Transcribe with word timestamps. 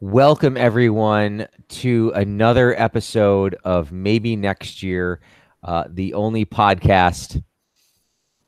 Welcome, 0.00 0.58
everyone, 0.58 1.48
to 1.68 2.12
another 2.14 2.78
episode 2.78 3.56
of 3.64 3.92
Maybe 3.92 4.36
Next 4.36 4.82
Year, 4.82 5.20
uh, 5.62 5.84
the 5.88 6.12
only 6.12 6.44
podcast 6.44 7.42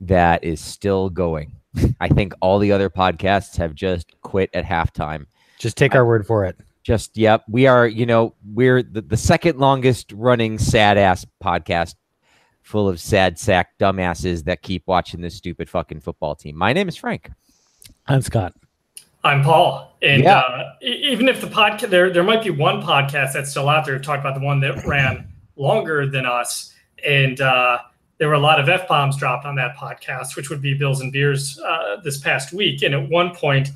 that 0.02 0.44
is 0.44 0.60
still 0.60 1.08
going. 1.08 1.56
I 2.00 2.08
think 2.08 2.34
all 2.42 2.58
the 2.58 2.70
other 2.70 2.90
podcasts 2.90 3.56
have 3.56 3.74
just 3.74 4.12
quit 4.20 4.50
at 4.52 4.66
halftime. 4.66 5.24
Just 5.58 5.78
take 5.78 5.94
our 5.94 6.04
word 6.04 6.26
for 6.26 6.44
it. 6.44 6.58
Just, 6.82 7.16
yep. 7.16 7.44
We 7.48 7.66
are, 7.66 7.88
you 7.88 8.04
know, 8.04 8.34
we're 8.52 8.82
the, 8.82 9.00
the 9.00 9.16
second 9.16 9.58
longest 9.58 10.12
running 10.12 10.58
sad 10.58 10.98
ass 10.98 11.24
podcast 11.42 11.94
full 12.60 12.90
of 12.90 13.00
sad 13.00 13.38
sack 13.38 13.70
dumbasses 13.78 14.44
that 14.44 14.60
keep 14.60 14.82
watching 14.84 15.22
this 15.22 15.36
stupid 15.36 15.70
fucking 15.70 16.00
football 16.00 16.34
team. 16.34 16.56
My 16.56 16.74
name 16.74 16.90
is 16.90 16.96
Frank. 16.96 17.30
I'm 18.06 18.20
Scott. 18.20 18.52
I'm 19.24 19.42
Paul, 19.42 19.96
and 20.00 20.22
Yeah. 20.22 20.38
uh, 20.38 20.72
even 20.80 21.28
if 21.28 21.40
the 21.40 21.48
podcast 21.48 21.90
there 21.90 22.10
there 22.10 22.22
might 22.22 22.42
be 22.42 22.50
one 22.50 22.82
podcast 22.82 23.32
that's 23.32 23.50
still 23.50 23.68
out 23.68 23.84
there 23.84 23.98
talked 23.98 24.20
about 24.20 24.38
the 24.38 24.44
one 24.44 24.60
that 24.60 24.84
ran 24.86 25.26
longer 25.56 26.06
than 26.06 26.24
us, 26.24 26.72
and 27.04 27.40
uh, 27.40 27.78
there 28.18 28.28
were 28.28 28.34
a 28.34 28.38
lot 28.40 28.60
of 28.60 28.68
f 28.68 28.86
bombs 28.88 29.16
dropped 29.16 29.44
on 29.44 29.54
that 29.56 29.76
podcast, 29.76 30.36
which 30.36 30.50
would 30.50 30.62
be 30.62 30.74
Bills 30.74 31.00
and 31.00 31.12
Beers 31.12 31.58
uh, 31.60 31.96
this 32.02 32.18
past 32.18 32.52
week. 32.52 32.82
And 32.82 32.94
at 32.94 33.08
one 33.08 33.34
point, 33.34 33.70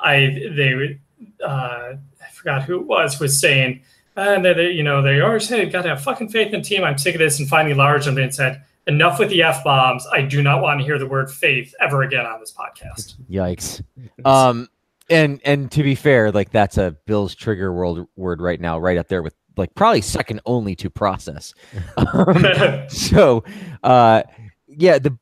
I 0.00 0.50
they 0.56 0.98
uh, 1.44 1.92
I 2.22 2.28
forgot 2.32 2.62
who 2.62 2.80
it 2.80 2.86
was 2.86 3.20
was 3.20 3.38
saying, 3.38 3.82
and 4.16 4.44
they, 4.44 4.54
they 4.54 4.70
you 4.70 4.82
know 4.82 5.02
they 5.02 5.20
always 5.20 5.46
say 5.46 5.66
got 5.66 5.82
to 5.82 5.90
have 5.90 6.02
fucking 6.02 6.30
faith 6.30 6.52
in 6.54 6.62
the 6.62 6.66
team. 6.66 6.84
I'm 6.84 6.96
sick 6.98 7.14
of 7.14 7.18
this, 7.18 7.38
and 7.38 7.48
finally 7.48 7.74
large 7.74 8.06
and 8.06 8.34
said. 8.34 8.62
Enough 8.88 9.18
with 9.18 9.30
the 9.30 9.42
f 9.42 9.64
bombs. 9.64 10.06
I 10.12 10.22
do 10.22 10.44
not 10.44 10.62
want 10.62 10.78
to 10.78 10.84
hear 10.86 10.96
the 10.96 11.08
word 11.08 11.28
faith 11.28 11.74
ever 11.80 12.04
again 12.04 12.24
on 12.24 12.38
this 12.38 12.52
podcast. 12.52 13.14
Yikes. 13.28 13.82
Um, 14.24 14.68
and 15.10 15.40
and 15.44 15.70
to 15.72 15.82
be 15.82 15.94
fair, 15.94 16.32
like 16.32 16.50
that's 16.50 16.78
a 16.78 16.96
Bill's 17.06 17.34
trigger 17.34 17.72
world 17.72 18.06
word 18.16 18.40
right 18.40 18.60
now, 18.60 18.78
right 18.78 18.98
up 18.98 19.08
there 19.08 19.22
with 19.22 19.34
like 19.56 19.74
probably 19.74 20.00
second 20.00 20.40
only 20.46 20.74
to 20.76 20.90
process. 20.90 21.54
Um, 21.96 22.44
so, 22.88 23.42
uh, 23.82 24.22
yeah, 24.68 24.98
the 24.98 25.16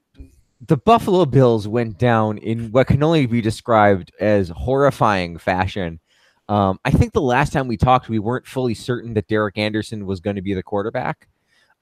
the 0.66 0.76
Buffalo 0.76 1.24
Bills 1.26 1.68
went 1.68 1.98
down 1.98 2.38
in 2.38 2.70
what 2.72 2.86
can 2.86 3.02
only 3.02 3.26
be 3.26 3.40
described 3.40 4.12
as 4.20 4.48
horrifying 4.48 5.38
fashion. 5.38 6.00
Um, 6.48 6.78
I 6.84 6.90
think 6.90 7.12
the 7.12 7.20
last 7.20 7.52
time 7.52 7.68
we 7.68 7.76
talked, 7.76 8.08
we 8.08 8.18
weren't 8.18 8.46
fully 8.46 8.74
certain 8.74 9.14
that 9.14 9.28
Derek 9.28 9.58
Anderson 9.58 10.06
was 10.06 10.20
going 10.20 10.36
to 10.36 10.42
be 10.42 10.54
the 10.54 10.62
quarterback. 10.62 11.28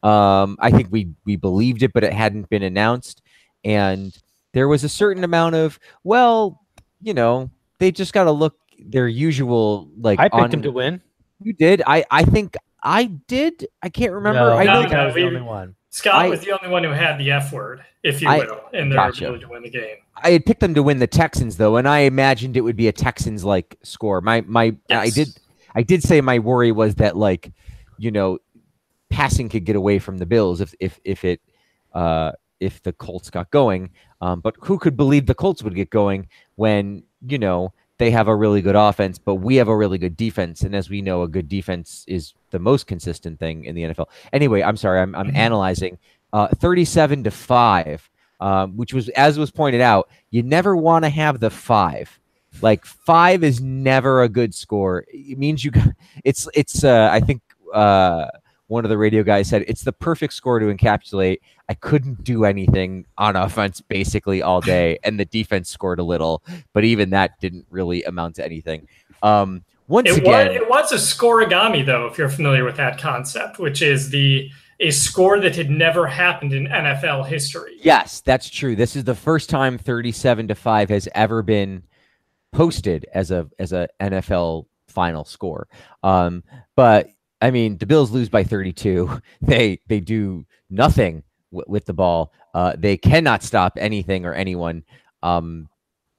Um, 0.03 0.56
I 0.61 0.70
think 0.70 0.89
we 0.91 1.11
we 1.25 1.37
believed 1.37 1.83
it, 1.83 1.92
but 1.92 2.05
it 2.05 2.12
hadn't 2.12 2.48
been 2.48 2.62
announced, 2.62 3.22
and 3.64 4.16
there 4.53 4.69
was 4.69 4.84
a 4.84 4.89
certain 4.89 5.25
amount 5.25 5.55
of 5.55 5.78
well, 6.05 6.61
you 7.00 7.14
know, 7.14 7.50
they 7.83 7.91
just 7.91 8.12
got 8.12 8.25
to 8.25 8.30
look 8.33 8.56
their 8.78 9.08
usual 9.08 9.91
like. 9.98 10.19
I 10.20 10.25
picked 10.28 10.34
on- 10.34 10.50
him 10.52 10.62
to 10.62 10.70
win. 10.70 11.02
You 11.42 11.52
did. 11.52 11.83
I 11.86 12.05
I 12.11 12.22
think 12.25 12.56
I 12.83 13.06
did. 13.27 13.66
I 13.83 13.88
can't 13.88 14.12
remember. 14.12 14.38
No, 14.41 14.52
I 14.56 14.62
I 14.62 14.64
know. 14.64 14.83
think 14.83 14.94
I 14.94 15.06
was 15.06 15.14
the 15.14 15.25
only 15.25 15.41
one. 15.42 15.75
Scott 15.91 16.14
I- 16.14 16.28
was 16.28 16.41
the 16.41 16.53
only 16.53 16.69
one 16.72 16.84
who 16.84 16.91
had 16.91 17.19
the 17.19 17.30
F 17.33 17.53
word, 17.53 17.84
if 18.03 18.22
you 18.22 18.28
I- 18.28 18.38
will, 18.38 18.60
in 18.72 18.88
their 18.88 18.97
Gotcha. 18.97 19.25
ability 19.27 19.44
to 19.44 19.50
win 19.50 19.62
the 19.64 19.70
game. 19.70 19.97
I 20.22 20.30
had 20.30 20.47
picked 20.47 20.60
them 20.60 20.75
to 20.75 20.83
win 20.83 20.98
the 21.00 21.06
Texans 21.08 21.56
though, 21.56 21.77
and 21.77 21.88
I 21.88 22.00
imagined 22.00 22.56
it 22.56 22.60
would 22.60 22.77
be 22.77 22.86
a 22.88 22.92
Texans 22.92 23.44
like 23.44 23.77
score. 23.83 24.20
My 24.20 24.42
my 24.47 24.75
I 24.88 25.10
did 25.10 25.28
I 25.75 25.83
did 25.83 26.03
say 26.03 26.20
my 26.20 26.38
worry 26.38 26.70
was 26.72 26.94
that 26.97 27.16
like, 27.16 27.53
you 27.98 28.10
know, 28.10 28.38
passing 29.10 29.48
could 29.48 29.64
get 29.64 29.77
away 29.77 29.98
from 29.98 30.19
the 30.19 30.27
Bills 30.27 30.60
if 30.60 30.75
if 30.80 31.00
if 31.05 31.25
it 31.25 31.41
uh 31.92 32.33
if 32.60 32.80
the 32.83 32.92
Colts 32.92 33.28
got 33.30 33.50
going. 33.50 33.91
Um, 34.23 34.41
but 34.41 34.55
who 34.61 34.78
could 34.78 34.97
believe 34.97 35.27
the 35.27 35.34
Colts 35.34 35.62
would 35.62 35.75
get 35.75 35.91
going 35.91 36.28
when, 36.55 37.03
you 37.27 37.39
know, 37.39 37.73
they 37.98 38.11
have 38.11 38.28
a 38.28 38.34
really 38.34 38.62
good 38.62 38.75
offense, 38.77 39.19
but 39.19 39.34
we 39.37 39.56
have 39.56 39.69
a 39.69 39.77
really 39.77 39.98
good 39.98 40.17
defense. 40.17 40.62
And 40.62 40.75
as 40.75 40.89
we 40.89 41.03
know, 41.03 41.23
a 41.23 41.28
good 41.28 41.48
defense 41.48 42.05
is 42.09 42.33
the 42.50 42.59
most 42.59 42.87
consistent 42.87 43.39
thing 43.39 43.65
in 43.65 43.75
the 43.75 43.83
NFL. 43.83 44.06
Anyway, 44.33 44.62
I'm 44.62 44.77
sorry, 44.77 45.00
I'm 45.00 45.15
I'm 45.15 45.31
Mhm. 45.31 45.37
analyzing. 45.37 45.98
Uh 46.32 46.49
37 46.49 47.25
to 47.25 47.31
5 47.31 48.09
um, 48.41 48.77
which 48.77 48.93
was 48.93 49.09
as 49.11 49.38
was 49.38 49.50
pointed 49.53 49.81
out, 49.81 50.09
you 50.31 50.43
never 50.43 50.75
want 50.77 51.05
to 51.05 51.09
have 51.11 51.38
the 51.38 51.50
five. 51.50 52.19
Like 52.61 52.84
five 52.84 53.44
is 53.44 53.61
never 53.61 54.22
a 54.22 54.28
good 54.28 54.53
score. 54.55 55.05
It 55.09 55.38
means 55.38 55.65
you. 55.65 55.71
got- 55.71 55.94
It's 56.25 56.49
it's. 56.55 56.82
Uh, 56.82 57.09
I 57.12 57.21
think 57.21 57.41
uh, 57.72 58.27
one 58.66 58.84
of 58.84 58.88
the 58.88 58.99
radio 58.99 59.22
guys 59.22 59.49
said 59.49 59.65
it's 59.69 59.82
the 59.84 59.93
perfect 59.93 60.32
score 60.32 60.59
to 60.59 60.66
encapsulate. 60.75 61.38
I 61.72 61.75
couldn't 61.77 62.22
do 62.22 62.44
anything 62.44 63.06
on 63.16 63.34
offense 63.34 63.81
basically 63.81 64.43
all 64.43 64.60
day, 64.60 64.99
and 65.05 65.19
the 65.19 65.25
defense 65.25 65.71
scored 65.71 66.00
a 66.00 66.03
little, 66.03 66.43
but 66.75 66.84
even 66.84 67.09
that 67.10 67.41
didn't 67.41 67.65
really 67.71 68.03
amount 68.03 68.37
to 68.37 68.44
anything. 68.44 68.87
Um, 69.22 69.65
once 69.88 70.11
It 70.11 70.19
again, 70.19 70.49
was, 70.49 70.56
it 70.56 70.69
was 70.69 70.93
a 70.93 70.97
scorigami, 70.97 71.87
though, 71.87 72.06
if 72.09 72.19
you're 72.19 72.28
familiar 72.28 72.62
with 72.62 72.77
that 72.77 73.00
concept, 73.00 73.59
which 73.59 73.81
is 73.81 74.11
the 74.11 74.50
a 74.81 74.91
score 74.91 75.41
that 75.41 75.56
had 75.56 75.71
never 75.71 76.06
happened 76.06 76.53
in 76.53 76.66
NFL 76.66 77.27
history. 77.27 77.78
Yes, 77.81 78.21
that's 78.21 78.50
true. 78.50 78.77
This 78.77 78.94
is 78.94 79.05
the 79.05 79.15
first 79.15 79.49
time 79.49 79.78
37 79.78 80.49
to 80.49 80.55
5 80.55 80.91
has 80.91 81.09
ever 81.15 81.43
been 81.43 81.84
posted 82.53 83.06
as 83.15 83.31
a 83.31 83.49
as 83.59 83.72
a 83.72 83.88
NFL 83.99 84.66
final 84.88 85.25
score. 85.25 85.69
Um, 86.03 86.44
but 86.77 87.09
I 87.41 87.50
mean, 87.50 87.78
the 87.78 87.87
Bills 87.87 88.11
lose 88.11 88.28
by 88.28 88.44
32. 88.44 89.22
They 89.41 89.81
they 89.88 90.00
do 90.00 90.44
nothing 90.69 91.22
w- 91.52 91.64
with 91.68 91.84
the 91.84 91.92
ball. 91.92 92.32
Uh, 92.54 92.74
they 92.76 92.96
cannot 92.96 93.42
stop 93.42 93.74
anything 93.78 94.24
or 94.24 94.34
anyone. 94.34 94.82
Um, 95.22 95.68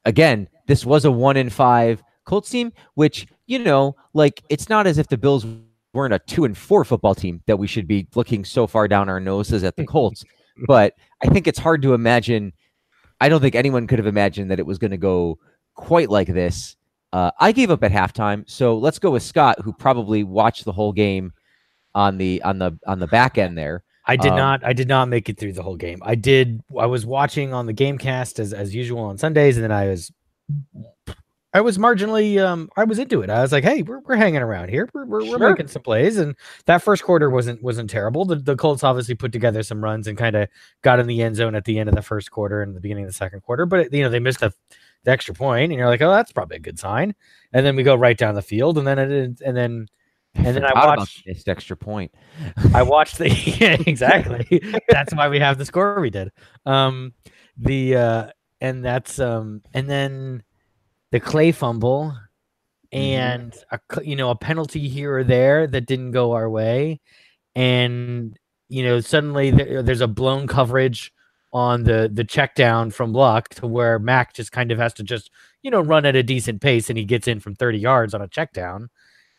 again, 0.06 0.48
this 0.68 0.86
was 0.86 1.04
a 1.06 1.12
1 1.12 1.36
in 1.36 1.50
5 1.50 2.02
Colts 2.26 2.50
team, 2.50 2.72
which, 2.94 3.28
you 3.48 3.60
know, 3.60 3.96
like 4.14 4.42
it's 4.50 4.70
not 4.70 4.88
as 4.88 4.98
if 4.98 5.08
the 5.08 5.18
Bills 5.18 5.46
weren't 5.94 6.14
a 6.14 6.20
2 6.20 6.46
and 6.46 6.58
4 6.58 6.86
football 6.86 7.14
team 7.14 7.42
that 7.46 7.58
we 7.58 7.68
should 7.68 7.88
be 7.88 8.08
looking 8.16 8.46
so 8.46 8.66
far 8.66 8.88
down 8.88 9.10
our 9.10 9.20
noses 9.20 9.64
at 9.64 9.76
the 9.76 9.86
Colts 9.86 10.24
but 10.68 10.94
I 11.24 11.28
think 11.28 11.48
it's 11.48 11.60
hard 11.60 11.82
to 11.84 11.94
imagine. 11.94 12.54
I 13.20 13.30
don't 13.30 13.42
think 13.42 13.56
anyone 13.56 13.88
could 13.88 14.00
have 14.00 14.08
imagined 14.08 14.52
that 14.52 14.60
it 14.60 14.66
was 14.66 14.78
going 14.78 14.92
to 14.92 14.98
go 14.98 15.40
quite 15.76 16.10
like 16.10 16.28
this. 16.28 16.76
Uh, 17.12 17.32
I 17.40 17.52
gave 17.52 17.70
up 17.70 17.84
at 17.84 17.92
halftime, 17.92 18.50
so 18.50 18.78
let's 18.78 19.00
go 19.00 19.12
with 19.12 19.24
Scott, 19.24 19.60
who 19.62 19.72
probably 19.72 20.24
watched 20.24 20.66
the 20.66 20.72
whole 20.72 20.92
game 20.92 21.32
on 21.94 22.18
the 22.18 22.42
on 22.42 22.58
the 22.58 22.78
on 22.88 23.00
the 23.00 23.08
back 23.08 23.38
end 23.38 23.58
there. 23.58 23.84
I 24.06 24.16
did 24.18 24.32
Um, 24.32 24.38
not. 24.38 24.66
I 24.66 24.74
did 24.74 24.88
not 24.88 25.08
make 25.08 25.30
it 25.30 25.38
through 25.38 25.54
the 25.54 25.64
whole 25.64 25.78
game. 25.78 26.00
I 26.02 26.16
did. 26.16 26.62
I 26.78 26.86
was 26.88 27.06
watching 27.06 27.54
on 27.54 27.66
the 27.66 27.74
GameCast 27.74 28.40
as 28.40 28.54
as 28.54 28.76
usual 28.76 29.00
on 29.02 29.18
Sundays, 29.18 29.58
and 29.58 29.64
then 29.64 29.72
I 29.72 29.88
was. 29.88 30.12
I 31.56 31.62
was 31.62 31.78
marginally. 31.78 32.44
Um, 32.44 32.70
I 32.76 32.84
was 32.84 32.98
into 32.98 33.22
it. 33.22 33.30
I 33.30 33.42
was 33.44 33.52
like, 33.52 33.64
"Hey, 33.64 33.84
we're, 33.84 34.00
we're 34.00 34.16
hanging 34.16 34.42
around 34.42 34.70
here. 34.70 34.90
We're, 34.92 35.06
we're, 35.06 35.30
we're 35.30 35.50
making 35.52 35.68
some 35.68 35.84
plays." 35.84 36.18
And 36.18 36.36
that 36.66 36.82
first 36.82 37.04
quarter 37.04 37.30
wasn't 37.30 37.62
wasn't 37.62 37.92
terrible. 37.92 38.26
The, 38.26 38.38
the 38.38 38.56
Colts 38.56 38.84
obviously 38.84 39.14
put 39.14 39.32
together 39.32 39.62
some 39.62 39.84
runs 39.84 40.08
and 40.08 40.18
kind 40.18 40.36
of 40.36 40.50
got 40.82 41.00
in 41.00 41.06
the 41.06 41.22
end 41.22 41.36
zone 41.36 41.54
at 41.54 41.66
the 41.66 41.78
end 41.78 41.90
of 41.90 41.96
the 41.96 42.02
first 42.02 42.32
quarter 42.32 42.64
and 42.64 42.76
the 42.76 42.82
beginning 42.82 43.04
of 43.06 43.10
the 43.10 43.16
second 43.16 43.42
quarter. 43.42 43.68
But 43.68 43.94
you 43.94 44.02
know 44.04 44.10
they 44.10 44.20
missed 44.20 44.40
the, 44.40 44.52
the 45.04 45.12
extra 45.12 45.36
point, 45.36 45.72
and 45.72 45.78
you're 45.80 45.88
like, 45.88 46.02
"Oh, 46.02 46.12
that's 46.12 46.32
probably 46.32 46.58
a 46.58 46.60
good 46.60 46.80
sign." 46.80 47.14
And 47.54 47.64
then 47.64 47.76
we 47.76 47.84
go 47.84 47.94
right 47.96 48.18
down 48.18 48.34
the 48.34 48.42
field, 48.42 48.80
and 48.80 48.88
then 48.88 48.98
it 48.98 49.40
and 49.46 49.56
then 49.56 49.88
And 50.36 50.56
then 50.56 50.66
I 50.66 50.74
watched- 50.98 51.28
missed 51.28 51.48
extra 51.48 51.78
point. 51.78 52.12
I 52.74 52.82
watched 52.84 53.18
the 53.18 53.30
yeah, 53.60 53.78
exactly. 53.86 54.62
that's 54.90 55.14
why 55.14 55.30
we 55.30 55.40
have 55.40 55.58
the 55.58 55.66
score 55.66 56.00
we 56.02 56.10
did. 56.10 56.32
Um 56.66 57.14
the 57.58 57.96
uh 57.96 58.28
and 58.62 58.84
that's 58.84 59.20
um 59.20 59.62
and 59.74 59.88
then 59.90 60.44
the 61.12 61.20
clay 61.20 61.52
fumble 61.52 62.18
and 62.92 63.54
a 63.72 63.80
c- 63.94 64.10
you 64.10 64.16
know 64.16 64.32
a 64.32 64.36
penalty 64.36 64.88
here 64.88 65.18
or 65.18 65.24
there 65.24 65.68
that 65.68 65.86
didn't 65.86 66.12
go 66.12 66.32
our 66.32 66.50
way 66.50 67.00
and 67.56 68.38
you 68.70 68.84
know 68.84 69.00
suddenly 69.00 69.52
there, 69.52 69.84
there's 69.84 70.02
a 70.02 70.08
blown 70.08 70.48
coverage 70.48 71.14
on 71.52 71.84
the 71.84 72.10
the 72.12 72.24
check 72.24 72.56
down 72.56 72.90
from 72.90 73.14
luck 73.14 73.50
to 73.50 73.68
where 73.68 74.00
Mack 74.00 74.34
just 74.34 74.52
kind 74.52 74.72
of 74.72 74.80
has 74.80 74.94
to 74.96 75.04
just 75.04 75.30
you 75.62 75.70
know 75.70 75.82
run 75.82 76.06
at 76.06 76.16
a 76.16 76.24
decent 76.24 76.62
pace 76.62 76.90
and 76.90 76.98
he 76.98 77.06
gets 77.06 77.28
in 77.28 77.40
from 77.40 77.54
30 77.56 77.78
yards 77.78 78.14
on 78.16 78.22
a 78.24 78.28
check 78.28 78.54
down 78.54 78.90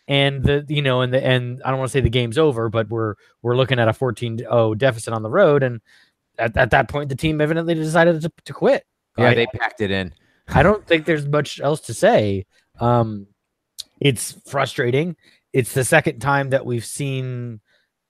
and 0.09 0.43
the 0.45 0.65
you 0.69 0.83
know 0.83 1.01
and 1.01 1.13
the 1.15 1.25
and 1.25 1.63
I 1.65 1.71
don't 1.71 1.79
want 1.79 1.91
to 1.91 1.93
say 1.93 2.01
the 2.01 2.11
game's 2.11 2.37
over 2.39 2.69
but 2.69 2.89
we're 2.91 3.15
we're 3.43 3.57
looking 3.57 3.79
at 3.79 3.89
a 3.89 3.93
14-0 3.93 4.77
deficit 4.79 5.15
on 5.15 5.23
the 5.23 5.31
road 5.31 5.63
and 5.63 5.81
at, 6.39 6.57
at 6.57 6.71
that 6.73 6.89
point 6.89 7.09
the 7.09 7.17
team 7.17 7.41
evidently 7.41 7.75
decided 7.75 8.21
to, 8.23 8.33
to 8.45 8.53
quit 8.53 8.85
Yeah, 9.17 9.29
I- 9.29 9.35
they 9.35 9.47
packed 9.47 9.81
it 9.81 9.91
in. 9.91 10.13
I 10.49 10.63
don't 10.63 10.87
think 10.87 11.07
there's 11.07 11.27
much 11.27 11.59
else 11.61 11.81
to 11.83 11.95
say. 11.95 12.45
Um, 12.79 13.27
it's 13.99 14.33
frustrating. 14.47 15.17
It's 15.55 15.73
the 15.73 15.85
second 15.85 16.19
time 16.21 16.51
that 16.51 16.67
we've 16.67 16.85
seen. 16.85 17.61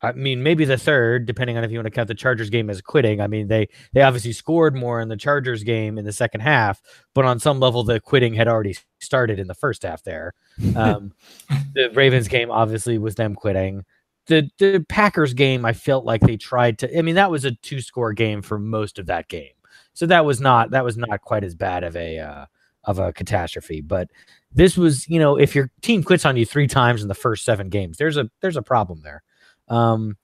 I 0.05 0.13
mean, 0.13 0.43
maybe 0.43 0.65
the 0.65 0.79
third, 0.79 1.27
depending 1.27 1.57
on 1.57 1.65
if 1.65 1.71
you 1.71 1.79
want 1.79 1.87
to 1.87 1.91
count 1.91 2.09
the 2.09 2.15
Chargers 2.15 2.51
game 2.51 2.71
as 2.71 2.81
quitting. 2.81 3.21
I 3.21 3.27
mean, 3.27 3.49
they 3.49 3.69
they 3.93 4.03
obviously 4.03 4.33
scored 4.33 4.75
more 4.75 5.01
in 5.01 5.09
the 5.09 5.17
Chargers 5.17 5.63
game 5.63 5.99
in 5.99 6.05
the 6.05 6.13
second 6.13 6.41
half, 6.41 6.81
but 7.15 7.25
on 7.25 7.39
some 7.39 7.61
level, 7.61 7.83
the 7.85 8.01
quitting 8.01 8.35
had 8.35 8.49
already 8.49 8.77
started 9.01 9.39
in 9.39 9.47
the 9.47 9.55
first 9.55 9.83
half. 9.83 10.03
There, 10.03 10.35
um, 10.77 11.13
the 11.75 11.91
Ravens 11.95 12.29
game 12.29 12.51
obviously 12.51 12.99
was 12.99 13.15
them 13.15 13.35
quitting. 13.35 13.85
The 14.27 14.51
the 14.59 14.85
Packers 14.89 15.35
game, 15.35 15.65
I 15.65 15.73
felt 15.73 16.05
like 16.05 16.21
they 16.21 16.37
tried 16.37 16.79
to. 16.79 16.99
I 16.99 17.03
mean, 17.03 17.17
that 17.17 17.31
was 17.31 17.45
a 17.45 17.53
two 17.53 17.81
score 17.81 18.13
game 18.13 18.43
for 18.43 18.59
most 18.59 18.99
of 18.99 19.07
that 19.07 19.29
game 19.29 19.53
so 19.95 20.07
that 20.07 20.25
was 20.25 20.41
not 20.41 20.71
that 20.71 20.85
was 20.85 20.97
not 20.97 21.23
quite 21.23 21.45
as 21.45 21.55
bad 21.55 21.85
of 21.85 21.97
a 21.97 22.19
uh, 22.19 22.47
of 22.85 22.99
a 22.99 23.13
catastrophe. 23.13 23.81
But 23.81 24.11
this 24.53 24.77
was, 24.77 25.09
you 25.09 25.19
know, 25.19 25.37
if 25.37 25.55
your 25.55 25.71
team 25.81 26.03
quits 26.03 26.25
on 26.25 26.37
you 26.37 26.45
three 26.45 26.67
times 26.67 27.03
in 27.03 27.09
the 27.09 27.15
first 27.15 27.45
seven 27.45 27.69
games, 27.69 27.97
there's 27.97 28.17
a 28.17 28.31
there's 28.41 28.57
a 28.57 28.63
problem 28.63 29.01
there. 29.03 29.23
Um, 29.69 30.17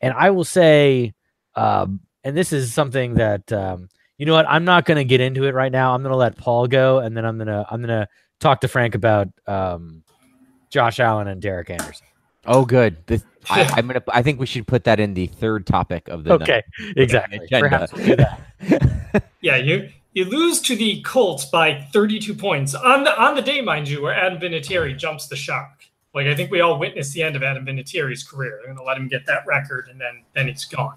and 0.00 0.12
I 0.14 0.30
will 0.30 0.44
say, 0.44 1.14
um, 1.54 2.00
and 2.24 2.36
this 2.36 2.52
is 2.52 2.72
something 2.72 3.14
that 3.14 3.52
um, 3.52 3.88
you 4.18 4.26
know 4.26 4.34
what 4.34 4.46
I'm 4.48 4.64
not 4.64 4.84
going 4.84 4.96
to 4.96 5.04
get 5.04 5.20
into 5.20 5.44
it 5.44 5.54
right 5.54 5.72
now. 5.72 5.94
I'm 5.94 6.02
going 6.02 6.12
to 6.12 6.16
let 6.16 6.36
Paul 6.36 6.66
go, 6.66 6.98
and 6.98 7.16
then 7.16 7.24
I'm 7.24 7.38
gonna 7.38 7.66
I'm 7.70 7.80
gonna 7.80 8.08
talk 8.40 8.60
to 8.62 8.68
Frank 8.68 8.94
about 8.94 9.28
um, 9.46 10.02
Josh 10.70 11.00
Allen 11.00 11.28
and 11.28 11.40
Derek 11.40 11.70
Anderson. 11.70 12.06
Oh, 12.46 12.64
good. 12.64 12.96
This, 13.06 13.24
I, 13.50 13.78
am 13.78 13.86
gonna. 13.86 14.02
I 14.08 14.22
think 14.22 14.40
we 14.40 14.46
should 14.46 14.66
put 14.66 14.84
that 14.84 15.00
in 15.00 15.14
the 15.14 15.26
third 15.26 15.66
topic 15.66 16.08
of 16.08 16.24
the. 16.24 16.32
Okay, 16.34 16.62
night. 16.80 16.94
exactly. 16.96 17.40
Perhaps 17.50 17.92
we'll 17.92 18.06
do 18.06 18.16
that. 18.16 19.24
yeah, 19.40 19.56
you 19.56 19.88
you 20.12 20.24
lose 20.24 20.60
to 20.62 20.74
the 20.74 21.02
Colts 21.02 21.44
by 21.44 21.86
32 21.92 22.34
points 22.34 22.74
on 22.74 23.04
the 23.04 23.20
on 23.20 23.34
the 23.34 23.42
day, 23.42 23.60
mind 23.60 23.88
you, 23.88 24.02
where 24.02 24.14
Adam 24.14 24.40
Vinatieri 24.40 24.96
jumps 24.96 25.28
the 25.28 25.36
shark. 25.36 25.75
Like 26.16 26.28
I 26.28 26.34
think 26.34 26.50
we 26.50 26.62
all 26.62 26.78
witnessed 26.78 27.12
the 27.12 27.22
end 27.22 27.36
of 27.36 27.42
Adam 27.42 27.66
Vinatieri's 27.66 28.24
career. 28.24 28.52
They're 28.56 28.72
going 28.72 28.78
to 28.78 28.82
let 28.82 28.96
him 28.96 29.06
get 29.06 29.26
that 29.26 29.46
record, 29.46 29.88
and 29.90 30.00
then 30.00 30.22
then 30.34 30.48
he's 30.48 30.64
gone. 30.64 30.96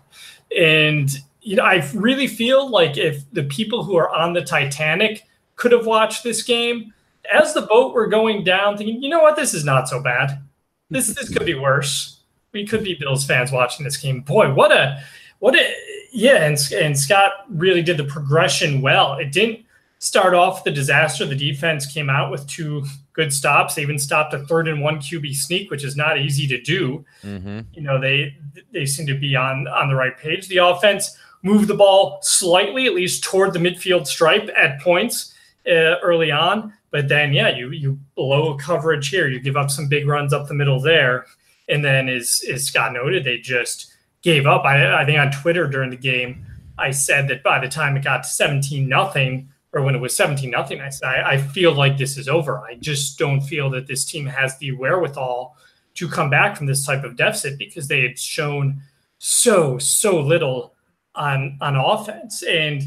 And 0.58 1.12
you 1.42 1.58
know, 1.58 1.64
I 1.64 1.86
really 1.94 2.26
feel 2.26 2.70
like 2.70 2.98
if 2.98 3.30
the 3.34 3.44
people 3.44 3.84
who 3.84 3.98
are 3.98 4.10
on 4.10 4.32
the 4.32 4.42
Titanic 4.42 5.28
could 5.58 5.74
have 5.74 5.86
watched 5.86 6.24
this 6.24 6.42
game 6.42 6.94
as 7.34 7.54
the 7.54 7.64
boat 7.64 7.94
were 7.94 8.08
going 8.08 8.46
down, 8.46 8.78
thinking, 8.78 9.04
you 9.04 9.10
know 9.10 9.20
what, 9.20 9.36
this 9.36 9.54
is 9.54 9.66
not 9.66 9.90
so 9.90 10.02
bad. 10.02 10.42
This 10.90 11.14
this 11.14 11.28
could 11.28 11.46
be 11.46 11.54
worse. 11.54 12.22
We 12.54 12.66
could 12.66 12.86
be 12.86 12.94
Bills 12.94 13.26
fans 13.26 13.52
watching 13.52 13.84
this 13.84 13.98
game. 13.98 14.22
Boy, 14.22 14.54
what 14.54 14.72
a 14.72 15.04
what 15.40 15.54
a 15.54 15.74
yeah, 16.14 16.46
and 16.46 16.58
and 16.74 16.98
Scott 16.98 17.32
really 17.50 17.82
did 17.82 17.98
the 17.98 18.06
progression 18.06 18.82
well. 18.82 19.16
It 19.16 19.34
didn't 19.34 19.66
start 19.98 20.34
off 20.34 20.64
the 20.64 20.72
disaster. 20.72 21.26
The 21.26 21.36
defense 21.36 21.86
came 21.86 22.10
out 22.10 22.32
with 22.32 22.48
two 22.48 22.86
good 23.20 23.34
stops. 23.34 23.76
They 23.76 23.82
even 23.82 24.00
stopped 24.00 24.34
a 24.34 24.40
third 24.40 24.70
and 24.70 24.82
one 24.82 25.00
QB 25.00 25.36
sneak, 25.36 25.70
which 25.70 25.84
is 25.84 25.98
not 25.98 26.18
easy 26.18 26.48
to 26.48 26.62
do. 26.62 27.06
Mm-hmm. 27.22 27.60
You 27.74 27.82
know, 27.82 28.00
they 28.00 28.38
they 28.72 28.86
seem 28.86 29.06
to 29.08 29.14
be 29.14 29.36
on 29.36 29.68
on 29.68 29.90
the 29.90 29.96
right 29.96 30.18
page. 30.18 30.48
The 30.48 30.60
offense 30.60 31.18
moved 31.44 31.68
the 31.68 31.76
ball 31.76 32.20
slightly, 32.22 32.86
at 32.86 32.94
least 32.94 33.24
toward 33.24 33.52
the 33.52 33.60
midfield 33.60 34.08
stripe 34.08 34.50
at 34.56 34.80
points 34.80 35.34
uh, 35.68 36.00
early 36.02 36.32
on. 36.32 36.74
But 36.92 37.10
then, 37.10 37.34
yeah, 37.34 37.50
you 37.50 37.72
you 37.72 38.00
blow 38.16 38.56
coverage 38.56 39.10
here. 39.10 39.28
You 39.28 39.42
give 39.42 39.58
up 39.58 39.70
some 39.70 39.90
big 39.90 40.08
runs 40.08 40.32
up 40.32 40.48
the 40.48 40.54
middle 40.54 40.80
there, 40.80 41.26
and 41.68 41.84
then, 41.84 42.08
as 42.08 42.42
as 42.50 42.66
Scott 42.66 42.94
noted, 42.94 43.26
they 43.26 43.38
just 43.38 43.94
gave 44.22 44.48
up. 44.48 44.64
I, 44.64 45.02
I 45.02 45.06
think 45.06 45.20
on 45.20 45.32
Twitter 45.32 45.68
during 45.68 45.90
the 45.90 45.98
game, 45.98 46.46
I 46.78 46.92
said 46.92 47.28
that 47.28 47.44
by 47.44 47.60
the 47.60 47.68
time 47.68 47.98
it 47.98 48.04
got 48.06 48.24
to 48.24 48.30
17 48.30 48.88
nothing, 48.88 49.50
or 49.74 49.84
when 49.84 49.96
it 49.96 50.02
was 50.02 50.16
17 50.16 50.50
nothing, 50.50 50.82
I 50.82 50.90
said, 50.90 51.08
I, 51.08 51.32
I, 51.34 51.38
feel 51.38 51.74
like 51.74 51.98
this 51.98 52.18
is 52.18 52.28
over. 52.28 52.60
I 52.60 52.76
just 52.76 53.20
don't 53.20 53.42
feel 53.42 53.70
that 53.72 53.86
this 53.86 54.04
team 54.04 54.26
has 54.26 54.58
the 54.58 54.72
wherewithal 54.72 55.56
to 55.96 56.08
come 56.08 56.30
back 56.30 56.58
from 56.58 56.66
this 56.66 56.86
type 56.86 57.04
of 57.04 57.16
deficit 57.16 57.58
because 57.58 57.88
they 57.88 58.02
had 58.02 58.18
shown 58.18 58.82
so, 59.20 59.78
so 59.78 60.20
little 60.20 60.74
on 61.16 61.58
on 61.62 61.76
offense. 61.76 62.42
And 62.44 62.84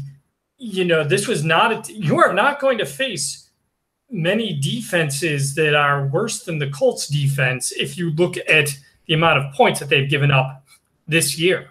you 0.57 0.85
know, 0.85 1.03
this 1.03 1.27
was 1.27 1.43
not 1.43 1.89
a, 1.89 1.93
you 1.93 2.17
are 2.17 2.33
not 2.33 2.59
going 2.59 2.77
to 2.79 2.85
face 2.85 3.49
many 4.09 4.53
defenses 4.53 5.55
that 5.55 5.75
are 5.75 6.07
worse 6.07 6.43
than 6.43 6.59
the 6.59 6.69
Colts 6.69 7.07
defense 7.07 7.71
if 7.71 7.97
you 7.97 8.11
look 8.11 8.35
at 8.49 8.77
the 9.07 9.13
amount 9.13 9.39
of 9.39 9.53
points 9.53 9.79
that 9.79 9.89
they've 9.89 10.09
given 10.09 10.31
up 10.31 10.63
this 11.07 11.37
year. 11.37 11.69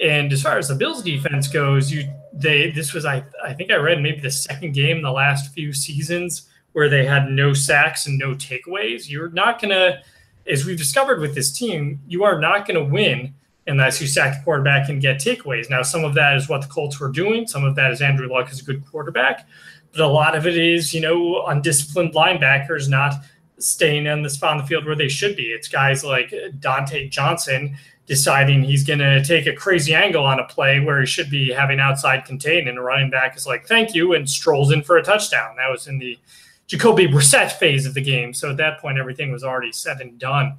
And 0.00 0.32
as 0.32 0.42
far 0.42 0.58
as 0.58 0.68
the 0.68 0.74
Bills 0.74 1.02
defense 1.02 1.48
goes, 1.48 1.92
you 1.92 2.10
they 2.32 2.70
this 2.70 2.92
was 2.92 3.04
I 3.04 3.24
I 3.44 3.52
think 3.52 3.70
I 3.70 3.76
read 3.76 4.00
maybe 4.00 4.20
the 4.20 4.30
second 4.30 4.72
game 4.72 4.98
in 4.98 5.02
the 5.02 5.12
last 5.12 5.52
few 5.52 5.72
seasons 5.72 6.48
where 6.72 6.88
they 6.88 7.04
had 7.04 7.30
no 7.30 7.52
sacks 7.52 8.06
and 8.06 8.18
no 8.18 8.34
takeaways. 8.34 9.08
You're 9.08 9.28
not 9.30 9.60
gonna, 9.60 10.02
as 10.46 10.64
we've 10.64 10.78
discovered 10.78 11.20
with 11.20 11.34
this 11.34 11.52
team, 11.52 12.00
you 12.06 12.24
are 12.24 12.40
not 12.40 12.66
gonna 12.66 12.84
win 12.84 13.34
unless 13.66 14.00
you 14.00 14.06
sack 14.06 14.38
the 14.38 14.44
quarterback 14.44 14.88
and 14.88 15.00
get 15.00 15.18
takeaways. 15.18 15.70
Now, 15.70 15.82
some 15.82 16.04
of 16.04 16.14
that 16.14 16.36
is 16.36 16.48
what 16.48 16.62
the 16.62 16.68
Colts 16.68 16.98
were 16.98 17.10
doing. 17.10 17.46
Some 17.46 17.64
of 17.64 17.76
that 17.76 17.92
is 17.92 18.00
Andrew 18.00 18.28
Luck 18.28 18.50
is 18.50 18.60
a 18.60 18.64
good 18.64 18.84
quarterback, 18.86 19.46
but 19.92 20.00
a 20.00 20.06
lot 20.06 20.34
of 20.34 20.46
it 20.46 20.56
is 20.56 20.94
you 20.94 21.00
know 21.00 21.44
undisciplined 21.46 22.14
linebackers 22.14 22.88
not 22.88 23.14
staying 23.58 24.06
in 24.06 24.22
the 24.22 24.30
spot 24.30 24.52
on 24.52 24.58
the 24.58 24.66
field 24.66 24.84
where 24.84 24.96
they 24.96 25.08
should 25.08 25.36
be. 25.36 25.44
It's 25.44 25.68
guys 25.68 26.04
like 26.04 26.30
Dontae 26.58 27.10
Johnson 27.10 27.76
deciding 28.06 28.64
he's 28.64 28.84
going 28.84 28.98
to 28.98 29.24
take 29.24 29.46
a 29.46 29.54
crazy 29.54 29.94
angle 29.94 30.24
on 30.24 30.40
a 30.40 30.44
play 30.44 30.80
where 30.80 31.00
he 31.00 31.06
should 31.06 31.30
be 31.30 31.52
having 31.52 31.78
outside 31.78 32.24
contain, 32.24 32.68
and 32.68 32.76
the 32.76 32.82
running 32.82 33.10
back 33.10 33.36
is 33.36 33.46
like, 33.46 33.66
"Thank 33.66 33.94
you," 33.94 34.14
and 34.14 34.28
strolls 34.28 34.72
in 34.72 34.82
for 34.82 34.96
a 34.96 35.02
touchdown. 35.02 35.56
That 35.56 35.70
was 35.70 35.86
in 35.86 35.98
the 35.98 36.18
Jacoby 36.66 37.06
Brissett 37.06 37.52
phase 37.52 37.86
of 37.86 37.94
the 37.94 38.02
game. 38.02 38.34
So 38.34 38.50
at 38.50 38.56
that 38.56 38.80
point, 38.80 38.98
everything 38.98 39.30
was 39.30 39.44
already 39.44 39.72
said 39.72 40.00
and 40.00 40.18
done. 40.18 40.58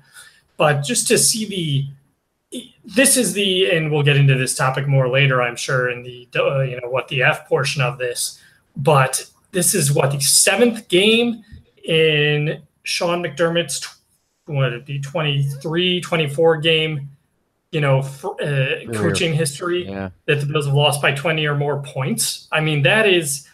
But 0.58 0.84
just 0.84 1.08
to 1.08 1.18
see 1.18 1.46
the 1.46 1.88
this 2.86 3.18
is 3.18 3.34
the 3.34 3.72
and 3.72 3.92
we'll 3.92 4.04
get 4.04 4.18
into 4.18 4.36
this 4.36 4.56
topic 4.56 4.88
more 4.88 5.10
later 5.10 5.42
i'm 5.42 5.56
sure 5.56 5.90
in 5.90 6.04
the 6.04 6.28
uh, 6.36 6.60
you 6.60 6.80
know 6.80 6.90
what 6.90 7.08
the 7.08 7.24
f 7.24 7.48
portion 7.48 7.82
of 7.82 7.98
this 7.98 8.40
but 8.76 9.26
this 9.52 9.74
is 9.74 9.92
what 9.92 10.12
the 10.12 10.20
seventh 10.20 10.88
game 10.88 11.44
in 11.86 12.62
sean 12.84 13.24
mcdermott's 13.24 13.98
what 14.46 14.74
it 14.74 14.86
be 14.86 15.00
23 15.00 16.02
24 16.02 16.58
game 16.58 17.10
you 17.74 17.82
know, 17.82 18.04
for, 18.04 18.40
uh, 18.42 18.86
coaching 18.94 19.34
history 19.34 19.88
yeah. 19.88 20.12
that 20.28 20.40
the 20.40 20.46
Bills 20.46 20.68
have 20.68 20.76
lost 20.76 21.02
by 21.02 21.12
20 21.12 21.44
or 21.48 21.56
more 21.56 21.82
points. 21.82 22.48
I 22.52 22.62
mean, 22.62 22.84
that 22.84 23.08
is 23.08 23.48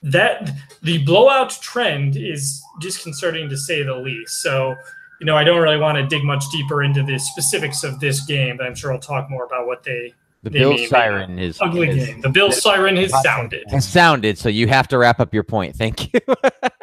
that 0.00 0.48
the 0.82 1.04
blowout 1.04 1.50
trend 1.60 2.16
is 2.16 2.62
disconcerting 2.80 3.48
to 3.48 3.56
say 3.56 3.82
the 3.82 3.96
least. 3.96 4.42
So, 4.42 4.76
you 5.18 5.26
know, 5.26 5.36
I 5.36 5.42
don't 5.42 5.60
really 5.60 5.78
want 5.78 5.98
to 5.98 6.06
dig 6.06 6.22
much 6.22 6.44
deeper 6.52 6.84
into 6.84 7.02
the 7.02 7.18
specifics 7.18 7.82
of 7.82 7.98
this 7.98 8.24
game, 8.24 8.58
but 8.58 8.66
I'm 8.66 8.76
sure 8.76 8.92
I'll 8.92 9.00
talk 9.00 9.28
more 9.28 9.44
about 9.44 9.66
what 9.66 9.82
they. 9.82 10.14
The 10.44 10.50
Bill 10.50 10.78
siren 10.86 11.38
is 11.38 11.58
ugly 11.60 11.88
is, 11.88 12.06
game. 12.06 12.20
The 12.20 12.28
Bill 12.28 12.52
siren 12.52 12.96
has 12.96 13.10
sounded. 13.22 13.64
Has 13.70 13.88
sounded. 13.88 14.38
So 14.38 14.48
you 14.48 14.68
have 14.68 14.86
to 14.88 14.98
wrap 14.98 15.18
up 15.18 15.34
your 15.34 15.42
point. 15.42 15.74
Thank 15.74 16.12
you. 16.12 16.20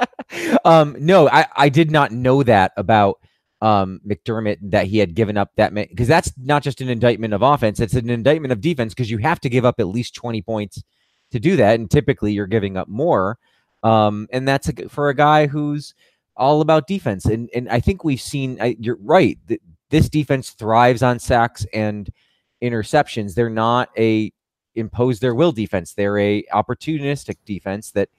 um, 0.66 0.95
no, 1.00 1.30
I, 1.30 1.45
I 1.56 1.69
did 1.69 1.92
not 1.92 2.12
know 2.12 2.44
that 2.44 2.72
about 2.78 3.19
um, 3.62 4.01
McDermott 4.07 4.57
that 4.72 4.88
he 4.88 4.98
had 4.98 5.13
given 5.13 5.38
up 5.38 5.51
that 5.56 5.74
many 5.74 5.88
because 5.88 6.07
that's 6.07 6.31
not 6.38 6.63
just 6.63 6.81
an 6.81 6.89
indictment 6.89 7.33
of 7.33 7.42
offense; 7.42 7.80
it's 7.80 7.94
an 7.94 8.10
indictment 8.10 8.51
of 8.51 8.62
defense 8.62 8.94
because 8.94 9.12
you 9.12 9.19
have 9.19 9.39
to 9.42 9.50
give 9.50 9.66
up 9.66 9.80
at 9.80 9.88
least 9.88 10.16
twenty 10.16 10.42
points 10.42 10.83
to 11.31 11.39
do 11.39 11.56
that, 11.56 11.80
and 11.80 11.89
typically 11.89 12.33
you're 12.33 12.48
giving 12.48 12.78
up 12.78 12.88
more. 12.88 13.38
Um, 13.83 14.28
and 14.31 14.48
that's 14.48 14.69
a, 14.69 14.89
for 14.89 15.10
a 15.10 15.16
guy 15.16 15.48
who's 15.48 15.94
all 16.36 16.62
about 16.62 16.88
defense. 16.88 17.25
And 17.25 17.50
and 17.54 17.69
I 17.69 17.80
think 17.80 18.04
we've 18.04 18.22
seen. 18.22 18.58
I, 18.62 18.75
you're 18.79 18.98
right. 19.01 19.38
Th- 19.48 19.62
this 19.89 20.10
defense 20.10 20.51
thrives 20.51 21.03
on 21.03 21.20
sacks 21.20 21.65
and 21.74 22.10
interceptions. 22.63 23.36
They're 23.36 23.50
not 23.50 23.89
a 23.98 24.32
impose 24.75 25.20
their 25.20 25.36
will 25.36 25.51
defense. 25.51 25.94
They're 25.94 26.17
a 26.17 26.44
opportunistic 26.53 27.38
defense 27.46 27.91
that 27.91 28.10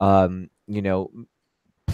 um, 0.00 0.50
you 0.66 0.82
know 0.82 1.10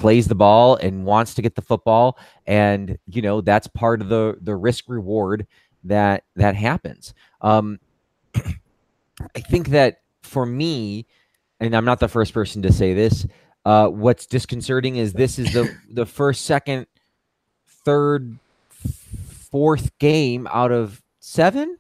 plays 0.01 0.27
the 0.27 0.35
ball 0.35 0.77
and 0.77 1.05
wants 1.05 1.35
to 1.35 1.43
get 1.43 1.55
the 1.55 1.63
football 1.63 2.19
and 2.47 2.99
you 3.07 3.21
know 3.21 3.43
that's 3.43 3.67
part 3.69 4.01
of 4.01 4.09
the 4.09 4.37
the 4.41 4.57
risk 4.57 4.85
reward 4.89 5.47
that 5.85 6.25
that 6.37 6.57
happens 6.57 7.13
um 7.43 7.79
i 8.35 9.41
think 9.51 9.69
that 9.69 10.01
for 10.23 10.47
me 10.47 11.07
and 11.61 11.77
i'm 11.77 11.85
not 11.85 12.01
the 12.01 12.09
first 12.09 12.33
person 12.33 12.63
to 12.63 12.73
say 12.73 12.95
this 12.95 13.27
uh 13.67 13.89
what's 13.89 14.27
disconcerting 14.27 14.97
is 14.97 15.13
this 15.13 15.39
is 15.39 15.53
the 15.53 15.71
the 15.93 16.07
first 16.07 16.47
second 16.47 16.87
third 17.85 18.39
fourth 19.51 19.97
game 19.99 20.49
out 20.51 20.73
of 20.73 21.03
seven 21.21 21.77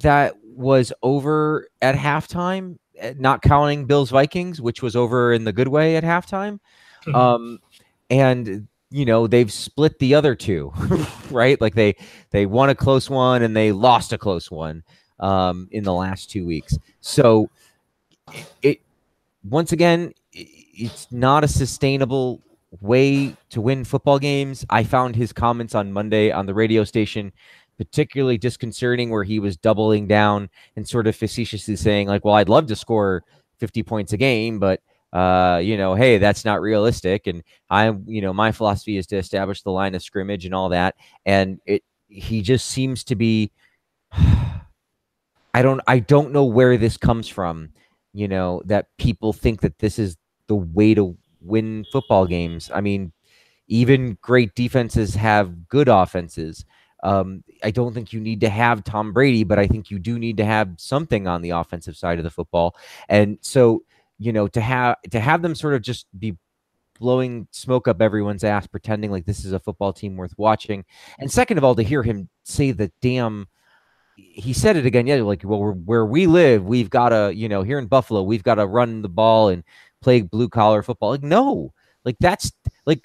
that 0.00 0.34
was 0.44 0.92
over 1.02 1.68
at 1.80 1.94
halftime 1.94 2.76
eh, 2.98 3.14
not 3.18 3.40
counting 3.40 3.86
bills 3.86 4.10
vikings 4.10 4.60
which 4.60 4.82
was 4.82 4.94
over 4.94 5.32
in 5.32 5.44
the 5.44 5.52
good 5.52 5.68
way 5.68 5.96
at 5.96 6.04
halftime. 6.04 6.58
Um, 7.14 7.60
and 8.10 8.68
you 8.90 9.04
know 9.04 9.26
they've 9.26 9.52
split 9.52 9.98
the 9.98 10.14
other 10.14 10.34
two, 10.34 10.72
right? 11.30 11.60
Like 11.60 11.74
they 11.74 11.96
they 12.30 12.46
won 12.46 12.70
a 12.70 12.74
close 12.74 13.10
one 13.10 13.42
and 13.42 13.56
they 13.56 13.72
lost 13.72 14.12
a 14.12 14.18
close 14.18 14.50
one 14.50 14.82
um, 15.20 15.68
in 15.70 15.84
the 15.84 15.92
last 15.92 16.30
two 16.30 16.46
weeks. 16.46 16.76
So 17.00 17.50
it 18.62 18.80
once 19.44 19.72
again, 19.72 20.12
it's 20.32 21.10
not 21.12 21.44
a 21.44 21.48
sustainable 21.48 22.42
way 22.80 23.34
to 23.50 23.60
win 23.60 23.84
football 23.84 24.18
games. 24.18 24.64
I 24.70 24.84
found 24.84 25.16
his 25.16 25.32
comments 25.32 25.74
on 25.74 25.92
Monday 25.92 26.30
on 26.30 26.46
the 26.46 26.54
radio 26.54 26.84
station 26.84 27.32
particularly 27.78 28.38
disconcerting 28.38 29.10
where 29.10 29.24
he 29.24 29.38
was 29.38 29.56
doubling 29.56 30.06
down 30.06 30.48
and 30.76 30.88
sort 30.88 31.06
of 31.06 31.14
facetiously 31.14 31.76
saying 31.76 32.08
like 32.08 32.24
well 32.24 32.34
I'd 32.34 32.48
love 32.48 32.66
to 32.66 32.76
score 32.76 33.22
50 33.58 33.82
points 33.82 34.12
a 34.12 34.16
game 34.16 34.58
but 34.58 34.80
uh, 35.16 35.56
you 35.56 35.78
know, 35.78 35.94
hey, 35.94 36.18
that's 36.18 36.44
not 36.44 36.60
realistic. 36.60 37.26
And 37.26 37.42
I, 37.70 37.86
you 38.04 38.20
know, 38.20 38.34
my 38.34 38.52
philosophy 38.52 38.98
is 38.98 39.06
to 39.06 39.16
establish 39.16 39.62
the 39.62 39.70
line 39.70 39.94
of 39.94 40.02
scrimmage 40.02 40.44
and 40.44 40.54
all 40.54 40.68
that. 40.68 40.94
And 41.24 41.58
it, 41.64 41.82
he 42.08 42.42
just 42.42 42.66
seems 42.66 43.02
to 43.04 43.16
be, 43.16 43.50
I 44.12 45.62
don't, 45.62 45.80
I 45.86 46.00
don't 46.00 46.32
know 46.32 46.44
where 46.44 46.76
this 46.76 46.98
comes 46.98 47.28
from. 47.28 47.70
You 48.12 48.28
know, 48.28 48.60
that 48.66 48.88
people 48.98 49.32
think 49.32 49.62
that 49.62 49.78
this 49.78 49.98
is 49.98 50.18
the 50.48 50.54
way 50.54 50.92
to 50.92 51.16
win 51.40 51.86
football 51.90 52.26
games. 52.26 52.70
I 52.74 52.82
mean, 52.82 53.10
even 53.68 54.18
great 54.20 54.54
defenses 54.54 55.14
have 55.14 55.66
good 55.66 55.88
offenses. 55.88 56.66
Um, 57.02 57.42
I 57.64 57.70
don't 57.70 57.94
think 57.94 58.12
you 58.12 58.20
need 58.20 58.42
to 58.42 58.50
have 58.50 58.84
Tom 58.84 59.14
Brady, 59.14 59.44
but 59.44 59.58
I 59.58 59.66
think 59.66 59.90
you 59.90 59.98
do 59.98 60.18
need 60.18 60.36
to 60.36 60.44
have 60.44 60.74
something 60.76 61.26
on 61.26 61.40
the 61.40 61.50
offensive 61.50 61.96
side 61.96 62.18
of 62.18 62.24
the 62.24 62.30
football. 62.30 62.76
And 63.08 63.38
so, 63.40 63.82
you 64.18 64.32
know, 64.32 64.48
to 64.48 64.60
have 64.60 64.96
to 65.10 65.20
have 65.20 65.42
them 65.42 65.54
sort 65.54 65.74
of 65.74 65.82
just 65.82 66.06
be 66.18 66.36
blowing 66.98 67.46
smoke 67.50 67.88
up 67.88 68.00
everyone's 68.00 68.44
ass, 68.44 68.66
pretending 68.66 69.10
like 69.10 69.26
this 69.26 69.44
is 69.44 69.52
a 69.52 69.60
football 69.60 69.92
team 69.92 70.16
worth 70.16 70.34
watching. 70.38 70.84
And 71.18 71.30
second 71.30 71.58
of 71.58 71.64
all, 71.64 71.74
to 71.74 71.82
hear 71.82 72.02
him 72.02 72.28
say 72.44 72.70
the 72.70 72.90
damn 73.00 73.48
he 74.16 74.52
said 74.52 74.76
it 74.76 74.86
again. 74.86 75.06
Yeah, 75.06 75.16
like 75.22 75.42
well, 75.44 75.72
where 75.72 76.06
we 76.06 76.26
live, 76.26 76.64
we've 76.64 76.90
got 76.90 77.10
to, 77.10 77.32
you 77.34 77.48
know, 77.48 77.62
here 77.62 77.78
in 77.78 77.86
Buffalo, 77.86 78.22
we've 78.22 78.42
got 78.42 78.56
to 78.56 78.66
run 78.66 79.02
the 79.02 79.08
ball 79.08 79.48
and 79.48 79.62
play 80.00 80.22
blue 80.22 80.48
collar 80.48 80.82
football. 80.82 81.10
Like, 81.10 81.22
no, 81.22 81.72
like 82.04 82.16
that's 82.18 82.52
like, 82.86 83.02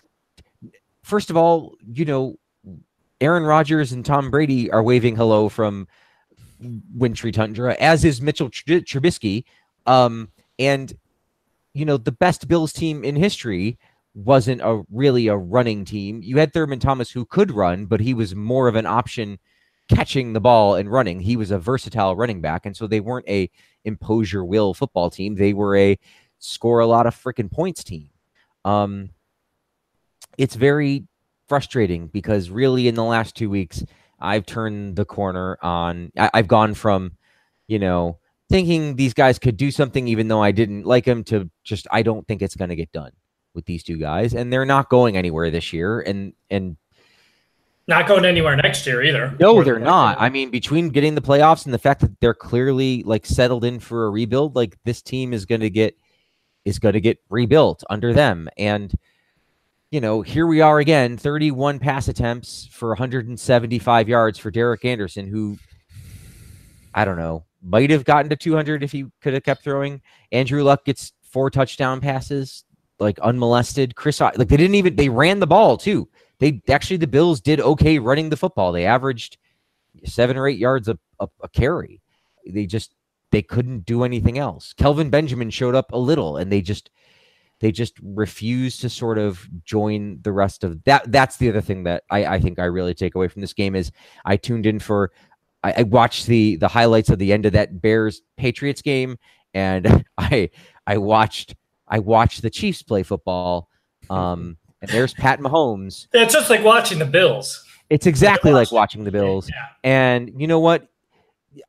first 1.03 1.29
of 1.29 1.37
all, 1.37 1.75
you 1.85 2.05
know, 2.05 2.37
Aaron 3.19 3.43
Rodgers 3.43 3.91
and 3.91 4.05
Tom 4.05 4.31
Brady 4.31 4.71
are 4.71 4.81
waving 4.81 5.15
hello 5.15 5.49
from 5.49 5.87
Wintry 6.95 7.31
Tundra, 7.31 7.75
as 7.79 8.05
is 8.05 8.21
Mitchell 8.21 8.49
Trubisky. 8.49 9.43
Um, 9.85 10.29
and 10.59 10.93
you 11.73 11.85
know, 11.85 11.97
the 11.97 12.11
best 12.11 12.47
Bills 12.47 12.73
team 12.73 13.03
in 13.03 13.15
history 13.15 13.77
wasn't 14.13 14.61
a 14.61 14.83
really 14.91 15.27
a 15.27 15.37
running 15.37 15.85
team. 15.85 16.21
You 16.21 16.37
had 16.37 16.53
Thurman 16.53 16.79
Thomas 16.79 17.11
who 17.11 17.25
could 17.25 17.51
run, 17.51 17.85
but 17.85 18.01
he 18.01 18.13
was 18.13 18.35
more 18.35 18.67
of 18.67 18.75
an 18.75 18.85
option 18.85 19.39
catching 19.89 20.33
the 20.33 20.41
ball 20.41 20.75
and 20.75 20.91
running. 20.91 21.19
He 21.21 21.37
was 21.37 21.51
a 21.51 21.59
versatile 21.59 22.15
running 22.15 22.41
back, 22.41 22.65
and 22.65 22.75
so 22.75 22.87
they 22.87 22.99
weren't 22.99 23.27
a 23.27 23.49
impose 23.83 24.31
your 24.31 24.45
will 24.45 24.73
football 24.73 25.09
team. 25.09 25.35
They 25.35 25.53
were 25.53 25.75
a 25.75 25.97
score 26.39 26.79
a 26.79 26.87
lot 26.87 27.07
of 27.07 27.15
freaking 27.15 27.51
points 27.51 27.83
team. 27.83 28.09
Um, 28.65 29.11
it's 30.37 30.55
very 30.55 31.07
frustrating 31.47 32.07
because 32.07 32.49
really 32.49 32.87
in 32.87 32.95
the 32.95 33.03
last 33.03 33.35
two 33.35 33.49
weeks 33.49 33.83
I've 34.19 34.45
turned 34.45 34.95
the 34.95 35.05
corner 35.05 35.57
on. 35.61 36.11
I, 36.17 36.29
I've 36.33 36.47
gone 36.47 36.73
from, 36.73 37.17
you 37.67 37.79
know, 37.79 38.19
thinking 38.51 38.95
these 38.95 39.13
guys 39.13 39.39
could 39.39 39.57
do 39.57 39.71
something 39.71 40.07
even 40.07 40.27
though 40.27 40.43
I 40.43 40.51
didn't 40.51 40.85
like 40.85 41.05
them 41.05 41.23
to 41.25 41.49
just 41.63 41.87
I 41.91 42.03
don't 42.03 42.27
think 42.27 42.41
it's 42.41 42.55
going 42.55 42.69
to 42.69 42.75
get 42.75 42.91
done 42.91 43.11
with 43.53 43.65
these 43.65 43.83
two 43.83 43.97
guys 43.97 44.33
and 44.33 44.51
they're 44.51 44.65
not 44.65 44.89
going 44.89 45.17
anywhere 45.17 45.49
this 45.49 45.73
year 45.73 46.01
and 46.01 46.33
and 46.49 46.77
not 47.87 48.07
going 48.07 48.25
anywhere 48.25 48.55
next 48.55 48.85
year 48.85 49.01
either. 49.03 49.35
No, 49.39 49.63
they're 49.63 49.79
not. 49.79 50.15
I 50.19 50.29
mean, 50.29 50.49
between 50.49 50.89
getting 50.89 51.15
the 51.15 51.21
playoffs 51.21 51.65
and 51.65 51.73
the 51.73 51.79
fact 51.79 52.01
that 52.01 52.19
they're 52.21 52.33
clearly 52.33 53.03
like 53.03 53.25
settled 53.25 53.65
in 53.65 53.79
for 53.79 54.05
a 54.05 54.09
rebuild, 54.09 54.55
like 54.55 54.77
this 54.85 55.01
team 55.01 55.33
is 55.33 55.45
going 55.45 55.61
to 55.61 55.69
get 55.69 55.97
is 56.63 56.79
going 56.79 56.93
to 56.93 57.01
get 57.01 57.19
rebuilt 57.29 57.83
under 57.89 58.13
them. 58.13 58.49
And 58.57 58.93
you 59.89 59.99
know, 59.99 60.21
here 60.21 60.47
we 60.47 60.61
are 60.61 60.79
again, 60.79 61.17
31 61.17 61.79
pass 61.79 62.07
attempts 62.07 62.69
for 62.71 62.89
175 62.89 64.07
yards 64.07 64.39
for 64.39 64.51
Derek 64.51 64.85
Anderson, 64.85 65.27
who 65.27 65.57
I 66.93 67.03
don't 67.03 67.17
know, 67.17 67.43
might 67.63 67.89
have 67.89 68.05
gotten 68.05 68.29
to 68.29 68.35
200 68.35 68.83
if 68.83 68.91
he 68.91 69.05
could 69.21 69.33
have 69.33 69.43
kept 69.43 69.63
throwing. 69.63 70.01
Andrew 70.31 70.63
Luck 70.63 70.85
gets 70.85 71.13
four 71.23 71.49
touchdown 71.49 72.01
passes, 72.01 72.63
like 72.99 73.19
unmolested. 73.19 73.95
Chris, 73.95 74.19
like 74.19 74.35
they 74.35 74.57
didn't 74.57 74.75
even 74.75 74.95
they 74.95 75.09
ran 75.09 75.39
the 75.39 75.47
ball 75.47 75.77
too 75.77 76.07
they 76.41 76.59
actually 76.69 76.97
the 76.97 77.07
Bills 77.07 77.39
did 77.39 77.61
okay 77.61 77.99
running 77.99 78.29
the 78.29 78.35
football. 78.35 78.71
They 78.71 78.85
averaged 78.85 79.37
seven 80.05 80.35
or 80.35 80.47
eight 80.47 80.57
yards 80.57 80.87
a, 80.87 80.97
a, 81.19 81.29
a 81.43 81.47
carry. 81.47 82.01
They 82.45 82.65
just 82.65 82.95
they 83.31 83.43
couldn't 83.43 83.85
do 83.85 84.03
anything 84.03 84.39
else. 84.39 84.73
Kelvin 84.73 85.11
Benjamin 85.11 85.51
showed 85.51 85.75
up 85.75 85.93
a 85.93 85.97
little, 85.97 86.37
and 86.37 86.51
they 86.51 86.61
just 86.61 86.89
they 87.59 87.71
just 87.71 87.93
refused 88.01 88.81
to 88.81 88.89
sort 88.89 89.19
of 89.19 89.47
join 89.63 90.19
the 90.23 90.31
rest 90.31 90.63
of 90.63 90.83
that. 90.85 91.11
That's 91.11 91.37
the 91.37 91.47
other 91.47 91.61
thing 91.61 91.83
that 91.83 92.05
I, 92.09 92.25
I 92.25 92.39
think 92.39 92.57
I 92.57 92.65
really 92.65 92.95
take 92.95 93.13
away 93.13 93.27
from 93.27 93.41
this 93.41 93.53
game 93.53 93.75
is 93.75 93.91
I 94.25 94.35
tuned 94.35 94.65
in 94.65 94.79
for 94.79 95.11
I, 95.63 95.73
I 95.77 95.83
watched 95.83 96.27
the 96.27 96.55
the 96.57 96.67
highlights 96.67 97.09
of 97.09 97.19
the 97.19 97.33
end 97.33 97.45
of 97.45 97.53
that 97.53 97.81
Bears 97.81 98.21
Patriots 98.37 98.81
game, 98.81 99.17
and 99.53 100.03
I 100.17 100.49
I 100.87 100.97
watched 100.97 101.55
I 101.87 101.99
watched 101.99 102.41
the 102.41 102.49
Chiefs 102.49 102.81
play 102.83 103.03
football. 103.03 103.69
Um, 104.09 104.57
and 104.81 104.89
there's 104.89 105.13
Pat 105.13 105.39
Mahomes. 105.39 106.07
It's 106.11 106.33
just 106.33 106.49
like 106.49 106.63
watching 106.63 106.99
the 106.99 107.05
Bills. 107.05 107.63
It's 107.89 108.07
exactly 108.07 108.51
like 108.51 108.71
watching 108.71 109.03
the 109.03 109.11
Bills. 109.11 109.49
Yeah. 109.49 109.67
And 109.83 110.31
you 110.41 110.47
know 110.47 110.59
what? 110.59 110.87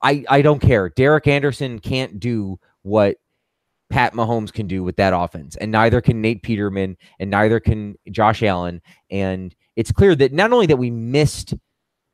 I 0.01 0.25
I 0.29 0.43
don't 0.43 0.61
care. 0.61 0.89
Derek 0.89 1.27
Anderson 1.27 1.79
can't 1.79 2.21
do 2.21 2.59
what 2.83 3.17
Pat 3.91 4.15
Mahomes 4.15 4.53
can 4.53 4.67
do 4.67 4.83
with 4.83 4.97
that 4.97 5.13
offense, 5.15 5.57
and 5.57 5.71
neither 5.71 6.01
can 6.01 6.21
Nate 6.21 6.43
Peterman, 6.43 6.97
and 7.19 7.31
neither 7.31 7.61
can 7.61 7.97
Josh 8.11 8.43
Allen. 8.43 8.81
And 9.11 9.55
it's 9.77 9.93
clear 9.93 10.15
that 10.15 10.33
not 10.33 10.53
only 10.53 10.67
that 10.67 10.77
we 10.77 10.91
missed 10.91 11.55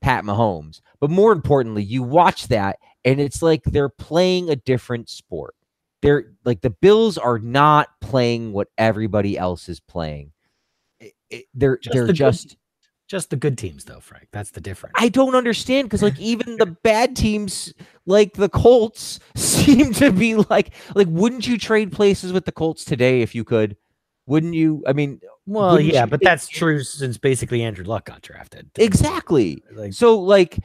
Pat 0.00 0.24
Mahomes, 0.24 0.80
but 1.00 1.10
more 1.10 1.32
importantly, 1.32 1.82
you 1.82 2.02
watch 2.02 2.48
that, 2.48 2.78
and 3.04 3.20
it's 3.20 3.42
like 3.42 3.62
they're 3.64 3.88
playing 3.88 4.50
a 4.50 4.56
different 4.56 5.08
sport. 5.08 5.54
They're 6.02 6.32
like 6.44 6.60
the 6.60 6.70
Bills 6.70 7.18
are 7.18 7.38
not 7.38 7.88
playing 8.00 8.52
what 8.52 8.68
everybody 8.78 9.36
else 9.36 9.68
is 9.68 9.80
playing 9.80 10.32
it, 11.30 11.44
they're 11.54 11.78
just 11.78 11.94
they're 11.94 12.06
the 12.06 12.12
just 12.12 12.48
good, 12.48 12.56
just 13.08 13.30
the 13.30 13.36
good 13.36 13.58
teams 13.58 13.84
though, 13.84 14.00
Frank. 14.00 14.28
That's 14.32 14.50
the 14.50 14.60
difference. 14.60 14.94
I 14.98 15.08
don't 15.08 15.34
understand 15.34 15.86
because 15.88 16.02
like 16.02 16.18
even 16.18 16.56
the 16.56 16.66
bad 16.66 17.16
teams 17.16 17.72
like 18.06 18.34
the 18.34 18.48
Colts 18.48 19.20
seem 19.36 19.92
to 19.94 20.12
be 20.12 20.36
like 20.36 20.72
like 20.94 21.08
wouldn't 21.10 21.46
you 21.46 21.58
trade 21.58 21.92
places 21.92 22.32
with 22.32 22.44
the 22.44 22.52
Colts 22.52 22.84
today 22.84 23.22
if 23.22 23.34
you 23.34 23.44
could? 23.44 23.76
Wouldn't 24.28 24.54
you? 24.54 24.84
I 24.86 24.92
mean, 24.92 25.20
well, 25.46 25.80
yeah, 25.80 26.04
but 26.04 26.20
that's 26.22 26.48
true 26.48 26.82
since 26.82 27.16
basically 27.16 27.62
Andrew 27.62 27.84
Luck 27.84 28.04
got 28.04 28.20
drafted. 28.20 28.70
Exactly. 28.76 29.62
Like, 29.72 29.94
so 29.94 30.20
like 30.20 30.58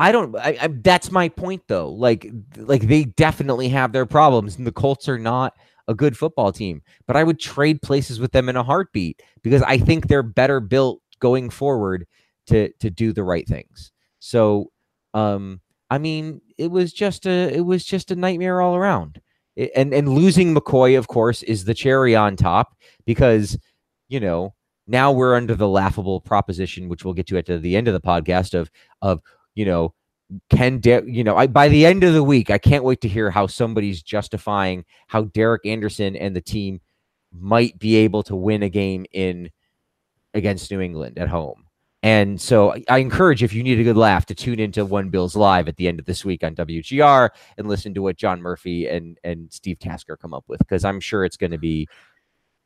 I 0.00 0.10
don't. 0.10 0.36
I, 0.36 0.56
I, 0.60 0.66
that's 0.66 1.12
my 1.12 1.28
point, 1.28 1.62
though. 1.68 1.88
Like, 1.88 2.28
like 2.56 2.82
they 2.82 3.04
definitely 3.04 3.68
have 3.68 3.92
their 3.92 4.04
problems, 4.04 4.56
and 4.56 4.66
the 4.66 4.72
Colts 4.72 5.08
are 5.08 5.18
not 5.18 5.54
a 5.86 5.94
good 5.94 6.18
football 6.18 6.50
team, 6.50 6.82
but 7.06 7.16
I 7.16 7.22
would 7.22 7.38
trade 7.38 7.82
places 7.82 8.18
with 8.18 8.32
them 8.32 8.48
in 8.48 8.56
a 8.56 8.64
heartbeat 8.64 9.22
because 9.42 9.62
I 9.62 9.78
think 9.78 10.08
they're 10.08 10.24
better 10.24 10.58
built 10.58 11.00
going 11.20 11.50
forward 11.50 12.06
to 12.46 12.72
to 12.80 12.90
do 12.90 13.12
the 13.12 13.22
right 13.22 13.46
things. 13.46 13.92
So, 14.18 14.72
um, 15.14 15.60
I 15.88 15.98
mean, 15.98 16.40
it 16.58 16.72
was 16.72 16.92
just 16.92 17.26
a 17.26 17.54
it 17.54 17.64
was 17.64 17.84
just 17.84 18.10
a 18.10 18.16
nightmare 18.16 18.60
all 18.60 18.74
around. 18.74 19.20
And 19.56 19.92
and 19.92 20.08
losing 20.08 20.54
McCoy, 20.54 20.96
of 20.96 21.08
course, 21.08 21.42
is 21.42 21.64
the 21.64 21.74
cherry 21.74 22.16
on 22.16 22.36
top 22.36 22.76
because 23.04 23.58
you 24.08 24.20
know 24.20 24.54
now 24.86 25.12
we're 25.12 25.34
under 25.34 25.54
the 25.54 25.68
laughable 25.68 26.20
proposition, 26.20 26.88
which 26.88 27.04
we'll 27.04 27.14
get 27.14 27.26
to 27.28 27.38
at 27.38 27.46
the 27.46 27.76
end 27.76 27.88
of 27.88 27.94
the 27.94 28.00
podcast 28.00 28.54
of 28.54 28.70
of 29.02 29.20
you 29.54 29.64
know 29.64 29.94
can 30.50 30.78
De- 30.78 31.04
you 31.06 31.24
know 31.24 31.36
I, 31.36 31.46
by 31.46 31.68
the 31.68 31.84
end 31.84 32.04
of 32.04 32.14
the 32.14 32.24
week 32.24 32.50
i 32.50 32.58
can't 32.58 32.84
wait 32.84 33.00
to 33.02 33.08
hear 33.08 33.30
how 33.30 33.46
somebody's 33.46 34.02
justifying 34.02 34.84
how 35.08 35.24
derek 35.24 35.66
anderson 35.66 36.16
and 36.16 36.34
the 36.34 36.40
team 36.40 36.80
might 37.32 37.78
be 37.78 37.96
able 37.96 38.22
to 38.24 38.36
win 38.36 38.62
a 38.62 38.68
game 38.68 39.04
in 39.12 39.50
against 40.34 40.70
new 40.70 40.80
england 40.80 41.18
at 41.18 41.28
home 41.28 41.64
and 42.02 42.40
so 42.40 42.74
I 42.88 42.98
encourage 42.98 43.42
if 43.44 43.52
you 43.52 43.62
need 43.62 43.78
a 43.78 43.84
good 43.84 43.96
laugh 43.96 44.26
to 44.26 44.34
tune 44.34 44.58
into 44.58 44.84
One 44.84 45.08
Bills 45.10 45.36
Live 45.36 45.68
at 45.68 45.76
the 45.76 45.86
end 45.86 46.00
of 46.00 46.06
this 46.06 46.24
week 46.24 46.42
on 46.42 46.56
WGR 46.56 47.30
and 47.56 47.68
listen 47.68 47.94
to 47.94 48.02
what 48.02 48.16
John 48.16 48.42
Murphy 48.42 48.88
and 48.88 49.18
and 49.22 49.52
Steve 49.52 49.78
Tasker 49.78 50.16
come 50.16 50.34
up 50.34 50.44
with 50.48 50.58
because 50.58 50.84
I'm 50.84 50.98
sure 50.98 51.24
it's 51.24 51.36
going 51.36 51.52
to 51.52 51.58
be 51.58 51.88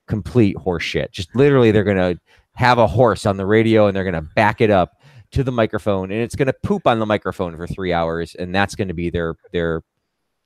complete 0.06 0.56
horseshit. 0.56 1.10
Just 1.10 1.34
literally, 1.34 1.70
they're 1.70 1.84
going 1.84 1.96
to 1.96 2.20
have 2.54 2.78
a 2.78 2.86
horse 2.86 3.26
on 3.26 3.36
the 3.36 3.44
radio 3.44 3.86
and 3.86 3.96
they're 3.96 4.10
going 4.10 4.14
to 4.14 4.30
back 4.34 4.62
it 4.62 4.70
up 4.70 5.02
to 5.32 5.44
the 5.44 5.52
microphone 5.52 6.10
and 6.10 6.22
it's 6.22 6.34
going 6.34 6.46
to 6.46 6.54
poop 6.62 6.86
on 6.86 6.98
the 6.98 7.04
microphone 7.04 7.54
for 7.56 7.66
three 7.66 7.92
hours 7.92 8.34
and 8.36 8.54
that's 8.54 8.74
going 8.74 8.88
to 8.88 8.94
be 8.94 9.10
their 9.10 9.36
their 9.52 9.82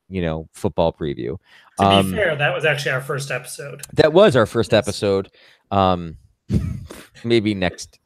you 0.09 0.21
know 0.21 0.49
football 0.53 0.93
preview. 0.93 1.39
To 1.79 1.85
um, 1.85 2.11
be 2.11 2.17
fair 2.17 2.35
that 2.35 2.53
was 2.53 2.65
actually 2.65 2.93
our 2.93 3.01
first 3.01 3.31
episode. 3.31 3.83
that 3.93 4.13
was 4.13 4.35
our 4.35 4.47
first 4.47 4.75
episode. 4.75 5.31
Um 5.71 6.17
maybe 7.25 7.55
next 7.55 8.01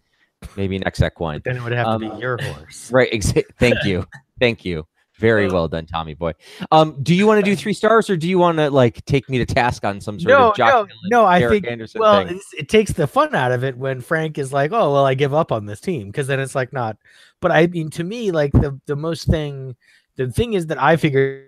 maybe 0.57 0.79
next 0.79 1.03
equine 1.03 1.41
then 1.45 1.57
it 1.57 1.63
would 1.63 1.73
have 1.73 1.87
um, 1.87 2.01
to 2.01 2.11
be 2.11 2.21
your 2.21 2.39
horse 2.43 2.91
right 2.93 3.11
exa- 3.13 3.45
thank 3.59 3.83
you 3.85 4.07
thank 4.41 4.65
you 4.65 4.87
very 5.19 5.49
well 5.49 5.69
done, 5.69 5.87
Tommy 5.87 6.15
boy. 6.15 6.33
Um, 6.73 6.97
do 7.03 7.15
you 7.15 7.27
want 7.27 7.45
to 7.45 7.49
do 7.49 7.55
three 7.63 7.73
stars, 7.73 8.11
or 8.11 8.17
do 8.17 8.29
you 8.29 8.39
want 8.39 8.59
to 8.59 8.71
like 8.71 9.05
take 9.05 9.29
me 9.29 9.39
to 9.39 9.47
task 9.47 9.85
on 9.85 10.01
some 10.01 10.19
sort 10.19 10.29
no, 10.29 10.51
of 10.51 10.57
Josh 10.57 10.89
no, 11.05 11.21
no? 11.21 11.27
I 11.27 11.47
think 11.47 11.67
Anderson 11.67 12.01
well, 12.01 12.27
it 12.53 12.69
takes 12.69 12.93
the 12.93 13.07
fun 13.07 13.35
out 13.35 13.53
of 13.53 13.65
it 13.65 13.77
when 13.77 14.01
Frank 14.01 14.39
is 14.39 14.53
like, 14.53 14.73
"Oh, 14.73 14.93
well, 14.93 15.07
I 15.07 15.15
give 15.15 15.33
up 15.33 15.53
on 15.53 15.67
this 15.67 15.81
team," 15.81 16.09
because 16.09 16.27
then 16.27 16.41
it's 16.41 16.55
like 16.55 16.73
not. 16.73 16.97
But 17.41 17.53
I 17.53 17.67
mean, 17.67 17.91
to 17.91 18.05
me, 18.05 18.33
like 18.33 18.53
the 18.53 18.79
the 18.87 18.97
most 18.97 19.29
thing, 19.29 19.77
the 20.17 20.31
thing 20.31 20.55
is 20.55 20.67
that 20.67 20.83
I 20.83 20.97
figure 20.97 21.47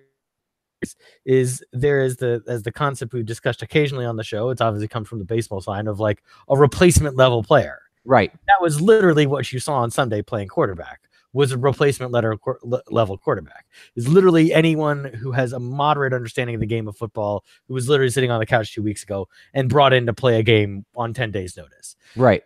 is, 0.83 0.97
is 1.25 1.65
there 1.73 2.03
is 2.03 2.17
the 2.17 2.43
as 2.47 2.63
the 2.63 2.73
concept 2.73 3.13
we've 3.13 3.27
discussed 3.27 3.63
occasionally 3.63 4.05
on 4.05 4.17
the 4.17 4.25
show. 4.25 4.51
It's 4.51 4.61
obviously 4.61 4.89
come 4.89 5.05
from 5.05 5.19
the 5.19 5.25
baseball 5.25 5.61
side 5.61 5.89
of 5.89 5.99
like 5.99 6.23
a 6.49 6.57
replacement 6.57 7.17
level 7.17 7.43
player. 7.43 7.81
Right. 8.07 8.33
That 8.47 8.63
was 8.63 8.81
literally 8.81 9.27
what 9.27 9.53
you 9.53 9.59
saw 9.61 9.75
on 9.75 9.91
Sunday 9.91 10.23
playing 10.23 10.49
quarterback 10.49 11.01
was 11.33 11.53
a 11.53 11.59
replacement 11.59 12.13
letter, 12.13 12.35
le- 12.63 12.81
level 12.89 13.19
quarterback. 13.19 13.67
Is 13.95 14.09
literally 14.09 14.55
anyone 14.55 15.05
who 15.05 15.33
has 15.33 15.53
a 15.53 15.59
moderate 15.61 16.15
understanding 16.15 16.55
of 16.55 16.61
the 16.61 16.67
game 16.67 16.89
of 16.89 16.97
football, 16.97 17.45
who 17.69 17.75
was 17.75 17.89
literally 17.91 18.09
sitting 18.11 18.31
on 18.31 18.39
the 18.41 18.47
couch 18.47 18.73
two 18.73 18.83
weeks 18.83 19.03
ago 19.03 19.29
and 19.53 19.69
brought 19.69 19.93
in 19.93 20.07
to 20.07 20.15
play 20.15 20.39
a 20.39 20.43
game 20.43 20.87
on 20.95 21.13
10 21.13 21.33
days' 21.33 21.55
notice. 21.57 21.95
Right. 22.17 22.43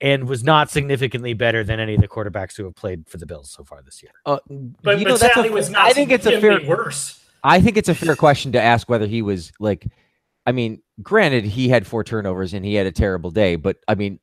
And 0.00 0.28
was 0.28 0.42
not 0.42 0.68
significantly 0.70 1.32
better 1.34 1.62
than 1.62 1.78
any 1.78 1.94
of 1.94 2.00
the 2.00 2.08
quarterbacks 2.08 2.56
who 2.56 2.64
have 2.64 2.74
played 2.74 3.08
for 3.08 3.18
the 3.18 3.26
Bills 3.26 3.50
so 3.52 3.62
far 3.62 3.82
this 3.82 4.02
year. 4.02 4.10
Uh, 4.26 4.38
But, 4.82 4.98
you 4.98 5.04
but 5.04 5.10
know, 5.10 5.16
that's 5.16 5.36
a- 5.36 5.48
was 5.50 5.70
not 5.70 5.84
I 5.84 5.92
think 5.92 6.10
it's 6.10 6.26
a 6.26 6.40
fair. 6.40 6.60
worse. 6.66 7.20
I 7.44 7.60
think 7.60 7.76
it's 7.76 7.88
a 7.88 7.94
fair 7.94 8.16
question 8.16 8.52
to 8.52 8.60
ask 8.60 8.88
whether 8.88 9.06
he 9.06 9.22
was 9.22 9.52
like. 9.60 9.86
I 10.46 10.52
mean, 10.52 10.82
granted, 11.00 11.44
he 11.46 11.68
had 11.70 11.86
four 11.86 12.04
turnovers 12.04 12.52
and 12.52 12.64
he 12.66 12.74
had 12.74 12.86
a 12.86 12.92
terrible 12.92 13.30
day, 13.30 13.56
but 13.56 13.78
I 13.88 13.94
mean, 13.94 14.20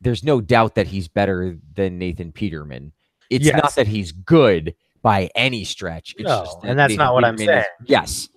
there's 0.00 0.22
no 0.24 0.40
doubt 0.40 0.74
that 0.76 0.86
he's 0.86 1.08
better 1.08 1.56
than 1.74 1.98
Nathan 1.98 2.32
Peterman. 2.32 2.92
It's 3.30 3.44
Yes. 3.46 3.60
not 3.62 3.74
that 3.74 3.86
he's 3.86 4.12
good 4.12 4.74
by 5.02 5.30
any 5.34 5.64
stretch. 5.64 6.14
It's 6.18 6.26
No, 6.28 6.44
just 6.44 6.60
that 6.62 6.68
and 6.70 6.78
that's 6.78 6.90
Nathan 6.90 7.04
not 7.04 7.14
what 7.14 7.24
I'm 7.24 7.36
Peterman 7.36 7.58
is- 7.60 7.64
saying. 7.64 7.86
yes. 7.86 8.28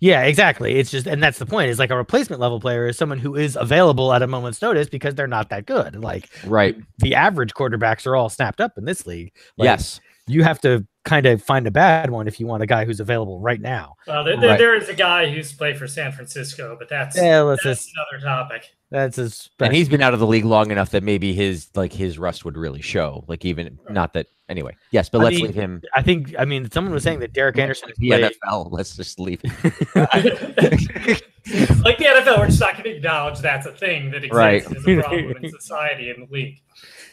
Yeah, 0.00 0.22
exactly. 0.22 0.76
It's 0.76 0.92
just, 0.92 1.08
and 1.08 1.20
that's 1.20 1.40
the 1.40 1.46
point. 1.46 1.70
Is 1.70 1.80
like 1.80 1.90
a 1.90 1.96
replacement 1.96 2.40
level 2.40 2.60
player 2.60 2.86
is 2.86 2.96
someone 2.96 3.18
who 3.18 3.34
is 3.34 3.56
available 3.60 4.12
at 4.12 4.22
a 4.22 4.28
moment's 4.28 4.62
notice 4.62 4.88
because 4.88 5.16
they're 5.16 5.26
not 5.26 5.48
that 5.50 5.66
good. 5.66 5.96
Like 5.96 6.28
Right. 6.46 6.76
the 6.98 7.16
average 7.16 7.52
quarterbacks 7.52 8.06
are 8.06 8.14
all 8.14 8.28
snapped 8.28 8.60
up 8.60 8.78
in 8.78 8.84
this 8.84 9.06
league. 9.08 9.32
Like, 9.56 9.66
yes. 9.66 10.00
you 10.28 10.44
have 10.44 10.60
to 10.60 10.86
kind 11.08 11.26
of 11.26 11.42
find 11.42 11.66
a 11.66 11.70
bad 11.70 12.10
one 12.10 12.28
if 12.28 12.38
you 12.38 12.46
want 12.46 12.62
a 12.62 12.66
guy 12.66 12.84
who's 12.84 13.00
available 13.00 13.40
right 13.40 13.60
now. 13.60 13.94
Well, 14.06 14.24
there, 14.24 14.36
there- 14.38 14.50
Right. 14.50 14.58
there 14.58 14.74
is 14.76 14.88
a 14.88 14.94
guy 14.94 15.30
who's 15.30 15.52
played 15.52 15.76
for 15.78 15.86
San 15.86 16.12
Francisco, 16.12 16.76
but 16.78 16.88
that's, 16.88 17.16
Yeah, 17.16 17.40
let's 17.40 17.64
that's 17.64 17.84
just 17.86 17.96
another 17.96 18.24
topic. 18.24 18.70
that's 18.90 19.18
as 19.18 19.48
And 19.60 19.74
he's 19.74 19.88
been 19.88 20.02
out 20.02 20.14
of 20.14 20.20
the 20.20 20.26
league 20.26 20.44
long 20.44 20.70
enough 20.70 20.90
that 20.90 21.02
maybe 21.02 21.32
his 21.32 21.68
like 21.74 21.92
his 21.92 22.18
rust 22.18 22.44
would 22.44 22.56
really 22.56 22.82
show. 22.82 23.24
Like 23.28 23.44
even 23.44 23.78
not 23.90 24.12
that 24.14 24.26
anyway. 24.48 24.74
Yes, 24.90 25.08
but 25.08 25.20
I 25.20 25.24
let's 25.24 25.36
mean, 25.36 25.46
leave 25.46 25.54
him. 25.54 25.82
I 25.94 26.02
think 26.02 26.34
I 26.38 26.44
mean 26.44 26.70
someone 26.70 26.92
was 26.94 27.02
saying 27.02 27.20
that 27.20 27.32
Derek 27.32 27.58
Anderson 27.58 27.88
has 27.88 27.96
The 27.98 28.08
played- 28.08 28.32
NFL. 28.44 28.68
Let's 28.72 28.96
just 28.96 29.18
leave. 29.20 29.40
Him 29.42 29.52
like 31.84 31.98
the 31.98 32.04
NFL, 32.04 32.38
we're 32.38 32.46
just 32.46 32.60
not 32.60 32.72
going 32.72 32.84
to 32.84 32.90
acknowledge 32.96 33.38
that's 33.40 33.66
a 33.66 33.72
thing 33.72 34.10
that 34.10 34.18
exists 34.24 34.34
Right. 34.36 34.62
as 34.64 34.86
a 34.86 35.00
problem 35.02 35.36
in 35.42 35.50
society 35.50 36.10
in 36.10 36.20
the 36.22 36.26
league. 36.30 36.60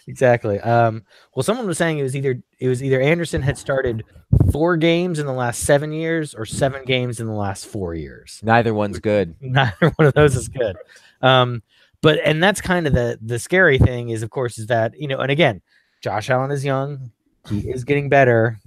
Exactly. 0.08 0.60
Um, 0.60 1.04
well, 1.36 1.44
someone 1.44 1.68
was 1.68 1.78
saying 1.78 2.00
it 2.00 2.04
was 2.04 2.16
either 2.16 2.42
it 2.60 2.68
was 2.68 2.84
either 2.84 3.02
Anderson 3.02 3.42
had 3.42 3.58
started 3.58 4.04
four 4.52 4.78
games 4.78 5.20
in 5.20 5.26
the 5.26 5.34
last 5.34 5.64
seven 5.64 5.92
years 5.92 6.34
or 6.34 6.46
seven 6.46 6.84
games 6.86 7.20
in 7.20 7.28
the 7.28 7.34
last 7.34 7.66
four 7.68 7.94
years. 7.94 8.40
Neither 8.44 8.74
one's 8.74 9.00
good. 9.00 9.36
Neither 9.42 9.92
one 9.96 10.08
of 10.08 10.14
those 10.14 10.36
is 10.36 10.48
good. 10.48 10.78
Um, 11.22 11.64
but 12.02 12.20
and 12.24 12.42
that's 12.42 12.62
kind 12.62 12.88
of 12.88 12.94
the 12.94 13.18
the 13.22 13.40
scary 13.40 13.78
thing 13.78 14.10
is, 14.10 14.24
of 14.24 14.30
course, 14.30 14.58
is 14.58 14.68
that 14.68 15.00
you 15.00 15.08
know, 15.08 15.20
and 15.20 15.32
again, 15.32 15.62
Josh 16.02 16.30
Allen 16.30 16.52
is 16.52 16.64
young. 16.64 17.12
He 17.50 17.60
is 17.70 17.84
getting 17.84 18.10
better. 18.10 18.60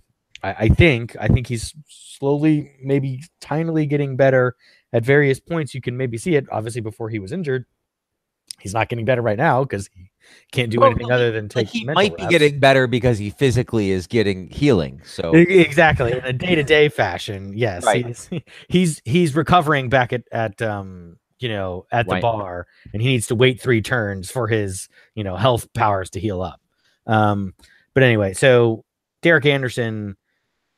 I, 0.42 0.54
I 0.58 0.68
think. 0.68 1.16
I 1.20 1.28
think 1.28 1.46
he's 1.46 1.74
slowly, 1.88 2.72
maybe 2.82 3.22
tinily 3.40 3.88
getting 3.88 4.16
better 4.16 4.56
at 4.92 5.04
various 5.04 5.40
points. 5.40 5.74
You 5.74 5.80
can 5.80 5.96
maybe 5.96 6.18
see 6.18 6.36
it. 6.36 6.46
Obviously, 6.50 6.80
before 6.80 7.10
he 7.10 7.18
was 7.18 7.32
injured, 7.32 7.64
he's 8.60 8.74
not 8.74 8.88
getting 8.88 9.04
better 9.04 9.22
right 9.22 9.38
now 9.38 9.62
because 9.62 9.88
he 9.94 10.07
can't 10.52 10.70
do 10.70 10.80
Well, 10.80 10.90
anything 10.90 11.10
other 11.10 11.30
than 11.30 11.48
Like 11.54 11.66
take. 11.66 11.74
he 11.74 11.84
might 11.84 12.16
be 12.16 12.26
getting 12.26 12.58
better 12.58 12.86
because 12.86 13.18
he 13.18 13.30
physically 13.30 13.90
is 13.90 14.06
getting 14.06 14.48
healing. 14.48 15.00
So 15.04 15.32
exactly 15.32 16.12
in 16.12 16.20
a 16.24 16.32
day-to-day 16.32 16.88
fashion 16.88 17.52
yes 17.54 17.84
Right. 17.84 18.06
he's, 18.06 18.30
he's 18.68 19.02
he's 19.04 19.34
recovering 19.34 19.88
back 19.88 20.12
at 20.12 20.24
at 20.32 20.60
um 20.62 21.16
you 21.38 21.48
know 21.48 21.86
at 21.92 22.06
the 22.06 22.14
Right. 22.14 22.22
bar 22.22 22.66
and 22.92 23.02
he 23.02 23.08
needs 23.08 23.26
to 23.28 23.34
wait 23.34 23.60
three 23.60 23.82
turns 23.82 24.30
for 24.30 24.48
his 24.48 24.88
you 25.14 25.22
know 25.24 25.36
health 25.36 25.72
powers 25.74 26.10
to 26.10 26.20
heal 26.20 26.42
up 26.42 26.60
um 27.06 27.54
but 27.94 28.02
anyway 28.02 28.32
so 28.32 28.84
derek 29.22 29.46
anderson 29.46 30.16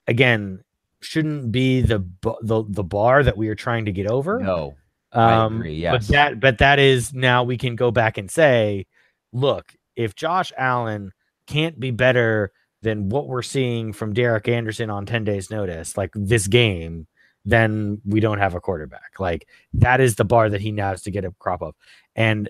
again 0.07 0.63
shouldn't 1.01 1.51
be 1.51 1.81
the 1.81 2.01
the, 2.43 2.65
the 2.69 2.85
bar 2.85 3.23
that 3.23 3.37
we 3.37 3.49
are 3.49 3.55
trying 3.55 3.87
to 3.87 3.93
get 3.93 4.07
over 4.07 4.41
no. 4.41 4.75
Um, 5.13 5.57
agree, 5.59 5.83
But 5.83 6.07
that, 6.09 6.41
but 6.41 6.59
that 6.59 6.79
is 6.79 7.13
now 7.13 7.43
we 7.43 7.57
can 7.59 7.75
go 7.75 7.91
back 7.91 8.17
and 8.17 8.31
say, 8.31 8.87
look, 9.33 9.75
if 9.97 10.15
Josh 10.15 10.53
Allen 10.57 11.13
can't 11.47 11.79
be 11.79 11.91
better 11.91 12.53
than 12.83 13.09
what 13.09 13.27
we're 13.27 13.43
seeing 13.43 13.93
from 13.93 14.15
Derek 14.15 14.49
Anderson 14.49 14.91
on 14.91 15.07
10 15.07 15.25
days 15.25 15.51
notice, 15.51 15.97
like 15.97 16.11
this 16.15 16.47
game, 16.47 17.07
then 17.45 18.01
we 18.05 18.21
don't 18.21 18.39
have 18.39 18.55
a 18.55 18.61
quarterback. 18.61 19.19
Like 19.19 19.47
that 19.75 20.01
is 20.01 20.17
the 20.17 20.25
bar 20.25 20.49
that 20.51 20.61
he 20.61 20.73
now 20.73 20.91
has 20.91 21.03
to 21.03 21.11
get 21.11 21.25
a 21.25 21.33
crop 21.39 21.63
of. 21.63 21.75
And 22.15 22.49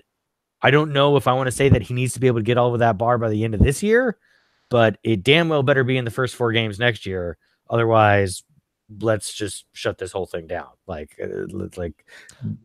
I 0.61 0.71
don't 0.71 0.93
know 0.93 1.17
if 1.17 1.27
I 1.27 1.33
want 1.33 1.47
to 1.47 1.51
say 1.51 1.69
that 1.69 1.81
he 1.81 1.93
needs 1.93 2.13
to 2.13 2.19
be 2.19 2.27
able 2.27 2.39
to 2.39 2.43
get 2.43 2.57
all 2.57 2.73
of 2.73 2.79
that 2.79 2.97
bar 2.97 3.17
by 3.17 3.29
the 3.29 3.43
end 3.43 3.55
of 3.55 3.61
this 3.61 3.81
year, 3.81 4.17
but 4.69 4.97
it 5.03 5.23
damn 5.23 5.49
well 5.49 5.63
better 5.63 5.83
be 5.83 5.97
in 5.97 6.05
the 6.05 6.11
first 6.11 6.35
four 6.35 6.51
games 6.51 6.79
next 6.79 7.05
year. 7.05 7.37
Otherwise, 7.69 8.43
let's 8.99 9.33
just 9.33 9.65
shut 9.73 9.97
this 9.97 10.11
whole 10.11 10.25
thing 10.25 10.47
down. 10.47 10.67
Like, 10.85 11.17
uh, 11.21 11.67
like, 11.77 12.05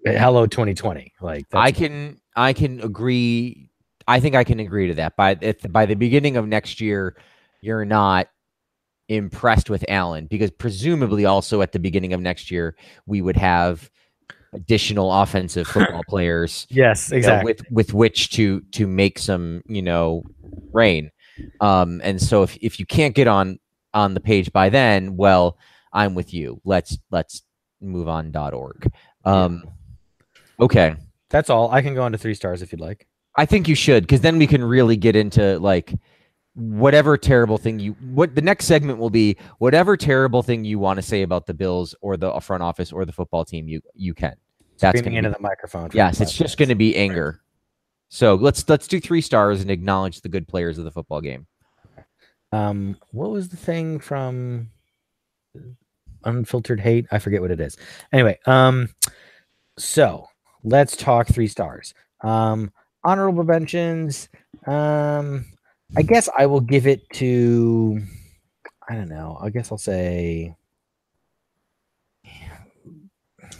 hello 0.04 0.46
2020. 0.46 1.14
Like, 1.20 1.46
I 1.52 1.72
can 1.72 2.20
I 2.34 2.52
can 2.52 2.80
agree. 2.80 3.70
I 4.08 4.20
think 4.20 4.34
I 4.34 4.44
can 4.44 4.60
agree 4.60 4.88
to 4.88 4.94
that. 4.94 5.16
By 5.16 5.32
at, 5.42 5.72
by 5.72 5.86
the 5.86 5.94
beginning 5.94 6.36
of 6.36 6.46
next 6.46 6.80
year, 6.80 7.16
you're 7.60 7.84
not 7.84 8.28
impressed 9.08 9.70
with 9.70 9.84
Allen 9.88 10.26
because 10.26 10.50
presumably 10.50 11.24
also 11.24 11.62
at 11.62 11.72
the 11.72 11.78
beginning 11.78 12.12
of 12.12 12.20
next 12.20 12.50
year 12.50 12.74
we 13.06 13.22
would 13.22 13.36
have 13.36 13.88
additional 14.52 15.12
offensive 15.12 15.66
football 15.66 16.02
players 16.08 16.66
yes, 16.70 17.10
you 17.10 17.14
know, 17.14 17.18
exactly. 17.18 17.52
with 17.52 17.70
with 17.70 17.94
which 17.94 18.30
to 18.30 18.60
to 18.72 18.86
make 18.86 19.18
some 19.18 19.62
you 19.66 19.82
know 19.82 20.22
rain. 20.72 21.10
Um, 21.60 22.00
and 22.02 22.20
so 22.20 22.42
if 22.42 22.56
if 22.60 22.80
you 22.80 22.86
can't 22.86 23.14
get 23.14 23.26
on 23.26 23.58
on 23.94 24.14
the 24.14 24.20
page 24.20 24.52
by 24.52 24.68
then, 24.68 25.16
well, 25.16 25.58
I'm 25.92 26.14
with 26.14 26.32
you. 26.32 26.60
Let's 26.64 26.98
let's 27.10 27.42
move 27.80 28.08
on. 28.08 28.30
Dot 28.30 28.54
org. 28.54 28.90
Um, 29.24 29.64
okay. 30.60 30.96
That's 31.28 31.50
all. 31.50 31.70
I 31.70 31.82
can 31.82 31.94
go 31.94 32.02
on 32.02 32.12
to 32.12 32.18
three 32.18 32.34
stars 32.34 32.62
if 32.62 32.72
you'd 32.72 32.80
like. 32.80 33.06
I 33.36 33.46
think 33.46 33.68
you 33.68 33.74
should 33.74 34.04
because 34.04 34.20
then 34.20 34.38
we 34.38 34.46
can 34.46 34.64
really 34.64 34.96
get 34.96 35.16
into 35.16 35.58
like 35.58 35.94
whatever 36.54 37.18
terrible 37.18 37.58
thing 37.58 37.78
you 37.78 37.92
what 38.00 38.34
the 38.34 38.40
next 38.40 38.64
segment 38.64 38.98
will 38.98 39.10
be 39.10 39.36
whatever 39.58 39.94
terrible 39.94 40.42
thing 40.42 40.64
you 40.64 40.78
want 40.78 40.96
to 40.96 41.02
say 41.02 41.20
about 41.22 41.46
the 41.46 41.52
Bills 41.52 41.94
or 42.00 42.16
the 42.16 42.40
front 42.40 42.62
office 42.62 42.92
or 42.92 43.04
the 43.04 43.12
football 43.12 43.44
team 43.44 43.68
you 43.68 43.80
you 43.94 44.14
can. 44.14 44.34
That's 44.78 44.98
Screaming 44.98 45.18
into 45.18 45.30
be, 45.30 45.34
the 45.34 45.42
microphone. 45.42 45.90
yes, 45.92 46.20
it's 46.20 46.32
just 46.32 46.58
going 46.58 46.68
to 46.68 46.74
be 46.74 46.96
anger. 46.96 47.40
So 48.08 48.34
let's 48.34 48.68
let's 48.68 48.86
do 48.86 49.00
three 49.00 49.20
stars 49.20 49.60
and 49.60 49.70
acknowledge 49.70 50.20
the 50.20 50.28
good 50.28 50.48
players 50.48 50.78
of 50.78 50.84
the 50.84 50.90
football 50.90 51.20
game. 51.20 51.46
Um, 52.52 52.96
what 53.10 53.30
was 53.30 53.48
the 53.48 53.56
thing 53.56 53.98
from 53.98 54.70
Unfiltered 56.24 56.80
Hate? 56.80 57.06
I 57.10 57.18
forget 57.18 57.40
what 57.40 57.50
it 57.50 57.60
is. 57.60 57.76
Anyway, 58.12 58.38
um, 58.46 58.88
so 59.78 60.28
let's 60.62 60.96
talk 60.96 61.26
three 61.26 61.48
stars. 61.48 61.92
Um, 62.22 62.72
honorable 63.06 63.44
mentions. 63.44 64.28
Um, 64.66 65.46
I 65.96 66.02
guess 66.02 66.28
I 66.36 66.46
will 66.46 66.60
give 66.60 66.86
it 66.86 67.08
to. 67.14 68.02
I 68.88 68.94
don't 68.94 69.08
know. 69.08 69.38
I 69.40 69.50
guess 69.50 69.70
I'll 69.72 69.78
say. 69.78 70.54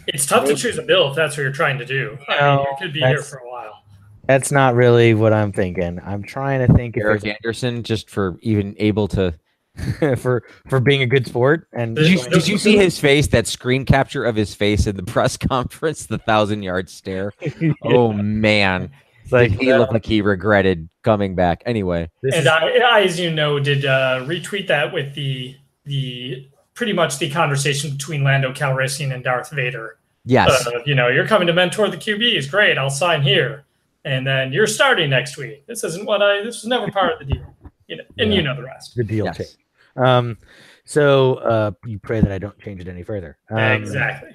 It's 0.07 0.25
tough 0.25 0.45
to 0.47 0.55
choose 0.55 0.77
a 0.77 0.83
bill 0.83 1.09
if 1.09 1.15
that's 1.15 1.35
what 1.37 1.43
you're 1.43 1.51
trying 1.51 1.77
to 1.79 1.85
do. 1.85 2.17
I 2.29 2.55
mean, 2.57 2.59
you 2.59 2.75
could 2.79 2.93
be 2.93 2.99
here 2.99 3.09
that's- 3.09 3.29
for 3.29 3.37
a 3.37 3.49
while. 3.49 3.83
That's 4.25 4.51
not 4.51 4.75
really 4.75 5.13
what 5.13 5.31
I'm 5.31 5.53
thinking. 5.53 6.01
I'm 6.03 6.21
trying 6.21 6.67
to 6.67 6.73
think 6.73 6.97
Eric 6.97 7.21
there's 7.21 7.35
Anderson, 7.35 7.83
just 7.83 8.09
for 8.09 8.37
even 8.41 8.75
able 8.77 9.07
to. 9.09 9.33
for 10.17 10.43
for 10.67 10.79
being 10.79 11.03
a 11.03 11.05
good 11.05 11.27
sport 11.27 11.67
and 11.71 11.95
Did 11.95 12.01
Did 12.01 12.11
you, 12.11 12.29
did 12.31 12.47
you 12.47 12.57
see 12.57 12.75
his 12.77 12.99
face? 12.99 13.27
That 13.27 13.45
screen 13.45 13.85
capture 13.85 14.25
of 14.25 14.35
his 14.35 14.53
face 14.55 14.87
in 14.87 14.97
the 14.97 15.03
press 15.13 15.37
conference, 15.37 16.07
the 16.07 16.17
thousand 16.17 16.63
yard 16.63 16.89
stare. 16.89 17.31
Oh 17.83 18.11
man, 18.11 18.85
It's 18.85 18.93
like 19.31 19.51
Did 19.51 19.59
he 19.61 19.71
uh, 19.71 19.79
looked 19.79 19.93
like 19.93 20.05
he 20.05 20.21
regretted 20.21 20.89
coming 21.03 21.35
back. 21.35 21.63
Anyway, 21.65 22.09
And 22.23 22.33
is- 22.33 22.47
I, 22.47 22.67
I, 22.79 23.01
as 23.01 23.19
you 23.19 23.31
know, 23.31 23.59
did 23.59 23.85
uh, 23.85 24.23
retweet 24.25 24.67
that 24.67 24.93
with 24.93 25.13
the 25.15 25.55
the 25.85 26.47
pretty 26.73 26.93
much 26.93 27.17
the 27.17 27.29
conversation 27.29 27.91
between 27.91 28.23
Lando 28.23 28.53
Calrissian 28.53 29.13
and 29.13 29.23
Darth 29.23 29.49
Vader. 29.51 29.97
yes, 30.25 30.67
Uh, 30.67 30.79
you 30.85 30.93
know, 30.93 31.07
you're 31.07 31.25
coming 31.27 31.47
to 31.47 31.53
mentor 31.53 31.89
the 31.89 31.97
QBs. 31.97 32.51
Great, 32.51 32.77
I'll 32.77 32.89
sign 32.89 33.21
here. 33.21 33.65
And 34.05 34.25
then 34.27 34.53
you're 34.53 34.67
starting 34.67 35.09
next 35.09 35.37
week. 35.37 35.65
This 35.65 35.83
isn't 35.83 36.05
what 36.05 36.21
I. 36.21 36.43
This 36.43 36.61
was 36.61 36.65
never 36.65 36.89
part 36.91 37.13
of 37.13 37.19
the 37.19 37.33
deal. 37.33 37.55
You 37.87 37.97
know, 37.97 38.03
and 38.19 38.33
you 38.33 38.41
know 38.41 38.55
the 38.55 38.63
rest. 38.63 38.95
the 38.95 39.03
deal 39.03 39.25
yes. 39.25 39.37
change. 39.37 39.55
Um, 39.95 40.37
so 40.85 41.35
uh, 41.35 41.71
you 41.85 41.99
pray 41.99 42.21
that 42.21 42.31
I 42.31 42.37
don't 42.37 42.57
change 42.59 42.79
it 42.81 42.87
any 42.87 43.03
further. 43.03 43.37
Um, 43.49 43.57
exactly. 43.59 44.31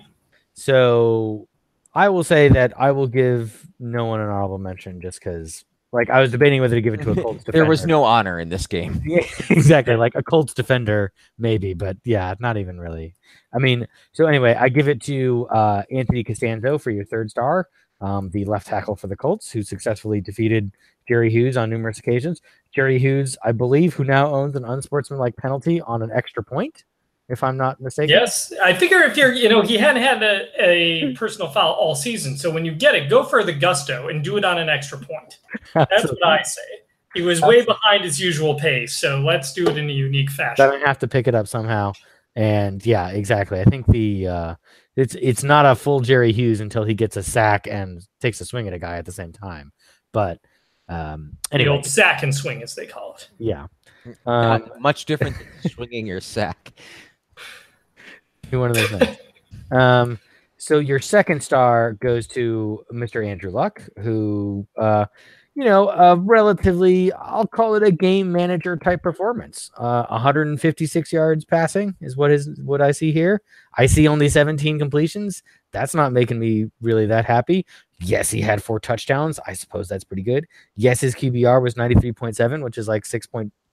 So 0.55 1.48
I 1.94 2.09
will 2.09 2.24
say 2.24 2.48
that 2.48 2.72
I 2.81 2.92
will 2.92 3.07
give 3.07 3.66
no 3.78 4.07
one 4.07 4.20
an 4.20 4.28
honorable 4.28 4.59
mention 4.59 5.00
just 5.00 5.18
because, 5.20 5.64
like, 5.92 6.09
I 6.09 6.20
was 6.20 6.31
debating 6.31 6.61
whether 6.62 6.74
to 6.76 6.81
give 6.81 6.94
it 6.94 7.02
to 7.02 7.11
a 7.11 7.14
Colts 7.22 7.44
defender. 7.44 7.59
there 7.64 7.68
was 7.68 7.85
no 7.87 8.05
honor 8.05 8.38
in 8.40 8.48
this 8.48 8.66
game. 8.66 9.02
Yeah, 9.07 9.26
exactly. 9.50 9.96
Like 9.96 10.14
a 10.14 10.22
Colts 10.22 10.55
defender, 10.55 11.12
maybe, 11.38 11.74
but 11.74 11.96
yeah, 12.05 12.35
not 12.40 12.57
even 12.57 12.78
really. 12.81 13.14
I 13.55 13.59
mean, 13.59 13.87
so 14.12 14.26
anyway, 14.26 14.55
I 14.59 14.68
give 14.70 14.88
it 14.88 15.02
to 15.02 15.46
uh, 15.50 15.83
Anthony 15.90 16.24
Castonzo 16.24 16.81
for 16.81 16.90
your 16.90 17.05
third 17.05 17.31
star. 17.31 17.68
um, 18.00 18.31
the 18.31 18.44
left 18.46 18.66
tackle 18.66 18.96
for 18.96 19.07
the 19.07 19.16
Colts, 19.16 19.50
who 19.52 19.62
successfully 19.62 20.20
defeated 20.20 20.72
Jerry 21.07 21.31
Hughes 21.31 21.57
on 21.57 21.68
numerous 21.70 21.98
occasions. 21.98 22.40
Jerry 22.74 22.98
Hughes, 22.98 23.37
I 23.44 23.52
believe, 23.52 23.94
who 23.94 24.05
now 24.05 24.33
owns 24.35 24.57
an 24.57 24.64
unsportsmanlike 24.64 25.37
penalty 25.37 25.81
on 25.83 26.02
an 26.02 26.11
extra 26.12 26.42
point, 26.42 26.85
if 27.28 27.42
I'm 27.42 27.56
not 27.56 27.80
mistaken. 27.80 28.11
Yes, 28.11 28.52
I 28.62 28.74
figure 28.74 29.02
if 29.02 29.16
you're, 29.16 29.32
you 29.32 29.48
know, 29.48 29.62
he 29.62 29.76
hadn't 29.76 30.02
had 30.02 30.22
a, 30.22 30.48
a 30.62 31.12
personal 31.16 31.48
foul 31.50 31.72
all 31.72 31.94
season, 31.94 32.37
so 32.37 32.50
when 32.50 32.64
you 32.64 32.72
get 32.72 32.94
it, 32.94 33.08
go 33.08 33.24
for 33.24 33.42
the 33.42 33.52
gusto 33.52 34.08
and 34.08 34.22
do 34.22 34.37
it 34.37 34.44
on 34.44 34.58
an 34.58 34.68
extra 34.68 34.98
point. 34.98 35.38
That's 35.74 36.04
what 36.04 36.26
I 36.26 36.42
say. 36.42 36.62
He 37.14 37.22
was 37.22 37.42
way 37.42 37.64
behind 37.64 38.04
his 38.04 38.20
usual 38.20 38.54
pace, 38.54 38.96
so 38.96 39.20
let's 39.20 39.52
do 39.52 39.66
it 39.66 39.76
in 39.76 39.88
a 39.88 39.92
unique 39.92 40.30
fashion. 40.30 40.54
Then 40.58 40.82
I 40.82 40.87
have 40.87 40.98
to 41.00 41.08
pick 41.08 41.28
it 41.28 41.35
up 41.35 41.46
somehow. 41.46 41.92
And 42.35 42.85
yeah, 42.87 43.08
exactly. 43.08 43.61
I 43.61 43.64
think 43.64 43.87
the 43.87 44.26
uh, 44.26 44.54
it's 44.96 45.14
it's 45.20 45.42
not 45.42 45.66
a 45.66 45.74
full 45.74 46.00
Jerry 46.00 46.32
Hughes 46.32 46.61
until 46.61 46.85
he 46.85 46.94
gets 46.94 47.16
a 47.16 47.22
sack 47.22 47.66
and 47.66 48.06
takes 48.20 48.40
a 48.40 48.46
swing 48.46 48.66
at 48.66 48.72
a 48.72 48.78
guy 48.78 48.96
at 48.96 49.04
the 49.04 49.12
same 49.12 49.32
time. 49.32 49.72
But 50.12 50.38
um, 50.88 51.37
the 51.50 51.56
anyway, 51.56 51.70
old 51.70 51.87
sack 51.87 52.22
and 52.22 52.35
swing, 52.35 52.62
as 52.62 52.74
they 52.74 52.87
call 52.87 53.16
it. 53.16 53.28
yeah. 53.38 53.66
Um, 54.26 54.70
much 54.80 55.04
different 55.04 55.37
than 55.62 55.72
swinging 55.72 56.06
your 56.06 56.20
sack. 56.20 56.72
One 58.60 58.70
of 58.70 58.76
those 58.76 58.90
things. 58.90 59.16
Um, 59.70 60.18
so 60.58 60.78
your 60.78 61.00
second 61.00 61.42
star 61.42 61.94
goes 61.94 62.26
to 62.28 62.84
Mr. 62.92 63.26
Andrew 63.26 63.50
Luck, 63.50 63.82
who, 63.98 64.66
uh, 64.78 65.06
you 65.54 65.64
know, 65.64 65.88
a 65.88 66.16
relatively, 66.16 67.12
I'll 67.14 67.46
call 67.46 67.74
it 67.74 67.82
a 67.82 67.90
game 67.90 68.30
manager 68.30 68.76
type 68.76 69.02
performance. 69.02 69.70
Uh, 69.76 70.06
156 70.08 71.12
yards 71.12 71.44
passing 71.44 71.96
is 72.00 72.16
what 72.16 72.30
is 72.30 72.48
what 72.62 72.80
I 72.80 72.92
see 72.92 73.10
here. 73.10 73.42
I 73.76 73.86
see 73.86 74.06
only 74.06 74.28
17 74.28 74.78
completions. 74.78 75.42
That's 75.72 75.94
not 75.94 76.12
making 76.12 76.38
me 76.38 76.70
really 76.80 77.06
that 77.06 77.24
happy. 77.24 77.66
Yes, 77.98 78.30
he 78.30 78.40
had 78.40 78.62
four 78.62 78.78
touchdowns. 78.78 79.40
I 79.46 79.54
suppose 79.54 79.88
that's 79.88 80.04
pretty 80.04 80.22
good. 80.22 80.46
Yes, 80.76 81.00
his 81.00 81.14
QBR 81.14 81.60
was 81.60 81.74
93.7, 81.74 82.62
which 82.62 82.78
is 82.78 82.88
like 82.88 83.04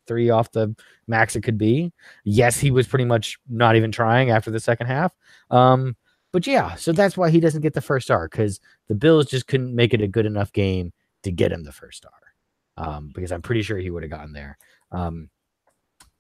6.3 0.10 0.36
off 0.36 0.52
the 0.52 0.76
max 1.08 1.36
it 1.36 1.42
could 1.42 1.58
be. 1.58 1.92
Yes, 2.24 2.60
he 2.60 2.72
was 2.72 2.88
pretty 2.88 3.06
much 3.06 3.38
not 3.50 3.76
even 3.76 3.92
trying 3.92 4.30
after 4.30 4.52
the 4.52 4.60
second 4.60 4.88
half. 4.88 5.14
Um, 5.50 5.96
but 6.32 6.46
yeah, 6.46 6.76
so 6.76 6.92
that's 6.92 7.18
why 7.18 7.30
he 7.30 7.40
doesn't 7.40 7.62
get 7.62 7.74
the 7.74 7.82
first 7.82 8.08
star 8.08 8.28
because 8.28 8.60
the 8.88 8.96
Bills 8.96 9.26
just 9.26 9.48
couldn't 9.48 9.76
make 9.76 9.94
it 9.94 10.02
a 10.02 10.08
good 10.08 10.26
enough 10.26 10.54
game 10.54 10.94
to 11.24 11.32
get 11.32 11.52
him 11.52 11.64
the 11.64 11.72
first 11.72 11.98
star. 11.98 12.12
Um, 12.78 13.12
because 13.14 13.32
I'm 13.32 13.42
pretty 13.42 13.62
sure 13.62 13.78
he 13.78 13.90
would 13.90 14.04
have 14.04 14.12
gotten 14.12 14.32
there. 14.32 14.58
Um, 14.92 15.30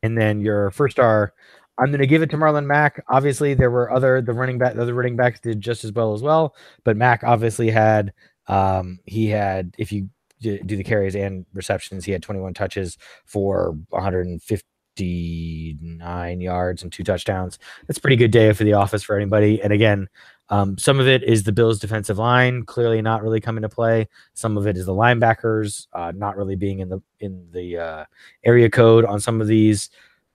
and 0.03 0.17
then 0.17 0.41
your 0.41 0.71
first 0.71 0.95
star, 0.95 1.33
I'm 1.77 1.87
going 1.87 1.99
to 1.99 2.07
give 2.07 2.21
it 2.21 2.29
to 2.31 2.37
Marlon 2.37 2.65
Mack. 2.65 3.03
Obviously, 3.07 3.53
there 3.53 3.71
were 3.71 3.91
other 3.91 4.21
the 4.21 4.33
running 4.33 4.57
back, 4.57 4.75
the 4.75 4.81
other 4.81 4.93
running 4.93 5.15
backs 5.15 5.39
did 5.39 5.61
just 5.61 5.85
as 5.85 5.93
well 5.93 6.13
as 6.13 6.21
well, 6.21 6.55
but 6.83 6.97
Mack 6.97 7.23
obviously 7.23 7.69
had 7.69 8.13
um, 8.47 8.99
he 9.05 9.27
had 9.27 9.73
if 9.77 9.91
you 9.91 10.09
do 10.41 10.59
the 10.63 10.83
carries 10.83 11.15
and 11.15 11.45
receptions, 11.53 12.05
he 12.05 12.11
had 12.11 12.23
21 12.23 12.53
touches 12.53 12.97
for 13.25 13.77
159 13.89 16.41
yards 16.41 16.83
and 16.83 16.91
two 16.91 17.03
touchdowns. 17.03 17.59
That's 17.87 17.99
a 17.99 18.01
pretty 18.01 18.15
good 18.15 18.31
day 18.31 18.51
for 18.53 18.63
the 18.63 18.73
office 18.73 19.03
for 19.03 19.15
anybody. 19.15 19.61
And 19.61 19.73
again, 19.73 20.07
um, 20.49 20.77
some 20.77 20.99
of 20.99 21.07
it 21.07 21.23
is 21.23 21.43
the 21.43 21.51
Bills' 21.51 21.79
defensive 21.79 22.17
line 22.17 22.63
clearly 22.63 23.01
not 23.01 23.21
really 23.21 23.39
coming 23.39 23.61
to 23.61 23.69
play. 23.69 24.07
Some 24.33 24.57
of 24.57 24.65
it 24.65 24.77
is 24.77 24.87
the 24.87 24.93
linebackers 24.93 25.87
uh, 25.93 26.11
not 26.15 26.37
really 26.37 26.55
being 26.55 26.79
in 26.79 26.89
the 26.89 26.99
in 27.19 27.47
the 27.51 27.77
uh, 27.77 28.05
area 28.43 28.69
code 28.69 29.05
on 29.05 29.19
some 29.19 29.41
of 29.41 29.47
these 29.47 29.91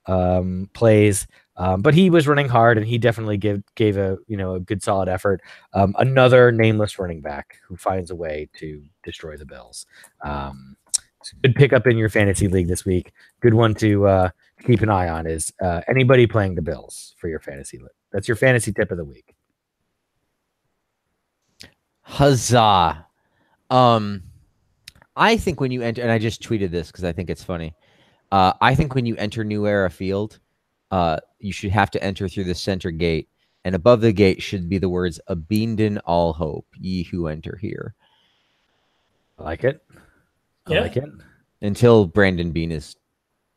um, 0.07 0.71
plays. 0.73 1.27
Um, 1.57 1.83
but 1.83 1.95
he 1.95 2.11
was 2.11 2.27
running 2.27 2.49
hard, 2.49 2.79
and 2.79 2.87
he 2.87 2.99
definitely 2.99 3.37
gave 3.37 3.63
gave 3.77 3.97
a 3.97 4.19
you 4.27 4.37
know 4.37 4.55
a 4.55 4.61
good 4.61 4.83
solid 4.83 5.09
effort. 5.09 5.41
Um, 5.73 5.95
another 5.99 6.51
nameless 6.51 6.99
running 6.99 7.21
back 7.21 7.59
who 7.67 7.77
finds 7.77 8.11
a 8.11 8.17
way 8.17 8.49
to 8.59 8.83
destroy 9.03 9.37
the 9.37 9.47
Bills. 9.47 9.87
Um, 10.23 10.77
good 11.43 11.55
pickup 11.55 11.87
in 11.87 11.97
your 11.97 12.09
fantasy 12.09 12.49
league 12.49 12.69
this 12.69 12.85
week. 12.85 13.13
Good 13.41 13.55
one 13.55 13.75
to 13.77 14.07
uh, 14.07 14.29
keep 14.67 14.83
an 14.83 14.91
eye 14.91 15.09
on 15.09 15.27
is 15.27 15.53
uh, 15.63 15.83
anybody 15.89 16.27
playing 16.27 16.55
the 16.55 16.63
Bills 16.63 17.15
for 17.19 17.29
your 17.29 17.41
fantasy 17.41 17.79
league. 17.79 17.89
That's 18.13 18.29
your 18.29 18.37
fantasy 18.37 18.73
tip 18.73 18.91
of 18.91 18.99
the 18.99 19.05
week. 19.05 19.35
Huzzah. 22.03 23.07
Um, 23.71 24.23
I 25.17 25.37
think 25.37 25.61
when 25.61 25.71
you 25.71 25.83
enter, 25.83 26.03
and 26.03 26.11
I 26.11 26.19
just 26.19 26.43
tweeted 26.43 26.71
this 26.71 26.89
because 26.89 27.05
I 27.05 27.13
think 27.13 27.31
it's 27.31 27.43
funny. 27.43 27.75
Uh, 28.31 28.53
I 28.61 28.75
think 28.75 28.95
when 28.95 29.07
you 29.07 29.17
enter 29.17 29.45
New 29.45 29.67
Era 29.67 29.91
Field, 29.91 30.39
uh, 30.95 31.19
you 31.41 31.53
should 31.53 31.71
have 31.73 31.91
to 31.91 32.03
enter 32.05 32.29
through 32.29 32.45
the 32.45 32.55
center 32.55 32.91
gate, 32.93 33.29
and 33.65 33.75
above 33.75 34.01
the 34.01 34.13
gate 34.13 34.41
should 34.41 34.69
be 34.69 34.79
the 34.79 34.89
words 34.89 35.19
"Abandon 35.27 35.99
all 35.99 36.33
hope, 36.33 36.67
ye 36.79 37.03
who 37.03 37.27
enter 37.27 37.57
here." 37.61 37.95
I 39.39 39.43
like 39.43 39.65
it. 39.65 39.83
I 40.67 40.73
Yeah. 40.75 40.81
like 40.83 40.97
it. 40.97 41.05
Until 41.61 42.07
Brandon 42.07 42.53
Beane 42.53 42.71
is, 42.73 42.95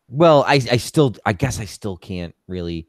well, 0.07 0.43
I, 0.47 0.55
I 0.71 0.77
still, 0.77 1.15
I 1.25 1.33
guess 1.33 1.59
I 1.59 1.65
still 1.65 1.97
can't 1.97 2.33
really 2.47 2.87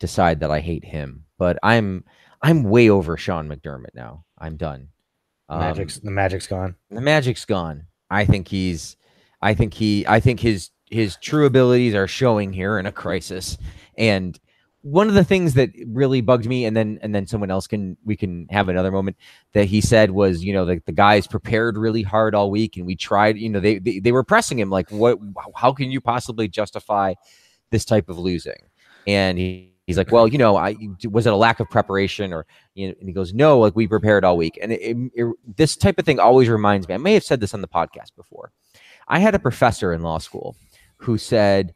decide 0.00 0.40
that 0.40 0.50
I 0.50 0.60
hate 0.60 0.84
him, 0.84 1.24
but 1.38 1.58
I'm, 1.62 2.04
I'm 2.42 2.64
way 2.64 2.90
over 2.90 3.16
Sean 3.16 3.48
McDermott 3.48 3.94
now. 3.94 4.24
I'm 4.38 4.56
done. 4.56 4.88
Um, 5.48 5.60
Magic's 5.60 5.98
the 6.00 6.10
magic's 6.10 6.46
gone. 6.48 6.74
the 6.90 7.00
magic's 7.00 7.44
gone. 7.44 7.86
I 8.10 8.24
think 8.24 8.48
he's 8.48 8.96
I 9.40 9.54
think 9.54 9.72
he 9.74 10.04
I 10.06 10.18
think 10.20 10.40
his 10.40 10.70
his 10.90 11.16
true 11.16 11.46
abilities 11.46 11.94
are 11.94 12.06
showing 12.06 12.52
here 12.52 12.78
in 12.78 12.86
a 12.86 12.92
crisis. 12.92 13.58
And 13.98 14.38
one 14.82 15.08
of 15.08 15.14
the 15.14 15.24
things 15.24 15.54
that 15.54 15.70
really 15.86 16.20
bugged 16.20 16.46
me 16.46 16.64
and 16.64 16.76
then 16.76 16.98
and 17.02 17.12
then 17.14 17.26
someone 17.26 17.50
else 17.50 17.66
can 17.66 17.96
we 18.04 18.14
can 18.14 18.46
have 18.50 18.68
another 18.68 18.92
moment 18.92 19.16
that 19.52 19.64
he 19.64 19.80
said 19.80 20.12
was, 20.12 20.44
you 20.44 20.52
know, 20.52 20.64
the, 20.64 20.80
the 20.86 20.92
guys 20.92 21.26
prepared 21.26 21.76
really 21.76 22.02
hard 22.02 22.34
all 22.34 22.50
week 22.50 22.76
and 22.76 22.86
we 22.86 22.94
tried, 22.94 23.36
you 23.36 23.48
know, 23.48 23.58
they, 23.58 23.78
they 23.78 23.98
they 23.98 24.12
were 24.12 24.22
pressing 24.22 24.58
him 24.58 24.70
like 24.70 24.88
what 24.90 25.18
how 25.56 25.72
can 25.72 25.90
you 25.90 26.00
possibly 26.00 26.46
justify 26.46 27.14
this 27.70 27.84
type 27.84 28.08
of 28.08 28.18
losing? 28.18 28.68
And 29.08 29.38
he 29.38 29.72
He's 29.86 29.96
like, 29.96 30.10
well, 30.10 30.26
you 30.26 30.36
know, 30.36 30.56
I 30.56 30.74
was 31.08 31.26
it 31.26 31.32
a 31.32 31.36
lack 31.36 31.60
of 31.60 31.70
preparation, 31.70 32.32
or 32.32 32.44
you 32.74 32.88
know, 32.88 32.94
and 32.98 33.08
he 33.08 33.12
goes, 33.12 33.32
no, 33.32 33.60
like 33.60 33.76
we 33.76 33.86
prepared 33.86 34.24
all 34.24 34.36
week, 34.36 34.58
and 34.60 34.72
it, 34.72 34.80
it, 34.80 35.12
it, 35.14 35.36
this 35.56 35.76
type 35.76 35.96
of 36.00 36.04
thing 36.04 36.18
always 36.18 36.48
reminds 36.48 36.88
me. 36.88 36.94
I 36.94 36.98
may 36.98 37.14
have 37.14 37.22
said 37.22 37.38
this 37.38 37.54
on 37.54 37.60
the 37.60 37.68
podcast 37.68 38.14
before. 38.16 38.50
I 39.06 39.20
had 39.20 39.36
a 39.36 39.38
professor 39.38 39.92
in 39.92 40.02
law 40.02 40.18
school 40.18 40.56
who 40.96 41.18
said 41.18 41.74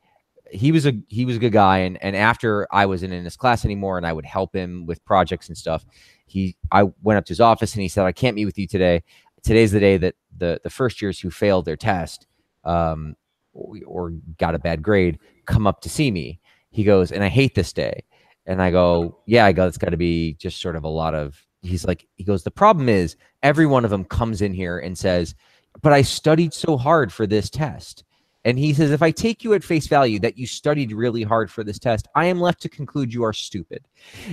he 0.51 0.73
was 0.73 0.87
a 0.87 0.93
he 1.09 1.25
was 1.25 1.37
a 1.37 1.41
good 1.41 1.53
guy, 1.53 1.79
and 1.79 2.03
and 2.03 2.17
after 2.17 2.67
I 2.73 2.87
wasn't 2.87 3.13
in 3.13 3.25
his 3.25 3.37
class 3.37 3.65
anymore, 3.65 3.97
and 3.97 4.07
I 4.07 4.13
would 4.13 4.27
help 4.27 4.55
him 4.55 4.87
with 4.87 5.05
projects 5.05 5.49
and 5.49 5.57
stuff. 5.57 5.85
He 6.27 6.57
I 6.73 6.85
went 7.03 7.19
up 7.19 7.25
to 7.27 7.31
his 7.31 7.41
office 7.41 7.75
and 7.75 7.83
he 7.83 7.89
said, 7.89 8.05
I 8.05 8.13
can't 8.13 8.37
meet 8.37 8.47
with 8.47 8.59
you 8.59 8.67
today. 8.67 9.03
Today's 9.43 9.73
the 9.73 9.81
day 9.81 9.97
that 9.97 10.15
the 10.37 10.61
the 10.63 10.71
first 10.71 11.01
years 11.03 11.19
who 11.19 11.31
failed 11.31 11.65
their 11.65 11.77
test, 11.77 12.27
um, 12.65 13.17
or, 13.53 14.13
got 14.39 14.55
a 14.55 14.59
bad 14.59 14.83
grade, 14.83 15.19
come 15.47 15.67
up 15.67 15.81
to 15.81 15.89
see 15.89 16.11
me 16.11 16.41
he 16.71 16.85
goes, 16.85 17.13
and 17.13 17.23
I 17.23 17.29
hate 17.29 17.55
this 17.55 17.73
day. 17.73 18.05
And 18.47 18.63
I 18.63 18.71
go, 18.71 19.19
yeah, 19.27 19.45
I 19.45 19.53
go, 19.53 19.67
it's 19.67 19.79
got 19.79 19.91
to 19.91 19.97
be 19.97 20.35
just 20.35 20.61
sort 20.61 20.77
of 20.77 20.85
a 20.85 20.89
lot 20.89 21.15
of, 21.15 21.45
he's 21.63 21.85
like, 21.85 22.07
he 22.17 22.25
goes, 22.25 22.43
the 22.43 22.51
problem 22.51 22.89
is 22.89 23.17
every 23.43 23.67
one 23.67 23.85
of 23.85 23.91
them 23.91 24.05
comes 24.05 24.41
in 24.41 24.55
here 24.55 24.79
and 24.79 24.97
says, 24.97 25.35
but 25.83 25.93
I 25.93 26.03
studied 26.03 26.55
so 26.55 26.77
hard 26.77 27.13
for 27.13 27.27
this 27.27 27.51
test. 27.51 28.05
And 28.45 28.59
he 28.59 28.73
says, 28.73 28.91
if 28.91 29.03
I 29.03 29.11
take 29.11 29.45
you 29.45 29.53
at 29.53 29.63
face 29.63 29.87
value 29.87 30.19
that 30.21 30.39
you 30.39 30.47
studied 30.47 30.93
really 30.93 31.23
hard 31.23 31.51
for 31.51 31.63
this 31.63 31.79
test, 31.79 32.09
I 32.15 32.25
am 32.27 32.41
left 32.41 32.63
to 32.63 32.69
conclude 32.69 33.13
you 33.13 33.23
are 33.25 33.33
stupid. 33.33 33.87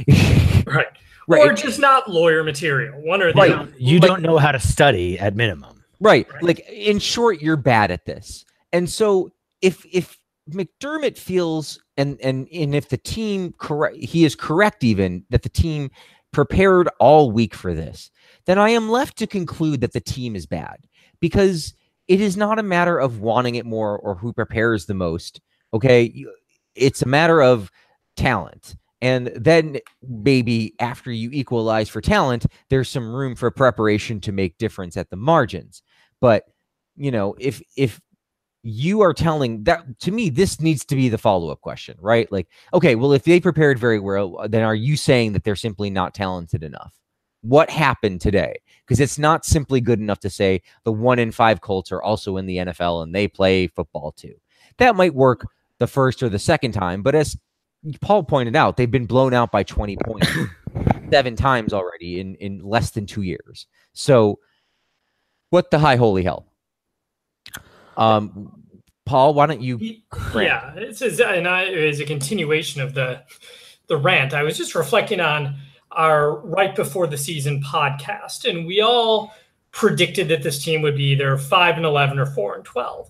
Right. 0.65 0.87
Right. 1.29 1.45
Or 1.49 1.53
just 1.53 1.79
not 1.79 2.09
lawyer 2.09 2.43
material. 2.43 3.01
One 3.01 3.21
or 3.21 3.31
the 3.33 3.37
Right. 3.39 3.51
other. 3.51 3.73
You 3.77 3.99
Like- 3.99 4.07
don't 4.09 4.21
know 4.21 4.37
how 4.37 4.51
to 4.51 4.59
study 4.59 5.17
at 5.19 5.35
minimum. 5.35 5.81
Right. 5.99 6.27
Right. 6.31 6.43
Like 6.43 6.69
in 6.69 6.99
short, 6.99 7.41
you're 7.41 7.55
bad 7.57 7.89
at 7.91 8.05
this. 8.05 8.43
And 8.73 8.89
so 8.89 9.31
if 9.61 9.85
if 9.91 10.17
McDermott 10.51 11.17
feels 11.17 11.81
and 11.97 12.17
and 12.21 12.47
and 12.53 12.75
if 12.75 12.89
the 12.89 12.97
team 12.97 13.53
correct 13.57 13.97
he 13.97 14.23
is 14.25 14.35
correct 14.35 14.83
even 14.83 15.23
that 15.29 15.43
the 15.43 15.49
team 15.49 15.89
prepared 16.33 16.89
all 16.99 17.31
week 17.31 17.53
for 17.53 17.73
this, 17.73 18.11
then 18.45 18.57
I 18.59 18.69
am 18.69 18.89
left 18.89 19.17
to 19.19 19.27
conclude 19.27 19.81
that 19.81 19.93
the 19.93 20.01
team 20.01 20.35
is 20.35 20.45
bad 20.45 20.77
because 21.21 21.73
it 22.07 22.21
is 22.21 22.37
not 22.37 22.59
a 22.59 22.63
matter 22.63 22.97
of 22.97 23.19
wanting 23.19 23.55
it 23.55 23.65
more 23.65 23.97
or 23.99 24.15
who 24.15 24.33
prepares 24.33 24.85
the 24.85 24.93
most. 24.93 25.41
Okay. 25.73 26.25
It's 26.75 27.01
a 27.01 27.07
matter 27.07 27.41
of 27.41 27.71
talent. 28.15 28.75
And 29.01 29.27
then 29.27 29.77
maybe 30.07 30.73
after 30.79 31.11
you 31.11 31.29
equalize 31.31 31.89
for 31.89 32.01
talent, 32.01 32.45
there's 32.69 32.89
some 32.89 33.13
room 33.13 33.35
for 33.35 33.51
preparation 33.51 34.19
to 34.21 34.31
make 34.31 34.57
difference 34.57 34.97
at 34.97 35.09
the 35.09 35.15
margins. 35.15 35.83
But 36.19 36.45
you 36.95 37.11
know, 37.11 37.35
if 37.39 37.61
if 37.75 38.01
you 38.63 39.01
are 39.01 39.13
telling 39.13 39.63
that 39.63 39.99
to 39.99 40.11
me, 40.11 40.29
this 40.29 40.59
needs 40.59 40.83
to 40.85 40.95
be 40.95 41.09
the 41.09 41.17
follow-up 41.17 41.61
question, 41.61 41.95
right? 42.01 42.29
Like, 42.31 42.47
okay, 42.73 42.95
well, 42.95 43.13
if 43.13 43.23
they 43.23 43.39
prepared 43.39 43.79
very 43.79 43.99
well, 43.99 44.45
then 44.49 44.63
are 44.63 44.75
you 44.75 44.97
saying 44.97 45.33
that 45.33 45.43
they're 45.43 45.55
simply 45.55 45.89
not 45.89 46.15
talented 46.15 46.63
enough? 46.63 46.93
What 47.41 47.69
happened 47.69 48.21
today? 48.21 48.57
Because 48.85 48.99
it's 48.99 49.17
not 49.17 49.45
simply 49.45 49.81
good 49.81 49.99
enough 49.99 50.19
to 50.21 50.29
say 50.29 50.61
the 50.83 50.91
one 50.91 51.19
in 51.19 51.31
five 51.31 51.61
Colts 51.61 51.91
are 51.91 52.01
also 52.01 52.37
in 52.37 52.45
the 52.45 52.57
NFL 52.57 53.03
and 53.03 53.13
they 53.13 53.27
play 53.27 53.67
football 53.67 54.11
too. 54.11 54.35
That 54.77 54.95
might 54.95 55.13
work 55.13 55.47
the 55.79 55.87
first 55.87 56.23
or 56.23 56.29
the 56.29 56.39
second 56.39 56.71
time, 56.71 57.03
but 57.03 57.15
as 57.15 57.37
Paul 58.01 58.23
pointed 58.23 58.55
out, 58.55 58.77
they've 58.77 58.89
been 58.89 59.05
blown 59.05 59.33
out 59.33 59.51
by 59.51 59.63
20 59.63 59.97
points 60.03 60.29
seven 61.11 61.35
times 61.35 61.73
already 61.73 62.19
in 62.19 62.35
in 62.35 62.59
less 62.59 62.91
than 62.91 63.05
two 63.05 63.21
years. 63.21 63.67
So 63.93 64.39
What 65.49 65.71
the 65.71 65.79
high 65.79 65.95
holy 65.95 66.23
hell? 66.23 66.47
Um, 67.95 68.63
Paul, 69.05 69.33
why 69.33 69.45
don't 69.45 69.61
you? 69.61 69.79
Yeah, 70.35 70.73
it's 70.75 71.01
and 71.01 71.47
I, 71.47 71.65
as 71.65 71.99
a 71.99 72.05
continuation 72.05 72.81
of 72.81 72.93
the 72.93 73.23
the 73.87 73.97
rant. 73.97 74.33
I 74.33 74.43
was 74.43 74.57
just 74.57 74.75
reflecting 74.75 75.19
on 75.21 75.55
our 75.97 76.37
right 76.45 76.73
before 76.75 77.07
the 77.07 77.17
season 77.17 77.61
podcast, 77.61 78.49
and 78.49 78.65
we 78.65 78.79
all 78.81 79.33
predicted 79.71 80.29
that 80.29 80.43
this 80.43 80.63
team 80.63 80.81
would 80.81 80.95
be 80.95 81.11
either 81.11 81.37
five 81.37 81.75
and 81.75 81.85
eleven 81.85 82.19
or 82.19 82.25
four 82.27 82.55
and 82.55 82.63
twelve. 82.63 83.09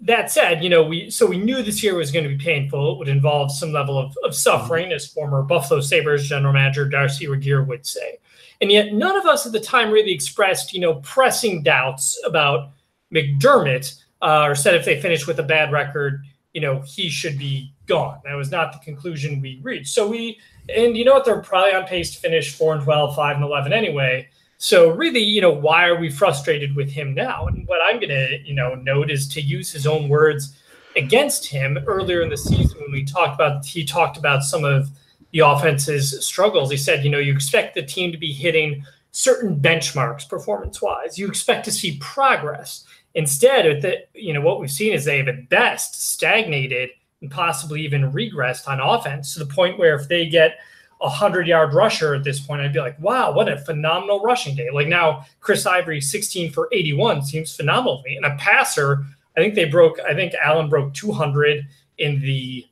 that 0.00 0.30
said, 0.30 0.62
you 0.64 0.70
know, 0.70 0.82
we 0.82 1.10
so 1.10 1.26
we 1.26 1.38
knew 1.38 1.62
this 1.62 1.82
year 1.82 1.94
was 1.94 2.10
going 2.10 2.24
to 2.24 2.36
be 2.36 2.42
painful. 2.42 2.92
It 2.92 2.98
would 2.98 3.08
involve 3.08 3.52
some 3.52 3.72
level 3.72 3.98
of, 3.98 4.16
of 4.24 4.34
suffering, 4.34 4.92
as 4.92 5.06
former 5.06 5.42
Buffalo 5.42 5.80
Sabres 5.80 6.28
general 6.28 6.52
manager 6.52 6.88
Darcy 6.88 7.26
Regier 7.26 7.62
would 7.62 7.86
say. 7.86 8.18
And 8.60 8.70
yet, 8.70 8.92
none 8.92 9.16
of 9.16 9.26
us 9.26 9.46
at 9.46 9.52
the 9.52 9.60
time 9.60 9.90
really 9.90 10.12
expressed, 10.12 10.72
you 10.72 10.80
know, 10.80 10.94
pressing 10.96 11.62
doubts 11.62 12.20
about 12.26 12.70
McDermott, 13.14 14.02
uh, 14.22 14.44
or 14.48 14.54
said 14.54 14.74
if 14.74 14.84
they 14.84 15.00
finished 15.00 15.26
with 15.26 15.38
a 15.38 15.44
bad 15.44 15.72
record, 15.72 16.24
you 16.52 16.60
know, 16.60 16.82
he 16.86 17.08
should 17.08 17.38
be 17.38 17.72
gone. 17.86 18.18
That 18.24 18.34
was 18.34 18.50
not 18.50 18.72
the 18.72 18.78
conclusion 18.80 19.40
we 19.40 19.60
reached. 19.62 19.88
So 19.88 20.08
we, 20.08 20.38
and 20.76 20.96
you 20.96 21.04
know 21.04 21.14
what, 21.14 21.24
they're 21.24 21.40
probably 21.40 21.74
on 21.74 21.84
pace 21.84 22.12
to 22.14 22.20
finish 22.20 22.54
four 22.54 22.74
and 22.74 22.82
12, 22.82 23.14
five 23.14 23.36
and 23.36 23.44
11 23.44 23.72
anyway. 23.72 24.28
So 24.58 24.90
really, 24.90 25.20
you 25.20 25.40
know, 25.40 25.50
why 25.50 25.86
are 25.86 25.98
we 25.98 26.10
frustrated 26.10 26.76
with 26.76 26.90
him 26.90 27.14
now? 27.14 27.46
And 27.46 27.66
what 27.66 27.80
I'm 27.82 27.96
going 27.98 28.10
to, 28.10 28.38
you 28.44 28.54
know, 28.54 28.74
note 28.74 29.10
is 29.10 29.26
to 29.28 29.40
use 29.40 29.72
his 29.72 29.86
own 29.86 30.08
words 30.08 30.54
against 30.96 31.46
him 31.46 31.78
earlier 31.86 32.20
in 32.20 32.28
the 32.28 32.36
season 32.36 32.78
when 32.80 32.92
we 32.92 33.04
talked 33.04 33.34
about, 33.34 33.64
he 33.64 33.84
talked 33.84 34.16
about 34.16 34.42
some 34.42 34.64
of 34.64 34.90
the 35.32 35.38
offense's 35.40 36.24
struggles. 36.24 36.70
He 36.70 36.76
said, 36.76 37.04
you 37.04 37.10
know, 37.10 37.18
you 37.18 37.32
expect 37.32 37.74
the 37.74 37.82
team 37.82 38.12
to 38.12 38.18
be 38.18 38.32
hitting 38.32 38.84
certain 39.12 39.58
benchmarks 39.58 40.28
performance 40.28 40.82
wise. 40.82 41.18
You 41.18 41.26
expect 41.26 41.64
to 41.64 41.72
see 41.72 41.96
progress. 41.98 42.84
Instead, 43.14 43.82
the, 43.82 44.04
you 44.14 44.32
know, 44.32 44.40
what 44.40 44.60
we've 44.60 44.70
seen 44.70 44.92
is 44.92 45.04
they've 45.04 45.26
at 45.26 45.48
best 45.48 46.10
stagnated 46.12 46.90
and 47.20 47.30
possibly 47.30 47.82
even 47.82 48.12
regressed 48.12 48.68
on 48.68 48.80
offense 48.80 49.34
to 49.34 49.38
the 49.38 49.46
point 49.46 49.78
where 49.78 49.94
if 49.94 50.08
they 50.08 50.26
get 50.26 50.58
a 51.02 51.08
hundred 51.08 51.46
yard 51.46 51.72
rusher 51.72 52.14
at 52.14 52.24
this 52.24 52.40
point, 52.40 52.60
I'd 52.60 52.72
be 52.72 52.80
like, 52.80 52.98
wow, 53.00 53.32
what 53.32 53.48
a 53.48 53.58
phenomenal 53.58 54.20
rushing 54.20 54.54
day. 54.54 54.68
Like 54.70 54.88
now, 54.88 55.24
Chris 55.40 55.66
Ivory, 55.66 56.00
16 56.00 56.52
for 56.52 56.68
81 56.72 57.22
seems 57.22 57.54
phenomenal 57.54 57.98
to 57.98 58.08
me. 58.08 58.16
And 58.16 58.26
a 58.26 58.36
passer, 58.36 59.04
I 59.36 59.40
think 59.40 59.54
they 59.54 59.64
broke, 59.64 59.98
I 60.00 60.14
think 60.14 60.34
Allen 60.34 60.68
broke 60.68 60.92
200 60.94 61.66
in 61.98 62.20
the 62.20 62.66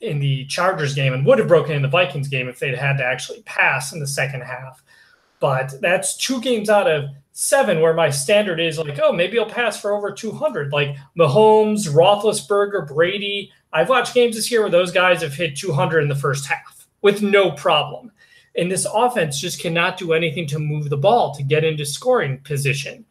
in 0.00 0.20
the 0.20 0.46
Chargers 0.46 0.94
game 0.94 1.12
and 1.12 1.26
would 1.26 1.40
have 1.40 1.48
broken 1.48 1.74
in 1.74 1.82
the 1.82 1.88
Vikings 1.88 2.28
game 2.28 2.48
if 2.48 2.60
they'd 2.60 2.76
had 2.76 2.98
to 2.98 3.04
actually 3.04 3.42
pass 3.42 3.92
in 3.92 3.98
the 3.98 4.06
second 4.06 4.42
half. 4.42 4.82
But 5.40 5.74
that's 5.80 6.16
two 6.16 6.40
games 6.40 6.70
out 6.70 6.88
of 6.88 7.10
seven 7.32 7.80
where 7.80 7.94
my 7.94 8.10
standard 8.10 8.60
is 8.60 8.78
like, 8.78 8.98
oh, 9.02 9.12
maybe 9.12 9.38
I'll 9.38 9.46
pass 9.46 9.80
for 9.80 9.92
over 9.92 10.12
200. 10.12 10.72
Like 10.72 10.96
Mahomes, 11.18 11.88
Roethlisberger, 11.88 12.86
Brady. 12.86 13.52
I've 13.72 13.88
watched 13.88 14.14
games 14.14 14.36
this 14.36 14.50
year 14.50 14.62
where 14.62 14.70
those 14.70 14.92
guys 14.92 15.22
have 15.22 15.34
hit 15.34 15.56
200 15.56 16.00
in 16.00 16.08
the 16.08 16.14
first 16.14 16.46
half 16.46 16.86
with 17.02 17.22
no 17.22 17.50
problem. 17.50 18.10
And 18.56 18.70
this 18.70 18.86
offense 18.92 19.40
just 19.40 19.60
cannot 19.60 19.98
do 19.98 20.12
anything 20.12 20.46
to 20.48 20.58
move 20.58 20.90
the 20.90 20.96
ball 20.96 21.34
to 21.34 21.42
get 21.42 21.64
into 21.64 21.84
scoring 21.84 22.38
position. 22.38 23.04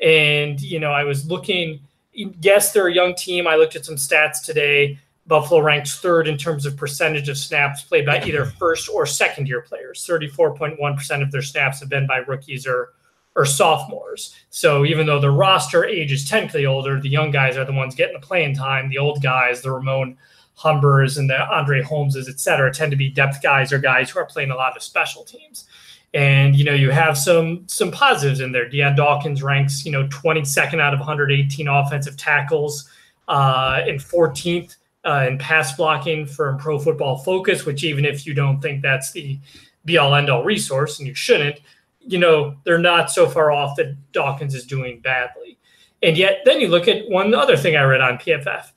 And, 0.00 0.60
you 0.60 0.80
know, 0.80 0.92
I 0.92 1.04
was 1.04 1.26
looking, 1.26 1.80
yes, 2.12 2.72
they're 2.72 2.88
a 2.88 2.94
young 2.94 3.14
team. 3.14 3.46
I 3.46 3.56
looked 3.56 3.76
at 3.76 3.84
some 3.84 3.96
stats 3.96 4.42
today. 4.42 4.98
Buffalo 5.26 5.60
ranks 5.60 5.98
third 6.00 6.28
in 6.28 6.36
terms 6.36 6.66
of 6.66 6.76
percentage 6.76 7.28
of 7.28 7.38
snaps 7.38 7.82
played 7.82 8.06
by 8.06 8.22
either 8.22 8.44
first 8.58 8.88
or 8.88 9.06
second 9.06 9.48
year 9.48 9.62
players. 9.62 10.06
34.1% 10.06 11.22
of 11.22 11.30
their 11.30 11.42
snaps 11.42 11.80
have 11.80 11.88
been 11.88 12.06
by 12.06 12.18
rookies 12.18 12.66
or 12.66 12.92
or 13.36 13.44
sophomores. 13.44 14.34
So 14.50 14.84
even 14.84 15.06
though 15.06 15.20
the 15.20 15.30
roster 15.30 15.84
age 15.84 16.12
is 16.12 16.28
technically 16.28 16.66
older, 16.66 17.00
the 17.00 17.08
young 17.08 17.30
guys 17.30 17.56
are 17.56 17.64
the 17.64 17.72
ones 17.72 17.94
getting 17.94 18.18
the 18.18 18.24
playing 18.24 18.54
time. 18.54 18.88
The 18.88 18.98
old 18.98 19.22
guys, 19.22 19.60
the 19.60 19.72
Ramon 19.72 20.16
Humbers 20.54 21.18
and 21.18 21.28
the 21.28 21.44
Andre 21.48 21.82
Holmeses, 21.82 22.28
et 22.28 22.38
cetera, 22.38 22.72
tend 22.72 22.92
to 22.92 22.96
be 22.96 23.10
depth 23.10 23.42
guys 23.42 23.72
or 23.72 23.78
guys 23.78 24.10
who 24.10 24.20
are 24.20 24.26
playing 24.26 24.50
a 24.50 24.54
lot 24.54 24.76
of 24.76 24.82
special 24.82 25.24
teams. 25.24 25.64
And 26.12 26.54
you 26.54 26.64
know, 26.64 26.74
you 26.74 26.90
have 26.90 27.18
some 27.18 27.64
some 27.66 27.90
positives 27.90 28.38
in 28.38 28.52
there. 28.52 28.68
Dion 28.68 28.94
Dawkins 28.94 29.42
ranks, 29.42 29.84
you 29.84 29.90
know, 29.90 30.06
22nd 30.08 30.80
out 30.80 30.94
of 30.94 31.00
118 31.00 31.66
offensive 31.66 32.16
tackles 32.16 32.88
uh, 33.26 33.80
and 33.84 33.98
14th 33.98 34.76
uh, 35.04 35.26
in 35.28 35.38
pass 35.38 35.76
blocking 35.76 36.24
from 36.24 36.56
Pro 36.56 36.78
Football 36.78 37.18
Focus, 37.18 37.66
which 37.66 37.82
even 37.82 38.04
if 38.04 38.26
you 38.26 38.32
don't 38.32 38.60
think 38.60 38.80
that's 38.80 39.10
the 39.10 39.38
be 39.84 39.98
all 39.98 40.14
end 40.14 40.30
all 40.30 40.44
resource, 40.44 40.98
and 40.98 41.08
you 41.08 41.14
shouldn't, 41.14 41.60
you 42.06 42.18
know, 42.18 42.56
they're 42.64 42.78
not 42.78 43.10
so 43.10 43.28
far 43.28 43.50
off 43.50 43.76
that 43.76 43.96
Dawkins 44.12 44.54
is 44.54 44.66
doing 44.66 45.00
badly. 45.00 45.58
And 46.02 46.16
yet, 46.16 46.40
then 46.44 46.60
you 46.60 46.68
look 46.68 46.88
at 46.88 47.08
one 47.08 47.34
other 47.34 47.56
thing 47.56 47.76
I 47.76 47.82
read 47.82 48.00
on 48.00 48.18
PFF. 48.18 48.70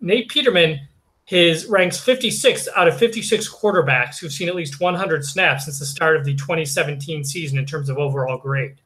Nate 0.00 0.28
Peterman, 0.30 0.80
his 1.24 1.66
ranks 1.66 1.98
56 2.00 2.68
out 2.74 2.88
of 2.88 2.98
56 2.98 3.52
quarterbacks 3.52 4.18
who've 4.18 4.32
seen 4.32 4.48
at 4.48 4.54
least 4.54 4.80
100 4.80 5.24
snaps 5.24 5.66
since 5.66 5.78
the 5.78 5.86
start 5.86 6.16
of 6.16 6.24
the 6.24 6.34
2017 6.34 7.22
season 7.24 7.58
in 7.58 7.66
terms 7.66 7.88
of 7.88 7.98
overall 7.98 8.38
grade. 8.38 8.80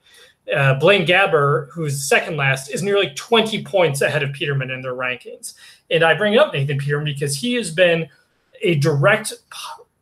Uh, 0.54 0.74
Blaine 0.74 1.07
Gabbert, 1.07 1.70
who's 1.70 2.07
second 2.07 2.37
last, 2.37 2.68
is 2.68 2.83
nearly 2.83 3.11
20 3.14 3.64
points 3.64 4.02
ahead 4.02 4.22
of 4.22 4.33
Peterman 4.33 4.70
in 4.70 4.83
their 4.83 4.94
rankings. 4.94 5.54
And 5.90 6.04
I 6.04 6.14
bring 6.14 6.37
up 6.37 6.52
Nathan 6.52 6.78
Peterman 6.78 7.07
because 7.07 7.37
he 7.37 7.54
has 7.54 7.70
been 7.70 8.09
a 8.62 8.74
direct 8.74 9.33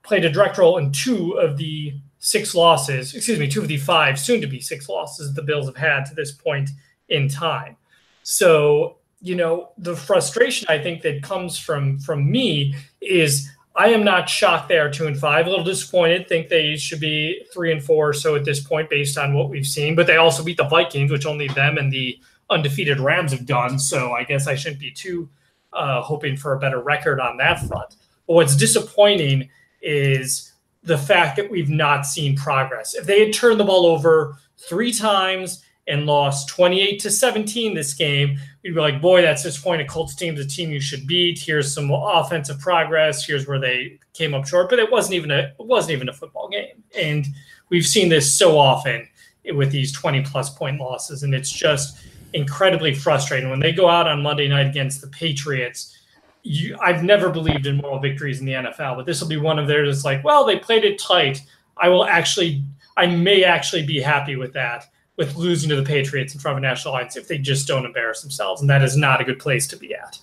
played 0.02 0.24
a 0.24 0.31
direct 0.31 0.59
role 0.59 0.78
in 0.78 0.90
two 0.92 1.33
of 1.35 1.57
the 1.57 1.94
six 2.24 2.54
losses, 2.54 3.14
excuse 3.14 3.38
me, 3.38 3.48
two 3.48 3.61
of 3.61 3.66
the 3.66 3.76
five, 3.76 4.18
soon 4.18 4.40
to 4.40 4.46
be 4.46 4.61
six 4.61 4.88
losses 4.88 5.35
the 5.35 5.42
Bills 5.42 5.66
have 5.66 5.76
had 5.76 6.04
to 6.06 6.14
this 6.14 6.30
point 6.30 6.70
in 7.08 7.28
time. 7.28 7.76
So, 8.22 8.98
you 9.20 9.35
know, 9.35 9.70
the 9.76 9.96
frustration 9.96 10.66
I 10.70 10.78
think 10.78 11.02
that 11.02 11.22
comes 11.22 11.58
from 11.58 11.98
from 11.98 12.30
me 12.30 12.76
is 13.00 13.50
I 13.74 13.88
am 13.88 14.04
not 14.04 14.28
shocked 14.28 14.68
they 14.68 14.78
are 14.78 14.90
two 14.90 15.08
and 15.08 15.18
five. 15.18 15.46
A 15.46 15.50
little 15.50 15.64
disappointed. 15.64 16.28
Think 16.28 16.48
they 16.48 16.76
should 16.76 17.00
be 17.00 17.44
three 17.52 17.72
and 17.72 17.82
four. 17.82 18.12
So 18.12 18.37
at 18.37 18.44
this 18.44 18.61
point, 18.61 18.88
based 18.88 19.18
on 19.18 19.35
what 19.35 19.50
we've 19.50 19.66
seen, 19.66 19.96
but 19.96 20.06
they 20.06 20.16
also 20.16 20.44
beat 20.44 20.58
the 20.58 20.68
Vikings, 20.68 21.11
which 21.11 21.26
only 21.26 21.48
them 21.48 21.76
and 21.76 21.92
the 21.92 22.20
undefeated 22.50 23.00
Rams 23.00 23.32
have 23.32 23.46
done. 23.46 23.80
So 23.80 24.12
I 24.12 24.22
guess 24.22 24.46
I 24.46 24.54
shouldn't 24.54 24.80
be 24.80 24.92
too 24.92 25.28
uh, 25.72 26.02
hoping 26.02 26.37
for 26.37 26.52
a 26.52 26.61
better 26.61 26.80
record 26.80 27.18
on 27.18 27.37
that 27.38 27.66
front. 27.66 27.96
But 28.28 28.35
what's 28.35 28.54
disappointing 28.54 29.48
is 29.80 30.51
the 30.83 30.99
fact 30.99 31.37
that 31.37 31.51
we've 31.51 31.71
not 31.71 32.07
seen 32.07 32.37
progress. 32.37 32.95
If 32.95 33.07
they 33.07 33.25
had 33.25 33.33
turned 33.33 33.61
the 33.61 33.64
ball 33.64 33.87
over 33.87 34.37
three 34.59 34.92
times 34.92 35.64
and 35.87 36.07
lost 36.07 36.49
28 36.49 37.01
to 37.01 37.11
17 37.11 37.75
this 37.75 37.95
game, 37.95 38.38
we'd 38.62 38.75
be 38.75 38.81
like, 38.81 39.01
boy, 39.01 39.23
that's 39.23 39.42
disappointing. 39.42 39.87
Colts 39.87 40.14
team's 40.14 40.40
a 40.40 40.47
team 40.47 40.71
you 40.71 40.81
should 40.81 41.07
beat. 41.07 41.38
Here's 41.38 41.73
some 41.73 41.90
offensive 41.90 42.59
progress. 42.61 43.25
Here's 43.25 43.47
where 43.47 43.59
they 43.59 43.99
came 44.12 44.35
up 44.35 44.47
short. 44.47 44.71
But 44.71 44.79
it 44.79 44.90
wasn't 44.90 45.14
even 45.14 45.31
a 45.31 45.53
it 45.59 45.66
wasn't 45.66 45.92
even 45.92 46.09
a 46.09 46.12
football 46.12 46.49
game. 46.49 46.83
And 46.99 47.27
we've 47.68 47.87
seen 47.87 48.09
this 48.09 48.33
so 48.33 48.59
often 48.59 49.09
with 49.55 49.73
these 49.73 49.92
20 49.92 50.23
plus 50.23 50.51
point 50.51 50.81
losses. 50.81 51.23
And 51.23 51.35
it's 51.35 51.51
just 51.51 51.99
incredibly 52.33 52.95
frustrating. 52.95 53.51
When 53.51 53.61
they 53.61 53.73
go 53.73 53.88
out 53.88 54.09
on 54.09 54.23
Monday 54.23 54.49
night 54.49 54.66
against 54.66 55.01
the 55.01 55.09
Patriots, 55.09 55.97
you, 56.42 56.76
I've 56.81 57.05
never 57.05 57.31
believed 57.31 57.66
in 57.66 57.76
moral 57.76 57.98
victories 57.98 58.40
in 58.40 58.46
the 58.46 58.52
NFL, 58.52 58.96
but 58.96 59.07
this 59.07 59.20
will 59.20 59.28
be 59.28 59.37
one 59.37 59.59
of 59.59 59.66
theirs. 59.66 59.96
It's 59.96 60.05
like, 60.05 60.24
well, 60.24 60.44
they 60.44 60.59
played 60.59 60.85
it 60.85 60.98
tight. 60.98 61.40
I 61.76 61.88
will 61.88 62.05
actually, 62.05 62.64
I 62.96 63.07
may 63.07 63.44
actually 63.44 63.85
be 63.85 64.00
happy 64.00 64.37
with 64.37 64.52
that, 64.55 64.87
with 65.16 65.37
losing 65.37 65.68
to 65.70 65.76
the 65.76 65.83
Patriots 65.83 66.35
in 66.35 66.40
front 66.40 66.59
of 66.59 66.62
a 66.62 66.66
national 66.66 66.94
audience 66.94 67.16
if 67.16 67.28
they 67.28 67.38
just 67.38 67.68
don't 67.68 67.85
embarrass 67.85 68.22
themselves, 68.22 68.61
and 68.61 68.70
that 68.70 68.83
is 68.83 68.96
not 68.96 69.20
a 69.20 69.24
good 69.24 69.38
place 69.38 69.66
to 69.68 69.76
be 69.76 69.94
at. 69.94 70.18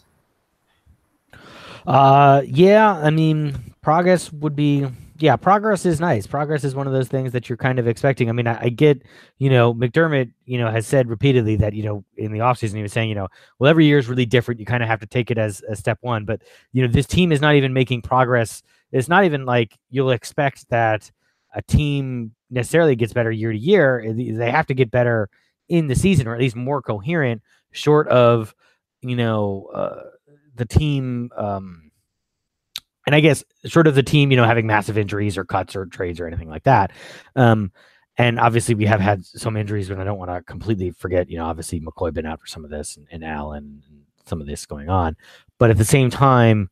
Uh, 1.87 2.41
yeah, 2.45 2.91
I 2.91 3.09
mean, 3.09 3.73
progress 3.81 4.31
would 4.33 4.55
be 4.55 4.87
yeah, 5.21 5.35
progress 5.35 5.85
is 5.85 5.99
nice. 5.99 6.25
Progress 6.25 6.63
is 6.63 6.75
one 6.75 6.87
of 6.87 6.93
those 6.93 7.07
things 7.07 7.31
that 7.33 7.49
you're 7.49 7.57
kind 7.57 7.77
of 7.77 7.87
expecting. 7.87 8.29
I 8.29 8.31
mean, 8.31 8.47
I, 8.47 8.59
I, 8.63 8.69
get, 8.69 9.01
you 9.37 9.49
know, 9.49 9.73
McDermott, 9.73 10.31
you 10.45 10.57
know, 10.57 10.71
has 10.71 10.87
said 10.87 11.09
repeatedly 11.09 11.57
that, 11.57 11.73
you 11.73 11.83
know, 11.83 12.03
in 12.15 12.31
the 12.31 12.39
offseason, 12.39 12.75
he 12.75 12.81
was 12.81 12.93
saying, 12.93 13.09
you 13.09 13.15
know, 13.15 13.27
well, 13.59 13.69
every 13.69 13.85
year 13.85 13.97
is 13.97 14.07
really 14.07 14.25
different. 14.25 14.59
You 14.59 14.65
kind 14.65 14.81
of 14.81 14.87
have 14.87 15.01
to 15.01 15.05
take 15.05 15.29
it 15.29 15.37
as 15.37 15.61
a 15.69 15.75
step 15.75 15.97
one. 16.01 16.25
But, 16.25 16.41
you 16.71 16.81
know, 16.81 16.91
this 16.91 17.05
team 17.05 17.31
is 17.31 17.41
not 17.41 17.55
even 17.55 17.73
making 17.73 18.01
progress. 18.01 18.63
It's 18.91 19.09
not 19.09 19.25
even 19.25 19.45
like 19.45 19.77
you'll 19.89 20.11
expect 20.11 20.69
that 20.69 21.11
a 21.53 21.61
team 21.61 22.33
necessarily 22.49 22.95
gets 22.95 23.13
better 23.13 23.31
year 23.31 23.51
to 23.51 23.57
year. 23.57 24.13
They 24.15 24.51
have 24.51 24.67
to 24.67 24.73
get 24.73 24.89
better 24.89 25.29
in 25.67 25.87
the 25.87 25.95
season 25.95 26.27
or 26.27 26.33
at 26.33 26.39
least 26.39 26.55
more 26.55 26.81
coherent, 26.81 27.41
short 27.71 28.07
of, 28.07 28.55
you 29.01 29.15
know, 29.15 29.69
uh, 29.73 30.03
the 30.55 30.65
team. 30.65 31.29
Um, 31.35 31.88
and 33.09 33.15
I 33.15 33.21
guess 33.21 33.43
sort 33.65 33.87
of 33.87 33.95
the 33.95 34.03
team, 34.03 34.29
you 34.29 34.37
know, 34.37 34.45
having 34.45 34.67
massive 34.67 34.95
injuries 34.95 35.35
or 35.35 35.43
cuts 35.43 35.75
or 35.75 35.87
trades 35.87 36.19
or 36.19 36.27
anything 36.27 36.47
like 36.47 36.61
that. 36.65 36.91
Um, 37.35 37.71
and 38.19 38.39
obviously 38.39 38.75
we 38.75 38.85
have 38.85 38.99
had 38.99 39.25
some 39.25 39.57
injuries, 39.57 39.89
and 39.89 39.99
I 39.99 40.03
don't 40.03 40.19
want 40.19 40.29
to 40.29 40.43
completely 40.43 40.91
forget, 40.91 41.27
you 41.27 41.39
know, 41.39 41.45
obviously 41.45 41.81
McCoy 41.81 42.13
been 42.13 42.27
out 42.27 42.39
for 42.39 42.45
some 42.45 42.63
of 42.63 42.69
this 42.69 42.97
and, 42.97 43.07
and 43.09 43.25
Allen 43.25 43.81
and 43.89 44.03
some 44.27 44.41
of 44.41 44.45
this 44.45 44.67
going 44.67 44.89
on. 44.89 45.17
But 45.57 45.71
at 45.71 45.79
the 45.79 45.85
same 45.85 46.11
time, 46.11 46.69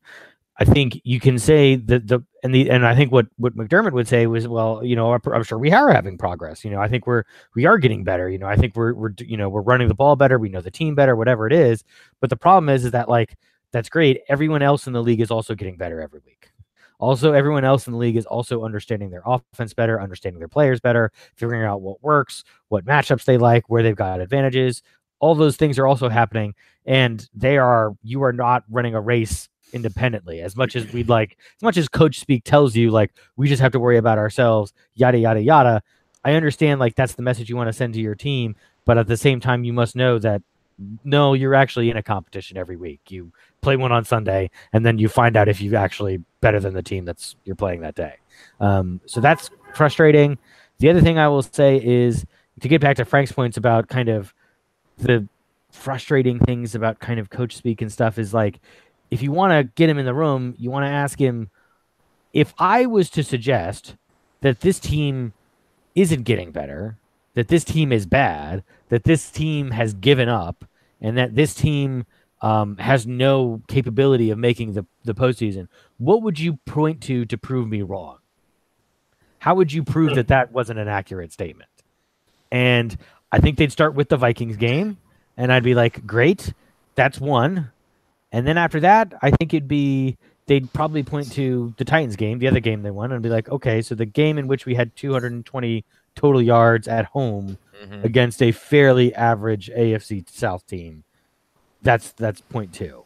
I 0.60 0.64
think 0.64 1.00
you 1.02 1.18
can 1.18 1.40
say 1.40 1.74
that 1.74 2.06
the 2.06 2.20
and 2.44 2.54
the 2.54 2.70
and 2.70 2.86
I 2.86 2.94
think 2.94 3.10
what 3.10 3.26
what 3.36 3.56
McDermott 3.56 3.92
would 3.92 4.06
say 4.06 4.28
was, 4.28 4.46
well, 4.46 4.84
you 4.84 4.94
know, 4.94 5.12
I'm 5.12 5.42
sure 5.42 5.58
we 5.58 5.72
are 5.72 5.90
having 5.90 6.18
progress. 6.18 6.64
You 6.64 6.70
know, 6.70 6.80
I 6.80 6.86
think 6.86 7.04
we're 7.04 7.24
we 7.56 7.66
are 7.66 7.78
getting 7.78 8.04
better. 8.04 8.30
You 8.30 8.38
know, 8.38 8.46
I 8.46 8.54
think 8.54 8.76
we're 8.76 8.94
we're 8.94 9.14
you 9.18 9.36
know 9.36 9.48
we're 9.48 9.62
running 9.62 9.88
the 9.88 9.94
ball 9.94 10.14
better. 10.14 10.38
We 10.38 10.50
know 10.50 10.60
the 10.60 10.70
team 10.70 10.94
better, 10.94 11.16
whatever 11.16 11.48
it 11.48 11.52
is. 11.52 11.82
But 12.20 12.30
the 12.30 12.36
problem 12.36 12.68
is, 12.68 12.84
is 12.84 12.92
that 12.92 13.08
like 13.08 13.36
that's 13.72 13.88
great. 13.88 14.20
Everyone 14.28 14.62
else 14.62 14.86
in 14.86 14.92
the 14.92 15.02
league 15.02 15.20
is 15.20 15.30
also 15.30 15.54
getting 15.54 15.76
better 15.76 16.00
every 16.00 16.20
week. 16.24 16.50
Also, 17.00 17.32
everyone 17.32 17.64
else 17.64 17.86
in 17.86 17.92
the 17.92 17.98
league 17.98 18.16
is 18.16 18.26
also 18.26 18.64
understanding 18.64 19.10
their 19.10 19.22
offense 19.24 19.72
better, 19.72 20.00
understanding 20.00 20.40
their 20.40 20.48
players 20.48 20.80
better, 20.80 21.12
figuring 21.36 21.62
out 21.62 21.80
what 21.80 22.02
works, 22.02 22.42
what 22.68 22.84
matchups 22.84 23.24
they 23.24 23.38
like, 23.38 23.68
where 23.68 23.82
they've 23.84 23.94
got 23.94 24.20
advantages. 24.20 24.82
All 25.20 25.34
those 25.34 25.56
things 25.56 25.78
are 25.78 25.86
also 25.86 26.08
happening, 26.08 26.54
and 26.86 27.28
they 27.34 27.56
are 27.56 27.94
you 28.02 28.22
are 28.24 28.32
not 28.32 28.64
running 28.68 28.94
a 28.94 29.00
race 29.00 29.48
independently 29.72 30.40
as 30.40 30.56
much 30.56 30.74
as 30.74 30.90
we'd 30.92 31.08
like 31.08 31.36
as 31.56 31.62
much 31.62 31.76
as 31.76 31.88
coach 31.88 32.18
speak 32.18 32.42
tells 32.42 32.74
you 32.74 32.90
like 32.90 33.12
we 33.36 33.48
just 33.48 33.60
have 33.60 33.72
to 33.72 33.78
worry 33.78 33.98
about 33.98 34.16
ourselves 34.16 34.72
yada 34.94 35.18
yada 35.18 35.42
yada 35.42 35.82
i 36.24 36.32
understand 36.32 36.80
like 36.80 36.94
that's 36.94 37.14
the 37.16 37.22
message 37.22 37.50
you 37.50 37.56
want 37.56 37.68
to 37.68 37.72
send 37.72 37.92
to 37.92 38.00
your 38.00 38.14
team 38.14 38.56
but 38.86 38.96
at 38.96 39.06
the 39.06 39.16
same 39.16 39.40
time 39.40 39.64
you 39.64 39.72
must 39.74 39.94
know 39.94 40.18
that 40.18 40.40
no 41.04 41.34
you're 41.34 41.54
actually 41.54 41.90
in 41.90 41.96
a 41.96 42.02
competition 42.02 42.56
every 42.56 42.76
week. 42.76 43.00
You 43.08 43.32
play 43.60 43.76
one 43.76 43.92
on 43.92 44.04
sunday 44.04 44.50
and 44.72 44.86
then 44.86 44.98
you 44.98 45.08
find 45.08 45.36
out 45.36 45.48
if 45.48 45.60
you're 45.60 45.76
actually 45.76 46.22
better 46.40 46.60
than 46.60 46.74
the 46.74 46.82
team 46.82 47.04
that's 47.04 47.36
you're 47.44 47.56
playing 47.56 47.80
that 47.80 47.94
day. 47.94 48.14
Um, 48.60 49.00
so 49.06 49.20
that's 49.20 49.50
frustrating. 49.74 50.38
The 50.78 50.90
other 50.90 51.00
thing 51.00 51.18
i 51.18 51.26
will 51.28 51.42
say 51.42 51.82
is 51.82 52.24
to 52.60 52.68
get 52.68 52.80
back 52.80 52.96
to 52.96 53.04
frank's 53.04 53.32
points 53.32 53.56
about 53.56 53.88
kind 53.88 54.08
of 54.08 54.32
the 54.98 55.26
frustrating 55.70 56.38
things 56.38 56.74
about 56.74 56.98
kind 56.98 57.20
of 57.20 57.30
coach 57.30 57.56
speak 57.56 57.82
and 57.82 57.92
stuff 57.92 58.18
is 58.18 58.32
like 58.32 58.60
if 59.10 59.22
you 59.22 59.32
want 59.32 59.52
to 59.52 59.64
get 59.74 59.88
him 59.88 59.98
in 59.98 60.06
the 60.06 60.14
room, 60.14 60.54
you 60.58 60.70
want 60.70 60.84
to 60.84 60.90
ask 60.90 61.18
him 61.18 61.50
if 62.32 62.54
I 62.58 62.86
was 62.86 63.10
to 63.10 63.22
suggest 63.24 63.96
that 64.40 64.60
this 64.60 64.78
team 64.78 65.32
isn't 65.94 66.22
getting 66.22 66.52
better, 66.52 66.96
that 67.38 67.46
this 67.46 67.62
team 67.62 67.92
is 67.92 68.04
bad, 68.04 68.64
that 68.88 69.04
this 69.04 69.30
team 69.30 69.70
has 69.70 69.94
given 69.94 70.28
up, 70.28 70.64
and 71.00 71.16
that 71.16 71.36
this 71.36 71.54
team 71.54 72.04
um, 72.42 72.76
has 72.78 73.06
no 73.06 73.62
capability 73.68 74.30
of 74.30 74.38
making 74.38 74.72
the, 74.72 74.84
the 75.04 75.14
postseason, 75.14 75.68
what 75.98 76.20
would 76.22 76.40
you 76.40 76.54
point 76.66 77.00
to 77.02 77.24
to 77.26 77.38
prove 77.38 77.68
me 77.68 77.82
wrong? 77.82 78.18
How 79.38 79.54
would 79.54 79.72
you 79.72 79.84
prove 79.84 80.16
that 80.16 80.26
that 80.26 80.50
wasn't 80.50 80.80
an 80.80 80.88
accurate 80.88 81.32
statement? 81.32 81.70
And 82.50 82.98
I 83.30 83.38
think 83.38 83.56
they'd 83.56 83.70
start 83.70 83.94
with 83.94 84.08
the 84.08 84.16
Vikings 84.16 84.56
game, 84.56 84.96
and 85.36 85.52
I'd 85.52 85.62
be 85.62 85.76
like, 85.76 86.04
great, 86.04 86.52
that's 86.96 87.20
one. 87.20 87.70
And 88.32 88.48
then 88.48 88.58
after 88.58 88.80
that, 88.80 89.14
I 89.22 89.30
think 89.30 89.54
it'd 89.54 89.68
be 89.68 90.18
they'd 90.46 90.72
probably 90.72 91.04
point 91.04 91.30
to 91.34 91.72
the 91.76 91.84
Titans 91.84 92.16
game, 92.16 92.40
the 92.40 92.48
other 92.48 92.58
game 92.58 92.82
they 92.82 92.90
won, 92.90 93.12
and 93.12 93.22
be 93.22 93.28
like, 93.28 93.48
okay, 93.48 93.80
so 93.80 93.94
the 93.94 94.06
game 94.06 94.38
in 94.38 94.48
which 94.48 94.66
we 94.66 94.74
had 94.74 94.96
220 94.96 95.84
total 96.18 96.42
yards 96.42 96.88
at 96.88 97.06
home 97.06 97.58
mm-hmm. 97.80 98.04
against 98.04 98.42
a 98.42 98.50
fairly 98.52 99.14
average 99.14 99.70
AFC 99.70 100.28
South 100.28 100.66
team. 100.66 101.04
That's 101.80 102.10
that's 102.12 102.40
point 102.40 102.74
two. 102.74 103.04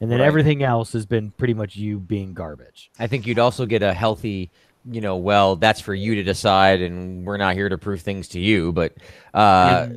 And 0.00 0.10
then 0.10 0.20
right. 0.20 0.26
everything 0.26 0.62
else 0.62 0.92
has 0.92 1.04
been 1.04 1.32
pretty 1.32 1.54
much 1.54 1.76
you 1.76 1.98
being 1.98 2.32
garbage. 2.32 2.90
I 2.98 3.06
think 3.06 3.26
you'd 3.26 3.38
also 3.38 3.66
get 3.66 3.82
a 3.82 3.92
healthy, 3.92 4.50
you 4.88 5.00
know, 5.00 5.16
well, 5.16 5.56
that's 5.56 5.80
for 5.80 5.94
you 5.94 6.14
to 6.16 6.22
decide, 6.22 6.80
and 6.80 7.26
we're 7.26 7.38
not 7.38 7.54
here 7.54 7.68
to 7.68 7.78
prove 7.78 8.02
things 8.02 8.28
to 8.28 8.40
you. 8.40 8.72
But 8.72 8.92
uh, 9.32 9.88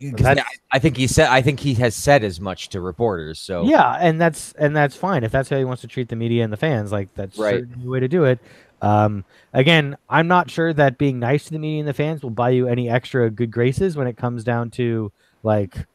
and, 0.00 0.42
I 0.72 0.78
think 0.78 0.96
he 0.96 1.06
said 1.06 1.28
I 1.28 1.40
think 1.42 1.60
he 1.60 1.74
has 1.74 1.94
said 1.94 2.24
as 2.24 2.40
much 2.40 2.68
to 2.70 2.80
reporters. 2.80 3.40
So 3.40 3.64
yeah, 3.64 3.96
and 4.00 4.20
that's 4.20 4.52
and 4.52 4.76
that's 4.76 4.96
fine 4.96 5.24
if 5.24 5.32
that's 5.32 5.48
how 5.48 5.56
he 5.56 5.64
wants 5.64 5.82
to 5.82 5.88
treat 5.88 6.08
the 6.08 6.16
media 6.16 6.44
and 6.44 6.52
the 6.52 6.56
fans. 6.56 6.92
Like 6.92 7.12
that's 7.14 7.38
right. 7.38 7.64
the 7.82 7.88
way 7.88 8.00
to 8.00 8.08
do 8.08 8.24
it. 8.24 8.38
Um, 8.84 9.24
again, 9.52 9.96
I'm 10.10 10.28
not 10.28 10.50
sure 10.50 10.72
that 10.74 10.98
being 10.98 11.18
nice 11.18 11.44
to 11.46 11.52
the 11.52 11.58
media 11.58 11.80
and 11.80 11.88
the 11.88 11.94
fans 11.94 12.22
will 12.22 12.30
buy 12.30 12.50
you 12.50 12.68
any 12.68 12.90
extra 12.90 13.30
good 13.30 13.50
graces 13.50 13.96
when 13.96 14.06
it 14.06 14.16
comes 14.16 14.44
down 14.44 14.70
to 14.72 15.10
like 15.42 15.86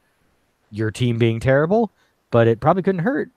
your 0.71 0.91
team 0.91 1.17
being 1.17 1.39
terrible, 1.39 1.91
but 2.31 2.47
it 2.47 2.59
probably 2.59 2.83
couldn't 2.83 3.03
hurt. 3.03 3.29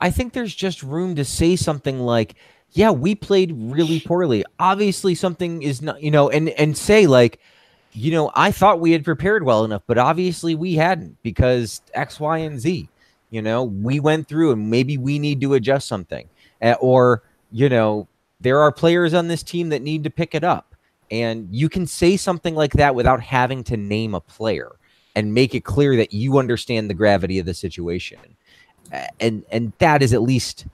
I 0.00 0.10
think 0.10 0.32
there's 0.32 0.54
just 0.54 0.82
room 0.82 1.14
to 1.16 1.24
say 1.24 1.54
something 1.56 2.00
like, 2.00 2.34
"Yeah, 2.72 2.90
we 2.90 3.14
played 3.14 3.52
really 3.54 4.00
poorly. 4.00 4.44
Obviously, 4.58 5.14
something 5.14 5.62
is 5.62 5.82
not, 5.82 6.02
you 6.02 6.10
know," 6.10 6.30
and 6.30 6.48
and 6.50 6.76
say 6.76 7.06
like 7.06 7.38
you 7.92 8.10
know, 8.10 8.30
I 8.34 8.52
thought 8.52 8.80
we 8.80 8.92
had 8.92 9.04
prepared 9.04 9.44
well 9.44 9.64
enough, 9.64 9.82
but 9.86 9.98
obviously 9.98 10.54
we 10.54 10.74
hadn't 10.74 11.22
because 11.22 11.82
X, 11.92 12.18
Y, 12.18 12.38
and 12.38 12.58
Z. 12.58 12.88
You 13.30 13.42
know, 13.42 13.64
we 13.64 14.00
went 14.00 14.28
through 14.28 14.52
and 14.52 14.70
maybe 14.70 14.96
we 14.98 15.18
need 15.18 15.40
to 15.42 15.54
adjust 15.54 15.88
something. 15.88 16.28
Uh, 16.60 16.74
or, 16.80 17.22
you 17.50 17.68
know, 17.68 18.08
there 18.42 18.60
are 18.60 18.72
players 18.72 19.14
on 19.14 19.28
this 19.28 19.42
team 19.42 19.68
that 19.70 19.82
need 19.82 20.04
to 20.04 20.10
pick 20.10 20.34
it 20.34 20.44
up. 20.44 20.74
And 21.10 21.48
you 21.50 21.68
can 21.68 21.86
say 21.86 22.16
something 22.16 22.54
like 22.54 22.72
that 22.74 22.94
without 22.94 23.20
having 23.20 23.64
to 23.64 23.76
name 23.76 24.14
a 24.14 24.20
player 24.20 24.72
and 25.14 25.34
make 25.34 25.54
it 25.54 25.64
clear 25.64 25.96
that 25.96 26.12
you 26.12 26.38
understand 26.38 26.88
the 26.88 26.94
gravity 26.94 27.38
of 27.38 27.46
the 27.46 27.54
situation. 27.54 28.18
And 29.20 29.44
and 29.50 29.72
that 29.78 30.02
is 30.02 30.12
at 30.12 30.22
least 30.22 30.66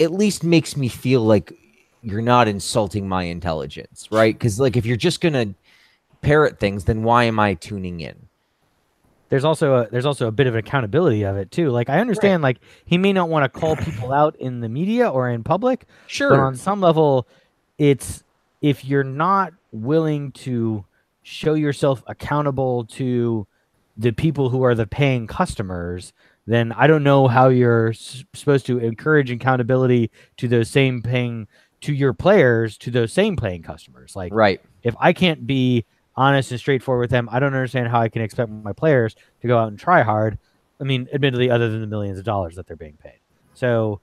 at 0.00 0.12
least 0.12 0.44
makes 0.44 0.76
me 0.76 0.88
feel 0.88 1.22
like 1.22 1.52
you're 2.02 2.22
not 2.22 2.46
insulting 2.46 3.08
my 3.08 3.24
intelligence, 3.24 4.08
right? 4.10 4.34
Because 4.34 4.60
like 4.60 4.76
if 4.76 4.86
you're 4.86 4.96
just 4.96 5.20
gonna 5.20 5.54
parrot 6.20 6.58
things, 6.58 6.84
then 6.84 7.02
why 7.02 7.24
am 7.24 7.38
I 7.38 7.54
tuning 7.54 8.00
in? 8.00 8.27
There's 9.28 9.44
also 9.44 9.74
a 9.74 9.88
there's 9.90 10.06
also 10.06 10.26
a 10.26 10.32
bit 10.32 10.46
of 10.46 10.56
accountability 10.56 11.22
of 11.22 11.36
it 11.36 11.50
too. 11.50 11.70
Like 11.70 11.90
I 11.90 12.00
understand, 12.00 12.42
right. 12.42 12.56
like 12.56 12.58
he 12.84 12.98
may 12.98 13.12
not 13.12 13.28
want 13.28 13.44
to 13.44 13.60
call 13.60 13.76
people 13.76 14.12
out 14.12 14.36
in 14.36 14.60
the 14.60 14.68
media 14.68 15.08
or 15.08 15.28
in 15.28 15.44
public, 15.44 15.86
sure. 16.06 16.30
But 16.30 16.40
on 16.40 16.56
some 16.56 16.80
level, 16.80 17.28
it's 17.76 18.24
if 18.62 18.84
you're 18.84 19.04
not 19.04 19.52
willing 19.70 20.32
to 20.32 20.84
show 21.22 21.54
yourself 21.54 22.02
accountable 22.06 22.84
to 22.86 23.46
the 23.96 24.12
people 24.12 24.48
who 24.48 24.62
are 24.62 24.74
the 24.74 24.86
paying 24.86 25.26
customers, 25.26 26.12
then 26.46 26.72
I 26.72 26.86
don't 26.86 27.02
know 27.02 27.28
how 27.28 27.48
you're 27.48 27.90
s- 27.90 28.24
supposed 28.32 28.64
to 28.66 28.78
encourage 28.78 29.30
accountability 29.30 30.10
to 30.38 30.48
those 30.48 30.70
same 30.70 31.02
paying 31.02 31.46
to 31.82 31.92
your 31.92 32.12
players 32.12 32.78
to 32.78 32.90
those 32.90 33.12
same 33.12 33.36
playing 33.36 33.62
customers. 33.62 34.16
Like, 34.16 34.32
right. 34.32 34.60
If 34.82 34.94
I 34.98 35.12
can't 35.12 35.46
be 35.46 35.84
honest 36.18 36.50
and 36.50 36.58
straightforward 36.58 37.00
with 37.00 37.10
them, 37.10 37.28
I 37.30 37.38
don't 37.38 37.54
understand 37.54 37.88
how 37.88 38.00
I 38.00 38.08
can 38.08 38.22
expect 38.22 38.50
my 38.50 38.72
players 38.72 39.14
to 39.40 39.46
go 39.46 39.56
out 39.56 39.68
and 39.68 39.78
try 39.78 40.02
hard. 40.02 40.36
I 40.80 40.84
mean, 40.84 41.08
admittedly, 41.12 41.48
other 41.48 41.70
than 41.70 41.80
the 41.80 41.86
millions 41.86 42.18
of 42.18 42.24
dollars 42.24 42.56
that 42.56 42.66
they're 42.66 42.76
being 42.76 42.98
paid. 43.02 43.20
So 43.54 44.00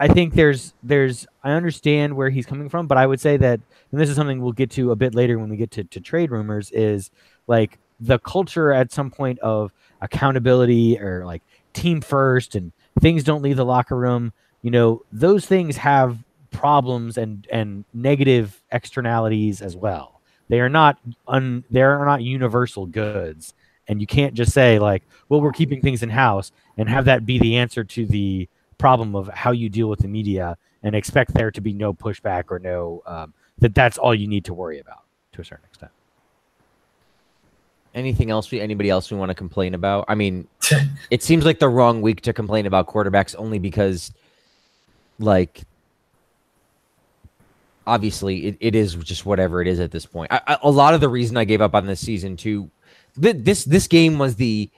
I 0.00 0.08
think 0.08 0.34
there's 0.34 0.74
there's 0.82 1.26
I 1.44 1.52
understand 1.52 2.16
where 2.16 2.30
he's 2.30 2.46
coming 2.46 2.68
from, 2.68 2.86
but 2.86 2.98
I 2.98 3.06
would 3.06 3.20
say 3.20 3.36
that 3.36 3.60
and 3.92 4.00
this 4.00 4.08
is 4.08 4.16
something 4.16 4.40
we'll 4.40 4.52
get 4.52 4.70
to 4.72 4.90
a 4.90 4.96
bit 4.96 5.14
later 5.14 5.38
when 5.38 5.50
we 5.50 5.56
get 5.56 5.70
to, 5.72 5.84
to 5.84 6.00
trade 6.00 6.30
rumors, 6.30 6.70
is 6.72 7.10
like 7.46 7.78
the 8.00 8.18
culture 8.18 8.72
at 8.72 8.92
some 8.92 9.10
point 9.10 9.38
of 9.40 9.72
accountability 10.00 10.98
or 10.98 11.24
like 11.24 11.42
team 11.74 12.00
first 12.00 12.54
and 12.54 12.72
things 13.00 13.22
don't 13.22 13.42
leave 13.42 13.56
the 13.56 13.64
locker 13.64 13.96
room. 13.96 14.32
You 14.62 14.70
know, 14.70 15.02
those 15.12 15.46
things 15.46 15.76
have 15.76 16.18
problems 16.50 17.16
and 17.18 17.46
and 17.52 17.84
negative 17.94 18.60
externalities 18.72 19.62
as 19.62 19.76
well. 19.76 20.19
They 20.50 20.58
are 20.58 20.68
not 20.68 20.98
un, 21.28 21.64
they 21.70 21.80
are 21.80 22.04
not 22.04 22.22
universal 22.22 22.84
goods, 22.84 23.54
and 23.86 24.00
you 24.00 24.06
can't 24.06 24.34
just 24.34 24.52
say 24.52 24.80
like, 24.80 25.04
"Well, 25.28 25.40
we're 25.40 25.52
keeping 25.52 25.80
things 25.80 26.02
in 26.02 26.10
house," 26.10 26.50
and 26.76 26.88
have 26.88 27.04
that 27.04 27.24
be 27.24 27.38
the 27.38 27.56
answer 27.56 27.84
to 27.84 28.04
the 28.04 28.48
problem 28.76 29.14
of 29.14 29.28
how 29.28 29.52
you 29.52 29.68
deal 29.68 29.88
with 29.88 30.00
the 30.00 30.08
media, 30.08 30.58
and 30.82 30.96
expect 30.96 31.34
there 31.34 31.52
to 31.52 31.60
be 31.60 31.72
no 31.72 31.94
pushback 31.94 32.46
or 32.50 32.58
no 32.58 33.00
um, 33.06 33.32
that 33.60 33.76
that's 33.76 33.96
all 33.96 34.12
you 34.12 34.26
need 34.26 34.44
to 34.46 34.52
worry 34.52 34.80
about 34.80 35.04
to 35.34 35.40
a 35.40 35.44
certain 35.44 35.66
extent. 35.66 35.92
Anything 37.94 38.32
else? 38.32 38.50
We 38.50 38.60
anybody 38.60 38.90
else 38.90 39.08
we 39.08 39.16
want 39.18 39.30
to 39.30 39.36
complain 39.36 39.74
about? 39.74 40.06
I 40.08 40.16
mean, 40.16 40.48
it 41.12 41.22
seems 41.22 41.44
like 41.44 41.60
the 41.60 41.68
wrong 41.68 42.02
week 42.02 42.22
to 42.22 42.32
complain 42.32 42.66
about 42.66 42.88
quarterbacks 42.88 43.36
only 43.38 43.60
because, 43.60 44.12
like, 45.20 45.62
obviously 47.90 48.46
it, 48.46 48.56
it 48.60 48.74
is 48.76 48.94
just 48.94 49.26
whatever 49.26 49.60
it 49.60 49.66
is 49.66 49.80
at 49.80 49.90
this 49.90 50.06
point. 50.06 50.32
I, 50.32 50.40
I, 50.46 50.58
a 50.62 50.70
lot 50.70 50.94
of 50.94 51.00
the 51.00 51.08
reason 51.08 51.36
I 51.36 51.44
gave 51.44 51.60
up 51.60 51.74
on 51.74 51.86
this 51.86 52.00
season 52.00 52.36
too, 52.36 52.70
th- 53.20 53.36
this 53.40 53.64
this 53.64 53.88
game 53.88 54.18
was 54.18 54.36
the 54.36 54.70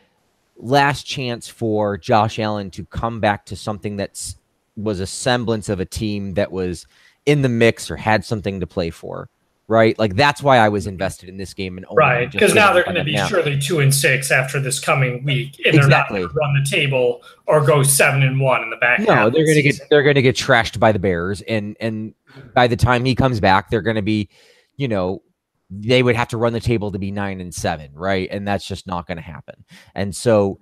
last 0.57 1.05
chance 1.05 1.47
for 1.47 1.99
Josh 1.99 2.39
Allen 2.39 2.71
to 2.71 2.85
come 2.87 3.21
back 3.21 3.45
to 3.47 3.57
something 3.57 3.97
that 3.97 4.35
was 4.77 5.01
a 5.01 5.07
semblance 5.07 5.69
of 5.69 5.79
a 5.79 5.85
team 5.85 6.35
that 6.35 6.51
was 6.51 6.87
in 7.27 7.43
the 7.43 7.49
mix 7.49 7.91
or 7.91 7.97
had 7.97 8.25
something 8.25 8.61
to 8.61 8.67
play 8.67 8.91
for. 8.91 9.29
Right, 9.69 9.99
like 9.99 10.17
that's 10.17 10.43
why 10.43 10.59
I 10.59 10.69
was 10.69 10.87
invested 10.87 11.29
in 11.31 11.39
this 11.39 11.55
game 11.55 11.79
and 11.79 11.87
right 11.93 12.31
because 12.31 12.53
now 12.53 12.75
they're 12.75 12.85
going 12.85 12.97
to 12.97 13.05
be 13.05 13.15
now. 13.15 13.27
surely 13.27 13.59
two 13.59 13.79
and 13.79 13.95
six 13.95 14.31
after 14.31 14.61
this 14.61 14.79
coming 14.79 15.25
week, 15.25 15.63
and 15.65 15.75
they're 15.75 15.89
not 15.89 16.11
going 16.11 16.29
to 16.29 16.35
run 16.35 16.53
the 16.53 16.69
table 16.69 17.23
or 17.47 17.65
go 17.65 17.83
seven 17.83 18.23
and 18.23 18.39
one 18.39 18.63
in 18.63 18.71
the 18.71 18.77
back. 18.77 18.99
No, 19.01 19.31
they're 19.31 19.47
going 19.47 19.57
to 19.57 19.63
get 19.63 19.81
they're 19.89 20.03
going 20.03 20.17
to 20.17 20.21
get 20.21 20.37
trashed 20.37 20.79
by 20.79 20.93
the 20.93 20.99
Bears, 20.99 21.41
and 21.43 21.77
and 21.81 22.13
by 22.55 22.67
the 22.67 22.77
time 22.77 23.05
he 23.05 23.15
comes 23.15 23.41
back, 23.41 23.71
they're 23.71 23.83
going 23.83 23.97
to 23.97 24.03
be, 24.03 24.29
you 24.77 24.89
know, 24.89 25.23
they 25.71 26.03
would 26.03 26.17
have 26.17 26.29
to 26.29 26.37
run 26.37 26.53
the 26.53 26.61
table 26.61 26.93
to 26.93 26.99
be 26.99 27.11
nine 27.11 27.41
and 27.41 27.55
seven, 27.55 27.91
right? 27.95 28.29
And 28.31 28.47
that's 28.47 28.67
just 28.67 28.87
not 28.87 29.07
going 29.07 29.17
to 29.17 29.23
happen. 29.23 29.65
And 29.95 30.15
so 30.15 30.59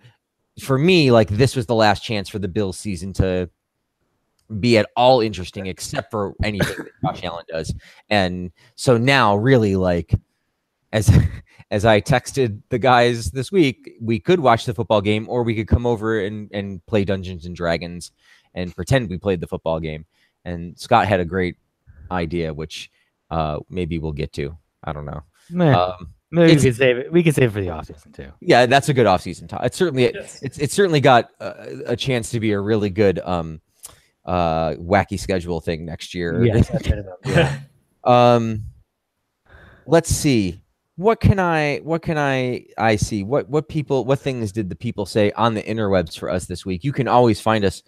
for 0.60 0.78
me, 0.78 1.10
like 1.10 1.28
this 1.28 1.56
was 1.56 1.66
the 1.66 1.74
last 1.74 2.04
chance 2.04 2.28
for 2.28 2.38
the 2.38 2.48
Bills 2.48 2.78
season 2.78 3.12
to 3.14 3.50
be 4.58 4.78
at 4.78 4.88
all 4.96 5.20
interesting 5.20 5.66
except 5.66 6.10
for 6.10 6.34
anything 6.42 6.76
that 6.76 6.92
Josh 7.04 7.24
Allen 7.24 7.44
does. 7.48 7.74
And 8.08 8.50
so 8.76 8.96
now, 8.96 9.36
really, 9.36 9.76
like 9.76 10.14
as 10.92 11.10
as 11.70 11.84
I 11.84 12.00
texted 12.00 12.60
the 12.68 12.78
guys 12.78 13.30
this 13.30 13.52
week, 13.52 13.92
we 14.00 14.18
could 14.18 14.40
watch 14.40 14.64
the 14.64 14.74
football 14.74 15.00
game, 15.00 15.28
or 15.28 15.42
we 15.42 15.54
could 15.54 15.68
come 15.68 15.86
over 15.86 16.20
and 16.20 16.50
and 16.52 16.84
play 16.86 17.04
Dungeons 17.04 17.46
and 17.46 17.54
Dragons 17.54 18.12
and 18.54 18.74
pretend 18.74 19.08
we 19.08 19.18
played 19.18 19.40
the 19.40 19.46
football 19.46 19.78
game. 19.78 20.04
And 20.44 20.78
Scott 20.78 21.06
had 21.06 21.20
a 21.20 21.24
great 21.24 21.56
idea, 22.10 22.52
which 22.52 22.90
uh, 23.30 23.58
maybe 23.68 23.98
we'll 23.98 24.12
get 24.12 24.32
to. 24.34 24.56
I 24.84 24.92
don't 24.92 25.04
know. 25.06 25.22
Man, 25.50 25.74
Um, 25.74 26.12
maybe 26.30 26.54
we 26.56 26.60
can 26.62 26.72
save 26.74 26.96
it. 26.98 27.12
We 27.12 27.22
can 27.22 27.32
save 27.32 27.50
it 27.50 27.52
for 27.52 27.60
the 27.60 27.68
offseason 27.68 28.14
too. 28.14 28.30
yeah, 28.40 28.66
that's 28.66 28.88
a 28.88 28.94
good 28.94 29.06
offseason 29.06 29.48
talk. 29.48 29.60
It's 29.64 29.76
certainly 29.76 30.12
Yes. 30.14 30.40
it's 30.42 30.58
it's 30.58 30.74
certainly 30.74 31.00
got 31.00 31.28
a, 31.40 31.82
a 31.92 31.96
chance 31.96 32.30
to 32.30 32.40
be 32.40 32.52
a 32.52 32.60
really 32.60 32.88
good 32.90 33.18
um 33.20 33.60
uh 34.24 34.70
wacky 34.74 35.18
schedule 35.18 35.60
thing 35.60 35.84
next 35.84 36.14
year. 36.14 36.42
Yes. 36.44 36.70
Yeah. 37.26 37.60
um 38.04 38.64
let's 39.86 40.10
see. 40.10 40.62
What 40.96 41.20
can 41.20 41.38
I 41.38 41.78
what 41.78 42.02
can 42.02 42.18
I 42.18 42.66
I 42.78 42.96
see? 42.96 43.22
What 43.22 43.48
what 43.48 43.68
people 43.68 44.04
what 44.04 44.18
things 44.20 44.52
did 44.52 44.68
the 44.68 44.76
people 44.76 45.06
say 45.06 45.32
on 45.32 45.54
the 45.54 45.62
interwebs 45.62 46.18
for 46.18 46.28
us 46.30 46.46
this 46.46 46.64
week? 46.66 46.84
You 46.84 46.92
can 46.92 47.08
always 47.08 47.40
find 47.40 47.64
us 47.64 47.82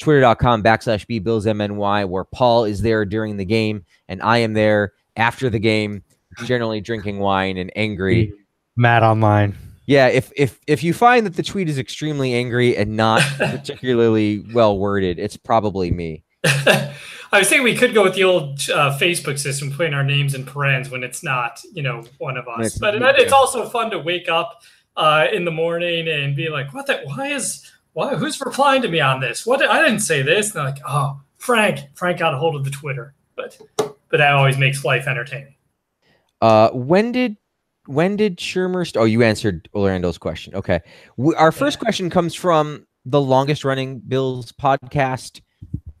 twitter.com 0.00 0.62
backslash 0.62 1.06
b 1.06 1.18
bills 1.18 1.46
mny 1.46 2.08
where 2.08 2.24
Paul 2.24 2.64
is 2.64 2.82
there 2.82 3.04
during 3.04 3.36
the 3.36 3.44
game 3.44 3.84
and 4.08 4.20
I 4.22 4.38
am 4.38 4.52
there 4.54 4.92
after 5.16 5.48
the 5.48 5.58
game, 5.60 6.02
generally 6.44 6.80
drinking 6.80 7.20
wine 7.20 7.56
and 7.56 7.70
angry. 7.76 8.32
Mad 8.76 9.02
online. 9.04 9.56
Yeah, 9.86 10.08
if 10.08 10.32
if 10.36 10.58
if 10.66 10.82
you 10.82 10.92
find 10.94 11.26
that 11.26 11.36
the 11.36 11.42
tweet 11.42 11.68
is 11.68 11.78
extremely 11.78 12.34
angry 12.34 12.76
and 12.76 12.96
not 12.96 13.20
particularly 13.38 14.44
well 14.52 14.78
worded, 14.78 15.18
it's 15.18 15.36
probably 15.36 15.90
me. 15.90 16.24
I 16.44 17.38
was 17.38 17.48
thinking 17.48 17.64
we 17.64 17.76
could 17.76 17.94
go 17.94 18.02
with 18.02 18.14
the 18.14 18.24
old 18.24 18.60
uh, 18.70 18.96
Facebook 18.98 19.38
system, 19.38 19.72
putting 19.72 19.92
our 19.92 20.04
names 20.04 20.34
in 20.34 20.44
parens 20.46 20.88
when 20.90 21.02
it's 21.02 21.22
not, 21.24 21.60
you 21.72 21.82
know, 21.82 22.04
one 22.18 22.36
of 22.36 22.46
us. 22.46 22.58
it's- 22.66 22.78
But 22.78 22.94
it- 22.94 23.02
it's 23.18 23.32
also 23.32 23.68
fun 23.68 23.90
to 23.90 23.98
wake 23.98 24.28
up 24.28 24.62
uh, 24.96 25.26
in 25.32 25.44
the 25.44 25.50
morning 25.50 26.06
and 26.08 26.36
be 26.36 26.48
like, 26.48 26.72
"What? 26.72 26.86
The, 26.86 27.00
why 27.04 27.28
is? 27.32 27.68
Why? 27.94 28.14
Who's 28.14 28.40
replying 28.40 28.82
to 28.82 28.88
me 28.88 29.00
on 29.00 29.20
this? 29.20 29.46
What? 29.46 29.62
I 29.68 29.82
didn't 29.82 30.00
say 30.00 30.22
this." 30.22 30.48
And 30.48 30.56
they're 30.56 30.64
like, 30.72 30.82
"Oh, 30.86 31.20
Frank. 31.38 31.80
Frank 31.94 32.18
got 32.18 32.34
a 32.34 32.38
hold 32.38 32.54
of 32.54 32.64
the 32.64 32.70
Twitter." 32.70 33.14
But 33.36 33.58
but 33.78 34.18
that 34.18 34.32
always 34.34 34.58
makes 34.58 34.84
life 34.84 35.06
entertaining. 35.08 35.54
Uh, 36.42 36.70
when 36.70 37.10
did 37.12 37.36
when 37.86 38.16
did 38.16 38.36
Shermer? 38.38 38.86
St- 38.86 39.00
oh, 39.00 39.04
you 39.04 39.22
answered 39.22 39.68
Orlando's 39.74 40.18
question. 40.18 40.54
Okay, 40.54 40.80
we, 41.16 41.34
our 41.36 41.50
first 41.52 41.78
question 41.78 42.10
comes 42.10 42.34
from 42.34 42.86
the 43.06 43.20
longest 43.20 43.64
running 43.64 44.00
Bills 44.00 44.52
podcast 44.52 45.40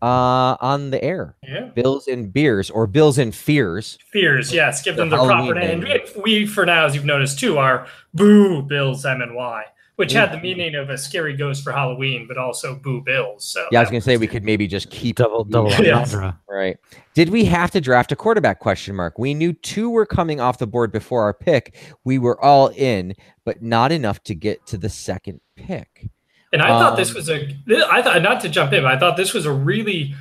uh, 0.02 0.56
on 0.60 0.90
the 0.90 1.02
air. 1.02 1.36
Yeah. 1.46 1.66
Bills 1.74 2.08
and 2.08 2.32
beers 2.32 2.70
or 2.70 2.86
Bills 2.86 3.18
and 3.18 3.34
fears. 3.34 3.98
Fears, 4.10 4.52
yes. 4.52 4.82
Give 4.82 4.96
them 4.96 5.08
the 5.10 5.16
The 5.16 5.24
proper 5.26 5.54
name. 5.54 5.80
name. 5.80 6.02
We, 6.16 6.22
we, 6.40 6.46
for 6.46 6.64
now, 6.66 6.86
as 6.86 6.94
you've 6.94 7.04
noticed 7.04 7.38
too, 7.38 7.58
are 7.58 7.86
Boo 8.14 8.62
Bills 8.62 9.04
M 9.04 9.20
and 9.22 9.34
Y, 9.34 9.64
which 9.96 10.12
had 10.12 10.32
the 10.32 10.40
meaning 10.40 10.74
of 10.74 10.90
a 10.90 10.98
scary 10.98 11.36
ghost 11.36 11.62
for 11.62 11.72
Halloween, 11.72 12.26
but 12.26 12.36
also 12.36 12.74
Boo 12.74 13.00
Bills. 13.00 13.44
So 13.44 13.66
Yeah, 13.70 13.78
I 13.78 13.82
was 13.82 13.90
gonna 13.90 14.00
say 14.00 14.16
we 14.16 14.26
could 14.26 14.44
maybe 14.44 14.66
just 14.66 14.90
keep 14.90 15.16
Double 15.16 15.44
double 15.44 15.70
Yes. 15.80 16.14
Right. 16.48 16.78
Did 17.14 17.30
we 17.30 17.44
have 17.44 17.70
to 17.72 17.80
draft 17.80 18.10
a 18.12 18.16
quarterback? 18.16 18.58
Question 18.60 18.96
mark. 18.96 19.18
We 19.18 19.34
knew 19.34 19.52
two 19.52 19.90
were 19.90 20.06
coming 20.06 20.40
off 20.40 20.58
the 20.58 20.66
board 20.66 20.90
before 20.92 21.22
our 21.22 21.34
pick. 21.34 21.76
We 22.04 22.18
were 22.18 22.40
all 22.42 22.68
in, 22.68 23.14
but 23.44 23.62
not 23.62 23.92
enough 23.92 24.22
to 24.24 24.34
get 24.34 24.66
to 24.66 24.78
the 24.78 24.88
second 24.88 25.40
pick. 25.56 26.08
And 26.52 26.62
I 26.62 26.68
thought 26.68 26.96
this 26.96 27.10
Um, 27.10 27.16
was 27.16 27.28
a. 27.28 27.48
I 27.90 28.02
thought 28.02 28.22
not 28.22 28.40
to 28.42 28.48
jump 28.48 28.72
in, 28.72 28.82
but 28.82 28.92
I 28.92 28.98
thought 28.98 29.16
this 29.16 29.34
was 29.34 29.46
a 29.46 29.52
really 29.52 30.14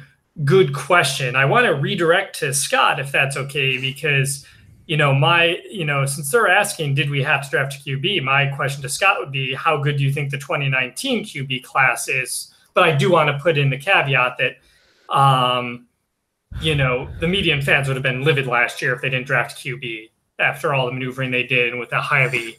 good 0.43 0.73
question. 0.73 1.35
I 1.35 1.45
want 1.45 1.65
to 1.65 1.75
redirect 1.75 2.39
to 2.39 2.53
Scott 2.53 2.99
if 2.99 3.11
that's 3.11 3.37
okay, 3.37 3.77
because 3.79 4.45
you 4.85 4.97
know 4.97 5.13
my 5.13 5.59
you 5.69 5.85
know 5.85 6.05
since 6.05 6.31
they're 6.31 6.47
asking, 6.47 6.95
did 6.95 7.09
we 7.09 7.23
have 7.23 7.43
to 7.43 7.49
draft 7.49 7.75
a 7.75 7.79
QB? 7.79 8.23
My 8.23 8.47
question 8.47 8.81
to 8.81 8.89
Scott 8.89 9.17
would 9.19 9.31
be, 9.31 9.53
how 9.53 9.77
good 9.77 9.97
do 9.97 10.03
you 10.03 10.11
think 10.11 10.31
the 10.31 10.37
2019 10.37 11.23
QB 11.23 11.63
class 11.63 12.07
is? 12.07 12.53
But 12.73 12.83
I 12.83 12.95
do 12.95 13.11
want 13.11 13.29
to 13.29 13.37
put 13.41 13.57
in 13.57 13.69
the 13.69 13.77
caveat 13.77 14.37
that, 14.39 15.15
um, 15.15 15.85
you 16.59 16.75
know, 16.75 17.07
the 17.19 17.27
median 17.27 17.61
fans 17.61 17.87
would 17.87 17.95
have 17.95 18.03
been 18.03 18.23
livid 18.23 18.47
last 18.47 18.81
year 18.81 18.93
if 18.93 19.01
they 19.01 19.09
didn't 19.09 19.27
draft 19.27 19.57
QB 19.57 20.09
after 20.39 20.73
all 20.73 20.87
the 20.87 20.91
maneuvering 20.91 21.29
they 21.29 21.43
did 21.43 21.69
and 21.69 21.79
with 21.79 21.91
a 21.91 22.01
highly, 22.01 22.57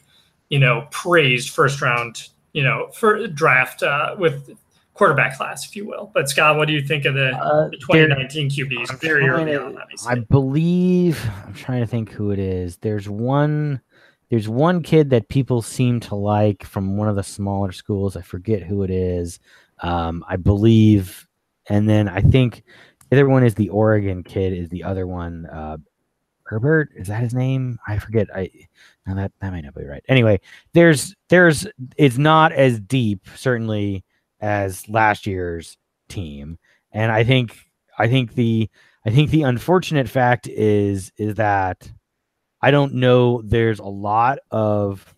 you 0.49 0.59
know, 0.59 0.87
praised 0.91 1.49
first 1.49 1.81
round 1.81 2.29
you 2.55 2.63
know, 2.63 2.87
for 2.93 3.27
draft 3.27 3.83
uh, 3.83 4.15
with 4.17 4.57
quarterback 4.95 5.37
class, 5.37 5.65
if 5.67 5.75
you 5.75 5.85
will. 5.85 6.09
But 6.13 6.27
Scott, 6.29 6.57
what 6.57 6.67
do 6.67 6.73
you 6.73 6.81
think 6.81 7.05
of 7.05 7.13
the, 7.13 7.29
Uh, 7.37 7.65
the 7.69 7.77
there- 7.91 8.07
2019 8.07 8.49
QBs? 8.49 8.89
I'm 8.91 8.97
Very 8.97 9.27
early 9.29 9.51
to- 9.51 9.63
on, 9.63 9.77
I 10.07 10.15
believe 10.15 11.23
I'm 11.45 11.53
trying 11.53 11.81
to 11.81 11.87
think 11.87 12.11
who 12.11 12.31
it 12.31 12.39
is. 12.39 12.77
There's 12.77 13.07
one 13.07 13.81
there's 14.31 14.49
one 14.49 14.81
kid 14.81 15.11
that 15.11 15.29
people 15.29 15.61
seem 15.61 15.99
to 15.99 16.15
like 16.15 16.63
from 16.63 16.97
one 16.97 17.07
of 17.07 17.15
the 17.15 17.21
smaller 17.21 17.71
schools. 17.71 18.17
I 18.17 18.23
forget 18.23 18.63
who 18.63 18.81
it 18.81 18.89
is. 18.89 19.39
Um, 19.81 20.25
I 20.27 20.35
believe 20.37 21.27
and 21.69 21.87
then 21.89 22.07
I 22.09 22.21
think 22.21 22.63
the 23.09 23.17
other 23.17 23.29
one 23.29 23.43
is 23.43 23.53
the 23.53 23.69
Oregon 23.69 24.23
kid 24.23 24.53
is 24.53 24.69
the 24.69 24.83
other 24.83 25.05
one. 25.05 25.45
Uh, 25.45 25.77
Herbert 26.43 26.89
is 26.95 27.07
that 27.07 27.21
his 27.21 27.33
name? 27.33 27.77
I 27.87 27.97
forget. 27.99 28.27
I 28.33 28.49
now 29.05 29.15
that 29.15 29.31
that 29.41 29.51
might 29.51 29.61
not 29.65 29.75
be 29.75 29.83
right. 29.83 30.03
Anyway, 30.07 30.39
there's 30.73 31.13
there's 31.29 31.67
it's 31.97 32.17
not 32.17 32.51
as 32.53 32.79
deep 32.79 33.27
certainly 33.35 34.03
as 34.45 34.87
last 34.87 35.25
year's 35.25 35.75
team, 36.07 36.59
and 36.91 37.11
I 37.11 37.23
think 37.23 37.57
I 37.97 38.07
think 38.07 38.35
the 38.35 38.69
I 39.05 39.09
think 39.09 39.31
the 39.31 39.41
unfortunate 39.41 40.07
fact 40.07 40.47
is 40.47 41.11
is 41.17 41.35
that 41.35 41.91
I 42.61 42.69
don't 42.69 42.93
know. 42.95 43.41
There's 43.43 43.79
a 43.79 43.85
lot 43.85 44.37
of. 44.51 45.13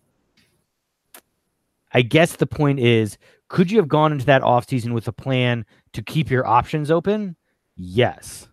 I 1.92 2.02
guess 2.02 2.36
the 2.36 2.46
point 2.46 2.80
is, 2.80 3.16
could 3.48 3.70
you 3.70 3.78
have 3.78 3.88
gone 3.88 4.12
into 4.12 4.26
that 4.26 4.42
offseason 4.42 4.92
with 4.92 5.08
a 5.08 5.12
plan 5.12 5.64
to 5.92 6.02
keep 6.02 6.30
your 6.30 6.46
options 6.46 6.90
open? 6.90 7.36
Yes. 7.76 8.48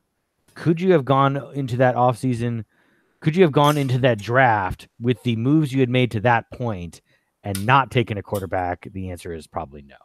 Could 0.55 0.79
you 0.79 0.93
have 0.93 1.03
gone 1.03 1.41
into 1.53 1.77
that 1.77 1.95
offseason? 1.95 2.63
Could 3.19 3.35
you 3.35 3.43
have 3.43 3.51
gone 3.51 3.77
into 3.77 3.97
that 3.99 4.19
draft 4.19 4.87
with 5.01 5.21
the 5.23 5.35
moves 5.35 5.73
you 5.73 5.81
had 5.81 5.89
made 5.89 6.11
to 6.11 6.21
that 6.21 6.49
point 6.51 7.01
and 7.43 7.65
not 7.65 7.91
taken 7.91 8.17
a 8.17 8.23
quarterback? 8.23 8.87
The 8.93 9.09
answer 9.09 9.33
is 9.33 9.47
probably 9.47 9.81
no. 9.81 10.04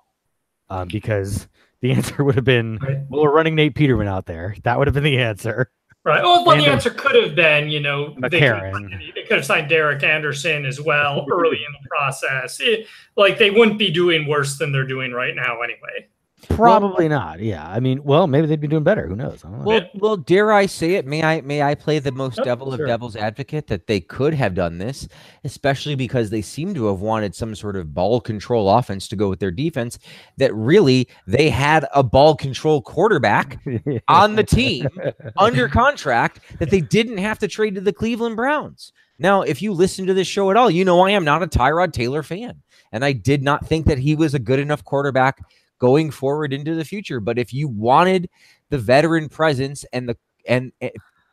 Um, 0.70 0.88
because 0.88 1.48
the 1.80 1.90
answer 1.96 2.22
would 2.24 2.36
have 2.36 2.44
been, 2.44 2.78
Right. 2.78 2.98
well, 3.08 3.22
we're 3.22 3.32
running 3.34 3.54
Nate 3.54 3.74
Peterman 3.74 4.06
out 4.08 4.26
there. 4.26 4.54
That 4.64 4.78
would 4.78 4.86
have 4.86 4.94
been 4.94 5.04
the 5.04 5.18
answer. 5.18 5.70
Right. 6.02 6.22
Oh, 6.24 6.44
well, 6.44 6.56
the 6.56 6.66
answer 6.66 6.88
could 6.88 7.14
have 7.22 7.34
been, 7.34 7.68
you 7.68 7.80
know, 7.80 8.14
they 8.30 8.40
could, 8.40 8.90
they 9.14 9.22
could 9.22 9.36
have 9.36 9.44
signed 9.44 9.68
Derek 9.68 10.02
Anderson 10.02 10.64
as 10.64 10.80
well 10.80 11.26
early 11.30 11.58
in 11.58 11.72
the 11.82 11.88
process. 11.90 12.58
It- 12.60 12.86
like 13.16 13.36
they 13.36 13.50
wouldn't 13.50 13.78
be 13.78 13.90
doing 13.90 14.26
worse 14.26 14.56
than 14.56 14.72
they're 14.72 14.86
doing 14.86 15.12
right 15.12 15.34
now, 15.34 15.60
anyway. 15.60 16.08
Probably 16.48 17.08
not. 17.08 17.40
Yeah. 17.40 17.68
I 17.68 17.80
mean, 17.80 18.02
well, 18.02 18.26
maybe 18.26 18.46
they'd 18.46 18.60
be 18.60 18.68
doing 18.68 18.82
better. 18.82 19.06
Who 19.06 19.14
knows? 19.16 19.44
I 19.44 19.48
don't 19.50 19.58
know. 19.60 19.64
Well, 19.64 19.80
well, 19.94 20.16
dare 20.16 20.52
I 20.52 20.66
say 20.66 20.94
it? 20.94 21.06
May 21.06 21.22
I 21.22 21.40
may 21.42 21.62
I 21.62 21.74
play 21.74 21.98
the 21.98 22.12
most 22.12 22.38
Oh, 22.40 22.44
devil 22.44 22.74
sure. 22.74 22.84
of 22.84 22.88
devil's 22.88 23.16
advocate 23.16 23.66
that 23.68 23.86
they 23.86 24.00
could 24.00 24.34
have 24.34 24.54
done 24.54 24.78
this, 24.78 25.06
especially 25.44 25.94
because 25.94 26.30
they 26.30 26.42
seem 26.42 26.74
to 26.74 26.86
have 26.86 27.00
wanted 27.00 27.34
some 27.34 27.54
sort 27.54 27.76
of 27.76 27.92
ball 27.94 28.20
control 28.20 28.70
offense 28.70 29.06
to 29.08 29.16
go 29.16 29.28
with 29.28 29.40
their 29.40 29.50
defense. 29.50 29.98
That 30.38 30.54
really 30.54 31.08
they 31.26 31.50
had 31.50 31.86
a 31.94 32.02
ball 32.02 32.34
control 32.34 32.80
quarterback 32.82 33.58
on 34.08 34.36
the 34.36 34.44
team 34.44 34.88
under 35.36 35.68
contract 35.68 36.40
that 36.58 36.70
they 36.70 36.80
didn't 36.80 37.18
have 37.18 37.38
to 37.40 37.48
trade 37.48 37.74
to 37.74 37.80
the 37.80 37.92
Cleveland 37.92 38.36
Browns. 38.36 38.92
Now, 39.18 39.42
if 39.42 39.60
you 39.60 39.72
listen 39.72 40.06
to 40.06 40.14
this 40.14 40.26
show 40.26 40.50
at 40.50 40.56
all, 40.56 40.70
you 40.70 40.84
know 40.84 41.00
I 41.00 41.10
am 41.10 41.24
not 41.24 41.42
a 41.42 41.46
Tyrod 41.46 41.92
Taylor 41.92 42.22
fan, 42.22 42.62
and 42.90 43.04
I 43.04 43.12
did 43.12 43.42
not 43.42 43.66
think 43.66 43.84
that 43.86 43.98
he 43.98 44.14
was 44.14 44.32
a 44.32 44.38
good 44.38 44.58
enough 44.58 44.82
quarterback 44.82 45.42
going 45.80 46.12
forward 46.12 46.52
into 46.52 46.76
the 46.76 46.84
future. 46.84 47.18
But 47.18 47.38
if 47.38 47.52
you 47.52 47.66
wanted 47.66 48.30
the 48.68 48.78
veteran 48.78 49.28
presence 49.28 49.84
and 49.92 50.08
the 50.08 50.16
and 50.46 50.72
and 50.80 50.92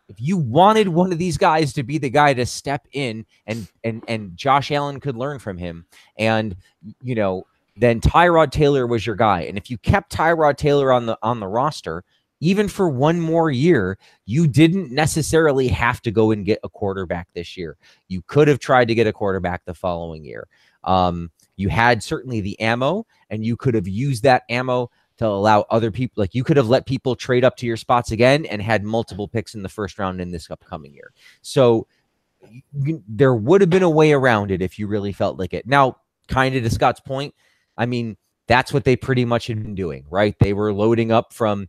if 0.10 0.22
you 0.22 0.38
wanted 0.38 0.88
one 0.88 1.12
of 1.12 1.18
these 1.18 1.38
guys 1.38 1.74
to 1.74 1.84
be 1.84 1.98
the 1.98 2.10
guy 2.10 2.34
to 2.34 2.46
step 2.46 2.88
in 2.94 3.26
and 3.46 3.68
and 3.84 4.04
and 4.08 4.36
Josh 4.36 4.72
Allen 4.72 5.00
could 5.00 5.18
learn 5.18 5.38
from 5.38 5.58
him, 5.58 5.86
and 6.18 6.56
you 7.04 7.14
know, 7.14 7.46
then 7.76 8.02
Tyrod 8.02 8.52
Taylor 8.52 8.88
was 8.88 9.06
your 9.06 9.16
guy. 9.16 9.42
And 9.42 9.58
if 9.58 9.70
you 9.70 9.78
kept 9.78 10.12
Tyrod 10.12 10.58
Taylor 10.58 10.92
on 10.92 11.06
the 11.06 11.18
on 11.22 11.40
the 11.40 11.48
roster, 11.48 12.04
even 12.40 12.68
for 12.68 12.90
one 12.90 13.20
more 13.20 13.52
year, 13.52 13.98
you 14.26 14.48
didn't 14.48 14.92
necessarily 14.92 15.68
have 15.68 16.02
to 16.04 16.12
go 16.12 16.32
and 16.32 16.46
get 16.46 16.60
a 16.64 16.70
quarterback 16.70 17.28
this 17.34 17.58
year. 17.58 17.78
You 18.08 18.22
could 18.28 18.48
have 18.48 18.60
tried 18.60 18.88
to 18.88 18.96
get 18.96 19.08
a 19.08 19.14
quarterback 19.14 19.66
the 19.66 19.74
following 19.74 20.24
year. 20.24 20.48
Um, 20.84 21.32
you 21.58 21.70
had 21.70 22.02
certainly 22.02 22.40
the 22.40 22.60
ammo, 22.60 23.06
and 23.30 23.46
you 23.46 23.58
could 23.58 23.74
have 23.74 23.88
used 23.88 24.24
that 24.24 24.44
ammo 24.50 24.90
to 25.18 25.26
allow 25.26 25.66
other 25.70 25.92
people, 25.92 26.22
like 26.22 26.36
you 26.36 26.44
could 26.44 26.58
have 26.58 26.70
let 26.70 26.86
people 26.86 27.16
trade 27.16 27.44
up 27.44 27.58
to 27.58 27.66
your 27.66 27.78
spots 27.78 28.12
again 28.12 28.46
and 28.46 28.62
had 28.62 28.84
multiple 28.84 29.28
picks 29.28 29.56
in 29.56 29.64
the 29.64 29.70
first 29.70 29.98
round 29.98 30.22
in 30.22 30.32
this 30.32 30.50
upcoming 30.50 30.94
year. 30.94 31.12
So 31.42 31.88
you, 32.72 33.04
there 33.08 33.34
would 33.34 33.62
have 33.62 33.70
been 33.70 33.84
a 33.84 33.90
way 33.90 34.14
around 34.14 34.52
it 34.52 34.62
if 34.62 34.78
you 34.78 34.88
really 34.88 35.12
felt 35.12 35.40
like 35.40 35.54
it. 35.54 35.68
Now, 35.68 35.98
kind 36.28 36.56
of 36.56 36.64
to 36.64 36.70
Scott's 36.70 37.00
point, 37.00 37.34
I 37.78 37.88
mean, 37.88 38.16
that's 38.46 38.72
what 38.72 38.84
they 38.84 38.96
pretty 38.96 39.26
much 39.26 39.48
had 39.48 39.62
been 39.62 39.76
doing, 39.76 40.06
right? 40.10 40.38
They 40.40 40.54
were 40.54 40.72
loading 40.72 41.12
up 41.12 41.34
from 41.34 41.68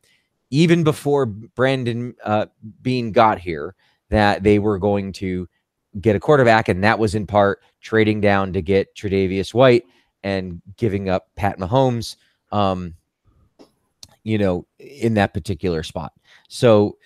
even 0.50 0.84
before 0.84 1.26
Brandon 1.26 2.14
uh, 2.22 2.46
Beane 2.82 3.12
got 3.12 3.38
here, 3.38 3.74
that 4.10 4.42
they 4.42 4.58
were 4.58 4.78
going 4.78 5.12
to 5.12 5.48
get 6.00 6.16
a 6.16 6.20
quarterback, 6.20 6.68
and 6.68 6.84
that 6.84 6.98
was 6.98 7.14
in 7.14 7.26
part 7.26 7.60
trading 7.80 8.20
down 8.20 8.52
to 8.52 8.62
get 8.62 8.94
Tre'Davious 8.94 9.54
White 9.54 9.84
and 10.22 10.60
giving 10.76 11.08
up 11.08 11.28
Pat 11.36 11.58
Mahomes. 11.58 12.16
Um, 12.50 12.94
you 14.28 14.36
know, 14.36 14.66
in 14.78 15.14
that 15.14 15.32
particular 15.32 15.82
spot. 15.82 16.12
So, 16.48 16.98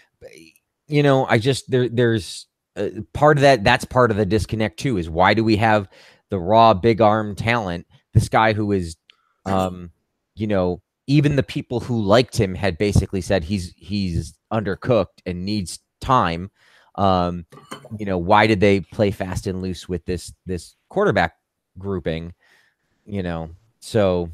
you 0.88 1.04
know, 1.04 1.24
I 1.26 1.38
just 1.38 1.70
there 1.70 1.88
there's 1.88 2.46
uh, 2.76 2.88
part 3.12 3.38
of 3.38 3.42
that. 3.42 3.62
That's 3.62 3.84
part 3.84 4.10
of 4.10 4.16
the 4.16 4.26
disconnect 4.26 4.78
too. 4.78 4.96
Is 4.98 5.08
why 5.08 5.32
do 5.34 5.44
we 5.44 5.56
have 5.56 5.88
the 6.30 6.40
raw 6.40 6.74
big 6.74 7.00
arm 7.00 7.36
talent? 7.36 7.86
This 8.12 8.28
guy 8.28 8.52
who 8.54 8.72
is, 8.72 8.96
um, 9.46 9.92
you 10.34 10.48
know, 10.48 10.82
even 11.06 11.36
the 11.36 11.44
people 11.44 11.78
who 11.78 12.02
liked 12.02 12.36
him 12.36 12.56
had 12.56 12.76
basically 12.76 13.20
said 13.20 13.44
he's 13.44 13.72
he's 13.76 14.36
undercooked 14.52 15.22
and 15.24 15.44
needs 15.44 15.78
time. 16.00 16.50
Um, 16.94 17.46
you 17.98 18.06
know, 18.06 18.18
why 18.18 18.46
did 18.46 18.60
they 18.60 18.80
play 18.80 19.10
fast 19.10 19.46
and 19.46 19.62
loose 19.62 19.88
with 19.88 20.04
this 20.04 20.32
this 20.46 20.76
quarterback 20.88 21.36
grouping? 21.78 22.34
You 23.06 23.22
know, 23.22 23.50
so 23.80 24.30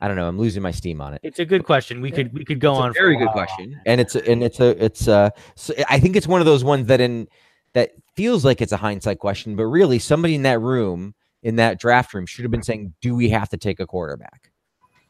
I 0.00 0.06
don't 0.08 0.16
know. 0.16 0.28
I'm 0.28 0.38
losing 0.38 0.62
my 0.62 0.70
steam 0.70 1.00
on 1.00 1.14
it. 1.14 1.20
It's 1.22 1.38
a 1.38 1.44
good 1.44 1.64
question. 1.64 2.00
We 2.00 2.10
could 2.10 2.32
we 2.32 2.44
could 2.44 2.60
go 2.60 2.72
It's 2.74 2.80
on. 2.80 2.90
a 2.90 2.92
very 2.92 3.16
a 3.16 3.18
good 3.18 3.30
question, 3.30 3.80
and 3.86 4.00
it's 4.00 4.14
a, 4.14 4.30
and 4.30 4.42
it's 4.42 4.60
a 4.60 4.84
it's 4.84 5.08
uh 5.08 5.30
so 5.54 5.74
I 5.88 5.98
think 5.98 6.16
it's 6.16 6.26
one 6.26 6.40
of 6.40 6.46
those 6.46 6.62
ones 6.64 6.86
that 6.88 7.00
in 7.00 7.28
that 7.72 7.92
feels 8.14 8.44
like 8.44 8.60
it's 8.60 8.72
a 8.72 8.76
hindsight 8.76 9.18
question, 9.18 9.56
but 9.56 9.64
really 9.64 9.98
somebody 9.98 10.34
in 10.36 10.42
that 10.42 10.60
room 10.60 11.14
in 11.42 11.56
that 11.56 11.78
draft 11.80 12.14
room 12.14 12.26
should 12.26 12.44
have 12.44 12.50
been 12.52 12.62
saying, 12.62 12.94
"Do 13.00 13.14
we 13.14 13.28
have 13.30 13.48
to 13.50 13.56
take 13.56 13.80
a 13.80 13.86
quarterback?" 13.86 14.50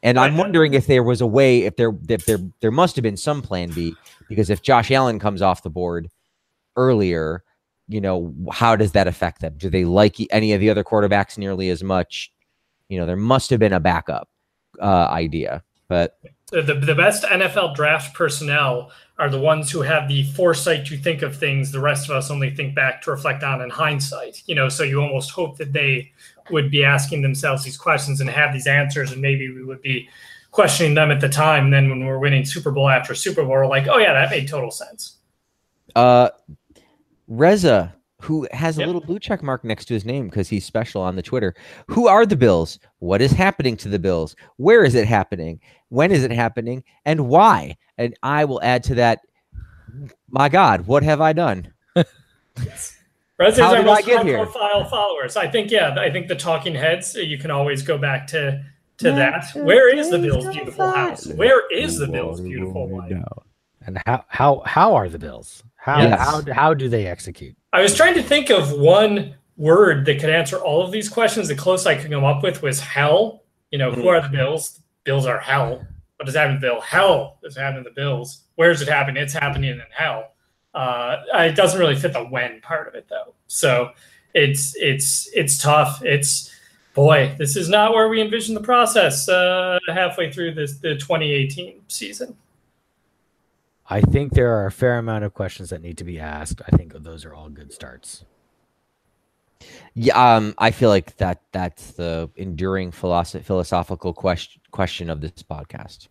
And 0.04 0.18
I'm 0.18 0.36
wondering 0.36 0.74
if 0.74 0.86
there 0.86 1.02
was 1.02 1.22
a 1.22 1.26
way, 1.26 1.62
if 1.62 1.76
there 1.76 1.92
if 2.10 2.26
there 2.26 2.38
there 2.60 2.70
must 2.70 2.94
have 2.96 3.02
been 3.02 3.16
some 3.16 3.40
plan 3.40 3.70
B, 3.70 3.94
because 4.28 4.50
if 4.50 4.60
Josh 4.60 4.90
Allen 4.90 5.18
comes 5.18 5.40
off 5.40 5.62
the 5.62 5.70
board 5.70 6.10
earlier, 6.76 7.42
you 7.88 8.02
know, 8.02 8.34
how 8.52 8.76
does 8.76 8.92
that 8.92 9.08
affect 9.08 9.40
them? 9.40 9.54
Do 9.56 9.70
they 9.70 9.86
like 9.86 10.16
any 10.30 10.52
of 10.52 10.60
the 10.60 10.68
other 10.68 10.84
quarterbacks 10.84 11.38
nearly 11.38 11.70
as 11.70 11.82
much? 11.82 12.30
You 12.90 12.98
know, 12.98 13.06
there 13.06 13.16
must 13.16 13.48
have 13.48 13.58
been 13.58 13.72
a 13.72 13.80
backup 13.80 14.28
uh, 14.78 15.08
idea, 15.10 15.62
but 15.88 16.18
the, 16.50 16.60
the, 16.60 16.74
the 16.74 16.94
best 16.94 17.24
NFL 17.24 17.74
draft 17.74 18.14
personnel 18.14 18.90
are 19.18 19.30
the 19.30 19.40
ones 19.40 19.70
who 19.70 19.80
have 19.80 20.08
the 20.08 20.24
foresight 20.32 20.84
to 20.86 20.98
think 20.98 21.22
of 21.22 21.34
things 21.36 21.72
the 21.72 21.80
rest 21.80 22.10
of 22.10 22.16
us 22.16 22.30
only 22.30 22.54
think 22.54 22.74
back 22.74 23.00
to 23.02 23.10
reflect 23.10 23.42
on 23.42 23.62
in 23.62 23.70
hindsight. 23.70 24.42
You 24.46 24.54
know, 24.54 24.68
so 24.68 24.82
you 24.82 25.00
almost 25.00 25.30
hope 25.30 25.56
that 25.58 25.72
they 25.72 26.12
would 26.50 26.70
be 26.70 26.84
asking 26.84 27.22
themselves 27.22 27.64
these 27.64 27.76
questions 27.76 28.20
and 28.20 28.28
have 28.30 28.52
these 28.52 28.66
answers, 28.66 29.12
and 29.12 29.20
maybe 29.22 29.48
we 29.52 29.64
would 29.64 29.82
be 29.82 30.08
questioning 30.50 30.94
them 30.94 31.10
at 31.10 31.20
the 31.20 31.28
time. 31.28 31.70
Then 31.70 31.88
when 31.90 32.04
we're 32.04 32.18
winning 32.18 32.44
Super 32.44 32.70
Bowl 32.70 32.88
after 32.88 33.14
Super 33.14 33.42
Bowl, 33.42 33.50
we're 33.52 33.66
like, 33.66 33.86
oh 33.88 33.98
yeah, 33.98 34.12
that 34.12 34.30
made 34.30 34.46
total 34.48 34.70
sense. 34.70 35.18
Uh, 35.96 36.28
Reza, 37.28 37.94
who 38.20 38.46
has 38.52 38.76
a 38.76 38.80
Yep. 38.80 38.86
little 38.86 39.00
blue 39.00 39.18
check 39.18 39.42
mark 39.42 39.64
next 39.64 39.86
to 39.86 39.94
his 39.94 40.04
name 40.04 40.28
because 40.28 40.48
he's 40.48 40.64
special 40.64 41.02
on 41.02 41.16
the 41.16 41.22
Twitter. 41.22 41.54
Who 41.88 42.08
are 42.08 42.24
the 42.26 42.36
Bills? 42.36 42.78
What 42.98 43.20
is 43.20 43.32
happening 43.32 43.76
to 43.78 43.88
the 43.88 43.98
Bills? 43.98 44.34
Where 44.56 44.84
is 44.84 44.94
it 44.94 45.06
happening? 45.06 45.60
When 45.88 46.10
is 46.12 46.24
it 46.24 46.30
happening? 46.30 46.84
And 47.04 47.28
why? 47.28 47.76
And 47.98 48.14
I 48.22 48.44
will 48.44 48.62
add 48.62 48.82
to 48.84 48.94
that. 48.96 49.20
My 50.28 50.48
God, 50.48 50.86
what 50.86 51.02
have 51.02 51.20
I 51.20 51.32
done? 51.32 51.72
Rez 51.94 52.93
is 53.40 53.58
How 53.58 53.70
our 53.70 53.76
did 53.76 53.80
I 53.80 53.94
most 53.94 54.06
get 54.06 54.24
here? 54.26 54.38
profile 54.46 54.84
followers. 54.84 55.36
I 55.36 55.48
think, 55.48 55.70
yeah, 55.70 55.94
I 55.98 56.10
think 56.10 56.28
the 56.28 56.36
talking 56.36 56.74
heads, 56.74 57.16
uh, 57.16 57.20
you 57.20 57.38
can 57.38 57.50
always 57.50 57.82
go 57.82 57.98
back 57.98 58.26
to 58.28 58.64
to 58.98 59.10
Let 59.12 59.16
that. 59.52 59.64
Where 59.64 59.92
is 59.94 60.08
the 60.10 60.18
Bills' 60.20 60.46
beautiful 60.54 60.86
by. 60.86 60.96
house? 60.96 61.26
Where 61.26 61.68
is 61.72 61.98
the 61.98 62.06
Bills' 62.06 62.40
beautiful 62.40 62.88
wife? 62.88 63.12
And 63.86 64.00
how 64.06 64.24
how 64.28 64.62
how 64.64 64.94
are 64.94 65.08
the 65.08 65.18
Bills? 65.18 65.64
How 65.74 66.00
Yes. 66.00 66.20
how 66.20 66.52
how 66.52 66.74
do 66.74 66.88
they 66.88 67.06
execute? 67.06 67.56
I 67.72 67.82
was 67.82 67.94
trying 67.96 68.14
to 68.14 68.22
think 68.22 68.50
of 68.50 68.70
one 68.72 69.34
word 69.56 70.06
that 70.06 70.20
could 70.20 70.30
answer 70.30 70.58
all 70.58 70.82
of 70.84 70.92
these 70.92 71.08
questions. 71.08 71.48
The 71.48 71.56
closest 71.56 71.88
I 71.88 71.96
could 71.96 72.10
come 72.10 72.24
up 72.24 72.42
with 72.42 72.62
was 72.62 72.78
hell. 72.80 73.42
You 73.72 73.78
know, 73.78 73.90
who 73.90 74.06
are 74.08 74.20
the 74.20 74.28
Bills? 74.28 74.80
Bills 75.02 75.26
are 75.26 75.38
hell. 75.40 75.84
What 76.16 76.26
does 76.26 76.36
happen 76.36 76.54
to 76.54 76.60
Bill? 76.60 76.80
Hell 76.80 77.38
is 77.42 77.56
happening 77.56 77.82
to 77.82 77.90
the 77.90 77.94
Bills. 77.94 78.44
Where 78.54 78.70
is 78.70 78.80
it 78.80 78.86
happening? 78.88 79.20
It's 79.22 79.32
happening 79.32 79.70
in 79.70 79.82
hell. 79.90 80.33
Uh, 80.74 81.22
it 81.34 81.54
doesn't 81.54 81.78
really 81.78 81.94
fit 81.94 82.12
the 82.12 82.24
when 82.24 82.60
part 82.60 82.88
of 82.88 82.94
it 82.94 83.06
though. 83.08 83.34
So 83.46 83.90
it's 84.34 84.74
it's 84.76 85.28
it's 85.32 85.58
tough. 85.58 86.02
It's 86.04 86.50
boy, 86.94 87.34
this 87.38 87.56
is 87.56 87.68
not 87.68 87.92
where 87.92 88.08
we 88.08 88.20
envisioned 88.20 88.56
the 88.56 88.62
process 88.62 89.28
uh, 89.28 89.78
halfway 89.88 90.32
through 90.32 90.54
this 90.54 90.78
the 90.78 90.94
2018 90.94 91.82
season. 91.88 92.36
I 93.88 94.00
think 94.00 94.32
there 94.32 94.56
are 94.56 94.66
a 94.66 94.72
fair 94.72 94.98
amount 94.98 95.24
of 95.24 95.34
questions 95.34 95.70
that 95.70 95.82
need 95.82 95.98
to 95.98 96.04
be 96.04 96.18
asked. 96.18 96.62
I 96.66 96.76
think 96.76 96.94
those 96.94 97.24
are 97.24 97.34
all 97.34 97.50
good 97.50 97.72
starts. 97.72 98.24
Yeah, 99.94 100.36
um, 100.36 100.54
I 100.58 100.70
feel 100.70 100.88
like 100.88 101.16
that 101.18 101.42
that's 101.52 101.92
the 101.92 102.30
enduring 102.36 102.90
philosoph- 102.90 103.44
philosophical 103.44 104.12
question 104.12 104.60
question 104.70 105.10
of 105.10 105.20
this 105.20 105.42
podcast. 105.42 106.08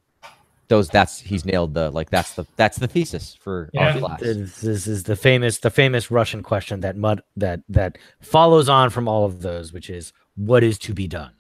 Those 0.70 0.90
that's 0.90 1.20
he's 1.20 1.46
nailed 1.46 1.74
the 1.74 1.92
like 1.92 2.10
that's 2.10 2.34
the 2.36 2.46
that's 2.56 2.78
the 2.78 2.88
thesis 2.88 3.36
for 3.40 3.70
Yeah. 3.74 3.94
our 3.94 4.00
class. 4.00 4.20
This, 4.22 4.62
this 4.62 4.88
is 4.88 5.04
the 5.04 5.16
famous 5.16 5.60
the 5.60 5.70
famous 5.70 6.10
Russian 6.10 6.42
question 6.42 6.80
that 6.82 6.96
mud 6.98 7.22
that 7.38 7.62
that 7.70 7.98
follows 8.22 8.70
on 8.70 8.90
from 8.90 9.08
all 9.08 9.26
of 9.26 9.42
those, 9.42 9.74
which 9.74 9.90
is 9.90 10.14
what 10.36 10.64
is 10.64 10.78
to 10.80 10.94
be 10.94 11.08
done. 11.08 11.32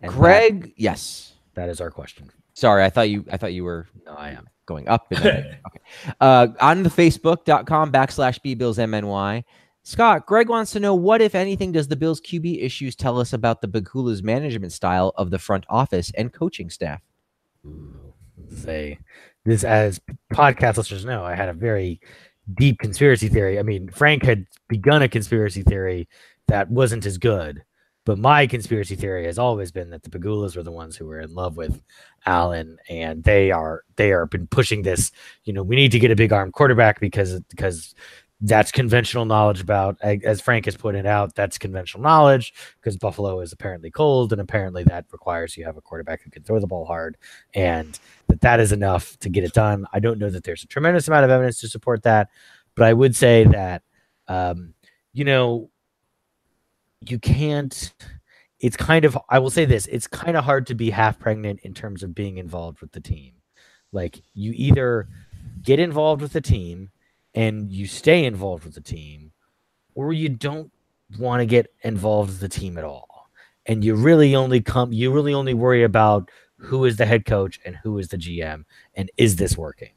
And 0.00 0.12
that- 0.12 0.16
Greg, 0.18 0.72
yes. 0.76 1.32
that 1.54 1.68
is 1.68 1.80
our 1.80 1.90
question. 1.90 2.30
Sorry, 2.54 2.84
I 2.84 2.90
thought 2.90 3.10
you 3.10 3.24
I 3.30 3.36
thought 3.36 3.52
you 3.52 3.64
were 3.64 3.88
No, 4.06 4.12
I 4.12 4.30
am. 4.30 4.48
going 4.66 4.88
up. 4.88 5.12
In 5.12 5.22
that. 5.22 5.60
okay. 5.66 5.80
Uh, 6.20 6.46
on 6.60 6.82
the 6.84 6.90
Facebook.com 6.90 7.90
backslash 7.92 8.38
BBillsMNY. 8.44 9.44
Scott, 9.82 10.26
Greg 10.26 10.48
wants 10.48 10.72
to 10.72 10.80
know 10.80 10.94
what, 10.94 11.20
if 11.22 11.34
anything, 11.34 11.72
does 11.72 11.88
the 11.88 11.96
Bills 11.96 12.20
QB 12.20 12.62
issues 12.62 12.94
tell 12.94 13.18
us 13.18 13.32
about 13.32 13.60
the 13.62 13.66
Pegula's 13.68 14.22
management 14.22 14.72
style 14.72 15.12
of 15.16 15.30
the 15.30 15.38
front 15.38 15.64
office 15.70 16.12
and 16.16 16.32
coaching 16.32 16.68
staff? 16.70 17.00
Ooh, 17.66 18.09
say 18.56 18.98
this 19.44 19.64
as 19.64 20.00
podcast 20.32 20.76
listeners 20.76 21.04
know, 21.04 21.24
I 21.24 21.34
had 21.34 21.48
a 21.48 21.54
very 21.54 22.00
deep 22.54 22.78
conspiracy 22.78 23.28
theory. 23.28 23.58
I 23.58 23.62
mean, 23.62 23.88
Frank 23.88 24.24
had 24.24 24.46
begun 24.68 25.02
a 25.02 25.08
conspiracy 25.08 25.62
theory 25.62 26.08
that 26.48 26.70
wasn't 26.70 27.06
as 27.06 27.18
good, 27.18 27.62
but 28.04 28.18
my 28.18 28.46
conspiracy 28.46 28.96
theory 28.96 29.26
has 29.26 29.38
always 29.38 29.70
been 29.70 29.90
that 29.90 30.02
the 30.02 30.10
Pegulas 30.10 30.56
were 30.56 30.62
the 30.62 30.72
ones 30.72 30.96
who 30.96 31.06
were 31.06 31.20
in 31.20 31.34
love 31.34 31.56
with 31.56 31.80
Allen, 32.26 32.78
and 32.88 33.22
they 33.22 33.50
are 33.50 33.84
they 33.96 34.12
are 34.12 34.26
been 34.26 34.46
pushing 34.46 34.82
this. 34.82 35.12
You 35.44 35.52
know, 35.52 35.62
we 35.62 35.76
need 35.76 35.92
to 35.92 35.98
get 35.98 36.10
a 36.10 36.16
big 36.16 36.32
arm 36.32 36.52
quarterback 36.52 37.00
because 37.00 37.40
because 37.50 37.94
that's 38.40 38.72
conventional 38.72 39.26
knowledge 39.26 39.60
about 39.60 40.00
as 40.02 40.40
Frank 40.40 40.64
has 40.64 40.76
pointed 40.76 41.04
out, 41.04 41.34
that's 41.34 41.58
conventional 41.58 42.02
knowledge 42.02 42.54
because 42.80 42.96
Buffalo 42.96 43.40
is 43.40 43.52
apparently 43.52 43.90
cold, 43.90 44.32
and 44.32 44.40
apparently 44.40 44.82
that 44.84 45.04
requires 45.12 45.56
you 45.56 45.64
have 45.64 45.76
a 45.76 45.82
quarterback 45.82 46.22
who 46.22 46.30
can 46.30 46.42
throw 46.42 46.58
the 46.58 46.66
ball 46.66 46.86
hard 46.86 47.18
and 47.54 47.98
that 48.28 48.40
that 48.40 48.60
is 48.60 48.72
enough 48.72 49.18
to 49.18 49.28
get 49.28 49.44
it 49.44 49.52
done. 49.52 49.86
I 49.92 50.00
don't 50.00 50.18
know 50.18 50.30
that 50.30 50.44
there's 50.44 50.64
a 50.64 50.68
tremendous 50.68 51.06
amount 51.06 51.24
of 51.24 51.30
evidence 51.30 51.60
to 51.60 51.68
support 51.68 52.02
that, 52.04 52.28
but 52.74 52.86
I 52.86 52.94
would 52.94 53.14
say 53.14 53.44
that, 53.44 53.82
um, 54.26 54.74
you 55.12 55.24
know, 55.24 55.70
you 57.00 57.18
can't. 57.18 57.92
It's 58.58 58.76
kind 58.76 59.04
of. 59.04 59.18
I 59.28 59.38
will 59.38 59.50
say 59.50 59.64
this: 59.64 59.86
it's 59.86 60.06
kind 60.06 60.36
of 60.36 60.44
hard 60.44 60.66
to 60.68 60.74
be 60.74 60.90
half 60.90 61.18
pregnant 61.18 61.60
in 61.60 61.74
terms 61.74 62.02
of 62.02 62.14
being 62.14 62.38
involved 62.38 62.80
with 62.80 62.92
the 62.92 63.00
team. 63.00 63.34
Like 63.92 64.22
you 64.34 64.52
either 64.54 65.08
get 65.62 65.78
involved 65.78 66.22
with 66.22 66.32
the 66.32 66.40
team 66.40 66.90
and 67.34 67.70
you 67.70 67.86
stay 67.86 68.24
involved 68.24 68.64
with 68.64 68.74
the 68.74 68.80
team, 68.80 69.32
or 69.94 70.12
you 70.12 70.28
don't 70.28 70.70
want 71.18 71.40
to 71.40 71.46
get 71.46 71.72
involved 71.82 72.30
with 72.30 72.40
the 72.40 72.48
team 72.48 72.78
at 72.78 72.84
all. 72.84 73.28
And 73.66 73.84
you 73.84 73.94
really 73.94 74.34
only 74.34 74.60
come 74.60 74.92
you 74.92 75.12
really 75.12 75.34
only 75.34 75.54
worry 75.54 75.82
about 75.82 76.30
who 76.56 76.84
is 76.84 76.96
the 76.96 77.06
head 77.06 77.24
coach 77.24 77.60
and 77.64 77.76
who 77.76 77.98
is 77.98 78.08
the 78.08 78.16
GM 78.16 78.64
and 78.94 79.10
is 79.16 79.36
this 79.36 79.56
working? 79.56 79.92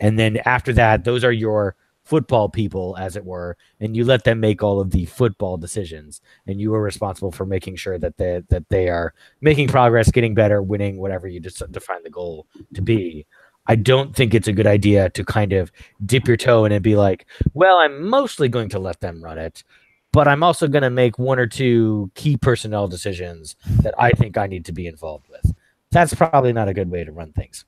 And 0.00 0.18
then 0.18 0.38
after 0.44 0.72
that 0.74 1.04
those 1.04 1.24
are 1.24 1.32
your 1.32 1.76
football 2.06 2.48
people 2.48 2.96
as 3.00 3.16
it 3.16 3.24
were 3.24 3.56
and 3.80 3.96
you 3.96 4.04
let 4.04 4.22
them 4.22 4.38
make 4.38 4.62
all 4.62 4.80
of 4.80 4.92
the 4.92 5.04
football 5.06 5.56
decisions 5.56 6.20
and 6.46 6.60
you 6.60 6.72
are 6.72 6.80
responsible 6.80 7.32
for 7.32 7.44
making 7.44 7.74
sure 7.74 7.98
that 7.98 8.16
they 8.16 8.44
that 8.48 8.68
they 8.68 8.88
are 8.88 9.12
making 9.40 9.66
progress 9.66 10.08
getting 10.12 10.32
better 10.32 10.62
winning 10.62 10.98
whatever 10.98 11.26
you 11.26 11.40
just 11.40 11.60
define 11.72 12.00
the 12.04 12.10
goal 12.10 12.46
to 12.74 12.80
be 12.80 13.26
I 13.68 13.76
don't 13.76 14.14
think 14.14 14.34
it's 14.34 14.48
a 14.48 14.52
good 14.52 14.66
idea 14.66 15.10
to 15.10 15.24
kind 15.24 15.52
of 15.52 15.72
dip 16.04 16.26
your 16.26 16.36
toe 16.36 16.64
in 16.64 16.72
and 16.72 16.82
be 16.82 16.96
like, 16.96 17.26
well, 17.54 17.78
I'm 17.78 18.08
mostly 18.08 18.48
going 18.48 18.68
to 18.70 18.78
let 18.78 19.00
them 19.00 19.22
run 19.22 19.38
it, 19.38 19.64
but 20.12 20.28
I'm 20.28 20.42
also 20.42 20.68
going 20.68 20.82
to 20.82 20.90
make 20.90 21.18
one 21.18 21.38
or 21.38 21.46
two 21.46 22.10
key 22.14 22.36
personnel 22.36 22.88
decisions 22.88 23.56
that 23.82 23.94
I 23.98 24.10
think 24.10 24.38
I 24.38 24.46
need 24.46 24.64
to 24.66 24.72
be 24.72 24.86
involved 24.86 25.28
with. 25.28 25.54
That's 25.90 26.14
probably 26.14 26.52
not 26.52 26.68
a 26.68 26.74
good 26.74 26.90
way 26.90 27.04
to 27.04 27.12
run 27.12 27.32
things. 27.32 27.64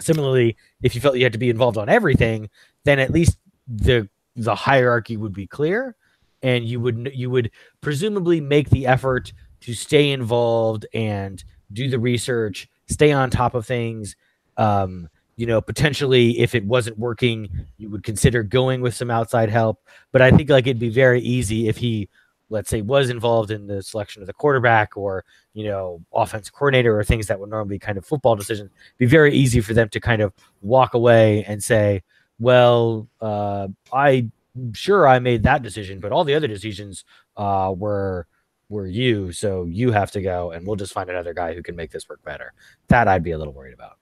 Similarly, 0.00 0.56
if 0.82 0.94
you 0.94 1.00
felt 1.00 1.16
you 1.16 1.24
had 1.24 1.32
to 1.32 1.38
be 1.38 1.50
involved 1.50 1.78
on 1.78 1.88
everything, 1.88 2.50
then 2.84 2.98
at 2.98 3.10
least 3.10 3.38
the 3.68 4.08
the 4.34 4.54
hierarchy 4.54 5.16
would 5.16 5.34
be 5.34 5.46
clear 5.46 5.94
and 6.42 6.64
you 6.64 6.80
would 6.80 7.10
you 7.14 7.30
would 7.30 7.50
presumably 7.80 8.40
make 8.40 8.70
the 8.70 8.86
effort 8.86 9.32
to 9.60 9.74
stay 9.74 10.10
involved 10.10 10.86
and 10.92 11.44
do 11.72 11.88
the 11.88 11.98
research, 11.98 12.68
stay 12.88 13.12
on 13.12 13.30
top 13.30 13.54
of 13.54 13.64
things, 13.64 14.16
um, 14.56 15.08
you 15.36 15.46
know, 15.46 15.60
potentially 15.60 16.38
if 16.38 16.54
it 16.54 16.64
wasn't 16.64 16.98
working, 16.98 17.48
you 17.78 17.88
would 17.90 18.02
consider 18.02 18.42
going 18.42 18.80
with 18.80 18.94
some 18.94 19.10
outside 19.10 19.48
help. 19.48 19.82
But 20.12 20.22
I 20.22 20.30
think 20.30 20.50
like 20.50 20.66
it'd 20.66 20.78
be 20.78 20.90
very 20.90 21.20
easy 21.20 21.68
if 21.68 21.76
he, 21.76 22.08
let's 22.50 22.68
say, 22.68 22.82
was 22.82 23.08
involved 23.08 23.50
in 23.50 23.66
the 23.66 23.82
selection 23.82 24.22
of 24.22 24.26
the 24.26 24.34
quarterback 24.34 24.96
or, 24.96 25.24
you 25.54 25.64
know, 25.64 26.02
offense 26.12 26.50
coordinator 26.50 26.98
or 26.98 27.02
things 27.02 27.26
that 27.28 27.40
would 27.40 27.50
normally 27.50 27.76
be 27.76 27.78
kind 27.78 27.96
of 27.96 28.04
football 28.04 28.36
decisions, 28.36 28.70
be 28.98 29.06
very 29.06 29.32
easy 29.34 29.60
for 29.60 29.74
them 29.74 29.88
to 29.88 30.00
kind 30.00 30.20
of 30.20 30.32
walk 30.60 30.94
away 30.94 31.44
and 31.44 31.62
say, 31.62 32.02
well, 32.38 33.08
uh, 33.20 33.68
I 33.92 34.28
sure 34.72 35.08
I 35.08 35.18
made 35.18 35.42
that 35.44 35.62
decision, 35.62 36.00
but 36.00 36.12
all 36.12 36.24
the 36.24 36.34
other 36.34 36.48
decisions 36.48 37.04
uh, 37.36 37.72
were 37.76 38.26
were 38.68 38.86
you, 38.86 39.32
so 39.32 39.64
you 39.64 39.92
have 39.92 40.10
to 40.12 40.22
go, 40.22 40.50
and 40.50 40.66
we'll 40.66 40.76
just 40.76 40.94
find 40.94 41.10
another 41.10 41.34
guy 41.34 41.54
who 41.54 41.62
can 41.62 41.76
make 41.76 41.90
this 41.90 42.08
work 42.08 42.22
better. 42.24 42.54
That 42.88 43.06
I'd 43.06 43.22
be 43.22 43.32
a 43.32 43.38
little 43.38 43.52
worried 43.52 43.74
about. 43.74 43.98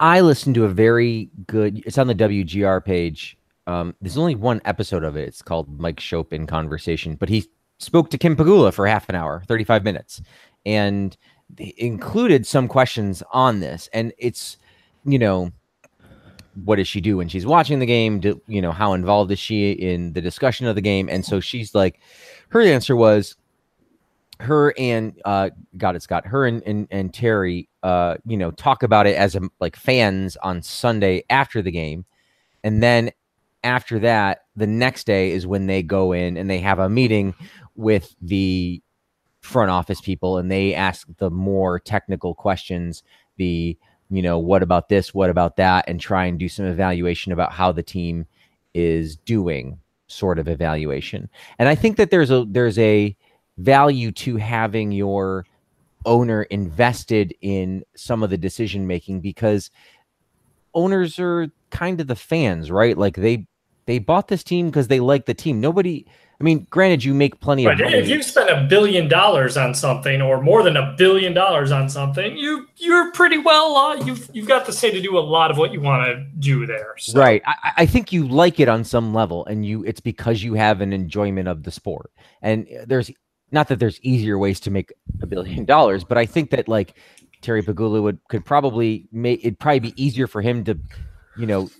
I 0.00 0.20
listened 0.20 0.54
to 0.56 0.64
a 0.64 0.68
very 0.68 1.30
good. 1.46 1.82
It's 1.86 1.98
on 1.98 2.06
the 2.06 2.14
WGR 2.14 2.84
page. 2.84 3.38
Um, 3.66 3.94
there's 4.00 4.18
only 4.18 4.34
one 4.34 4.60
episode 4.64 5.04
of 5.04 5.16
it. 5.16 5.28
It's 5.28 5.42
called 5.42 5.80
Mike 5.80 5.96
Schopp 5.96 6.32
in 6.32 6.46
Conversation, 6.46 7.16
but 7.16 7.28
he 7.28 7.50
spoke 7.78 8.10
to 8.10 8.18
Kim 8.18 8.36
Pegula 8.36 8.72
for 8.72 8.86
half 8.86 9.08
an 9.08 9.14
hour, 9.14 9.42
35 9.48 9.84
minutes, 9.84 10.22
and 10.64 11.16
included 11.58 12.46
some 12.46 12.68
questions 12.68 13.22
on 13.32 13.60
this. 13.60 13.88
And 13.92 14.12
it's, 14.18 14.56
you 15.04 15.18
know, 15.18 15.50
what 16.64 16.76
does 16.76 16.88
she 16.88 17.00
do 17.00 17.18
when 17.18 17.28
she's 17.28 17.46
watching 17.46 17.78
the 17.78 17.86
game? 17.86 18.20
Do, 18.20 18.40
you 18.46 18.62
know, 18.62 18.72
how 18.72 18.92
involved 18.92 19.30
is 19.30 19.38
she 19.38 19.72
in 19.72 20.12
the 20.12 20.20
discussion 20.20 20.66
of 20.66 20.74
the 20.74 20.80
game? 20.80 21.08
And 21.08 21.24
so 21.24 21.40
she's 21.40 21.74
like, 21.74 22.00
her 22.48 22.60
answer 22.60 22.96
was, 22.96 23.36
her 24.40 24.74
and 24.78 25.20
uh 25.24 25.48
got 25.78 25.96
it 25.96 26.02
scott 26.02 26.26
her 26.26 26.46
and 26.46 26.62
and, 26.64 26.86
and 26.90 27.14
terry 27.14 27.68
uh 27.82 28.16
you 28.26 28.36
know 28.36 28.50
talk 28.50 28.82
about 28.82 29.06
it 29.06 29.16
as 29.16 29.34
a, 29.34 29.40
like 29.60 29.76
fans 29.76 30.36
on 30.42 30.62
sunday 30.62 31.22
after 31.30 31.62
the 31.62 31.70
game. 31.70 32.04
And 32.62 32.82
then 32.82 33.10
after 33.64 33.98
that 34.00 34.42
the 34.54 34.66
next 34.66 35.06
day 35.06 35.32
is 35.32 35.46
when 35.46 35.66
they 35.66 35.82
go 35.82 36.12
in 36.12 36.36
and 36.36 36.48
they 36.48 36.58
have 36.58 36.78
a 36.78 36.88
meeting 36.88 37.34
with 37.74 38.14
the 38.20 38.82
front 39.40 39.70
office 39.70 40.00
people 40.00 40.38
and 40.38 40.50
they 40.50 40.74
ask 40.74 41.06
the 41.18 41.30
more 41.30 41.78
technical 41.78 42.34
questions 42.34 43.02
the 43.36 43.76
you 44.10 44.22
know 44.22 44.38
what 44.38 44.62
about 44.62 44.88
this 44.88 45.14
what 45.14 45.30
about 45.30 45.56
that 45.56 45.84
and 45.88 46.00
try 46.00 46.24
and 46.26 46.38
do 46.38 46.48
some 46.48 46.64
evaluation 46.64 47.32
about 47.32 47.52
how 47.52 47.72
the 47.72 47.82
team 47.82 48.26
is 48.74 49.16
doing 49.16 49.78
sort 50.08 50.38
of 50.38 50.48
evaluation. 50.48 51.28
And 51.58 51.68
i 51.68 51.74
think 51.74 51.96
that 51.96 52.10
there's 52.10 52.30
a 52.30 52.44
there's 52.48 52.78
a 52.78 53.16
value 53.58 54.12
to 54.12 54.36
having 54.36 54.92
your 54.92 55.46
owner 56.04 56.42
invested 56.44 57.34
in 57.40 57.84
some 57.96 58.22
of 58.22 58.30
the 58.30 58.38
decision 58.38 58.86
making 58.86 59.20
because 59.20 59.70
owners 60.74 61.18
are 61.18 61.48
kind 61.70 62.00
of 62.00 62.06
the 62.06 62.16
fans, 62.16 62.70
right? 62.70 62.96
Like 62.96 63.16
they 63.16 63.46
they 63.86 63.98
bought 63.98 64.28
this 64.28 64.44
team 64.44 64.66
because 64.66 64.88
they 64.88 65.00
like 65.00 65.26
the 65.26 65.34
team. 65.34 65.60
Nobody 65.60 66.06
I 66.38 66.44
mean, 66.44 66.66
granted, 66.68 67.02
you 67.02 67.14
make 67.14 67.40
plenty 67.40 67.64
of 67.64 67.78
money. 67.78 67.94
If 67.94 68.08
you 68.08 68.22
spend 68.22 68.50
a 68.50 68.66
billion 68.66 69.08
dollars 69.08 69.56
on 69.56 69.74
something, 69.74 70.20
or 70.20 70.42
more 70.42 70.62
than 70.62 70.76
a 70.76 70.94
billion 70.98 71.32
dollars 71.32 71.72
on 71.72 71.88
something, 71.88 72.36
you 72.36 72.66
you're 72.76 73.10
pretty 73.12 73.38
well. 73.38 73.74
Uh, 73.74 73.94
you've 74.04 74.28
you've 74.34 74.46
got 74.46 74.66
the 74.66 74.72
say 74.72 74.90
to 74.90 75.00
do 75.00 75.16
a 75.16 75.20
lot 75.20 75.50
of 75.50 75.56
what 75.56 75.72
you 75.72 75.80
want 75.80 76.06
to 76.06 76.26
do 76.38 76.66
there. 76.66 76.94
So. 76.98 77.18
Right. 77.18 77.40
I, 77.46 77.72
I 77.78 77.86
think 77.86 78.12
you 78.12 78.28
like 78.28 78.60
it 78.60 78.68
on 78.68 78.84
some 78.84 79.14
level, 79.14 79.46
and 79.46 79.64
you 79.64 79.82
it's 79.84 80.00
because 80.00 80.42
you 80.42 80.52
have 80.54 80.82
an 80.82 80.92
enjoyment 80.92 81.48
of 81.48 81.62
the 81.62 81.70
sport. 81.70 82.10
And 82.42 82.66
there's 82.86 83.10
not 83.50 83.68
that 83.68 83.78
there's 83.78 84.00
easier 84.02 84.38
ways 84.38 84.60
to 84.60 84.70
make 84.70 84.92
a 85.22 85.26
billion 85.26 85.64
dollars, 85.64 86.04
but 86.04 86.18
I 86.18 86.26
think 86.26 86.50
that 86.50 86.68
like 86.68 86.94
Terry 87.42 87.62
Pegula 87.62 88.02
would 88.02 88.18
could 88.28 88.44
probably 88.44 89.06
make 89.12 89.40
it'd 89.40 89.58
probably 89.58 89.80
be 89.80 90.02
easier 90.02 90.26
for 90.26 90.42
him 90.42 90.64
to, 90.64 90.78
you 91.36 91.46
know, 91.46 91.70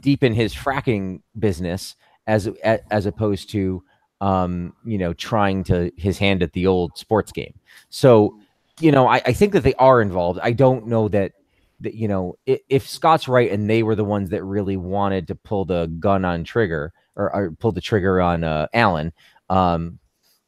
deepen 0.00 0.34
his 0.34 0.54
fracking 0.54 1.20
business 1.38 1.96
as 2.26 2.48
as 2.64 3.06
opposed 3.06 3.50
to 3.50 3.82
um, 4.20 4.72
you 4.84 4.98
know, 4.98 5.12
trying 5.12 5.64
to 5.64 5.90
his 5.96 6.18
hand 6.18 6.42
at 6.42 6.52
the 6.52 6.66
old 6.66 6.96
sports 6.96 7.32
game. 7.32 7.54
So, 7.90 8.38
you 8.80 8.90
know, 8.90 9.06
I, 9.06 9.16
I 9.26 9.32
think 9.32 9.52
that 9.52 9.62
they 9.62 9.74
are 9.74 10.00
involved. 10.00 10.40
I 10.42 10.52
don't 10.52 10.86
know 10.86 11.08
that 11.08 11.32
that 11.80 11.94
you 11.94 12.08
know 12.08 12.36
if, 12.46 12.60
if, 12.70 12.88
Scott's 12.88 13.28
right 13.28 13.50
and 13.50 13.68
they 13.68 13.82
were 13.82 13.94
the 13.94 14.04
ones 14.04 14.30
that 14.30 14.42
really 14.42 14.78
wanted 14.78 15.28
to 15.28 15.34
pull 15.34 15.66
the 15.66 15.86
gun 16.00 16.24
on 16.24 16.42
trigger 16.42 16.94
or, 17.16 17.34
or 17.34 17.50
pull 17.50 17.72
the 17.72 17.82
trigger 17.82 18.20
on 18.20 18.44
uh, 18.44 18.66
Allen. 18.72 19.12
Um, 19.50 19.98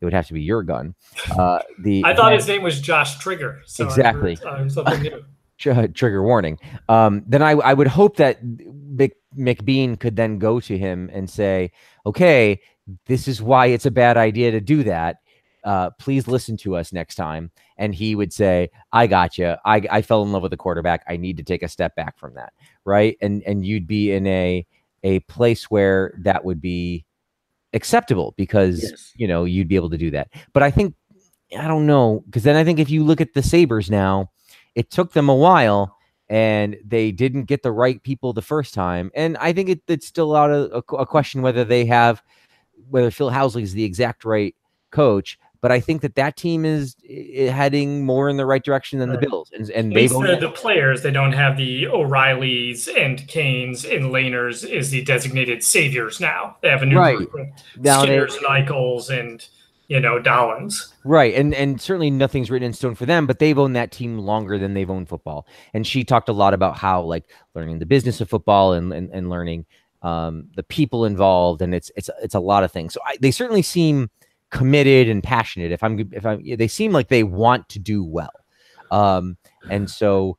it 0.01 0.05
would 0.05 0.15
have 0.15 0.27
to 0.29 0.33
be 0.33 0.43
your 0.43 0.63
gun. 0.63 0.95
Uh, 1.39 1.61
the 1.81 2.03
I 2.05 2.17
thought 2.17 2.33
his 2.33 2.49
name 2.49 2.63
was 2.63 2.81
Josh 2.81 3.19
Trigger. 3.19 3.61
So 3.67 3.85
exactly. 3.85 4.37
Trigger 5.59 6.23
warning. 6.23 6.59
Um, 6.89 7.23
then 7.27 7.43
I, 7.43 7.51
I 7.51 7.75
would 7.75 7.87
hope 7.87 8.17
that 8.17 8.39
Mc, 8.43 9.13
McBean 9.37 9.99
could 9.99 10.17
then 10.17 10.39
go 10.39 10.59
to 10.61 10.79
him 10.79 11.11
and 11.13 11.29
say, 11.29 11.71
"Okay, 12.07 12.61
this 13.07 13.29
is 13.29 13.43
why 13.43 13.67
it's 13.67 13.87
a 13.87 13.91
bad 13.91 14.17
idea 14.17 14.51
to 14.53 14.61
do 14.61 14.83
that. 14.85 15.17
Uh, 15.65 15.91
please 15.99 16.27
listen 16.27 16.57
to 16.59 16.77
us 16.77 16.93
next 16.93 17.17
time." 17.17 17.51
And 17.77 17.95
he 17.95 18.15
would 18.15 18.33
say, 18.33 18.71
"I 18.93 19.07
got 19.07 19.37
you. 19.37 19.57
I, 19.65 19.83
I 19.91 20.03
fell 20.03 20.23
in 20.23 20.33
love 20.33 20.43
with 20.43 20.51
the 20.51 20.57
quarterback. 20.57 21.05
I 21.09 21.17
need 21.17 21.37
to 21.37 21.45
take 21.45 21.63
a 21.63 21.69
step 21.69 21.95
back 21.95 22.19
from 22.19 22.35
that, 22.35 22.53
right?" 22.85 23.17
And 23.21 23.43
and 23.45 23.67
you'd 23.67 23.87
be 23.87 24.13
in 24.13 24.27
a 24.27 24.67
a 25.03 25.21
place 25.21 25.65
where 25.65 26.15
that 26.23 26.45
would 26.45 26.61
be 26.61 27.05
acceptable 27.73 28.35
because 28.37 28.83
yes. 28.83 29.13
you 29.17 29.29
know 29.29 29.45
you'd 29.45 29.69
be 29.69 29.77
able 29.77 29.91
to 29.91 29.99
do 29.99 30.11
that. 30.11 30.29
But 30.53 30.63
I 30.63 30.71
think 30.71 30.95
I 31.59 31.67
don't 31.67 31.87
know 31.87 32.23
because 32.27 32.43
then 32.43 32.57
I 32.57 32.65
think 32.65 32.79
if 32.79 32.91
you 32.91 33.05
look 33.05 33.21
at 33.21 33.35
the 33.35 33.43
Sabres 33.43 33.91
now, 33.91 34.31
it 34.75 34.91
took 34.91 35.13
them 35.13 35.29
a 35.29 35.35
while 35.35 35.97
and 36.29 36.77
they 36.85 37.11
didn't 37.11 37.45
get 37.45 37.63
the 37.63 37.73
right 37.73 38.03
people 38.03 38.33
the 38.33 38.43
first 38.43 38.75
time. 38.75 39.11
And 39.15 39.37
I 39.39 39.53
think 39.53 39.69
it, 39.71 39.81
it's 39.89 40.07
still 40.07 40.37
out 40.37 40.51
of 40.51 40.71
a, 40.73 40.97
a 40.97 41.07
question 41.07 41.43
whether 41.43 41.65
they 41.65 41.87
have 41.87 42.23
whether 42.91 43.11
Phil 43.11 43.31
Housley 43.31 43.63
is 43.63 43.73
the 43.73 43.85
exact 43.85 44.25
right 44.25 44.55
coach. 44.91 45.39
But 45.61 45.73
I 45.73 45.81
think 45.81 46.03
that 46.03 46.15
that 46.15 46.37
team 46.37 46.65
is 46.65 46.95
heading 47.51 48.07
more 48.07 48.29
in 48.29 48.37
the 48.37 48.47
right 48.47 48.63
direction 48.63 49.01
than 49.01 49.11
right. 49.11 49.21
the 49.21 49.27
Bills, 49.27 49.51
and, 49.53 49.69
and 49.71 49.93
they 49.93 50.07
the, 50.07 50.39
the 50.41 50.51
players 50.51 51.03
they 51.03 51.11
don't 51.11 51.33
have 51.33 51.57
the 51.57 51.87
O'Reillys 51.87 52.89
and 52.97 53.19
Kanes 53.27 53.85
and 53.85 54.07
Lehners 54.07 54.69
is 54.69 54.91
the 54.91 55.03
designated 55.03 55.65
saviors 55.65 56.21
now. 56.21 56.57
They 56.63 56.69
have 56.69 56.83
a 56.83 56.87
new 56.87 56.97
right. 56.97 57.17
group 57.17 57.35
with 57.35 57.49
now 57.77 58.03
Skinners 58.03 58.39
they, 58.39 58.47
and 58.47 58.69
Eichels 58.69 59.11
and 59.11 59.47
you 59.89 59.99
know 59.99 60.21
Dahlin. 60.21 60.73
Right, 61.05 61.35
and 61.35 61.53
and 61.55 61.81
certainly 61.81 62.11
nothing's 62.11 62.51
written 62.51 62.67
in 62.67 62.73
stone 62.73 62.95
for 62.95 63.07
them, 63.07 63.27
but 63.27 63.41
they've 63.41 63.59
owned 63.59 63.75
that 63.75 63.91
team 63.91 64.19
longer 64.19 64.59
than 64.59 64.75
they've 64.75 64.91
owned 64.91 65.09
football. 65.09 65.47
And 65.75 65.87
she 65.87 66.05
talked 66.05 66.29
a 66.29 66.33
lot 66.33 66.55
about 66.55 66.77
how 66.77 67.03
like 67.03 67.25
learning 67.55 67.81
the 67.81 67.87
business 67.87 68.21
of 68.21 68.31
football 68.31 68.75
and 68.75 68.93
and, 68.93 69.11
and 69.11 69.29
learning 69.29 69.67
um, 70.03 70.49
the 70.55 70.63
people 70.63 71.05
involved, 71.05 71.63
and 71.63 71.75
it's 71.75 71.91
it's 71.97 72.11
it's 72.23 72.35
a 72.35 72.41
lot 72.41 72.63
of 72.63 72.71
things. 72.71 72.95
So 72.95 73.01
I, 73.05 73.17
they 73.21 73.31
certainly 73.31 73.63
seem 73.63 74.11
committed 74.51 75.09
and 75.09 75.23
passionate. 75.23 75.73
If 75.73 75.83
I'm 75.83 76.09
if 76.13 76.25
I'm 76.25 76.43
they 76.57 76.69
seem 76.69 76.93
like 76.93 77.09
they 77.09 77.25
want 77.25 77.69
to 77.71 77.79
do 77.79 78.05
well. 78.05 78.31
Um, 78.91 79.37
and 79.71 79.91
so 79.91 80.39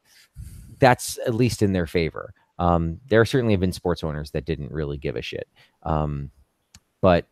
that's 0.80 1.20
at 1.26 1.36
least 1.36 1.62
in 1.62 1.74
their 1.74 1.88
favor. 1.88 2.34
Um, 2.58 3.00
there 3.08 3.24
certainly 3.26 3.54
have 3.54 3.62
been 3.62 3.72
sports 3.72 4.04
owners 4.04 4.32
that 4.32 4.46
didn't 4.46 4.72
really 4.72 4.98
give 4.98 5.16
a 5.16 5.22
shit. 5.22 5.48
Um, 5.84 6.32
but 7.02 7.28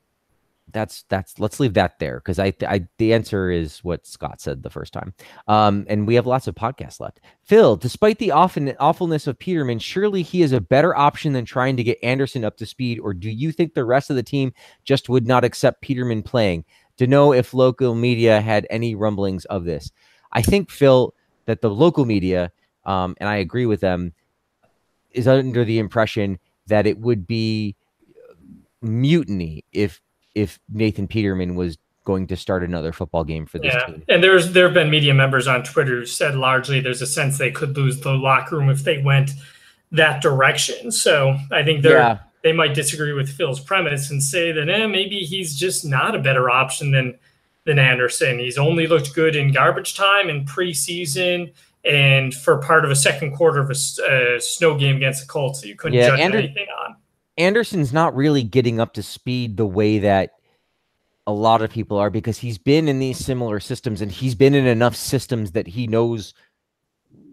that's 0.72 1.05
that's 1.09 1.39
let's 1.39 1.59
leave 1.59 1.74
that 1.76 1.99
there 1.99 2.20
because 2.20 2.39
I, 2.39 2.53
I 2.68 2.88
the 2.97 3.13
answer 3.13 3.49
is 3.49 3.80
what 3.84 4.05
Scott 4.05 4.41
said 4.41 4.63
the 4.63 4.70
first 4.70 4.93
time. 4.93 5.13
Um, 5.47 5.86
and 5.88 6.05
we 6.05 6.15
have 6.15 6.28
lots 6.28 6.47
of 6.47 6.55
podcasts 6.55 6.99
left. 6.99 7.22
Phil, 7.43 7.78
despite 7.78 8.20
the 8.20 8.32
often 8.32 8.74
awfulness 8.80 9.28
of 9.28 9.39
Peterman, 9.39 9.80
surely 9.80 10.24
he 10.24 10.41
is 10.41 10.51
a 10.51 10.61
better 10.61 10.95
option 10.95 11.34
than 11.34 11.45
trying 11.45 11.78
to 11.78 11.84
get 11.84 12.03
Anderson 12.03 12.43
up 12.43 12.57
to 12.57 12.65
speed. 12.65 12.99
Or 12.99 13.13
do 13.13 13.30
you 13.30 13.51
think 13.51 13.74
the 13.74 13.86
rest 13.86 14.09
of 14.09 14.15
the 14.15 14.24
team 14.24 14.53
just 14.84 15.09
would 15.09 15.26
not 15.26 15.43
accept 15.43 15.82
Peterman 15.82 16.24
playing? 16.24 16.65
To 16.97 17.07
know 17.07 17.32
if 17.32 17.53
local 17.53 17.93
media 17.93 18.41
had 18.41 18.65
any 18.72 18.95
rumblings 18.95 19.45
of 19.45 19.65
this, 19.65 19.91
I 20.32 20.41
think 20.41 20.72
Phil 20.72 21.13
that 21.45 21.61
the 21.61 21.70
local 21.70 22.05
media, 22.05 22.51
um, 22.86 23.15
and 23.20 23.30
I 23.30 23.36
agree 23.36 23.68
with 23.68 23.82
them, 23.82 24.13
is 25.11 25.28
under 25.28 25.63
the 25.63 25.80
impression 25.80 26.39
that 26.65 26.88
it 26.88 26.99
would 26.99 27.26
be 27.26 27.76
mutiny 28.82 29.63
if 29.72 30.01
if 30.38 30.59
Nathan 30.69 31.07
Peterman 31.07 31.55
was 31.55 31.77
going 32.05 32.27
to 32.27 32.38
start 32.38 32.63
another 32.63 32.93
football 32.93 33.23
game 33.23 33.45
for 33.45 33.59
this 33.59 33.73
yeah. 33.73 33.85
team. 33.85 34.03
And 34.07 34.23
there's 34.23 34.53
there 34.53 34.65
have 34.65 34.73
been 34.73 34.89
media 34.89 35.13
members 35.13 35.47
on 35.47 35.63
Twitter 35.63 35.99
who 35.99 36.05
said 36.05 36.35
largely 36.35 36.79
there's 36.79 37.01
a 37.01 37.07
sense 37.07 37.38
they 37.38 37.51
could 37.51 37.75
lose 37.75 37.99
the 37.99 38.13
locker 38.13 38.57
room 38.57 38.69
if 38.69 38.83
they 38.83 38.99
went 38.99 39.31
that 39.91 40.21
direction. 40.21 40.91
So 40.91 41.38
I 41.51 41.63
think 41.63 41.81
they're 41.81 41.97
yeah. 41.97 42.19
they 42.43 42.53
might 42.53 42.73
disagree 42.73 43.13
with 43.13 43.29
Phil's 43.29 43.59
premise 43.59 44.09
and 44.11 44.23
say 44.23 44.51
that 44.53 44.69
eh, 44.69 44.88
maybe 44.88 45.19
he's 45.19 45.55
just 45.55 45.83
not 45.83 46.15
a 46.15 46.19
better 46.19 46.49
option 46.49 46.91
than 46.91 47.17
than 47.65 47.79
Anderson. 47.79 48.39
He's 48.39 48.57
only 48.57 48.88
looked 48.88 49.13
good 49.13 49.35
in 49.35 49.51
garbage 49.51 49.95
time 49.95 50.29
and 50.29 50.47
preseason 50.47 51.51
and 51.83 52.33
for 52.33 52.57
part 52.57 52.85
of 52.85 52.91
a 52.91 52.95
second 52.95 53.35
quarter 53.35 53.59
of 53.59 53.69
a 53.69 53.73
uh, 53.73 54.39
snow 54.39 54.77
game 54.77 54.97
against 54.97 55.21
the 55.21 55.27
Colts 55.27 55.61
that 55.61 55.67
you 55.67 55.75
couldn't 55.75 55.97
yeah, 55.97 56.09
judge 56.09 56.19
Ander- 56.19 56.38
anything 56.38 56.67
on. 56.85 56.95
Anderson's 57.38 57.93
not 57.93 58.15
really 58.15 58.43
getting 58.43 58.79
up 58.79 58.93
to 58.93 59.03
speed 59.03 59.57
the 59.57 59.65
way 59.65 59.99
that 59.99 60.31
a 61.27 61.31
lot 61.31 61.61
of 61.61 61.69
people 61.69 61.97
are 61.97 62.09
because 62.09 62.38
he's 62.38 62.57
been 62.57 62.88
in 62.88 62.99
these 62.99 63.17
similar 63.17 63.59
systems 63.59 64.01
and 64.01 64.11
he's 64.11 64.33
been 64.33 64.55
in 64.55 64.65
enough 64.65 64.95
systems 64.95 65.51
that 65.51 65.67
he 65.67 65.85
knows 65.85 66.33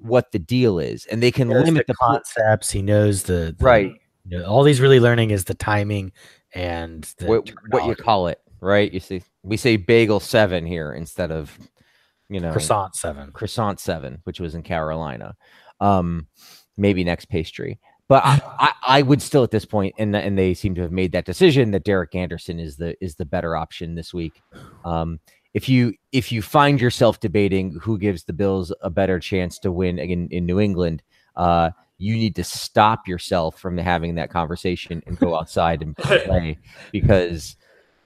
what 0.03 0.33
the 0.33 0.39
deal 0.39 0.79
is, 0.79 1.07
and 1.07 1.23
they 1.23 1.31
can 1.31 1.49
limit 1.49 1.87
the 1.87 1.93
the, 1.93 1.97
pl- 1.99 2.09
concepts. 2.09 2.71
He 2.71 2.83
knows 2.83 3.23
the, 3.23 3.55
the 3.59 3.65
right 3.65 3.93
You 4.27 4.39
know, 4.39 4.45
all 4.45 4.65
he's 4.65 4.81
really 4.81 5.01
learning 5.01 5.31
is 5.31 5.45
the 5.45 5.55
timing 5.55 6.13
and 6.55 7.05
the 7.19 7.27
what, 7.27 7.51
what 7.71 7.87
you 7.87 7.95
call 7.95 8.29
it. 8.29 8.39
Right, 8.61 8.93
you 8.93 9.01
see, 9.01 9.23
we 9.43 9.57
say 9.57 9.77
bagel 9.77 10.21
seven 10.21 10.67
here 10.67 10.93
instead 10.93 11.31
of 11.31 11.57
you 12.29 12.41
know 12.41 12.53
croissant 12.53 12.97
seven. 12.97 13.31
croissant 13.33 13.81
seven, 13.81 14.19
which 14.25 14.41
was 14.41 14.55
in 14.55 14.63
Carolina. 14.63 15.37
Um, 15.81 16.27
maybe 16.77 17.05
next 17.05 17.27
pastry. 17.27 17.81
But 18.07 18.23
I, 18.25 18.41
I, 18.59 18.73
I 18.99 19.03
would 19.03 19.23
still 19.23 19.45
at 19.45 19.51
this 19.51 19.65
point, 19.65 19.95
and 19.99 20.15
and 20.15 20.39
they 20.39 20.53
seem 20.55 20.75
to 20.75 20.83
have 20.83 20.93
made 20.93 21.13
that 21.13 21.25
decision 21.25 21.71
that 21.71 21.85
Derek 21.85 22.15
Anderson 22.15 22.61
is 22.61 22.77
the 22.77 23.03
is 23.03 23.15
the 23.15 23.25
better 23.25 23.57
option 23.57 23.95
this 23.95 24.13
week. 24.13 24.43
Um, 24.85 25.21
if 25.55 25.69
you 25.69 25.95
if 26.13 26.31
you 26.31 26.43
find 26.43 26.81
yourself 26.81 27.21
debating 27.21 27.79
who 27.81 27.97
gives 27.99 28.25
the 28.25 28.33
Bills 28.33 28.73
a 28.83 28.91
better 28.91 29.19
chance 29.21 29.59
to 29.61 29.73
win 29.73 29.99
in, 29.99 30.29
in 30.29 30.45
New 30.45 30.61
England, 30.61 31.03
uh, 31.37 31.71
you 31.97 32.15
need 32.15 32.35
to 32.37 32.45
stop 32.45 33.07
yourself 33.09 33.59
from 33.59 33.79
having 33.79 34.17
that 34.17 34.31
conversation 34.31 35.03
and 35.07 35.19
go 35.19 35.37
outside 35.37 35.81
and 35.81 35.97
play 35.97 36.59
because 36.93 37.57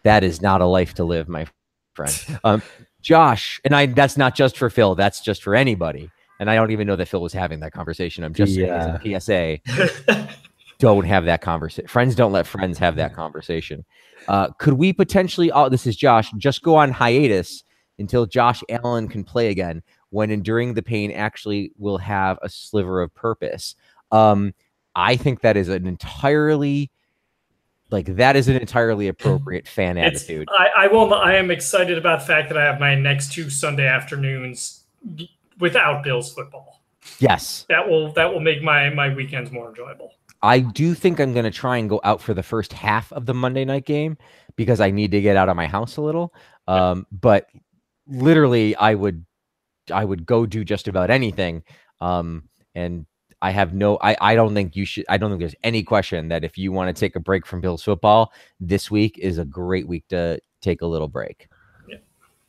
that 0.05 0.23
is 0.23 0.41
not 0.41 0.61
a 0.61 0.67
life 0.67 0.95
to 0.95 1.05
live, 1.05 1.29
my 1.29 1.47
friend. 1.95 2.41
Um, 2.45 2.63
Josh, 3.01 3.61
and 3.65 3.75
I 3.75 3.87
that's 3.87 4.17
not 4.17 4.35
just 4.35 4.57
for 4.57 4.71
Phil, 4.71 4.95
that's 4.95 5.21
just 5.21 5.43
for 5.43 5.55
anybody. 5.55 6.11
And 6.39 6.51
I 6.51 6.55
don't 6.55 6.71
even 6.71 6.87
know 6.87 6.97
that 6.97 7.09
Phil 7.09 7.21
was 7.21 7.33
having 7.33 7.61
that 7.61 7.73
conversation. 7.73 8.25
I'm 8.25 8.35
just 8.35 8.55
saying 8.55 8.71
as 8.71 8.87
a 8.87 9.21
PSA, 9.21 10.29
don't 10.79 11.05
have 11.05 11.25
that 11.25 11.41
conversation. 11.41 11.89
Friends 11.89 12.15
don't 12.15 12.33
let 12.33 12.47
friends 12.47 12.79
have 12.79 12.97
that 12.97 13.15
conversation. 13.15 13.85
Uh, 14.29 14.49
could 14.59 14.75
we 14.75 14.93
potentially, 14.93 15.51
oh, 15.51 15.69
this 15.69 15.87
is 15.87 15.97
Josh, 15.97 16.31
just 16.39 16.63
go 16.63 16.77
on 16.77 16.93
hiatus 16.93 17.65
until 17.99 18.27
Josh 18.27 18.63
Allen 18.69 19.09
can 19.09 19.25
play 19.25 19.49
again 19.49 19.83
when 20.11 20.31
enduring 20.31 20.75
the 20.75 20.83
pain 20.83 21.11
actually 21.11 21.73
will 21.77 21.99
have 21.99 22.39
a 22.43 22.49
sliver 22.49 23.01
of 23.01 23.13
purpose? 23.15 23.75
Um, 24.13 24.55
I 24.95 25.17
think 25.17 25.41
that 25.41 25.57
is 25.57 25.69
an 25.69 25.87
entirely, 25.87 26.91
like, 27.91 28.17
that 28.17 28.37
is 28.37 28.49
an 28.49 28.57
entirely 28.57 29.09
appropriate 29.09 29.67
fan 29.67 29.97
It's, 29.97 30.23
attitude. 30.23 30.49
I, 30.57 30.85
I 30.85 30.87
will. 30.87 31.13
I 31.15 31.35
am 31.35 31.51
excited 31.51 31.99
about 31.99 32.21
the 32.21 32.27
fact 32.27 32.49
that 32.49 32.59
I 32.59 32.65
have 32.65 32.79
my 32.79 32.95
next 32.95 33.33
two 33.33 33.51
Sunday 33.51 33.87
afternoons 33.87 34.85
without 35.59 36.03
Bills 36.03 36.33
football. 36.33 36.83
Yes. 37.19 37.65
That 37.69 37.89
will 37.89 38.13
that 38.13 38.33
will 38.33 38.41
make 38.41 38.63
my 38.63 38.91
my 38.91 39.15
weekends 39.15 39.51
more 39.51 39.69
enjoyable. 39.69 40.13
I 40.43 40.61
do 40.61 40.95
think 40.95 41.19
I'm 41.19 41.33
going 41.33 41.45
to 41.45 41.51
try 41.51 41.79
and 41.79 41.89
go 41.89 42.01
out 42.05 42.23
for 42.23 42.33
the 42.33 42.43
first 42.43 42.73
half 42.73 43.13
of 43.13 43.27
the 43.27 43.35
Monday 43.35 43.65
night 43.65 43.85
game 43.85 44.17
because 44.57 44.81
I 44.81 44.91
need 44.91 45.11
to 45.11 45.21
get 45.21 45.37
out 45.37 45.49
of 45.49 45.57
my 45.57 45.67
house 45.67 45.97
a 45.97 46.01
little. 46.01 46.33
Um, 46.69 47.07
but 47.11 47.49
literally, 48.07 48.77
I 48.77 48.95
would, 48.95 49.27
I 49.93 50.05
would 50.05 50.27
go 50.27 50.47
do 50.47 50.65
just 50.65 50.87
about 50.87 51.11
anything. 51.11 51.65
Um, 52.01 52.49
and 52.77 53.05
I 53.43 53.51
have 53.51 53.75
no, 53.75 53.99
I, 54.01 54.17
I 54.21 54.35
don't 54.37 54.55
think 54.55 54.77
you 54.77 54.85
should. 54.85 55.05
I 55.09 55.17
don't 55.17 55.31
think 55.31 55.41
there's 55.41 55.57
any 55.65 55.83
question 55.83 56.29
that 56.29 56.45
if 56.45 56.57
you 56.57 56.71
want 56.71 56.95
to 56.95 56.99
take 56.99 57.17
a 57.17 57.21
break 57.21 57.45
from 57.45 57.61
Bills 57.61 57.83
football, 57.83 58.33
this 58.61 58.93
week 58.93 59.19
is 59.19 59.39
a 59.39 59.45
great 59.45 59.89
week 59.89 60.07
to 60.11 60.41
take 60.63 60.83
a 60.83 60.87
little 60.87 61.09
break. 61.09 61.49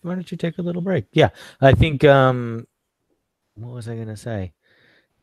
Why 0.01 0.14
don't 0.14 0.30
you 0.32 0.38
take 0.38 0.60
a 0.60 0.62
little 0.62 0.82
break? 0.82 1.05
Yeah, 1.12 1.30
I 1.60 1.74
think. 1.74 2.03
um 2.03 2.68
What 3.60 3.74
was 3.74 3.88
I 3.89 3.95
gonna 3.95 4.18
say? 4.18 4.53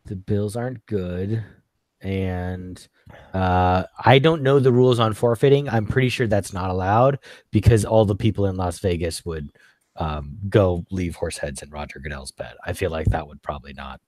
The 0.05 0.17
Bills 0.17 0.57
aren't 0.57 0.85
good, 0.87 1.43
and 2.01 2.87
uh 3.33 3.85
I 4.05 4.19
don't 4.19 4.43
know 4.43 4.59
the 4.59 4.73
rules 4.73 4.99
on 4.99 5.15
forfeiting. 5.15 5.69
I'm 5.69 5.87
pretty 5.87 6.09
sure 6.09 6.27
that's 6.27 6.53
not 6.53 6.71
allowed 6.71 7.19
because 7.51 7.85
all 7.85 8.05
the 8.05 8.17
people 8.17 8.47
in 8.47 8.57
Las 8.57 8.79
Vegas 8.81 9.25
would 9.25 9.51
um 9.97 10.37
go 10.49 10.85
leave 10.91 11.17
horse 11.17 11.39
heads 11.39 11.63
in 11.63 11.71
Roger 11.71 11.99
Goodell's 11.99 12.31
bed. 12.33 12.55
I 12.65 12.73
feel 12.73 12.91
like 12.91 13.07
that 13.09 13.27
would 13.27 13.43
probably 13.43 13.73
not. 13.73 14.01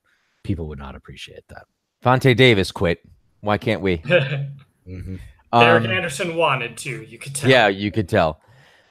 People 0.43 0.69
would 0.69 0.79
not 0.79 0.95
appreciate 0.95 1.47
that. 1.49 1.65
Vontae 2.05 2.37
Davis 2.37 2.71
quit. 2.71 3.01
Why 3.41 3.59
can't 3.59 3.81
we? 3.83 3.97
Derek 4.07 4.51
hmm 4.87 5.17
Um, 5.53 5.87
Anderson 5.87 6.37
wanted 6.37 6.77
to. 6.79 7.03
You 7.03 7.19
could 7.19 7.35
tell. 7.35 7.49
Yeah, 7.51 7.69
you 7.69 7.91
could 7.91 8.09
tell. 8.09 8.41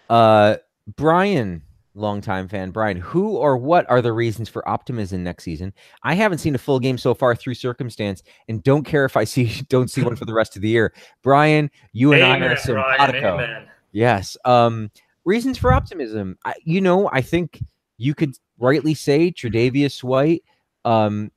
Uh, 0.09 0.57
Brian, 0.95 1.61
longtime 1.97 2.47
fan, 2.47 2.71
Brian, 2.71 2.97
who 2.97 3.37
or 3.37 3.57
what 3.57 3.89
are 3.89 4.01
the 4.01 4.13
reasons 4.13 4.47
for 4.49 4.67
optimism 4.69 5.23
next 5.23 5.43
season? 5.43 5.73
I 6.03 6.13
haven't 6.13 6.37
seen 6.37 6.55
a 6.55 6.59
full 6.59 6.79
game 6.79 6.97
so 6.97 7.13
far 7.13 7.35
through 7.35 7.55
circumstance, 7.55 8.23
and 8.47 8.63
don't 8.63 8.83
care 8.83 9.05
if 9.05 9.17
I 9.17 9.23
see 9.23 9.61
don't 9.69 9.89
see 9.89 10.03
one 10.03 10.15
for 10.15 10.25
the 10.25 10.33
rest 10.33 10.55
of 10.55 10.61
the 10.61 10.69
year. 10.69 10.93
Brian, 11.23 11.69
you 11.93 12.13
and 12.13 12.23
I 12.23 12.35
Amen, 12.37 12.43
are 12.43 12.55
Ryan, 12.55 12.57
simpatico. 12.61 13.33
amen. 13.35 13.67
Yes. 13.91 14.37
Um, 14.45 14.91
reasons 15.25 15.57
for 15.57 15.73
optimism. 15.73 16.37
I, 16.45 16.53
you 16.63 16.81
know, 16.81 17.09
I 17.11 17.21
think 17.21 17.61
you 17.97 18.13
could 18.13 18.35
rightly 18.59 18.93
say 18.93 19.31
Tre'Davious 19.31 20.03
White, 20.03 20.43
um, 20.85 21.31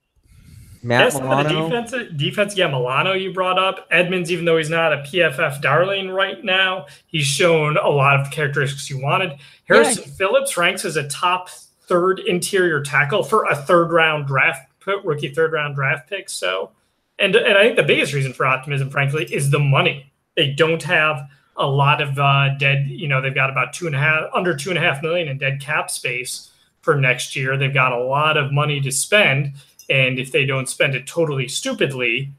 Matt 0.83 1.01
Yes, 1.05 1.15
the 1.15 1.23
Milano. 1.23 1.69
defense, 1.69 1.95
defense, 2.17 2.57
yeah, 2.57 2.67
Milano 2.67 3.13
you 3.13 3.33
brought 3.33 3.59
up. 3.59 3.87
Edmunds, 3.91 4.31
even 4.33 4.45
though 4.45 4.57
he's 4.57 4.71
not 4.71 4.93
a 4.93 4.99
PFF 4.99 5.61
darling 5.61 6.11
right 6.11 6.43
now, 6.43 6.87
he's 7.07 7.27
shown 7.27 7.77
a 7.77 7.89
lot 7.89 8.19
of 8.19 8.31
characteristics 8.31 8.89
you 8.89 8.99
wanted. 8.99 9.39
Harrison 9.67 10.05
Phillips 10.13 10.57
ranks 10.57 10.85
as 10.85 10.97
a 10.97 11.07
top 11.09 11.51
third 11.51 12.21
interior 12.21 12.81
tackle 12.83 13.23
for 13.23 13.45
a 13.47 13.57
third 13.57 13.93
round 13.93 14.27
draft 14.27 14.71
rookie 15.05 15.29
third 15.29 15.53
round 15.53 15.75
draft 15.75 16.09
pick. 16.09 16.29
So, 16.31 16.71
and 17.19 17.35
and 17.37 17.59
I 17.59 17.63
think 17.65 17.77
the 17.77 17.83
biggest 17.83 18.13
reason 18.13 18.33
for 18.33 18.47
optimism, 18.47 18.91
frankly, 18.91 19.25
is 19.33 19.51
the 19.51 19.59
money. 19.59 20.11
They 20.37 20.53
don't 20.53 20.83
have 20.83 21.29
a 21.57 21.67
lot 21.67 22.01
of 22.01 22.19
uh, 22.19 22.57
dead. 22.59 22.87
You 22.89 23.09
know, 23.09 23.21
they've 23.21 23.35
got 23.35 23.51
about 23.51 23.73
two 23.73 23.87
and 23.87 23.95
a 23.95 23.99
half, 23.99 24.31
under 24.35 24.57
two 24.57 24.71
and 24.71 24.79
a 24.79 24.83
half 24.83 25.03
million 25.03 25.29
in 25.29 25.39
dead 25.39 25.61
cap 25.61 25.91
space 25.91 26.51
for 26.81 26.97
next 26.97 27.37
year. 27.37 27.57
They've 27.57 27.75
got 27.75 27.93
a 27.93 28.03
lot 28.03 28.37
of 28.37 28.53
money 28.53 28.81
to 28.81 28.91
spend. 28.91 29.53
And 29.91 30.19
if 30.21 30.31
they 30.31 30.47
don't 30.47 30.69
spend 30.69 30.95
it 30.95 31.07
totally 31.07 31.49
stupidly, 31.49 32.33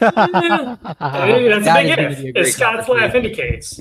Hey, 0.00 0.06
eh, 0.06 0.76
that's 0.80 1.64
That 1.64 1.84
a 1.86 1.96
big 1.96 2.26
if, 2.28 2.36
a 2.36 2.38
as 2.40 2.52
Scott's 2.54 2.88
laugh 2.88 3.14
indicates. 3.14 3.80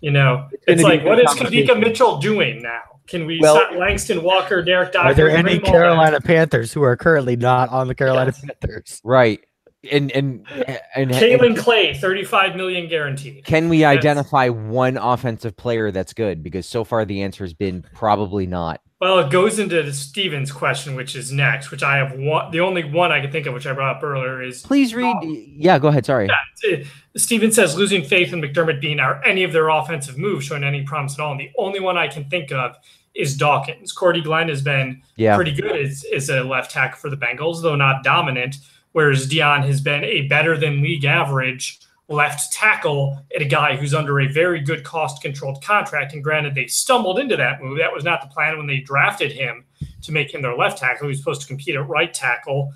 You 0.00 0.10
know, 0.12 0.48
It's 0.52 0.62
it's, 0.66 0.82
like, 0.82 1.04
what 1.04 1.18
is 1.18 1.26
what 1.26 1.38
Kadika. 1.38 1.78
Mitchell 1.78 2.18
doing 2.18 2.62
now? 2.62 2.80
Can 3.08 3.26
we 3.26 3.38
Well- 3.40 3.56
stop 3.56 3.74
Langston 3.76 4.22
Walker, 4.22 4.62
Derrick 4.62 4.92
Dockery? 4.92 5.10
Are 5.10 5.14
there 5.14 5.30
any 5.30 5.58
bring 5.58 5.72
Carolina 5.72 6.18
back? 6.20 6.24
Panthers 6.26 6.72
who 6.72 6.82
are 6.82 6.96
currently 6.96 7.36
not 7.36 7.68
on 7.70 7.88
the 7.88 7.94
Carolina 7.94 8.32
Yes. 8.34 8.44
Panthers? 8.60 9.00
Right. 9.04 9.40
And 9.90 10.12
and 10.12 10.46
and, 10.64 10.78
and 10.94 11.10
Kaelin 11.10 11.56
Clay, 11.58 11.94
35 11.94 12.54
million 12.54 12.88
guaranteed. 12.88 13.44
Can 13.44 13.68
we 13.68 13.80
That's- 13.80 13.98
identify 13.98 14.48
one 14.48 14.96
offensive 14.96 15.56
player 15.56 15.90
that's 15.90 16.12
good? 16.12 16.42
Because 16.44 16.66
so 16.66 16.84
far 16.84 17.04
the 17.04 17.22
answer 17.22 17.42
has 17.42 17.54
been 17.54 17.84
probably 17.92 18.46
not. 18.46 18.80
Well, 19.02 19.18
it 19.18 19.32
goes 19.32 19.58
into 19.58 19.92
Steven's 19.92 20.52
question, 20.52 20.94
which 20.94 21.16
is 21.16 21.32
next, 21.32 21.72
which 21.72 21.82
I 21.82 21.96
have 21.96 22.12
one. 22.12 22.52
The 22.52 22.60
only 22.60 22.84
one 22.84 23.10
I 23.10 23.20
can 23.20 23.32
think 23.32 23.46
of, 23.46 23.52
which 23.52 23.66
I 23.66 23.72
brought 23.72 23.96
up 23.96 24.02
earlier, 24.04 24.40
is 24.40 24.62
Please 24.62 24.94
read. 24.94 25.16
Yeah, 25.24 25.80
go 25.80 25.88
ahead. 25.88 26.06
Sorry. 26.06 26.30
uh, 26.30 26.76
Steven 27.16 27.50
says 27.50 27.76
losing 27.76 28.04
faith 28.04 28.32
in 28.32 28.40
McDermott 28.40 28.80
being 28.80 29.00
our 29.00 29.20
any 29.24 29.42
of 29.42 29.52
their 29.52 29.70
offensive 29.70 30.18
moves 30.18 30.46
showing 30.46 30.62
any 30.62 30.84
promise 30.84 31.14
at 31.14 31.20
all. 31.20 31.32
And 31.32 31.40
the 31.40 31.50
only 31.58 31.80
one 31.80 31.98
I 31.98 32.06
can 32.06 32.26
think 32.30 32.52
of 32.52 32.76
is 33.12 33.36
Dawkins. 33.36 33.90
Cordy 33.90 34.20
Glenn 34.20 34.48
has 34.48 34.62
been 34.62 35.02
Yeah. 35.16 35.34
pretty 35.34 35.50
good 35.50 35.74
as, 35.74 36.04
as 36.14 36.30
a 36.30 36.44
left 36.44 36.70
tackle 36.70 36.98
for 37.00 37.10
the 37.10 37.16
Bengals, 37.16 37.60
though 37.60 37.74
not 37.74 38.04
dominant. 38.04 38.58
Whereas 38.92 39.26
Dion 39.26 39.62
has 39.64 39.80
been 39.80 40.04
a 40.04 40.28
better 40.28 40.56
than 40.56 40.80
league 40.80 41.04
average 41.04 41.80
left 42.12 42.52
tackle 42.52 43.18
at 43.34 43.42
a 43.42 43.46
guy 43.46 43.76
who's 43.76 43.94
under 43.94 44.20
a 44.20 44.26
very 44.26 44.60
good 44.60 44.84
cost 44.84 45.22
controlled 45.22 45.62
contract. 45.62 46.12
And 46.12 46.22
granted, 46.22 46.54
they 46.54 46.66
stumbled 46.66 47.18
into 47.18 47.36
that 47.36 47.62
move. 47.62 47.78
That 47.78 47.92
was 47.92 48.04
not 48.04 48.20
the 48.20 48.28
plan 48.28 48.56
when 48.58 48.66
they 48.66 48.78
drafted 48.78 49.32
him 49.32 49.64
to 50.02 50.12
make 50.12 50.32
him 50.32 50.42
their 50.42 50.56
left 50.56 50.78
tackle. 50.78 51.06
He 51.06 51.08
was 51.08 51.18
supposed 51.18 51.40
to 51.42 51.46
compete 51.46 51.74
at 51.74 51.88
right 51.88 52.12
tackle, 52.12 52.72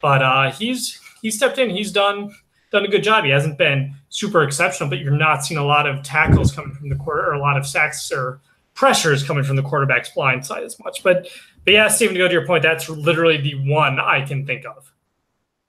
but 0.00 0.22
uh, 0.22 0.50
he's 0.52 1.00
he 1.22 1.30
stepped 1.30 1.58
in. 1.58 1.70
He's 1.70 1.92
done 1.92 2.34
done 2.70 2.84
a 2.84 2.88
good 2.88 3.02
job. 3.02 3.24
He 3.24 3.30
hasn't 3.30 3.58
been 3.58 3.94
super 4.08 4.42
exceptional, 4.42 4.88
but 4.88 5.00
you're 5.00 5.12
not 5.12 5.44
seeing 5.44 5.58
a 5.58 5.64
lot 5.64 5.86
of 5.86 6.02
tackles 6.02 6.52
coming 6.52 6.74
from 6.74 6.88
the 6.88 6.96
quarter 6.96 7.26
or 7.26 7.34
a 7.34 7.40
lot 7.40 7.56
of 7.56 7.66
sacks 7.66 8.10
or 8.12 8.40
pressures 8.74 9.22
coming 9.22 9.44
from 9.44 9.56
the 9.56 9.62
quarterback's 9.62 10.10
blind 10.10 10.46
side 10.46 10.62
as 10.62 10.78
much. 10.80 11.02
But 11.02 11.28
but 11.64 11.74
yeah, 11.74 11.88
Stephen, 11.88 12.14
to 12.14 12.18
go 12.18 12.28
to 12.28 12.32
your 12.32 12.46
point, 12.46 12.62
that's 12.62 12.88
literally 12.88 13.36
the 13.36 13.54
one 13.70 14.00
I 14.00 14.24
can 14.24 14.46
think 14.46 14.64
of. 14.64 14.92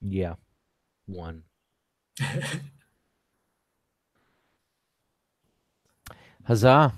Yeah, 0.01 0.35
one. 1.05 1.43
Huzzah. 6.51 6.93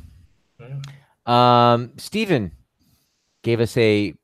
Um, 1.28 1.92
Steven 1.98 2.52
gave 3.44 3.60
us 3.60 3.78
a 3.78 4.16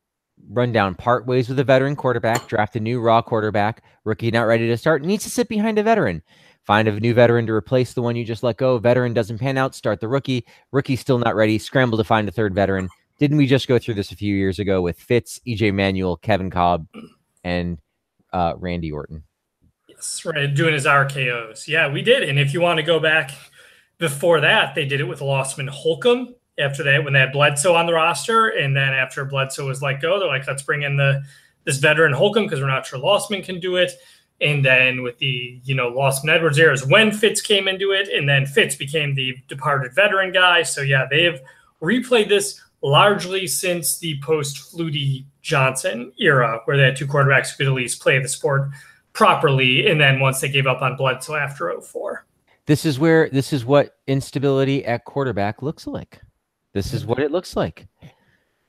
rundown. 0.50 0.96
Part 0.96 1.28
ways 1.28 1.48
with 1.48 1.60
a 1.60 1.64
veteran 1.64 1.96
quarterback, 1.96 2.48
draft 2.48 2.76
a 2.76 2.80
new 2.80 3.00
raw 3.00 3.22
quarterback, 3.22 3.84
rookie 4.06 4.32
not 4.32 4.48
ready 4.48 4.66
to 4.66 4.76
start, 4.76 5.04
needs 5.04 5.24
to 5.26 5.30
sit 5.30 5.48
behind 5.48 5.78
a 5.78 5.84
veteran. 5.84 6.24
Find 6.66 6.88
a 6.88 7.00
new 7.00 7.14
veteran 7.14 7.46
to 7.46 7.54
replace 7.54 7.94
the 7.94 8.02
one 8.02 8.16
you 8.16 8.26
just 8.26 8.42
let 8.42 8.58
go. 8.58 8.80
Veteran 8.80 9.14
doesn't 9.14 9.38
pan 9.38 9.56
out, 9.56 9.76
start 9.76 10.00
the 10.00 10.08
rookie. 10.08 10.48
Rookie 10.72 10.96
still 10.96 11.20
not 11.20 11.36
ready, 11.36 11.60
scramble 11.60 12.00
to 12.00 12.04
find 12.04 12.28
a 12.28 12.32
third 12.32 12.56
veteran. 12.56 12.90
Didn't 13.20 13.38
we 13.38 13.46
just 13.46 13.68
go 13.68 13.78
through 13.78 13.94
this 13.94 14.12
a 14.12 14.16
few 14.16 14.36
years 14.36 14.58
ago 14.58 14.82
with 14.82 15.00
Fitz, 15.00 15.40
EJ 15.48 15.76
Manuel, 15.76 16.18
Kevin 16.18 16.50
Kolb, 16.50 16.88
and 17.44 17.78
uh, 18.34 18.54
Randy 18.58 18.92
Orton? 18.92 19.22
Yes, 19.88 20.26
right. 20.26 20.52
Doing 20.52 20.74
his 20.74 20.88
RKOs. 20.88 21.68
Yeah, 21.68 21.88
we 21.92 22.02
did. 22.02 22.24
And 22.24 22.40
if 22.40 22.52
you 22.52 22.62
want 22.62 22.78
to 22.78 22.84
go 22.84 23.00
back 23.00 23.32
before 24.00 24.42
that, 24.42 24.74
they 24.74 24.86
did 24.86 25.02
it 25.02 25.08
with 25.08 25.20
Losman 25.20 25.70
Holcomb. 25.70 26.36
After 26.58 26.84
that, 26.84 27.04
when 27.04 27.14
they 27.14 27.20
had 27.20 27.32
Bledsoe 27.32 27.76
on 27.76 27.86
the 27.86 27.94
roster, 27.94 28.50
and 28.50 28.76
then 28.76 28.94
after 28.94 29.24
Bledsoe 29.24 29.68
was 29.68 29.82
let 29.82 30.02
go, 30.02 30.20
they're 30.20 30.28
like, 30.28 30.46
let's 30.48 30.64
bring 30.64 30.82
in 30.82 30.98
the 30.98 31.24
this 31.66 31.78
veteran 31.78 32.14
Holcomb 32.14 32.46
because 32.46 32.60
we're 32.60 32.68
not 32.68 32.86
sure 32.86 33.00
Losman 33.00 33.44
can 33.44 33.60
do 33.60 33.76
it. 33.76 33.92
And 34.42 34.64
then 34.64 35.04
with 35.04 35.18
the, 35.20 35.60
you 35.64 35.76
know, 35.76 35.92
Losman 35.92 36.30
Edwards 36.30 36.58
era 36.58 36.74
is 36.74 36.86
when 36.86 37.12
Fitz 37.12 37.42
came 37.42 37.68
into 37.68 37.92
it. 37.92 38.08
And 38.08 38.28
then 38.28 38.46
Fitz 38.46 38.76
became 38.76 39.14
the 39.14 39.36
departed 39.48 39.94
veteran 39.94 40.32
guy. 40.32 40.64
So 40.64 40.82
yeah, 40.82 41.06
they 41.10 41.24
have 41.24 41.42
replayed 41.82 42.30
this 42.30 42.62
largely 42.82 43.48
since 43.48 44.00
the 44.00 44.20
post 44.22 44.74
Flutie 44.74 45.26
Johnson 45.42 46.14
era, 46.20 46.62
where 46.66 46.78
they 46.78 46.84
had 46.84 46.96
two 46.96 47.08
quarterbacks 47.08 47.52
who 47.52 47.58
could 47.58 47.68
at 47.68 47.74
least 47.74 48.02
play 48.02 48.20
the 48.20 48.30
sport 48.30 48.70
properly. 49.14 49.90
And 49.90 50.00
then 50.00 50.20
once 50.20 50.40
they 50.40 50.50
gave 50.50 50.68
up 50.68 50.82
on 50.82 50.96
Bledsoe 50.96 51.36
after 51.36 51.74
04. 51.80 52.26
This 52.70 52.86
is 52.86 53.00
where 53.00 53.28
this 53.32 53.52
is 53.52 53.66
what 53.66 53.98
instability 54.06 54.86
at 54.86 55.04
quarterback 55.04 55.64
looks 55.64 55.88
like. 55.88 56.22
This 56.72 56.94
is 56.94 57.04
what 57.04 57.18
it 57.18 57.32
looks 57.32 57.56
like. 57.56 57.88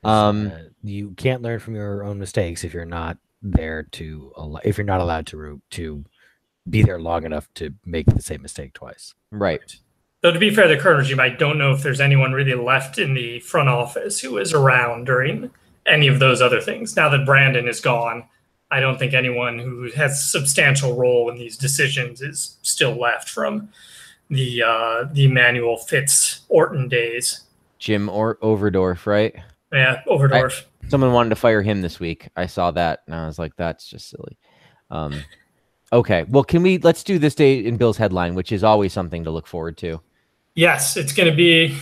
Um, 0.03 0.47
uh, 0.47 0.57
you 0.81 1.11
can't 1.11 1.43
learn 1.43 1.59
from 1.59 1.75
your 1.75 2.03
own 2.03 2.17
mistakes 2.17 2.63
if 2.63 2.73
you're 2.73 2.83
not 2.83 3.19
there 3.43 3.83
to 3.83 4.33
al- 4.35 4.59
if 4.63 4.79
you're 4.79 4.85
not 4.85 5.01
allowed 5.01 5.27
to 5.27 5.61
to 5.69 6.03
be 6.67 6.81
there 6.81 6.99
long 6.99 7.25
enough 7.25 7.47
to 7.53 7.75
make 7.85 8.07
the 8.07 8.23
same 8.23 8.41
mistake 8.41 8.73
twice. 8.73 9.13
right. 9.29 9.75
Though 10.21 10.31
to 10.31 10.39
be 10.39 10.49
fair, 10.49 10.67
the 10.67 10.77
Colonel 10.77 11.03
Jim, 11.03 11.19
I 11.19 11.29
don't 11.29 11.59
know 11.59 11.71
if 11.71 11.83
there's 11.83 12.01
anyone 12.01 12.31
really 12.31 12.55
left 12.55 12.97
in 12.97 13.13
the 13.13 13.39
front 13.41 13.69
office 13.69 14.19
who 14.19 14.31
was 14.31 14.51
around 14.51 15.05
during 15.05 15.51
any 15.85 16.07
of 16.07 16.17
those 16.17 16.41
other 16.41 16.59
things. 16.59 16.95
Now 16.95 17.09
that 17.09 17.23
Brandon 17.23 17.67
is 17.67 17.79
gone, 17.79 18.23
I 18.71 18.79
don't 18.79 18.97
think 18.97 19.13
anyone 19.13 19.59
who 19.59 19.91
has 19.91 20.23
substantial 20.23 20.95
role 20.95 21.29
in 21.29 21.37
these 21.37 21.55
decisions 21.55 22.21
is 22.21 22.57
still 22.63 22.99
left 22.99 23.29
from 23.29 23.69
the 24.31 24.63
uh, 24.63 25.03
the 25.11 25.25
Emmanuel 25.25 25.77
Fitz 25.77 26.41
Orton 26.49 26.87
days. 26.87 27.41
Jim 27.77 28.09
or 28.09 28.37
Overdorf, 28.37 29.05
right? 29.05 29.35
Yeah, 29.71 30.01
Overdorf. 30.07 30.63
Someone 30.87 31.13
wanted 31.13 31.29
to 31.29 31.35
fire 31.35 31.61
him 31.61 31.81
this 31.81 31.99
week. 31.99 32.29
I 32.35 32.47
saw 32.47 32.71
that 32.71 33.01
and 33.05 33.15
I 33.15 33.27
was 33.27 33.37
like, 33.37 33.55
that's 33.55 33.87
just 33.87 34.09
silly. 34.09 34.37
Um, 34.89 35.23
okay. 35.93 36.25
Well, 36.27 36.43
can 36.43 36.63
we 36.63 36.77
let's 36.79 37.03
do 37.03 37.19
this 37.19 37.35
day 37.35 37.59
in 37.59 37.77
Bill's 37.77 37.97
headline, 37.97 38.35
which 38.35 38.51
is 38.51 38.63
always 38.63 38.93
something 38.93 39.23
to 39.23 39.31
look 39.31 39.47
forward 39.47 39.77
to. 39.79 40.01
Yes, 40.55 40.97
it's 40.97 41.13
going 41.13 41.29
to 41.29 41.35
be 41.35 41.77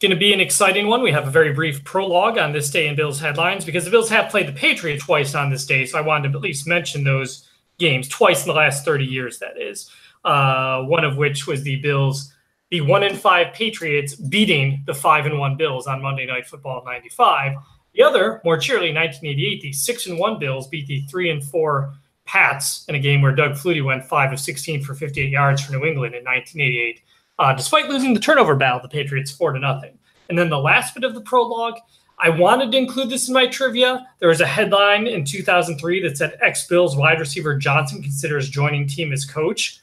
going 0.00 0.10
to 0.10 0.16
be 0.16 0.32
an 0.32 0.40
exciting 0.40 0.86
one. 0.86 1.02
We 1.02 1.12
have 1.12 1.26
a 1.26 1.30
very 1.30 1.52
brief 1.52 1.82
prologue 1.84 2.38
on 2.38 2.52
this 2.52 2.70
day 2.70 2.86
in 2.86 2.96
Bills 2.96 3.20
headlines 3.20 3.64
because 3.64 3.84
the 3.84 3.90
Bills 3.90 4.08
have 4.10 4.30
played 4.30 4.48
the 4.48 4.52
Patriots 4.52 5.04
twice 5.04 5.34
on 5.34 5.50
this 5.50 5.66
day, 5.66 5.86
so 5.86 5.98
I 5.98 6.02
wanted 6.02 6.32
to 6.32 6.38
at 6.38 6.42
least 6.42 6.66
mention 6.66 7.04
those 7.04 7.48
games 7.78 8.08
twice 8.08 8.42
in 8.42 8.48
the 8.48 8.54
last 8.54 8.84
30 8.84 9.04
years. 9.04 9.38
That 9.38 9.60
is, 9.60 9.90
uh, 10.24 10.82
one 10.82 11.04
of 11.04 11.16
which 11.16 11.46
was 11.46 11.62
the 11.62 11.76
Bills, 11.76 12.32
the 12.70 12.80
one 12.80 13.02
in 13.02 13.16
five 13.16 13.52
Patriots 13.52 14.14
beating 14.14 14.82
the 14.86 14.94
five 14.94 15.26
and 15.26 15.38
one 15.38 15.56
Bills 15.56 15.86
on 15.86 16.02
Monday 16.02 16.26
Night 16.26 16.46
Football 16.46 16.82
'95. 16.84 17.56
The 17.94 18.02
other, 18.02 18.40
more 18.44 18.56
cheerily, 18.56 18.94
1988, 18.94 19.62
the 19.62 19.72
six 19.72 20.06
and 20.06 20.18
one 20.18 20.38
Bills 20.38 20.68
beat 20.68 20.86
the 20.86 21.00
three 21.02 21.30
and 21.30 21.42
four 21.42 21.92
Pats 22.24 22.84
in 22.88 22.94
a 22.94 22.98
game 23.00 23.22
where 23.22 23.34
Doug 23.34 23.52
Flutie 23.52 23.84
went 23.84 24.04
five 24.04 24.32
of 24.32 24.38
16 24.38 24.84
for 24.84 24.94
58 24.94 25.30
yards 25.30 25.64
for 25.64 25.72
New 25.72 25.84
England 25.84 26.14
in 26.14 26.22
1988 26.22 27.02
uh, 27.40 27.54
despite 27.54 27.88
losing 27.88 28.12
the 28.12 28.20
turnover 28.20 28.54
battle, 28.54 28.80
the 28.80 28.88
Patriots 28.88 29.30
four 29.30 29.52
to 29.52 29.58
nothing. 29.58 29.98
And 30.28 30.38
then 30.38 30.50
the 30.50 30.58
last 30.58 30.94
bit 30.94 31.04
of 31.04 31.14
the 31.14 31.22
prologue, 31.22 31.78
I 32.18 32.28
wanted 32.28 32.70
to 32.70 32.78
include 32.78 33.08
this 33.08 33.28
in 33.28 33.34
my 33.34 33.46
trivia. 33.46 34.06
There 34.18 34.28
was 34.28 34.42
a 34.42 34.46
headline 34.46 35.06
in 35.06 35.24
2003 35.24 36.02
that 36.02 36.18
said 36.18 36.38
ex 36.42 36.66
Bills 36.66 36.96
wide 36.96 37.18
receiver 37.18 37.56
Johnson 37.56 38.02
considers 38.02 38.50
joining 38.50 38.86
team 38.86 39.10
as 39.10 39.24
coach. 39.24 39.80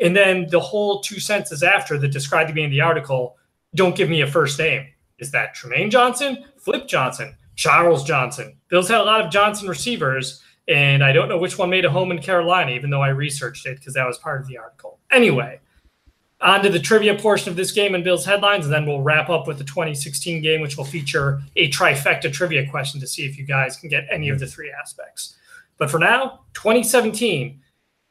And 0.00 0.16
then 0.16 0.46
the 0.48 0.60
whole 0.60 1.00
two 1.00 1.20
sentences 1.20 1.62
after 1.62 1.98
that 1.98 2.08
described 2.08 2.48
to 2.48 2.54
me 2.54 2.64
in 2.64 2.70
the 2.70 2.80
article 2.80 3.36
don't 3.74 3.94
give 3.94 4.08
me 4.08 4.22
a 4.22 4.26
first 4.26 4.58
name. 4.58 4.86
Is 5.18 5.30
that 5.30 5.54
Tremaine 5.54 5.90
Johnson, 5.90 6.44
Flip 6.58 6.88
Johnson, 6.88 7.36
Charles 7.54 8.02
Johnson? 8.02 8.56
Bills 8.68 8.88
had 8.88 9.00
a 9.00 9.04
lot 9.04 9.20
of 9.20 9.30
Johnson 9.30 9.68
receivers, 9.68 10.42
and 10.66 11.04
I 11.04 11.12
don't 11.12 11.28
know 11.28 11.38
which 11.38 11.58
one 11.58 11.70
made 11.70 11.84
a 11.84 11.90
home 11.90 12.10
in 12.10 12.20
Carolina, 12.20 12.72
even 12.72 12.90
though 12.90 13.02
I 13.02 13.10
researched 13.10 13.66
it 13.66 13.78
because 13.78 13.94
that 13.94 14.06
was 14.06 14.18
part 14.18 14.40
of 14.40 14.48
the 14.48 14.58
article. 14.58 14.98
Anyway, 15.12 15.60
on 16.40 16.62
to 16.62 16.70
the 16.70 16.80
trivia 16.80 17.14
portion 17.16 17.50
of 17.50 17.56
this 17.56 17.70
game 17.70 17.94
and 17.94 18.02
Bill's 18.02 18.24
headlines, 18.24 18.64
and 18.64 18.72
then 18.72 18.86
we'll 18.86 19.02
wrap 19.02 19.28
up 19.28 19.46
with 19.46 19.58
the 19.58 19.64
2016 19.64 20.42
game, 20.42 20.62
which 20.62 20.76
will 20.76 20.84
feature 20.84 21.42
a 21.56 21.70
trifecta 21.70 22.32
trivia 22.32 22.68
question 22.68 23.00
to 23.00 23.06
see 23.06 23.26
if 23.26 23.38
you 23.38 23.44
guys 23.44 23.76
can 23.76 23.90
get 23.90 24.06
any 24.10 24.30
of 24.30 24.38
the 24.38 24.46
three 24.46 24.72
aspects. 24.72 25.36
But 25.76 25.90
for 25.90 25.98
now, 25.98 26.40
2017, 26.54 27.59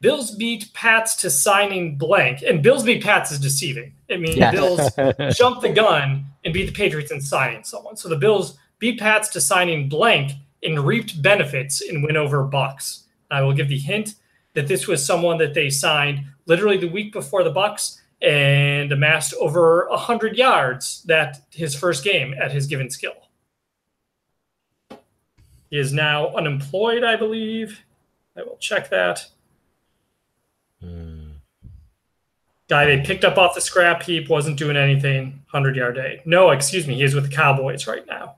Bills 0.01 0.31
beat 0.31 0.73
Pats 0.73 1.15
to 1.17 1.29
signing 1.29 1.97
blank, 1.97 2.41
and 2.41 2.63
Bills 2.63 2.83
beat 2.83 3.03
Pats 3.03 3.31
is 3.31 3.39
deceiving. 3.39 3.93
I 4.09 4.15
mean, 4.17 4.37
Yes. 4.37 4.53
Bills 4.53 5.35
jumped 5.37 5.61
the 5.61 5.69
gun 5.69 6.25
and 6.45 6.53
beat 6.53 6.67
the 6.67 6.71
Patriots 6.71 7.11
in 7.11 7.19
signing 7.19 7.63
someone. 7.63 7.97
So 7.97 8.07
the 8.07 8.15
Bills 8.15 8.57
beat 8.79 8.99
Pats 8.99 9.27
to 9.29 9.41
signing 9.41 9.89
blank 9.89 10.31
and 10.63 10.79
reaped 10.85 11.21
benefits 11.21 11.81
in 11.81 12.01
win 12.01 12.15
over 12.15 12.43
Bucks. 12.43 13.03
I 13.29 13.41
will 13.41 13.53
give 13.53 13.67
the 13.67 13.77
hint 13.77 14.15
that 14.53 14.67
this 14.67 14.87
was 14.87 15.05
someone 15.05 15.37
that 15.39 15.53
they 15.53 15.69
signed 15.69 16.21
literally 16.45 16.77
the 16.77 16.87
week 16.87 17.11
before 17.11 17.43
the 17.43 17.51
Bucks 17.51 18.01
and 18.21 18.91
amassed 18.91 19.33
over 19.35 19.87
100 19.89 20.37
yards 20.37 21.03
that 21.03 21.41
his 21.51 21.75
first 21.75 22.03
game 22.03 22.33
at 22.39 22.51
his 22.51 22.67
given 22.67 22.89
skill. 22.89 23.13
He 25.69 25.77
is 25.77 25.93
now 25.93 26.29
unemployed, 26.35 27.03
I 27.03 27.15
believe. 27.17 27.81
I 28.35 28.43
will 28.43 28.57
check 28.57 28.89
that. 28.89 29.27
Hmm. 30.81 31.31
Guy 32.69 32.85
they 32.85 33.01
picked 33.01 33.25
up 33.25 33.37
off 33.37 33.55
the 33.55 33.61
scrap 33.61 34.03
heap 34.03 34.29
wasn't 34.29 34.57
doing 34.57 34.77
anything. 34.77 35.31
100 35.51 35.75
yard 35.75 35.95
day. 35.95 36.21
No, 36.25 36.51
excuse 36.51 36.87
me. 36.87 36.95
He 36.95 37.03
is 37.03 37.15
with 37.15 37.29
the 37.29 37.35
Cowboys 37.35 37.87
right 37.87 38.05
now. 38.07 38.35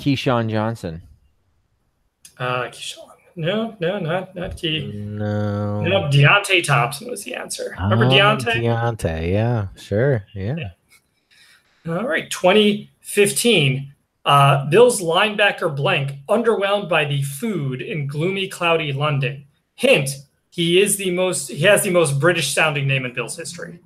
Keyshawn 0.00 0.50
Johnson. 0.50 1.02
Uh, 2.38 2.64
Keyshawn. 2.64 3.04
No, 3.36 3.76
no, 3.78 4.00
not 4.00 4.34
not 4.34 4.56
Key. 4.56 4.90
No. 4.92 5.80
No, 5.82 6.00
Deonte 6.08 6.64
Thompson 6.64 7.08
was 7.08 7.22
the 7.22 7.36
answer. 7.36 7.76
Remember 7.80 8.06
Oh, 8.06 8.08
Deonte? 8.08 8.54
Deonte, 8.56 9.30
yeah, 9.32 9.68
sure, 9.76 10.26
yeah. 10.34 10.70
All 11.86 12.04
right, 12.06 12.28
2015. 12.30 13.94
Uh, 14.24 14.66
Bills 14.68 15.00
linebacker 15.00 15.74
blank 15.74 16.14
underwhelmed 16.28 16.88
by 16.88 17.04
the 17.04 17.22
food 17.22 17.80
in 17.80 18.08
gloomy, 18.08 18.48
cloudy 18.48 18.92
London. 18.92 19.44
Hint: 19.76 20.10
He 20.50 20.80
is 20.80 20.96
the 20.96 21.10
most. 21.10 21.48
He 21.48 21.64
has 21.64 21.82
the 21.82 21.90
most 21.90 22.18
British 22.18 22.52
sounding 22.52 22.86
name 22.86 23.04
in 23.04 23.12
Bills 23.12 23.36
history. 23.36 23.80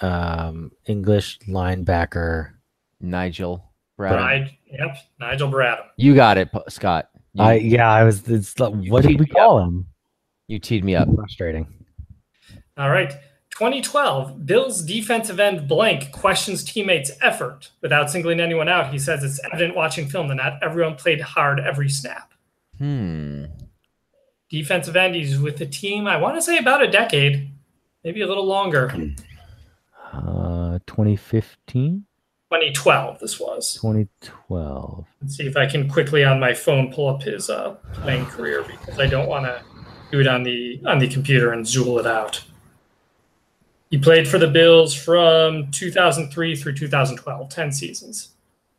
Um, 0.00 0.72
English 0.86 1.38
linebacker. 1.48 2.52
Nigel 3.00 3.72
Bradham. 3.98 4.16
Right? 4.16 4.50
Yep. 4.70 4.96
Nigel 5.20 5.50
Bradham. 5.50 5.84
You 5.96 6.14
got 6.14 6.38
it, 6.38 6.48
Scott. 6.68 7.10
You, 7.34 7.44
I 7.44 7.54
yeah, 7.54 7.90
I 7.90 8.04
was. 8.04 8.28
It's 8.28 8.58
like, 8.58 8.72
what 8.72 9.02
did 9.02 9.08
we 9.08 9.16
teed 9.16 9.20
me 9.20 9.26
call 9.26 9.60
him? 9.60 9.86
you 10.48 10.58
teed 10.58 10.84
me 10.84 10.94
up. 10.94 11.08
Frustrating. 11.14 11.66
All 12.76 12.90
right. 12.90 13.12
2012, 13.50 14.44
Bills 14.44 14.82
defensive 14.82 15.40
end 15.40 15.66
blank 15.66 16.12
questions 16.12 16.62
teammates' 16.62 17.10
effort 17.22 17.70
without 17.80 18.10
singling 18.10 18.38
anyone 18.38 18.68
out. 18.68 18.92
He 18.92 18.98
says 18.98 19.24
it's 19.24 19.40
evident 19.46 19.74
watching 19.74 20.08
film 20.08 20.28
that 20.28 20.34
not 20.34 20.62
everyone 20.62 20.96
played 20.96 21.22
hard 21.22 21.58
every 21.58 21.88
snap. 21.88 22.34
Hmm. 22.76 23.46
Defensive 24.48 24.94
end, 24.96 25.14
he's 25.14 25.38
with 25.40 25.56
the 25.56 25.66
team, 25.66 26.06
I 26.06 26.16
want 26.16 26.36
to 26.36 26.42
say 26.42 26.58
about 26.58 26.82
a 26.82 26.88
decade, 26.88 27.50
maybe 28.04 28.20
a 28.20 28.26
little 28.26 28.46
longer. 28.46 28.92
Uh, 30.12 30.78
2015, 30.86 32.04
2012, 32.50 33.18
this 33.18 33.40
was. 33.40 33.74
2012. 33.74 35.06
Let's 35.20 35.36
see 35.36 35.46
if 35.46 35.56
I 35.56 35.66
can 35.66 35.88
quickly 35.88 36.24
on 36.24 36.38
my 36.38 36.54
phone 36.54 36.92
pull 36.92 37.08
up 37.08 37.22
his 37.22 37.50
uh, 37.50 37.70
playing 37.94 38.26
career 38.26 38.62
because 38.62 39.00
I 39.00 39.06
don't 39.08 39.28
want 39.28 39.46
to 39.46 39.60
do 40.12 40.20
it 40.20 40.28
on 40.28 40.44
the 40.44 40.80
on 40.86 41.00
the 41.00 41.08
computer 41.08 41.52
and 41.52 41.64
zool 41.66 41.98
it 41.98 42.06
out. 42.06 42.44
He 43.90 43.98
played 43.98 44.28
for 44.28 44.38
the 44.38 44.46
Bills 44.46 44.94
from 44.94 45.70
2003 45.72 46.56
through 46.56 46.74
2012, 46.74 47.48
10 47.48 47.72
seasons, 47.72 48.30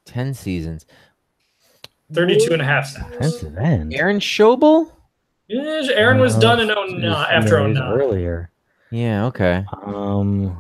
10 0.05 0.34
seasons. 0.34 0.86
32 2.13 2.53
and 2.53 2.61
a 2.61 2.65
half 2.65 2.88
sacks. 2.88 3.11
Defensive 3.11 3.57
end. 3.57 3.93
Aaron 3.93 4.20
Schobel? 4.20 4.89
Yeah, 5.47 5.81
Aaron 5.93 6.19
was 6.19 6.35
Uh, 6.35 6.39
done 6.39 6.59
in 6.59 6.67
09, 6.69 7.01
geez, 7.01 7.05
after 7.13 7.59
yeah, 7.61 7.67
he's 7.67 7.77
09. 7.77 7.93
Earlier. 7.93 8.51
Yeah, 8.91 9.25
okay. 9.27 9.63
Um, 9.85 10.57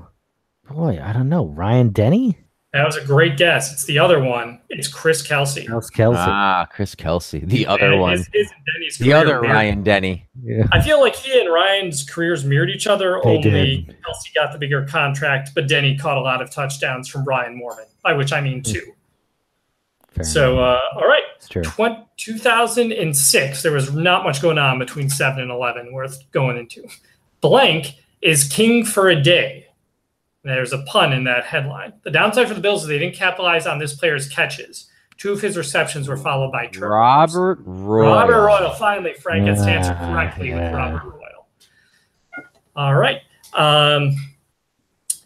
boy, 0.69 0.99
I 1.03 1.13
don't 1.13 1.29
know. 1.29 1.45
Ryan 1.47 1.91
Denney, 1.91 2.35
That 2.73 2.85
was 2.85 2.97
a 2.97 3.03
great 3.05 3.37
guess. 3.37 3.71
It's 3.73 3.85
the 3.85 3.97
other 3.97 4.21
one. 4.21 4.59
It's 4.69 4.87
Chris 4.89 5.21
Kelsey. 5.25 5.67
Else 5.67 5.89
Kelsey. 5.89 6.19
Ah, 6.19 6.67
Chris 6.69 6.93
Kelsey, 6.95 7.39
the 7.39 7.65
other 7.65 7.93
And 7.93 8.01
one. 8.01 8.11
his- 8.17 8.29
his 8.33 8.49
Denney's 8.51 8.97
The 8.97 9.13
other 9.13 9.41
mirrored- 9.41 9.49
Ryan 9.49 9.83
Denney. 9.83 10.23
yeah. 10.43 10.65
I 10.71 10.81
feel 10.81 10.99
like 10.99 11.15
he 11.15 11.39
and 11.39 11.51
Ryan's 11.51 12.03
careers 12.07 12.43
mirrored 12.45 12.69
each 12.69 12.85
other. 12.85 13.19
They 13.23 13.29
only 13.37 13.41
did. 13.41 13.95
Kelsey 14.05 14.31
got 14.35 14.51
the 14.51 14.59
bigger 14.59 14.83
contract, 14.85 15.51
but 15.55 15.67
Denney 15.67 15.97
caught 15.97 16.17
a 16.17 16.21
lot 16.21 16.41
of 16.41 16.51
touchdowns 16.51 17.07
from 17.07 17.23
Ryan 17.23 17.59
Moorman, 17.59 17.85
by 18.03 18.13
which 18.13 18.31
I 18.33 18.41
mean 18.41 18.61
two. 18.61 18.81
Fair 20.17 20.25
So, 20.25 20.59
uh, 20.59 20.79
all 20.95 21.07
right, 21.07 21.23
it's 21.35 21.47
true. 21.47 21.63
Twen- 21.63 22.05
2006. 22.17 23.61
There 23.61 23.71
was 23.71 23.93
not 23.93 24.23
much 24.23 24.41
going 24.41 24.57
on 24.57 24.79
between 24.79 25.09
seven 25.09 25.41
and 25.41 25.51
eleven 25.51 25.93
worth 25.93 26.29
going 26.31 26.57
into. 26.57 26.87
Blank 27.41 27.95
is 28.21 28.43
king 28.45 28.83
for 28.83 29.09
a 29.09 29.21
day. 29.21 29.67
There's 30.43 30.73
a 30.73 30.79
pun 30.83 31.13
in 31.13 31.25
that 31.25 31.43
headline. 31.45 31.93
The 32.03 32.11
downside 32.11 32.47
for 32.47 32.53
the 32.53 32.61
Bills 32.61 32.83
is 32.83 32.87
they 32.87 32.97
didn't 32.97 33.15
capitalize 33.15 33.67
on 33.67 33.79
this 33.79 33.95
player's 33.95 34.29
catches. 34.29 34.89
Two 35.17 35.31
of 35.33 35.41
his 35.41 35.57
receptions 35.57 36.07
were 36.07 36.15
followed 36.17 36.51
by 36.51 36.67
turnovers. 36.67 37.35
Robert 37.35 37.59
Royal. 37.65 38.13
Robert 38.13 38.45
Royal. 38.45 38.71
Finally, 38.71 39.15
Frank 39.15 39.45
gets 39.45 39.61
to 39.63 39.69
answer 39.69 39.93
correctly 39.95 40.49
yeah. 40.49 40.63
with 40.63 40.73
Robert 40.73 41.03
Royal. 41.03 41.47
All 42.75 42.95
right. 42.95 43.21
Um, 43.53 44.15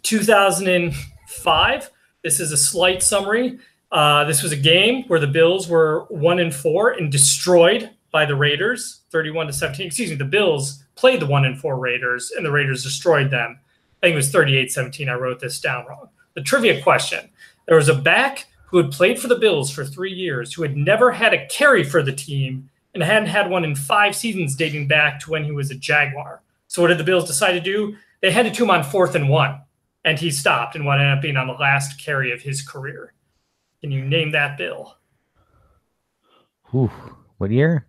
2005. 0.03 1.89
This 2.23 2.39
is 2.39 2.51
a 2.51 2.57
slight 2.57 3.03
summary. 3.03 3.59
Uh, 3.91 4.23
this 4.23 4.41
was 4.41 4.51
a 4.51 4.57
game 4.57 5.03
where 5.07 5.19
the 5.19 5.27
Bills 5.27 5.67
were 5.67 6.05
one 6.09 6.39
and 6.39 6.53
four 6.53 6.91
and 6.91 7.11
destroyed 7.11 7.89
by 8.11 8.25
the 8.25 8.35
Raiders, 8.35 9.01
31 9.11 9.47
to 9.47 9.53
17. 9.53 9.87
Excuse 9.87 10.09
me, 10.09 10.15
the 10.15 10.25
Bills 10.25 10.83
played 10.95 11.19
the 11.19 11.25
one 11.25 11.45
and 11.45 11.59
four 11.59 11.77
Raiders, 11.77 12.31
and 12.35 12.45
the 12.45 12.51
Raiders 12.51 12.83
destroyed 12.83 13.29
them. 13.29 13.59
I 14.01 14.07
think 14.07 14.13
it 14.13 14.17
was 14.17 14.31
38 14.31 14.71
17. 14.71 15.09
I 15.09 15.13
wrote 15.13 15.39
this 15.39 15.59
down 15.59 15.85
wrong. 15.87 16.09
The 16.33 16.41
trivia 16.41 16.81
question 16.81 17.29
there 17.67 17.77
was 17.77 17.89
a 17.89 17.95
back 17.95 18.47
who 18.65 18.77
had 18.77 18.91
played 18.91 19.19
for 19.19 19.27
the 19.27 19.35
Bills 19.35 19.69
for 19.69 19.83
three 19.83 20.13
years, 20.13 20.53
who 20.53 20.61
had 20.61 20.77
never 20.77 21.11
had 21.11 21.33
a 21.33 21.45
carry 21.47 21.83
for 21.83 22.01
the 22.01 22.13
team, 22.13 22.69
and 22.93 23.03
hadn't 23.03 23.27
had 23.29 23.49
one 23.49 23.65
in 23.65 23.75
five 23.75 24.15
seasons 24.15 24.55
dating 24.55 24.87
back 24.87 25.19
to 25.19 25.29
when 25.29 25.43
he 25.43 25.51
was 25.51 25.71
a 25.71 25.75
Jaguar. 25.75 26.41
So, 26.67 26.81
what 26.81 26.87
did 26.87 26.97
the 26.97 27.03
Bills 27.03 27.27
decide 27.27 27.53
to 27.53 27.59
do? 27.59 27.95
They 28.21 28.31
handed 28.31 28.53
to 28.55 28.63
him 28.63 28.69
on 28.69 28.83
fourth 28.83 29.15
and 29.15 29.29
one, 29.29 29.59
and 30.05 30.17
he 30.17 30.31
stopped 30.31 30.75
and 30.75 30.85
what 30.85 30.99
ended 30.99 31.17
up 31.17 31.21
being 31.21 31.37
on 31.37 31.47
the 31.47 31.53
last 31.53 31.99
carry 31.99 32.31
of 32.31 32.41
his 32.41 32.61
career. 32.61 33.13
Can 33.81 33.91
you 33.91 34.03
name 34.05 34.31
that 34.31 34.57
Bill? 34.57 34.95
Ooh, 36.73 36.91
what 37.37 37.51
year? 37.51 37.87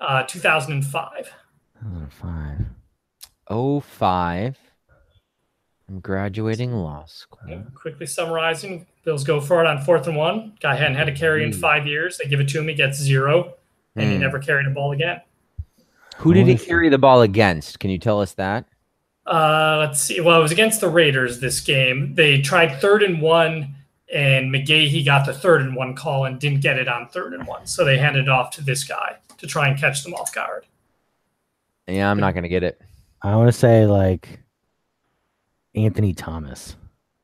Uh, 0.00 0.22
2005. 0.24 1.32
2005. 1.80 2.66
05. 3.82 4.58
I'm 5.88 6.00
graduating 6.00 6.72
law 6.72 7.04
school. 7.06 7.64
Quickly 7.74 8.06
summarizing, 8.06 8.86
Bills 9.04 9.24
go 9.24 9.40
for 9.40 9.60
it 9.62 9.66
on 9.66 9.80
fourth 9.82 10.06
and 10.06 10.16
one. 10.16 10.52
Guy 10.60 10.74
hadn't 10.76 10.94
had 10.96 11.08
a 11.08 11.12
carry 11.12 11.44
in 11.44 11.52
Hmm. 11.52 11.58
five 11.60 11.86
years. 11.86 12.18
They 12.18 12.28
give 12.28 12.40
it 12.40 12.48
to 12.50 12.60
him. 12.60 12.68
He 12.68 12.74
gets 12.74 12.98
zero, 12.98 13.54
and 13.96 14.08
he 14.08 14.14
Hmm. 14.16 14.20
never 14.20 14.38
carried 14.38 14.66
a 14.66 14.70
ball 14.70 14.92
again. 14.92 15.20
Who 16.18 16.32
did 16.34 16.46
he 16.46 16.56
carry 16.56 16.88
the 16.88 16.98
ball 16.98 17.22
against? 17.22 17.80
Can 17.80 17.90
you 17.90 17.98
tell 17.98 18.20
us 18.20 18.34
that? 18.34 18.66
Uh, 19.26 19.76
let's 19.80 20.00
see. 20.00 20.20
Well, 20.20 20.38
it 20.38 20.42
was 20.42 20.52
against 20.52 20.80
the 20.80 20.88
Raiders 20.88 21.40
this 21.40 21.60
game. 21.60 22.14
They 22.14 22.40
tried 22.40 22.80
third 22.80 23.02
and 23.02 23.20
one, 23.20 23.74
and 24.12 24.52
McGahee 24.52 25.04
got 25.04 25.24
the 25.26 25.32
third 25.32 25.62
and 25.62 25.74
one 25.74 25.94
call 25.94 26.26
and 26.26 26.38
didn't 26.38 26.60
get 26.60 26.78
it 26.78 26.86
on 26.86 27.08
third 27.08 27.32
and 27.32 27.46
one. 27.46 27.66
So 27.66 27.84
they 27.84 27.96
handed 27.96 28.24
it 28.24 28.28
off 28.28 28.50
to 28.52 28.62
this 28.62 28.84
guy 28.84 29.16
to 29.38 29.46
try 29.46 29.68
and 29.68 29.78
catch 29.78 30.04
them 30.04 30.14
off 30.14 30.32
guard. 30.34 30.66
Yeah, 31.88 32.10
I'm 32.10 32.20
not 32.20 32.34
going 32.34 32.44
to 32.44 32.48
get 32.48 32.62
it. 32.62 32.80
I 33.22 33.34
want 33.36 33.48
to 33.48 33.52
say 33.52 33.86
like 33.86 34.40
Anthony 35.74 36.12
Thomas. 36.12 36.76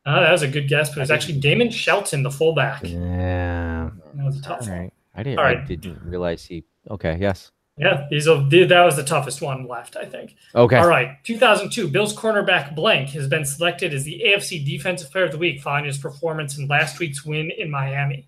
Uh, 0.06 0.20
that 0.20 0.32
was 0.32 0.42
a 0.42 0.48
good 0.48 0.68
guess, 0.68 0.88
but 0.88 0.98
it 0.98 1.00
was 1.00 1.10
actually 1.10 1.38
Damon 1.38 1.70
Shelton, 1.70 2.22
the 2.22 2.30
fullback. 2.30 2.82
Yeah. 2.82 3.90
That 4.14 4.24
was 4.24 4.38
a 4.38 4.42
tough 4.42 4.62
All 4.62 4.74
one. 4.74 4.90
I 5.14 5.22
didn't, 5.22 5.38
All 5.38 5.44
I 5.44 5.54
didn't 5.54 6.00
realize 6.02 6.44
he. 6.44 6.64
Okay, 6.90 7.18
yes. 7.20 7.52
Yeah, 7.78 8.06
these 8.10 8.26
are, 8.26 8.42
that 8.48 8.82
was 8.84 8.96
the 8.96 9.04
toughest 9.04 9.40
one 9.40 9.66
left, 9.68 9.96
I 9.96 10.04
think. 10.04 10.34
Okay. 10.54 10.76
All 10.76 10.88
right, 10.88 11.16
2002, 11.24 11.88
Bills 11.88 12.14
cornerback 12.16 12.74
Blank 12.74 13.10
has 13.10 13.28
been 13.28 13.44
selected 13.44 13.94
as 13.94 14.04
the 14.04 14.22
AFC 14.26 14.64
Defensive 14.64 15.10
Player 15.12 15.24
of 15.24 15.32
the 15.32 15.38
Week 15.38 15.60
following 15.60 15.84
his 15.84 15.98
performance 15.98 16.58
in 16.58 16.66
last 16.66 16.98
week's 16.98 17.24
win 17.24 17.50
in 17.56 17.70
Miami. 17.70 18.26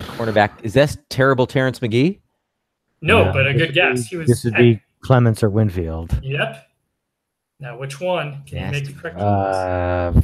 Cornerback. 0.00 0.50
Is 0.62 0.74
this 0.74 0.96
terrible 1.08 1.46
Terrence 1.46 1.78
McGee? 1.80 2.20
No, 3.00 3.24
Yeah, 3.24 3.32
but 3.32 3.46
a 3.46 3.52
good 3.52 3.60
would 3.68 3.74
guess. 3.74 4.02
be- 4.02 4.08
He 4.08 4.16
was 4.16 4.28
This 4.28 4.44
would 4.44 4.54
be 4.54 4.80
Clements 5.00 5.42
or 5.42 5.50
Winfield. 5.50 6.18
Yep. 6.22 6.62
Now, 7.60 7.78
which 7.78 8.00
one 8.00 8.42
can 8.46 8.56
you 8.58 8.62
make 8.64 8.72
Nasty. 8.72 8.92
the 8.92 9.00
correct 9.00 9.16
choice? 9.16 9.24
Uh, 9.24 10.20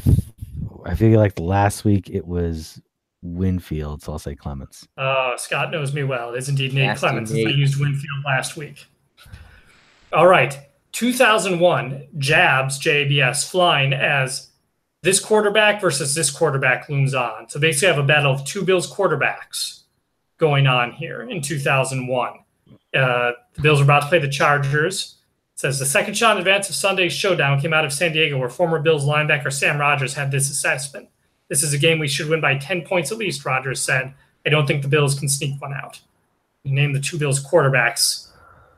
I 0.84 0.94
feel 0.94 1.18
like 1.18 1.38
last 1.38 1.84
week 1.84 2.10
it 2.10 2.26
was 2.26 2.80
Winfield, 3.22 4.02
so 4.02 4.12
I'll 4.12 4.18
say 4.18 4.34
Clements. 4.34 4.86
Oh, 4.98 5.34
Scott 5.36 5.70
knows 5.70 5.94
me 5.94 6.02
well. 6.02 6.34
It 6.34 6.38
is 6.38 6.48
indeed 6.48 6.74
Nate 6.74 6.86
Nasty 6.86 7.06
Clements. 7.06 7.30
since 7.30 7.46
I 7.46 7.50
used 7.50 7.80
Winfield 7.80 8.24
last 8.26 8.56
week. 8.56 8.86
All 10.12 10.26
right. 10.26 10.58
2001, 10.92 12.08
Jabs, 12.18 12.78
JABS, 12.78 13.48
flying 13.48 13.92
as 13.94 14.50
this 15.02 15.18
quarterback 15.18 15.80
versus 15.80 16.14
this 16.14 16.30
quarterback 16.30 16.88
looms 16.88 17.14
on. 17.14 17.48
So 17.48 17.58
basically, 17.58 17.88
I 17.88 17.94
have 17.94 18.04
a 18.04 18.06
battle 18.06 18.32
of 18.32 18.44
two 18.44 18.62
Bills 18.62 18.92
quarterbacks 18.92 19.82
going 20.36 20.66
on 20.66 20.92
here 20.92 21.22
in 21.22 21.40
2001. 21.40 22.32
Uh, 22.94 23.32
the 23.54 23.62
Bills 23.62 23.80
are 23.80 23.84
about 23.84 24.02
to 24.02 24.08
play 24.08 24.18
the 24.18 24.28
Chargers. 24.28 25.16
It 25.54 25.60
says 25.60 25.78
the 25.78 25.86
second 25.86 26.14
shot 26.14 26.36
in 26.36 26.38
advance 26.38 26.68
of 26.68 26.74
Sunday's 26.74 27.12
showdown 27.12 27.60
came 27.60 27.72
out 27.72 27.84
of 27.84 27.92
San 27.92 28.12
Diego, 28.12 28.38
where 28.38 28.48
former 28.48 28.78
Bills 28.80 29.04
linebacker 29.06 29.52
Sam 29.52 29.78
Rogers 29.78 30.14
had 30.14 30.30
this 30.30 30.50
assessment. 30.50 31.08
This 31.52 31.62
is 31.62 31.74
a 31.74 31.78
game 31.78 31.98
we 31.98 32.08
should 32.08 32.30
win 32.30 32.40
by 32.40 32.56
10 32.56 32.80
points 32.80 33.12
at 33.12 33.18
least, 33.18 33.44
Rogers 33.44 33.78
said. 33.78 34.14
I 34.46 34.48
don't 34.48 34.66
think 34.66 34.80
the 34.80 34.88
Bills 34.88 35.18
can 35.18 35.28
sneak 35.28 35.60
one 35.60 35.74
out. 35.74 36.00
You 36.64 36.72
name 36.72 36.94
the 36.94 36.98
two 36.98 37.18
Bills 37.18 37.44
quarterbacks 37.44 38.28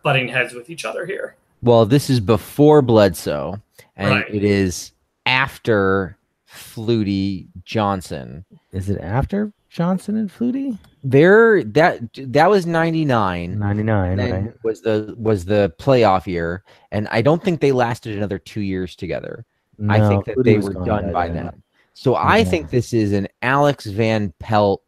butting 0.03 0.27
heads 0.27 0.55
with 0.55 0.69
each 0.69 0.85
other 0.85 1.07
here. 1.07 1.37
Well, 1.63 1.87
this 1.87 2.11
is 2.11 2.19
before 2.19 2.83
Bledsoe, 2.83 3.63
and 3.95 4.11
Right. 4.11 4.35
it 4.35 4.43
is 4.43 4.91
after 5.25 6.19
Flutie 6.51 7.47
Johnson. 7.65 8.45
Is 8.73 8.91
it 8.91 9.01
after 9.01 9.53
Johnson 9.71 10.17
and 10.17 10.29
Flutie? 10.29 10.77
There, 11.05 11.63
that 11.63 12.01
that 12.17 12.51
was 12.51 12.67
'99. 12.67 13.57
99, 13.57 14.19
right? 14.19 14.53
was 14.65 14.81
the 14.81 15.15
was 15.17 15.45
the 15.45 15.73
playoff 15.79 16.27
year, 16.27 16.65
and 16.91 17.07
I 17.13 17.23
don't 17.23 17.41
think 17.41 17.61
they 17.61 17.71
lasted 17.71 18.17
another 18.17 18.41
two 18.41 18.63
years 18.63 18.97
together. 18.97 19.45
I 19.89 20.09
think 20.09 20.25
that 20.25 20.39
Flutie 20.39 20.45
they 20.45 20.59
were 20.59 20.85
done 20.85 21.13
by 21.13 21.29
then. 21.29 21.63
Then. 21.95 22.01
So 22.03 22.15
I 22.15 22.39
Yeah. 22.39 22.45
think 22.45 22.71
this 22.71 22.93
is 22.93 23.13
an 23.13 23.29
Alex 23.43 23.87
Van 23.87 24.33
Pelt 24.39 24.83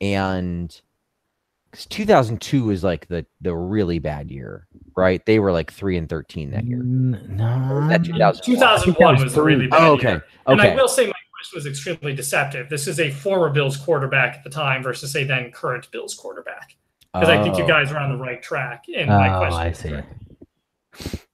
and 0.00 0.80
'cause 1.72 1.86
2002 1.86 2.64
was 2.64 2.82
like 2.84 3.06
the 3.08 3.26
the 3.40 3.54
really 3.54 3.98
bad 3.98 4.30
year, 4.30 4.66
right? 4.96 5.24
They 5.26 5.38
were 5.38 5.52
like 5.52 5.70
three 5.72 5.96
and 5.98 6.08
13 6.08 6.50
that 6.52 6.64
year. 6.64 6.78
No. 6.82 7.86
That 7.88 8.04
2000? 8.04 8.42
2001 8.44 9.22
was, 9.22 9.36
a 9.36 9.42
really 9.42 9.66
bad 9.66 9.80
Oh, 9.82 9.98
year. 10.00 10.10
okay. 10.16 10.24
And 10.46 10.60
I 10.60 10.74
will 10.74 10.88
say 10.88 11.06
my 11.06 11.12
question 11.34 11.56
was 11.56 11.66
extremely 11.66 12.14
deceptive. 12.14 12.68
This 12.70 12.86
is 12.88 12.98
a 13.00 13.10
former 13.10 13.50
Bills 13.50 13.76
quarterback 13.76 14.36
at 14.36 14.44
the 14.44 14.50
time 14.50 14.82
versus 14.82 15.14
a 15.14 15.24
then 15.24 15.50
current 15.52 15.90
Bills 15.90 16.14
quarterback. 16.14 16.76
Because 17.12 17.28
I 17.28 17.42
think 17.42 17.56
you 17.58 17.64
Oh. 17.64 17.68
guys 17.68 17.90
are 17.92 17.98
on 17.98 18.10
the 18.10 18.18
right 18.22 18.42
track. 18.42 18.84
And 18.94 19.08
my 19.08 19.34
Oh, 19.34 19.38
question 19.38 19.60
I 19.60 19.72
see. 19.72 19.88
correct. 19.90 21.24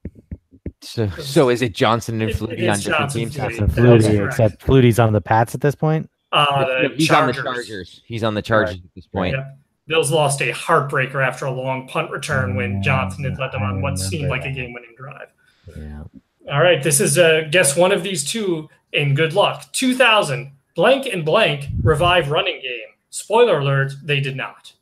So, 0.94 1.08
so 1.08 1.48
is 1.48 1.60
it 1.60 1.74
Johnson 1.74 2.20
and 2.22 2.30
It- 2.30 2.36
Flutie 2.36 2.58
it 2.60 2.68
on 2.68 2.76
different 2.78 2.82
Johnson 3.12 3.20
teams? 3.20 3.36
Flutie. 3.36 3.56
So 3.56 3.66
Flutie, 3.66 4.16
correct. 4.16 4.32
except 4.40 4.64
Flutie's 4.64 4.98
on 5.00 5.12
the 5.12 5.20
Pats 5.20 5.54
at 5.54 5.60
this 5.60 5.74
point. 5.74 6.08
Uh, 6.30 6.64
the 6.88 6.94
He's 6.96 7.08
Chargers. 7.08 7.38
on 7.38 7.44
the 7.44 7.52
Chargers. 7.52 8.00
He's 8.06 8.22
on 8.22 8.34
the 8.34 8.42
Chargers 8.42 8.76
at 8.76 8.94
this 8.94 9.06
point. 9.06 9.34
Yep. 9.36 9.58
Bills 9.88 10.10
lost 10.12 10.40
a 10.40 10.52
heartbreaker 10.52 11.24
after 11.26 11.46
a 11.46 11.50
long 11.50 11.88
punt 11.88 12.10
return 12.12 12.54
when 12.54 12.80
Johnson 12.82 13.24
had 13.24 13.38
led 13.38 13.50
them 13.52 13.62
on 13.62 13.82
what 13.82 13.98
seemed 13.98 14.28
like 14.30 14.44
a 14.44 14.50
game 14.52 14.72
winning 14.72 14.94
drive. 14.96 15.28
Yeah. 15.76 16.04
All 16.50 16.60
right, 16.62 16.82
this 16.82 17.00
is 17.00 17.18
uh, 17.18 17.42
guess 17.50 17.76
one 17.76 17.90
of 17.92 18.02
these 18.02 18.24
two, 18.24 18.68
and 18.92 19.16
good 19.16 19.32
luck. 19.34 19.70
2000, 19.72 20.52
blank 20.76 21.06
and 21.06 21.24
blank 21.24 21.66
revive 21.82 22.30
running 22.30 22.60
game. 22.62 22.88
Spoiler 23.10 23.58
alert, 23.58 23.92
they 24.02 24.20
did 24.20 24.36
not. 24.36 24.72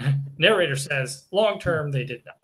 Narrator 0.38 0.76
says, 0.76 1.24
long 1.30 1.58
term, 1.60 1.92
they 1.92 2.04
did 2.04 2.22
not. 2.24 2.36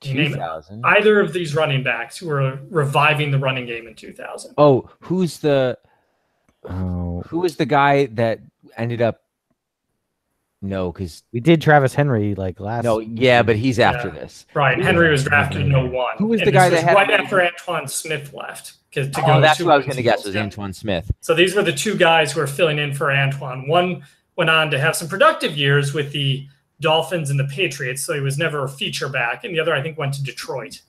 Can 0.00 0.16
you 0.16 0.22
name 0.22 0.32
2000. 0.32 0.82
either 0.84 1.20
of 1.20 1.32
these 1.32 1.54
running 1.54 1.82
backs 1.82 2.16
who 2.16 2.28
were 2.28 2.58
reviving 2.70 3.30
the 3.30 3.38
running 3.38 3.66
game 3.66 3.86
in 3.86 3.94
2000. 3.94 4.54
Oh, 4.56 4.88
who's 5.00 5.38
the 5.38 5.78
Oh, 6.64 7.22
who 7.28 7.40
was 7.40 7.56
the 7.56 7.66
guy 7.66 8.06
that 8.06 8.40
ended 8.76 9.00
up? 9.02 9.22
No, 10.62 10.92
because 10.92 11.22
we 11.32 11.40
did 11.40 11.62
Travis 11.62 11.94
Henry 11.94 12.34
like 12.34 12.60
last. 12.60 12.84
no, 12.84 12.98
yeah, 12.98 13.42
but 13.42 13.56
he's 13.56 13.78
after 13.78 14.08
Yeah. 14.08 14.14
this. 14.20 14.44
Brian 14.52 14.82
Henry 14.82 15.10
was 15.10 15.24
drafted 15.24 15.62
in 15.62 15.72
01. 15.72 16.16
Who 16.18 16.26
was 16.26 16.42
the 16.42 16.50
guy 16.52 16.68
this 16.68 16.80
that 16.82 16.88
had- 16.88 16.94
right 16.96 17.10
after 17.10 17.36
Antowain 17.40 17.88
Smith 17.88 18.34
left? 18.34 18.74
'cause 18.94 19.08
To 19.10 19.22
Oh, 19.22 19.26
go 19.26 19.40
that's 19.40 19.56
to 19.58 19.64
what 19.64 19.72
I 19.72 19.76
was 19.78 19.86
going 19.86 19.96
to 19.96 20.02
guess 20.02 20.24
was 20.24 20.34
Yeah. 20.34 20.42
Antowain 20.46 20.74
Smith. 20.74 21.10
So 21.20 21.32
these 21.34 21.54
were 21.54 21.62
the 21.62 21.72
two 21.72 21.94
guys 21.96 22.32
who 22.32 22.40
are 22.40 22.46
filling 22.46 22.78
in 22.78 22.92
for 22.92 23.06
Antowain. 23.06 23.68
One 23.68 24.02
went 24.36 24.50
on 24.50 24.70
to 24.72 24.78
have 24.78 24.96
some 24.96 25.08
productive 25.08 25.56
years 25.56 25.94
with 25.94 26.12
the 26.12 26.46
Dolphins 26.80 27.30
and 27.30 27.38
the 27.38 27.44
Patriots, 27.44 28.02
so 28.02 28.14
he 28.14 28.20
was 28.20 28.38
never 28.38 28.64
a 28.64 28.68
feature 28.68 29.08
back. 29.08 29.44
And 29.44 29.54
the 29.54 29.60
other, 29.60 29.74
I 29.74 29.82
think, 29.82 29.98
went 29.98 30.14
to 30.14 30.22
Detroit. 30.22 30.80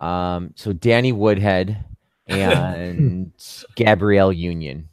Um, 0.00 0.52
so 0.56 0.72
Danny 0.72 1.12
Woodhead 1.12 1.84
and 2.26 3.32
Gabrielle 3.74 4.32
Union. 4.32 4.88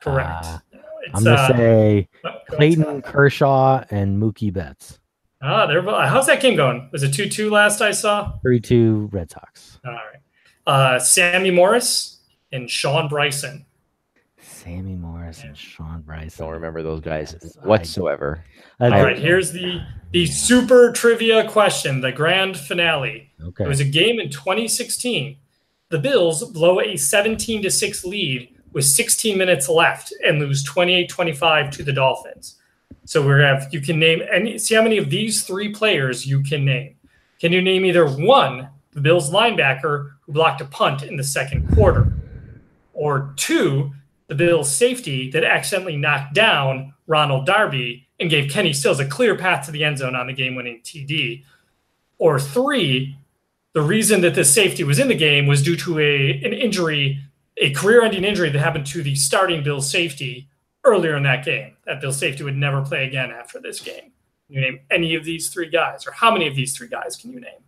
Correct. 0.00 0.46
It's, 0.72 1.14
I'm 1.14 1.24
gonna 1.24 1.36
uh, 1.36 1.56
say 1.56 2.08
oh, 2.24 2.30
Clayton. 2.48 3.02
Kershaw 3.02 3.84
and 3.90 4.20
Mookie 4.20 4.52
Betts. 4.52 4.98
Ah, 5.42 5.66
there. 5.66 5.82
How's 5.82 6.26
that 6.26 6.40
game 6.40 6.56
going? 6.56 6.88
Was 6.92 7.02
it 7.02 7.12
two-two 7.12 7.50
last 7.50 7.80
I 7.80 7.92
saw? 7.92 8.32
Three-two 8.42 9.08
Red 9.12 9.30
Sox. 9.30 9.78
All 9.84 9.92
right. 9.92 10.20
Uh, 10.66 10.98
Sammy 10.98 11.50
Morris 11.50 12.20
and 12.52 12.68
Shawn 12.68 13.08
Bryson. 13.08 13.66
Sammy 14.38 14.96
Morris 14.96 15.15
and 15.26 15.56
Shawn 15.56 16.02
Bryson. 16.02 16.44
Don't 16.44 16.54
remember 16.54 16.82
those 16.82 17.00
guys 17.00 17.34
Yes, 17.42 17.56
whatsoever. 17.62 18.44
I 18.80 18.84
All 18.86 18.90
do. 18.90 18.96
right. 19.04 19.18
Here's 19.18 19.52
the 19.52 19.82
the 20.12 20.26
super 20.26 20.92
trivia 20.92 21.48
question, 21.48 22.00
the 22.00 22.12
grand 22.12 22.56
finale. 22.56 23.32
Okay. 23.42 23.64
It 23.64 23.68
was 23.68 23.80
a 23.80 23.84
game 23.84 24.20
in 24.20 24.30
2016. 24.30 25.36
The 25.88 25.98
Bills 25.98 26.44
blow 26.52 26.80
a 26.80 26.96
17 26.96 27.62
to 27.62 27.70
6 27.70 28.04
lead 28.04 28.54
with 28.72 28.84
16 28.84 29.36
minutes 29.38 29.68
left 29.68 30.12
and 30.24 30.38
lose 30.38 30.64
28-25 30.64 31.70
to 31.72 31.82
the 31.82 31.92
Dolphins. 31.92 32.56
So 33.04 33.26
we 33.26 33.40
have 33.42 33.68
you 33.72 33.80
can 33.80 33.98
name 33.98 34.22
any 34.32 34.58
see 34.58 34.74
how 34.74 34.82
many 34.82 34.98
of 34.98 35.10
these 35.10 35.44
three 35.44 35.70
players 35.72 36.26
you 36.26 36.42
can 36.42 36.64
name. 36.64 36.96
Can 37.40 37.52
you 37.52 37.62
name 37.62 37.84
either 37.84 38.08
one, 38.08 38.68
the 38.92 39.00
Bills 39.00 39.30
linebacker 39.30 40.12
who 40.22 40.32
blocked 40.32 40.60
a 40.60 40.64
punt 40.64 41.02
in 41.02 41.16
the 41.16 41.22
second 41.24 41.72
quarter, 41.74 42.12
or 42.94 43.32
two, 43.36 43.92
the 44.28 44.34
Bills 44.34 44.74
safety 44.74 45.30
that 45.30 45.44
accidentally 45.44 45.96
knocked 45.96 46.34
down 46.34 46.94
Ronald 47.06 47.46
Darby 47.46 48.08
and 48.18 48.30
gave 48.30 48.50
Kenny 48.50 48.72
Stills 48.72 48.98
a 48.98 49.06
clear 49.06 49.36
path 49.36 49.66
to 49.66 49.72
the 49.72 49.84
end 49.84 49.98
zone 49.98 50.16
on 50.16 50.26
the 50.26 50.32
game-winning 50.32 50.80
TD, 50.82 51.44
or 52.18 52.40
three, 52.40 53.16
the 53.74 53.82
reason 53.82 54.22
that 54.22 54.34
this 54.34 54.52
safety 54.52 54.84
was 54.84 54.98
in 54.98 55.08
the 55.08 55.14
game 55.14 55.46
was 55.46 55.62
due 55.62 55.76
to 55.76 56.00
a 56.00 56.42
an 56.42 56.52
injury, 56.52 57.20
a 57.58 57.72
career-ending 57.72 58.24
injury 58.24 58.50
that 58.50 58.58
happened 58.58 58.86
to 58.86 59.02
the 59.02 59.14
starting 59.14 59.62
Bills 59.62 59.88
safety 59.90 60.48
earlier 60.82 61.16
in 61.16 61.22
that 61.24 61.44
game. 61.44 61.76
That 61.84 62.00
Bills 62.00 62.18
safety 62.18 62.42
would 62.42 62.56
never 62.56 62.82
play 62.82 63.06
again 63.06 63.30
after 63.30 63.60
this 63.60 63.80
game. 63.80 64.12
Can 64.46 64.54
You 64.54 64.60
name 64.60 64.80
any 64.90 65.14
of 65.14 65.24
these 65.24 65.50
three 65.50 65.68
guys, 65.68 66.06
or 66.06 66.12
how 66.12 66.32
many 66.32 66.46
of 66.48 66.54
these 66.56 66.76
three 66.76 66.88
guys 66.88 67.16
can 67.16 67.32
you 67.32 67.40
name? 67.40 67.60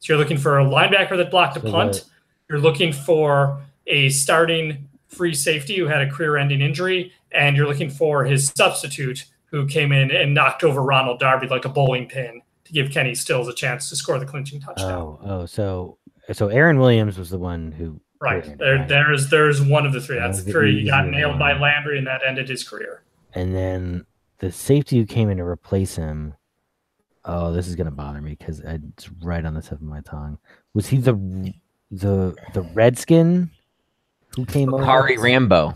So 0.00 0.12
you're 0.12 0.18
looking 0.18 0.38
for 0.38 0.58
a 0.58 0.64
linebacker 0.64 1.16
that 1.16 1.30
blocked 1.30 1.56
a 1.56 1.60
punt. 1.60 2.04
You're 2.50 2.58
looking 2.58 2.92
for 2.92 3.62
a 3.86 4.08
starting 4.10 4.88
free 5.08 5.34
safety 5.34 5.76
who 5.76 5.86
had 5.86 6.00
a 6.02 6.10
career-ending 6.10 6.60
injury, 6.60 7.12
and 7.32 7.56
you're 7.56 7.66
looking 7.66 7.90
for 7.90 8.24
his 8.24 8.52
substitute 8.56 9.24
who 9.46 9.66
came 9.66 9.92
in 9.92 10.10
and 10.10 10.34
knocked 10.34 10.64
over 10.64 10.82
Ronald 10.82 11.20
Darby 11.20 11.46
like 11.46 11.64
a 11.64 11.68
bowling 11.68 12.08
pin 12.08 12.42
to 12.64 12.72
give 12.72 12.90
Kenny 12.90 13.14
Stills 13.14 13.46
a 13.48 13.54
chance 13.54 13.88
to 13.90 13.96
score 13.96 14.18
the 14.18 14.26
clinching 14.26 14.60
touchdown. 14.60 14.90
Oh, 14.90 15.18
oh, 15.22 15.46
so 15.46 15.98
so 16.32 16.48
Aaron 16.48 16.78
Williams 16.78 17.18
was 17.18 17.30
the 17.30 17.38
one 17.38 17.70
who 17.72 18.00
right. 18.20 18.46
Right. 18.46 18.58
There, 18.58 18.86
there's 18.88 19.28
there's 19.30 19.60
one 19.62 19.86
of 19.86 19.92
the 19.92 20.00
three. 20.00 20.16
That 20.16 20.28
That's 20.28 20.38
was 20.38 20.44
the 20.46 20.52
the 20.52 20.58
three. 20.58 20.80
He 20.80 20.88
got 20.88 21.06
nailed 21.06 21.38
by. 21.38 21.52
Landry, 21.58 21.98
and 21.98 22.06
that 22.06 22.22
ended 22.26 22.48
his 22.48 22.66
career. 22.66 23.02
and 23.34 23.54
then 23.54 24.06
the 24.38 24.50
safety 24.50 24.98
who 24.98 25.06
came 25.06 25.28
in 25.30 25.36
to 25.38 25.44
replace 25.44 25.94
him. 25.96 26.34
Oh, 27.26 27.52
this 27.52 27.68
is 27.68 27.76
gonna 27.76 27.90
bother 27.90 28.20
me 28.20 28.34
because 28.38 28.60
it's 28.60 29.10
right 29.22 29.44
on 29.44 29.54
the 29.54 29.62
tip 29.62 29.72
of 29.72 29.82
my 29.82 30.00
tongue. 30.00 30.38
Was 30.74 30.86
he 30.88 30.96
the 30.98 31.14
the 31.90 32.34
the 32.54 32.62
Redskin 32.74 33.50
who 34.36 34.46
came 34.46 34.72
over? 34.72 34.84
Kari 34.84 35.16
Rambo. 35.18 35.74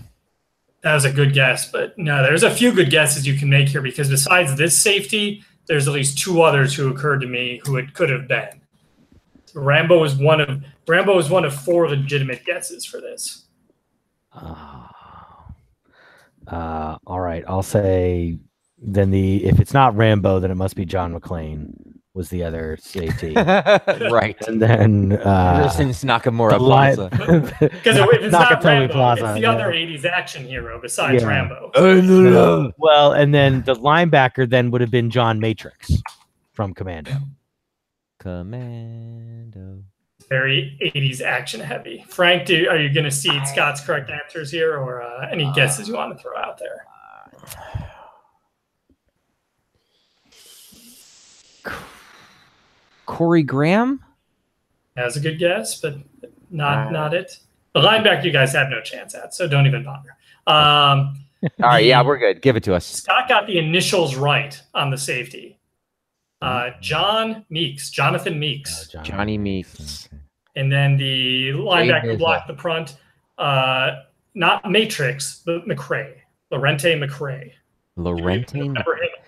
That 0.83 0.95
was 0.95 1.05
a 1.05 1.13
good 1.13 1.35
guess, 1.35 1.71
but 1.71 1.99
no, 1.99 2.23
there's 2.23 2.45
a 2.45 2.51
few 2.51 2.73
good 2.73 2.91
guesses 2.91 3.27
you 3.27 3.35
can 3.35 3.49
make 3.49 3.69
here 3.69 3.83
because 3.83 4.09
besides 4.09 4.57
this 4.57 4.79
safety, 4.79 5.45
there's 5.67 5.89
at 5.89 5.95
least 5.95 6.19
two 6.19 6.43
others 6.43 6.75
who 6.75 6.89
occurred 6.89 7.21
to 7.21 7.27
me 7.27 7.61
who 7.65 7.77
it 7.77 7.95
could 7.95 8.11
have 8.11 8.29
been. 8.29 8.61
Rambo 9.55 10.05
is 10.05 10.15
one 10.15 10.41
of 10.41 10.63
Rambo 10.87 11.19
is 11.19 11.29
one 11.29 11.45
of 11.45 11.55
four 11.55 11.89
legitimate 11.89 12.45
guesses 12.45 12.85
for 12.85 13.01
this. 13.01 13.47
Oh. 14.35 14.89
Uh, 16.47 16.97
all 17.07 17.21
right, 17.21 17.45
I'll 17.47 17.63
say 17.63 18.39
then 18.81 19.11
the 19.11 19.45
if 19.45 19.61
it's 19.61 19.75
not 19.75 19.97
Rambo, 19.97 20.41
then 20.41 20.51
it 20.51 20.55
must 20.55 20.77
be 20.77 20.85
John 20.85 21.19
McClane 21.19 21.75
was 22.19 22.29
the 22.31 22.43
other 22.43 22.77
safety, 22.81 23.33
right. 23.37 24.37
and 24.49 24.61
then 24.61 25.13
uh, 25.25 25.55
Anderson's 25.57 26.03
Nakatomi 26.03 26.59
Plaza. 26.59 27.09
Because 27.61 27.97
if 27.97 28.09
it's 28.13 28.33
not 28.33 28.63
Rambo, 28.63 28.93
Plaza, 28.93 29.25
it's 29.25 29.35
the 29.35 29.41
yeah. 29.43 29.53
other 29.53 29.67
'80s 29.67 30.05
action 30.05 30.45
hero 30.45 30.81
besides 30.81 31.23
Yeah. 31.23 31.29
Rambo. 31.29 32.73
well, 32.77 33.13
and 33.13 33.33
then 33.33 33.63
the 33.63 33.75
linebacker 33.75 34.51
then 34.51 34.73
would 34.73 34.81
have 34.81 34.91
been 34.91 35.11
John 35.11 35.39
Matrix 35.39 35.93
from 36.53 36.75
Commando. 36.75 37.13
Commando. 38.19 39.85
Very 40.29 40.77
'80s 40.83 41.23
action 41.23 41.61
heavy. 41.61 42.05
Frank, 42.09 42.47
do, 42.47 42.69
are 42.69 42.79
you 42.79 42.93
going 42.93 43.05
to 43.05 43.13
see 43.13 43.31
Scott's 43.47 43.81
correct 43.81 44.11
answers 44.11 44.51
here, 44.51 44.77
or 44.77 45.03
uh, 45.03 45.29
any 45.31 45.51
guesses 45.55 45.87
you 45.87 45.95
want 45.95 46.17
to 46.17 46.21
throw 46.21 46.37
out 46.37 46.59
there? 46.59 46.85
Corey 53.09 53.43
Graham? 53.43 54.05
That 54.95 55.07
was 55.07 55.17
a 55.17 55.21
good 55.21 55.39
guess, 55.39 55.81
but 55.81 55.97
not 56.51 56.89
Uh, 56.89 56.91
not 56.91 57.15
it. 57.15 57.39
The 57.75 57.81
linebacker 57.81 58.25
you 58.25 58.31
guys 58.31 58.53
have 58.53 58.69
no 58.69 58.81
chance 58.83 59.15
at, 59.15 59.35
so 59.35 59.49
don't 59.49 59.67
even 59.67 59.83
bother. 59.83 60.11
Um, 60.47 61.25
All 61.63 61.69
right, 61.71 61.85
yeah, 61.85 62.03
we're 62.03 62.19
good. 62.19 62.43
Give 62.43 62.57
it 62.57 62.65
to 62.65 62.75
us. 62.75 62.85
Scott 62.85 63.29
got 63.29 63.47
the 63.47 63.59
initials 63.59 64.15
right 64.17 64.61
on 64.75 64.91
the 64.91 64.99
safety. 64.99 65.59
Uh, 66.43 66.71
John 66.81 67.45
Meeks, 67.51 67.91
Jonathan 67.91 68.39
Meeks, 68.39 68.91
Oh, 68.97 69.03
Johnny 69.03 69.39
Meeks. 69.39 70.09
and 70.55 70.71
then 70.71 70.97
the 70.97 71.51
linebacker 71.51 72.13
who 72.13 72.17
blocked 72.19 72.47
the 72.49 72.57
front, 72.57 72.97
uh, 73.39 74.03
not 74.35 74.71
Matrix, 74.71 75.43
but 75.47 75.67
McCray, 75.67 76.15
Lerentee 76.53 76.97
McCray. 77.03 77.53
Lerentee. 77.99 78.75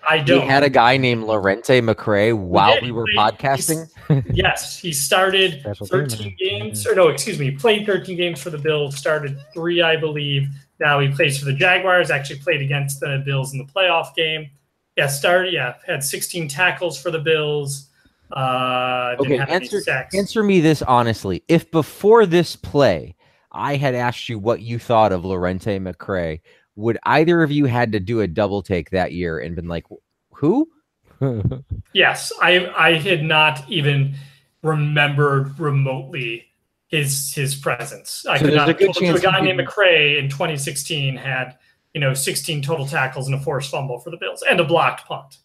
I 0.09 0.17
don't. 0.19 0.41
He 0.41 0.47
had 0.47 0.63
a 0.63 0.69
guy 0.69 0.97
named 0.97 1.23
Lerentee 1.25 1.81
McCray 1.81 2.35
while 2.35 2.73
did. 2.73 2.83
we 2.83 2.91
were 2.91 3.05
He- 3.07 3.15
podcasting. 3.17 3.89
Yes, 4.33 4.77
he 4.77 4.91
started 4.91 5.59
Special 5.61 5.85
13 5.87 6.17
team, 6.17 6.35
games, 6.39 6.87
or 6.87 6.95
no, 6.95 7.09
excuse 7.09 7.39
me, 7.39 7.51
played 7.51 7.85
13 7.85 8.17
games 8.17 8.41
for 8.41 8.49
the 8.49 8.57
Bills, 8.57 8.97
started 8.97 9.37
three, 9.53 9.81
I 9.81 9.95
believe. 9.95 10.47
Now 10.79 10.99
he 10.99 11.09
plays 11.09 11.37
for 11.37 11.45
the 11.45 11.53
Jaguars, 11.53 12.09
actually 12.09 12.39
played 12.39 12.61
against 12.61 12.99
the 12.99 13.21
Bills 13.25 13.53
in 13.53 13.59
the 13.59 13.65
playoff 13.65 14.15
game. 14.15 14.49
Yeah, 14.97 15.07
started, 15.07 15.53
yeah, 15.53 15.75
had 15.87 16.03
16 16.03 16.47
tackles 16.49 16.99
for 17.01 17.11
the 17.11 17.19
Bills. 17.19 17.89
Uh, 18.31 19.15
Okay, 19.19 19.37
answer 19.39 19.81
answer 20.13 20.41
me 20.43 20.59
this 20.61 20.81
honestly. 20.81 21.43
If 21.47 21.69
before 21.71 22.25
this 22.25 22.55
play 22.55 23.15
I 23.51 23.75
had 23.75 23.93
asked 23.95 24.29
you 24.29 24.39
what 24.39 24.61
you 24.61 24.79
thought 24.79 25.11
of 25.11 25.23
Lerentee 25.23 25.79
McCray, 25.81 26.39
would 26.75 26.97
either 27.03 27.43
of 27.43 27.51
you 27.51 27.65
had 27.65 27.91
to 27.91 27.99
do 27.99 28.21
a 28.21 28.27
double 28.27 28.61
take 28.61 28.89
that 28.91 29.11
year 29.11 29.39
and 29.39 29.55
been 29.55 29.67
like, 29.67 29.85
who? 30.33 30.69
Yes, 31.93 32.31
I 32.41 32.67
I 32.75 32.93
had 32.97 33.23
not 33.23 33.69
even 33.69 34.15
remembered 34.63 35.59
remotely 35.59 36.47
his 36.87 37.33
his 37.33 37.53
presence. 37.53 38.25
I 38.27 38.37
So 38.37 38.45
could 38.45 38.53
not 38.55 38.69
a 38.69 38.73
good 38.73 38.85
told 38.85 38.95
you 39.01 39.07
chance 39.07 39.19
a 39.19 39.21
guy 39.21 39.39
named 39.39 39.59
didn't- 39.59 39.67
in 40.17 40.29
2016 40.29 41.15
had 41.17 41.57
you 41.93 42.01
know 42.01 42.13
16 42.13 42.61
total 42.61 42.87
tackles 42.87 43.27
and 43.27 43.35
a 43.35 43.39
forced 43.39 43.69
fumble 43.69 43.99
for 43.99 44.09
the 44.09 44.17
Bills 44.17 44.43
and 44.49 44.59
a 44.59 44.63
blocked 44.63 45.05
punt. 45.05 45.37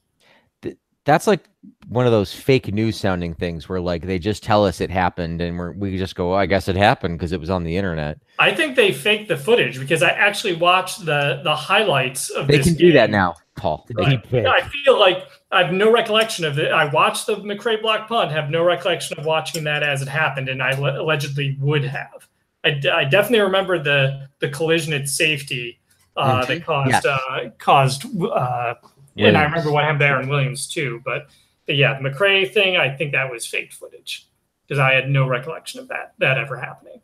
That's 1.07 1.27
like 1.27 1.49
one 1.89 2.05
of 2.05 2.11
those 2.13 2.35
fake 2.35 2.73
news 2.75 2.99
sounding 2.99 3.33
things 3.33 3.69
where 3.69 3.81
like 3.81 4.05
they 4.05 4.19
just 4.19 4.43
tell 4.43 4.67
us 4.67 4.81
it 4.81 4.91
happened 4.91 5.41
and 5.41 5.57
we're, 5.57 5.73
we 5.73 5.97
just 5.97 6.17
go, 6.17 6.31
well, 6.31 6.39
I 6.39 6.45
guess 6.47 6.67
it 6.69 6.75
happened 6.77 7.17
because 7.17 7.31
it 7.33 7.39
was 7.41 7.49
on 7.49 7.63
the 7.63 7.77
internet. 7.77 8.19
I 8.41 8.53
think 8.53 8.75
they 8.77 8.93
faked 8.93 9.29
the 9.29 9.37
footage 9.37 9.79
because 9.79 10.03
I 10.03 10.11
actually 10.11 10.57
watched 10.57 11.05
the 11.07 11.41
the 11.45 11.55
highlights 11.55 12.29
of 12.31 12.49
They 12.49 12.59
this 12.59 12.67
can 12.67 12.75
do 12.75 12.93
that 12.93 13.11
now, 13.11 13.37
Paul. 13.55 13.87
They 13.89 13.95
Right. 14.03 14.31
deep. 14.31 14.45
I 14.47 14.69
feel 14.69 14.99
like 14.99 15.25
I 15.53 15.63
have 15.63 15.73
no 15.73 15.91
recollection 15.93 16.45
of 16.45 16.59
it. 16.59 16.73
I 16.73 16.87
watched 16.93 17.27
the 17.29 17.37
McCray 17.37 17.81
block 17.81 18.09
punt, 18.09 18.33
have 18.33 18.51
no 18.51 18.65
recollection 18.65 19.17
of 19.19 19.25
watching 19.25 19.63
that 19.65 19.85
as 19.85 20.03
it 20.03 20.09
happened, 20.09 20.49
and 20.49 20.61
I 20.61 20.73
le- 20.79 21.01
allegedly 21.01 21.57
would 21.61 21.85
have. 21.85 22.29
I, 22.65 22.71
d- 22.73 22.89
I 22.89 23.05
definitely 23.05 23.41
remember 23.47 23.79
the 23.81 24.29
the 24.41 24.49
collision 24.49 24.93
at 24.93 25.09
safety 25.09 25.79
uh, 26.17 26.45
that 26.47 26.65
caused 26.65 26.91
Yes. 26.91 27.07
uh, 27.07 27.51
caused, 27.59 28.07
uh, 28.29 28.75
and 29.17 29.37
I 29.37 29.45
remember 29.45 29.71
what 29.71 29.85
happened 29.85 30.01
to 30.01 30.07
Aaron 30.07 30.29
Williams 30.29 30.67
too. 30.67 31.01
But, 31.05 31.29
but 31.67 31.77
yeah, 31.77 31.99
the 32.01 32.09
McCray 32.09 32.53
thing, 32.53 32.77
I 32.77 32.95
think 32.95 33.13
that 33.13 33.31
was 33.31 33.47
faked 33.47 33.75
footage 33.75 34.29
because 34.67 34.79
I 34.79 34.93
had 34.93 35.09
no 35.09 35.27
recollection 35.27 35.81
of 35.81 35.89
that 35.89 36.15
that 36.19 36.39
ever 36.39 36.57
happening. 36.57 37.01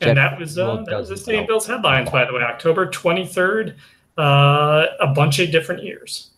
Jeff 0.00 0.08
And 0.10 0.18
that 0.18 0.38
was 0.38 0.58
uh, 0.58 0.84
that 0.86 0.98
was 0.98 1.08
the 1.08 1.44
Bills 1.46 1.66
headlines, 1.66 2.10
by 2.10 2.24
the 2.24 2.32
way, 2.32 2.42
October 2.42 2.90
twenty 2.90 3.26
third. 3.26 3.76
Uh, 4.18 4.86
a 4.98 5.08
bunch 5.08 5.38
of 5.40 5.50
different 5.50 5.82
years. 5.82 6.30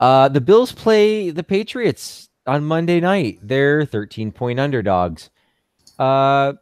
Uh, 0.00 0.28
the 0.28 0.40
Bills 0.40 0.72
play 0.72 1.30
the 1.30 1.44
Patriots 1.44 2.28
on 2.44 2.64
Monday 2.64 2.98
night. 2.98 3.38
They're 3.40 3.84
13 3.84 4.32
point 4.32 4.58
underdogs. 4.58 5.30
Uh, 5.96 6.54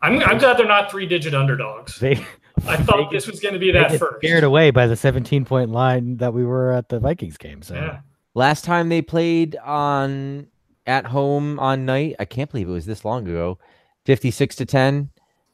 I'm, 0.00 0.22
I'm 0.22 0.38
glad 0.38 0.56
they're 0.56 0.66
not 0.66 0.90
three 0.90 1.04
digit 1.04 1.34
underdogs. 1.34 1.98
They, 1.98 2.24
I 2.66 2.76
thought 2.76 3.10
this 3.10 3.26
was 3.26 3.40
going 3.40 3.54
to 3.54 3.60
be 3.60 3.70
they 3.72 3.78
that 3.80 3.90
get 3.92 4.00
first. 4.00 4.18
scared 4.18 4.44
away 4.44 4.70
by 4.70 4.86
the 4.86 4.96
17 4.96 5.44
point 5.44 5.70
line 5.70 6.16
that 6.18 6.32
we 6.34 6.44
were 6.44 6.72
at 6.72 6.88
the 6.88 6.98
Vikings 7.00 7.36
game. 7.36 7.62
So 7.62 7.74
Yeah. 7.74 7.98
last 8.34 8.64
time 8.64 8.88
they 8.88 9.02
played 9.02 9.56
on 9.56 10.46
at 10.86 11.06
home 11.06 11.58
on 11.58 11.84
night, 11.86 12.16
I 12.18 12.24
can't 12.24 12.50
believe 12.50 12.68
it 12.68 12.72
was 12.72 12.86
this 12.86 13.04
long 13.04 13.26
ago. 13.28 13.58
56 14.06 14.56
to 14.56 14.64
10, 14.66 15.10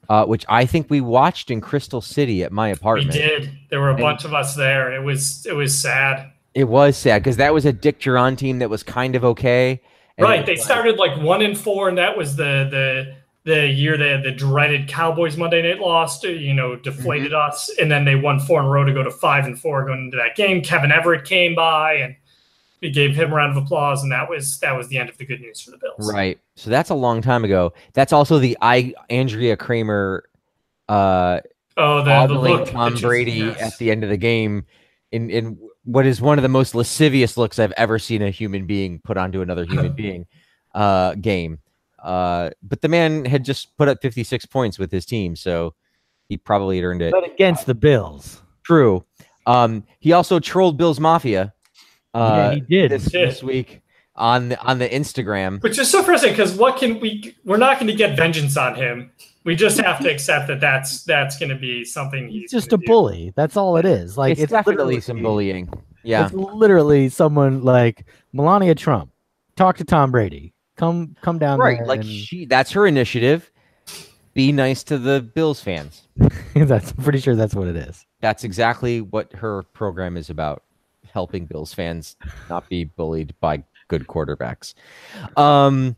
uh, 0.08 0.24
which 0.24 0.44
I 0.48 0.66
think 0.66 0.88
we 0.88 1.00
watched 1.00 1.50
in 1.50 1.60
Crystal 1.60 2.00
City 2.00 2.42
at 2.42 2.52
my 2.52 2.68
We 2.68 2.72
apartment. 2.72 3.12
did. 3.12 3.50
There 3.70 3.80
were 3.80 3.88
a 3.90 3.94
And- 3.94 4.00
bunch 4.00 4.24
of 4.24 4.32
us 4.34 4.54
there. 4.54 4.92
It 4.92 5.02
was 5.02 5.44
it 5.46 5.54
was 5.54 5.76
sad. 5.76 6.30
It 6.54 6.68
was 6.68 6.96
sad 6.96 7.22
because 7.22 7.36
that 7.36 7.52
was 7.52 7.66
a 7.66 7.72
Dick 7.72 7.98
Jauron 8.00 8.36
team 8.38 8.60
that 8.60 8.70
was 8.70 8.82
kind 8.82 9.14
of 9.14 9.24
okay. 9.24 9.80
right. 10.18 10.46
They 10.46 10.52
like- 10.54 10.62
started 10.62 10.96
like 10.96 11.20
one 11.20 11.42
and 11.42 11.58
four, 11.58 11.88
and 11.90 11.98
that 11.98 12.16
was 12.16 12.36
the 12.36 12.66
the 12.70 13.14
the 13.46 13.66
year 13.68 13.96
they 13.96 14.10
had 14.10 14.22
the 14.24 14.32
dreaded 14.32 14.88
Cowboys 14.88 15.36
Monday 15.38 15.62
night 15.62 15.80
loss. 15.80 16.22
You 16.22 16.52
know, 16.52 16.76
deflated 16.76 17.32
Mm-hmm. 17.32 17.48
us, 17.50 17.70
and 17.80 17.90
then 17.90 18.04
they 18.04 18.14
won 18.16 18.38
four 18.40 18.60
in 18.60 18.66
a 18.66 18.68
row 18.68 18.84
to 18.84 18.92
go 18.92 19.02
to 19.02 19.10
five 19.10 19.46
and 19.46 19.58
four 19.58 19.86
going 19.86 20.04
into 20.06 20.16
that 20.18 20.36
game. 20.36 20.60
Kevin 20.62 20.92
Everett 20.92 21.24
came 21.24 21.54
by, 21.54 21.94
and 21.94 22.16
we 22.82 22.90
gave 22.90 23.14
him 23.16 23.32
a 23.32 23.34
round 23.34 23.56
of 23.56 23.62
applause, 23.64 24.02
and 24.02 24.12
that 24.12 24.28
was 24.28 24.58
that 24.58 24.76
was 24.76 24.88
the 24.88 24.98
end 24.98 25.08
of 25.08 25.16
the 25.16 25.24
good 25.24 25.40
news 25.40 25.62
for 25.62 25.70
the 25.70 25.78
Bills. 25.78 26.12
Right. 26.12 26.38
So 26.56 26.68
that's 26.70 26.90
a 26.90 26.94
long 26.94 27.22
time 27.22 27.44
ago. 27.44 27.72
That's 27.94 28.12
also 28.12 28.38
the 28.38 28.58
I 28.60 28.92
Andrea 29.08 29.56
Kremer 29.56 30.24
uh, 30.88 31.40
Oh, 31.78 32.02
the, 32.02 32.26
the 32.26 32.40
look. 32.40 32.70
Tom 32.70 32.92
just- 32.92 33.02
Brady 33.02 33.32
yes. 33.32 33.60
at 33.60 33.78
the 33.78 33.90
end 33.90 34.02
of 34.02 34.10
the 34.10 34.16
game 34.16 34.64
in 35.12 35.30
in 35.30 35.58
what 35.84 36.04
is 36.04 36.20
one 36.20 36.36
of 36.38 36.42
the 36.42 36.48
most 36.48 36.74
lascivious 36.74 37.36
looks 37.36 37.58
I've 37.60 37.72
ever 37.76 37.98
seen 38.00 38.22
a 38.22 38.30
human 38.30 38.66
being 38.66 38.98
put 39.04 39.16
onto 39.16 39.40
another 39.40 39.64
human 39.64 39.92
being 39.94 40.26
uh, 40.74 41.14
game. 41.14 41.58
Uh, 42.06 42.50
but 42.62 42.82
the 42.82 42.88
man 42.88 43.24
had 43.24 43.44
just 43.44 43.76
put 43.76 43.88
up 43.88 43.98
56 44.00 44.46
points 44.46 44.78
with 44.78 44.92
his 44.92 45.04
team, 45.04 45.34
so 45.34 45.74
he 46.28 46.36
probably 46.36 46.76
had 46.76 46.84
earned 46.84 47.02
it. 47.02 47.10
But 47.12 47.24
against 47.24 47.66
the 47.66 47.74
Bills. 47.74 48.40
True. 48.64 49.04
Um, 49.44 49.84
he 49.98 50.12
also 50.12 50.38
trolled 50.38 50.76
Bills 50.76 51.00
Mafia. 51.00 51.52
Uh, 52.14 52.50
yeah, 52.50 52.54
he 52.54 52.60
did. 52.60 52.90
this, 52.92 53.04
Did. 53.06 53.28
this 53.28 53.42
week 53.42 53.82
on 54.14 54.50
the, 54.50 54.60
on 54.60 54.78
the 54.78 54.88
Instagram. 54.88 55.60
Which 55.62 55.80
is 55.80 55.90
so 55.90 56.04
frustrating 56.04 56.36
because 56.36 56.56
what 56.56 56.78
can 56.78 57.00
we? 57.00 57.36
We're 57.44 57.56
not 57.56 57.78
going 57.78 57.88
to 57.88 57.94
get 57.94 58.16
vengeance 58.16 58.56
on 58.56 58.76
him. 58.76 59.10
We 59.42 59.56
just 59.56 59.78
have 59.80 60.00
to 60.00 60.08
accept 60.08 60.46
that 60.46 60.60
that's 60.60 61.02
that's 61.02 61.38
going 61.38 61.50
to 61.50 61.56
be 61.56 61.84
something 61.84 62.28
he's, 62.28 62.42
He's 62.42 62.50
just 62.52 62.72
a 62.72 62.76
do. 62.76 62.86
bully. 62.86 63.32
That's 63.36 63.56
all 63.56 63.76
it 63.76 63.84
is. 63.84 64.16
Like 64.16 64.32
it's, 64.32 64.42
it's, 64.42 64.52
definitely 64.52 64.96
literally- 64.96 65.00
some 65.00 65.22
bullying. 65.22 65.68
Yeah. 66.04 66.26
It's 66.26 66.34
literally 66.34 67.08
someone 67.08 67.62
like 67.62 68.06
Melania 68.32 68.76
Trump. 68.76 69.10
Talk 69.56 69.76
to 69.78 69.84
Tom 69.84 70.12
Brady. 70.12 70.54
Come 70.76 71.16
come 71.22 71.38
down 71.38 71.58
Right. 71.58 71.78
there 71.78 71.86
Like 71.86 72.00
and- 72.00 72.08
she 72.10 72.44
that's 72.46 72.70
her 72.72 72.86
initiative. 72.86 73.50
Be 74.34 74.52
nice 74.52 74.82
to 74.84 74.98
the 74.98 75.20
Bills 75.22 75.60
fans. 75.60 76.06
that's 76.54 76.90
I'm 76.92 77.02
pretty 77.02 77.20
sure 77.20 77.34
that's 77.34 77.54
what 77.54 77.68
it 77.68 77.76
is. 77.76 78.04
That's 78.20 78.44
exactly 78.44 79.00
what 79.00 79.32
her 79.32 79.62
program 79.72 80.16
is 80.16 80.28
about. 80.28 80.62
Helping 81.12 81.46
Bills 81.46 81.72
fans 81.72 82.16
not 82.50 82.68
be 82.68 82.84
bullied 82.84 83.34
by 83.40 83.62
good 83.88 84.06
quarterbacks. 84.06 84.74
Um 85.36 85.96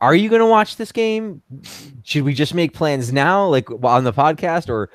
are 0.00 0.14
you 0.14 0.28
going 0.28 0.40
to 0.40 0.46
watch 0.46 0.76
this 0.76 0.92
game? 0.92 1.40
Should 2.02 2.24
we 2.24 2.34
just 2.34 2.52
make 2.52 2.74
plans 2.74 3.10
now, 3.10 3.46
like 3.46 3.70
on 3.82 4.04
the 4.04 4.12
podcast, 4.12 4.68
or 4.68 4.90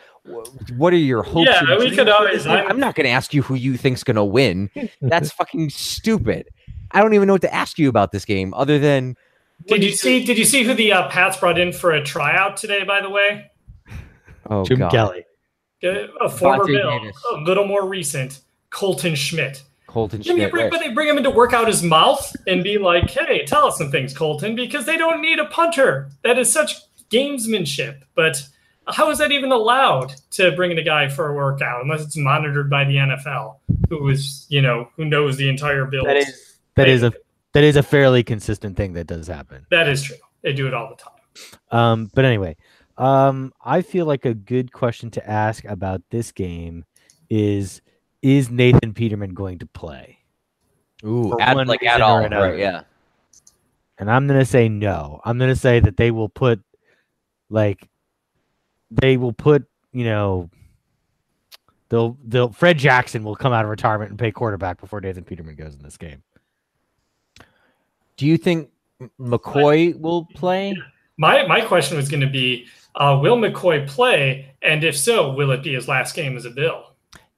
what 0.78 0.94
are 0.94 0.98
your 0.98 1.24
hopes? 1.24 1.50
Yeah, 1.50 1.80
we 1.80 1.90
could 1.96 2.10
always- 2.10 2.46
I'm- 2.46 2.68
I'm 2.70 2.80
not 2.80 2.94
going 2.94 3.06
to 3.06 3.10
ask 3.10 3.34
you 3.34 3.42
who 3.42 3.56
you 3.56 3.76
think's 3.76 4.04
going 4.04 4.18
to 4.18 4.24
win. 4.24 4.70
That's 5.02 5.32
fucking 5.32 5.72
stupid. 5.72 6.50
I 6.92 7.02
don't 7.02 7.14
even 7.14 7.28
know 7.28 7.34
what 7.34 7.42
to 7.42 7.54
ask 7.54 7.78
you 7.78 7.90
about 7.90 8.12
this 8.12 8.26
game, 8.26 8.54
other 8.54 8.80
than 8.80 9.16
Did 9.68 9.84
you 9.84 9.92
see? 9.92 10.24
Did 10.24 10.38
you 10.38 10.46
see 10.46 10.64
who 10.64 10.74
the 10.74 10.92
uh, 10.94 11.10
Pats 11.10 11.38
brought 11.38 11.60
in 11.60 11.72
for 11.72 11.92
a 11.92 12.04
tryout 12.04 12.58
today? 12.58 12.84
By 12.84 13.02
the 13.02 13.10
way, 13.10 13.50
Oh 14.50 14.66
Jim 14.66 14.80
god, 14.80 14.92
Kelly. 14.92 15.26
Uh, 15.84 16.08
a 16.20 16.30
former 16.30 16.66
Vontae 16.66 16.82
Bill, 16.82 17.00
Davis. 17.00 17.24
a 17.34 17.38
little 17.38 17.66
more 17.66 17.88
recent, 17.88 18.42
Colton 18.70 19.16
Schmidt. 19.16 19.64
Colton 19.88 20.22
Jimmy, 20.22 20.42
Schmidt. 20.42 20.52
bring, 20.52 20.64
right. 20.66 20.72
but 20.72 20.80
they 20.82 20.94
bring 20.94 21.08
him 21.08 21.18
in 21.18 21.24
to 21.24 21.30
work 21.30 21.54
out 21.54 21.68
his 21.68 21.82
mouth 21.82 22.36
and 22.48 22.64
be 22.64 22.78
like, 22.78 23.10
"Hey, 23.10 23.46
tell 23.46 23.66
us 23.68 23.78
some 23.78 23.92
things, 23.92 24.14
Colton," 24.14 24.56
because 24.56 24.86
they 24.86 24.98
don't 24.98 25.22
need 25.22 25.40
a 25.40 25.46
punter. 25.46 26.10
That 26.24 26.38
is 26.38 26.52
such 26.52 26.76
gamesmanship. 27.10 28.02
But 28.16 28.46
how 28.88 29.10
is 29.10 29.20
that 29.20 29.32
even 29.32 29.52
allowed 29.52 30.16
to 30.32 30.52
bring 30.52 30.72
in 30.72 30.78
a 30.78 30.84
guy 30.84 31.08
for 31.08 31.30
a 31.30 31.34
workout 31.34 31.82
unless 31.84 32.02
it's 32.02 32.18
monitored 32.18 32.70
by 32.70 32.84
the 32.84 32.96
NFL, 32.96 33.58
who 33.90 34.10
is 34.10 34.46
you 34.50 34.62
know 34.62 34.90
who 34.96 35.06
knows 35.06 35.38
the 35.38 35.48
entire 35.48 35.86
Bills? 35.86 36.06
That 36.06 36.18
is 36.18 36.49
that 36.76 36.88
is 36.88 37.04
a 37.04 37.14
that 37.54 37.64
is 37.64 37.76
a 37.76 37.84
fairly 37.84 38.24
consistent 38.24 38.78
thing 38.78 38.94
that 38.94 39.08
does 39.08 39.28
happen. 39.28 39.66
that 39.72 39.88
is 39.88 40.04
true. 40.04 40.18
They 40.42 40.54
do 40.54 40.68
it 40.68 40.74
all 40.74 40.90
the 40.90 40.96
time. 40.96 41.14
Um, 41.72 42.12
but 42.14 42.26
anyway, 42.26 42.56
um, 42.98 43.54
I 43.64 43.82
feel 43.82 44.06
like 44.06 44.26
a 44.26 44.34
good 44.34 44.72
question 44.72 45.10
to 45.12 45.30
ask 45.30 45.66
about 45.66 46.02
this 46.12 46.32
game 46.32 46.86
is 47.30 47.82
is 48.22 48.50
Nathan 48.50 48.94
Peterman 48.94 49.34
going 49.34 49.60
to 49.60 49.66
play? 49.66 50.20
Ooh, 51.06 51.30
for 51.30 51.42
add, 51.42 51.56
like 51.68 51.82
reason 51.82 52.02
add 52.02 52.02
or 52.02 52.34
all, 52.34 52.56
Yeah. 52.56 52.84
And 53.98 54.12
I'm 54.12 54.28
gonna 54.28 54.46
say 54.46 54.70
no. 54.70 55.22
I'm 55.24 55.38
gonna 55.38 55.56
say 55.56 55.80
that 55.80 55.98
they 55.98 56.12
will 56.12 56.30
put 56.30 56.62
like 57.50 57.88
they 58.92 59.18
will 59.18 59.34
put, 59.34 59.66
you 59.92 60.06
know, 60.06 60.50
they'll 61.90 62.18
they'll 62.26 62.52
Fred 62.52 62.78
Jackson 62.78 63.24
will 63.24 63.36
come 63.36 63.54
out 63.54 63.64
of 63.64 63.70
retirement 63.70 64.10
and 64.10 64.20
play 64.20 64.32
quarterback 64.32 64.80
before 64.80 65.02
Nathan 65.02 65.24
Peterman 65.24 65.56
goes 65.56 65.76
in 65.76 65.82
this 65.82 65.98
game. 65.98 66.24
Do 68.20 68.28
you 68.28 68.36
think 68.36 68.70
McCoy 69.18 69.98
will 69.98 70.26
play? 70.36 70.76
My 71.18 71.48
my 71.48 71.62
question 71.62 71.96
was 71.96 72.10
going 72.10 72.20
to 72.20 72.28
be, 72.28 72.66
uh, 72.96 73.18
will 73.22 73.38
McCoy 73.38 73.88
play, 73.88 74.54
and 74.62 74.84
if 74.84 74.98
so, 74.98 75.32
will 75.32 75.52
it 75.52 75.64
be 75.64 75.74
his 75.74 75.88
last 75.88 76.16
game 76.18 76.36
as 76.36 76.44
a 76.44 76.50
Bill? 76.50 76.84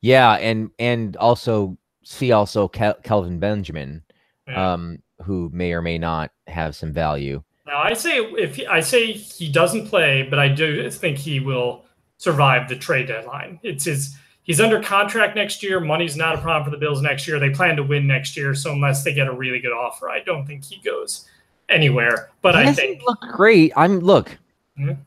Yeah, 0.02 0.34
and 0.38 0.72
and 0.80 1.16
also 1.18 1.78
see 2.04 2.32
also 2.32 2.68
Kel- 2.68 2.98
Kelvin 3.04 3.38
Benjamin, 3.38 4.02
Yeah. 4.48 4.74
um, 4.74 5.04
who 5.24 5.52
may 5.54 5.72
or 5.74 5.84
may 5.84 6.00
not 6.00 6.32
have 6.48 6.76
some 6.76 6.92
value. 6.92 7.44
Now 7.68 7.78
I 7.78 7.94
say 7.94 8.18
if 8.18 8.56
he, 8.56 8.66
I 8.66 8.80
say 8.80 9.12
he 9.12 9.52
doesn't 9.52 9.86
play, 9.88 10.24
but 10.24 10.40
I 10.40 10.48
do 10.48 10.90
think 10.90 11.20
he 11.20 11.40
will 11.40 11.86
survive 12.18 12.70
the 12.70 12.76
trade 12.76 13.06
deadline. 13.08 13.60
It's 13.62 13.86
his. 13.86 14.18
He's 14.52 14.60
under 14.60 14.82
contract 14.84 15.38
next 15.38 15.64
year. 15.64 15.80
Money's 15.80 16.18
not 16.18 16.36
a 16.36 16.38
problem 16.40 16.66
for 16.66 16.72
the 16.72 16.78
Bills 16.78 17.02
next 17.02 17.26
year. 17.26 17.40
They 17.40 17.52
plan 17.52 17.78
to 17.78 17.84
win 17.84 18.06
next 18.06 18.36
year, 18.36 18.54
so 18.54 18.74
unless 18.74 19.02
they 19.02 19.14
get 19.14 19.28
a 19.28 19.32
really 19.34 19.60
good 19.60 19.72
offer, 19.72 20.10
I 20.10 20.20
don't 20.20 20.46
think 20.46 20.66
he 20.66 20.76
goes 20.84 21.26
anywhere. 21.70 22.32
But 22.42 22.56
he 22.56 22.62
I 22.70 22.74
think 22.74 23.02
looked 23.04 23.24
great. 23.32 23.72
I'm 23.78 24.00
look. 24.02 24.38
Mhm. 24.78 24.98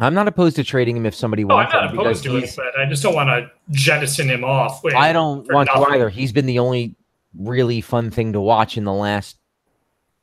I'm 0.00 0.14
not 0.14 0.26
opposed 0.26 0.56
to 0.56 0.64
trading 0.64 0.96
him 0.96 1.06
if 1.06 1.14
somebody 1.14 1.44
oh, 1.44 1.50
I'm 1.50 1.54
wants 1.54 1.72
not 1.74 1.92
him 1.92 1.98
opposed 2.00 2.24
to 2.24 2.38
it, 2.38 2.52
but 2.56 2.76
I 2.76 2.86
just 2.86 3.04
don't 3.04 3.14
want 3.14 3.28
to 3.28 3.48
jettison 3.70 4.28
him 4.28 4.42
off. 4.42 4.84
I 4.84 5.12
don't 5.12 5.48
want 5.52 5.68
to 5.68 5.78
either. 5.92 6.08
He's 6.08 6.32
been 6.32 6.46
the 6.46 6.58
only 6.58 6.96
really 7.38 7.80
fun 7.80 8.10
thing 8.10 8.32
to 8.32 8.40
watch 8.40 8.76
in 8.76 8.82
the 8.82 8.92
last 8.92 9.38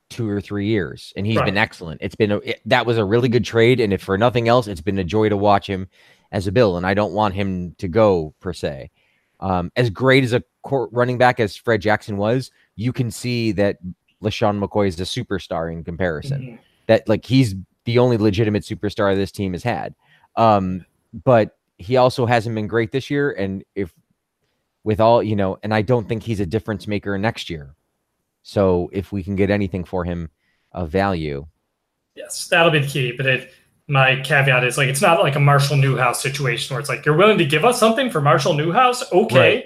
two 0.10 0.28
or 0.30 0.42
three 0.42 0.68
years, 0.68 1.14
and 1.16 1.26
he's 1.26 1.38
Right. 1.38 1.46
been 1.46 1.58
excellent. 1.58 2.02
It's 2.02 2.16
been 2.16 2.34
a, 2.34 2.38
it- 2.40 2.62
that 2.66 2.86
was 2.86 2.98
a 2.98 3.06
really 3.06 3.30
good 3.30 3.46
trade, 3.46 3.80
and 3.80 3.94
if 3.94 4.02
for 4.02 4.18
nothing 4.18 4.50
else, 4.50 4.68
it's 4.68 4.82
been 4.82 5.00
a 5.00 5.04
joy 5.06 5.30
to 5.30 5.38
watch 5.38 5.66
him 5.66 5.88
as 6.36 6.48
a 6.48 6.52
Bill. 6.52 6.76
And 6.76 6.86
I 6.86 6.94
don't 6.94 7.14
want 7.14 7.34
him 7.34 7.74
to 7.78 7.88
go 7.88 8.34
per 8.42 8.52
se. 8.52 8.92
Um, 9.40 9.72
as 9.78 9.90
great 9.90 10.24
as 10.26 10.34
a 10.34 10.44
court 10.64 10.90
running 10.92 11.18
back 11.18 11.40
as 11.40 11.56
Fred 11.56 11.82
Jackson 11.82 12.18
was, 12.18 12.52
you 12.76 12.92
can 12.92 13.10
see 13.10 13.54
that 13.54 13.78
LeSean 14.22 14.62
McCoy 14.62 14.88
is 14.88 15.00
a 15.00 15.04
superstar 15.04 15.72
in 15.72 15.84
comparison 15.84 16.42
Mhm. 16.42 16.60
that 16.88 17.08
like 17.08 17.26
he's 17.26 17.56
the 17.86 18.00
only 18.00 18.18
legitimate 18.18 18.64
superstar 18.64 19.16
this 19.16 19.32
team 19.32 19.54
has 19.54 19.64
had. 19.64 19.96
Um, 20.36 20.86
but 21.24 21.58
he 21.78 21.96
also 21.98 22.26
hasn't 22.26 22.54
been 22.56 22.68
great 22.68 22.92
this 22.92 23.10
year. 23.10 23.32
And 23.32 23.64
if 23.76 23.94
with 24.84 25.00
all, 25.00 25.24
you 25.24 25.36
know, 25.36 25.58
and 25.64 25.74
I 25.74 25.82
don't 25.82 26.08
think 26.08 26.24
he's 26.24 26.40
a 26.42 26.46
difference 26.46 26.86
maker 26.88 27.18
next 27.18 27.50
year. 27.50 27.76
So 28.44 28.90
if 28.92 29.12
we 29.12 29.24
can 29.24 29.36
get 29.36 29.50
anything 29.50 29.84
for 29.86 30.04
him 30.04 30.30
of 30.74 30.90
value, 30.90 31.48
Yes, 32.16 32.48
that'll 32.48 32.72
be 32.72 32.80
the 32.80 32.88
key. 32.88 33.12
But 33.12 33.26
it, 33.26 33.52
my 33.88 34.20
caveat 34.22 34.64
is 34.64 34.78
like 34.78 34.88
it's 34.88 35.02
not 35.02 35.22
like 35.22 35.36
a 35.36 35.40
Marshall 35.40 35.78
Newhouse 35.78 36.22
situation 36.22 36.74
where 36.74 36.80
it's 36.80 36.90
like 36.90 37.06
you're 37.06 37.16
willing 37.16 37.38
to 37.38 37.46
give 37.46 37.64
us 37.66 37.80
something 37.80 38.10
for 38.10 38.22
Marshall 38.22 38.54
Newhouse. 38.54 39.12
Okay, 39.12 39.38
Right. 39.38 39.66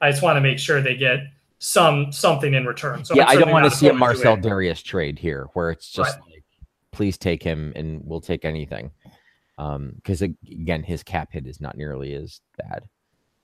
I 0.00 0.10
just 0.10 0.22
want 0.22 0.36
to 0.36 0.40
make 0.40 0.58
sure 0.58 0.80
they 0.80 0.96
get 0.96 1.20
some 1.58 2.10
something 2.12 2.54
in 2.54 2.66
return. 2.66 3.04
So 3.04 3.14
yeah, 3.14 3.26
I'm 3.28 3.38
don't 3.38 3.50
want 3.50 3.64
to 3.64 3.70
see 3.70 3.88
a 3.88 3.92
Marcell. 3.92 4.36
Dareus 4.36 4.82
trade 4.82 5.18
here 5.18 5.46
where 5.52 5.70
it's 5.70 5.90
just 5.90 6.18
like, 6.20 6.42
please 6.90 7.16
take 7.16 7.42
him 7.42 7.72
and 7.76 8.00
we'll 8.04 8.20
take 8.20 8.44
anything. 8.44 8.90
Um, 9.58 9.92
because 9.96 10.22
again, 10.22 10.82
his 10.82 11.04
cap 11.04 11.28
hit 11.30 11.46
is 11.46 11.60
not 11.60 11.76
nearly 11.76 12.14
as 12.14 12.40
bad. 12.58 12.88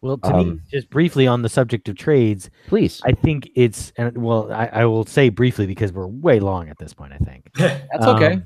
Well, 0.00 0.18
to 0.18 0.32
me, 0.32 0.40
Um, 0.40 0.62
just 0.70 0.90
briefly 0.90 1.26
on 1.26 1.42
the 1.42 1.48
subject 1.48 1.88
of 1.88 1.96
trades, 1.96 2.50
Please, 2.66 3.00
I 3.04 3.12
think 3.12 3.50
it's 3.54 3.92
and 3.96 4.16
well, 4.18 4.52
I, 4.52 4.66
I 4.66 4.84
will 4.84 5.04
say 5.04 5.28
briefly 5.28 5.66
because 5.66 5.92
we're 5.92 6.06
way 6.06 6.40
long 6.40 6.68
at 6.68 6.78
this 6.78 6.94
point. 6.94 7.12
I 7.12 7.18
think 7.18 7.50
that's 7.54 8.04
okay. 8.04 8.42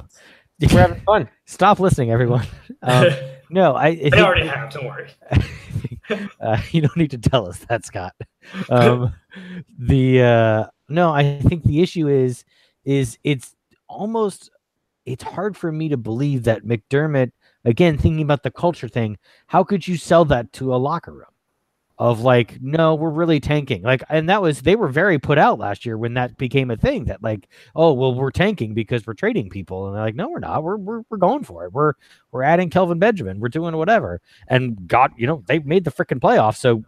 We're 0.72 0.80
having 0.80 1.00
fun. 1.02 1.28
Stop 1.46 1.80
listening, 1.80 2.10
everyone. 2.10 2.46
Um, 2.84 3.10
no, 3.48 3.74
I, 3.76 3.86
I 3.86 3.94
they 3.94 4.10
think- 4.10 4.16
already 4.16 4.48
have. 4.48 4.72
Don't 4.72 4.86
worry. 4.86 5.08
uh, 6.40 6.60
you 6.72 6.80
don't 6.80 6.96
need 6.96 7.12
to 7.12 7.18
tell 7.18 7.46
us 7.48 7.58
that, 7.68 7.84
Scott. 7.84 8.12
Um, 8.70 9.14
the 9.78 10.20
uh, 10.20 10.64
no, 10.88 11.12
I 11.12 11.38
think 11.42 11.62
the 11.62 11.80
issue 11.80 12.08
is 12.08 12.44
is 12.84 13.18
it's 13.22 13.54
almost 13.88 14.50
it's 15.06 15.22
hard 15.22 15.56
for 15.56 15.70
me 15.70 15.88
to 15.90 15.96
believe 15.96 16.42
that 16.44 16.64
McDermott 16.64 17.30
again 17.64 17.98
thinking 17.98 18.22
about 18.22 18.42
the 18.42 18.50
culture 18.50 18.88
thing. 18.88 19.16
How 19.46 19.62
could 19.62 19.86
you 19.86 19.96
sell 19.96 20.24
that 20.24 20.52
to 20.54 20.74
a 20.74 20.76
locker 20.76 21.12
room? 21.12 21.26
Of 22.02 22.20
like, 22.20 22.58
no, 22.60 22.96
we're 22.96 23.10
really 23.10 23.38
tanking. 23.38 23.82
Like, 23.82 24.02
and 24.08 24.28
that 24.28 24.42
was 24.42 24.62
they 24.62 24.74
were 24.74 24.88
very 24.88 25.20
put 25.20 25.38
out 25.38 25.60
last 25.60 25.86
year 25.86 25.96
when 25.96 26.14
that 26.14 26.36
became 26.36 26.68
a 26.72 26.76
thing. 26.76 27.04
That 27.04 27.22
like, 27.22 27.48
oh 27.76 27.92
well, 27.92 28.12
we're 28.12 28.32
tanking 28.32 28.74
because 28.74 29.06
we're 29.06 29.14
trading 29.14 29.50
people, 29.50 29.86
and 29.86 29.94
they're 29.94 30.02
like, 30.02 30.16
no, 30.16 30.28
we're 30.28 30.40
not. 30.40 30.64
We're 30.64 30.78
we're, 30.78 31.02
we're 31.10 31.18
going 31.18 31.44
for 31.44 31.64
it. 31.64 31.72
We're 31.72 31.92
we're 32.32 32.42
adding 32.42 32.70
Kelvin 32.70 32.98
Benjamin. 32.98 33.38
We're 33.38 33.50
doing 33.50 33.76
whatever. 33.76 34.20
And 34.48 34.88
got 34.88 35.12
you 35.16 35.28
know 35.28 35.44
they 35.46 35.60
made 35.60 35.84
the 35.84 35.92
freaking 35.92 36.18
playoffs, 36.18 36.56
so 36.56 36.82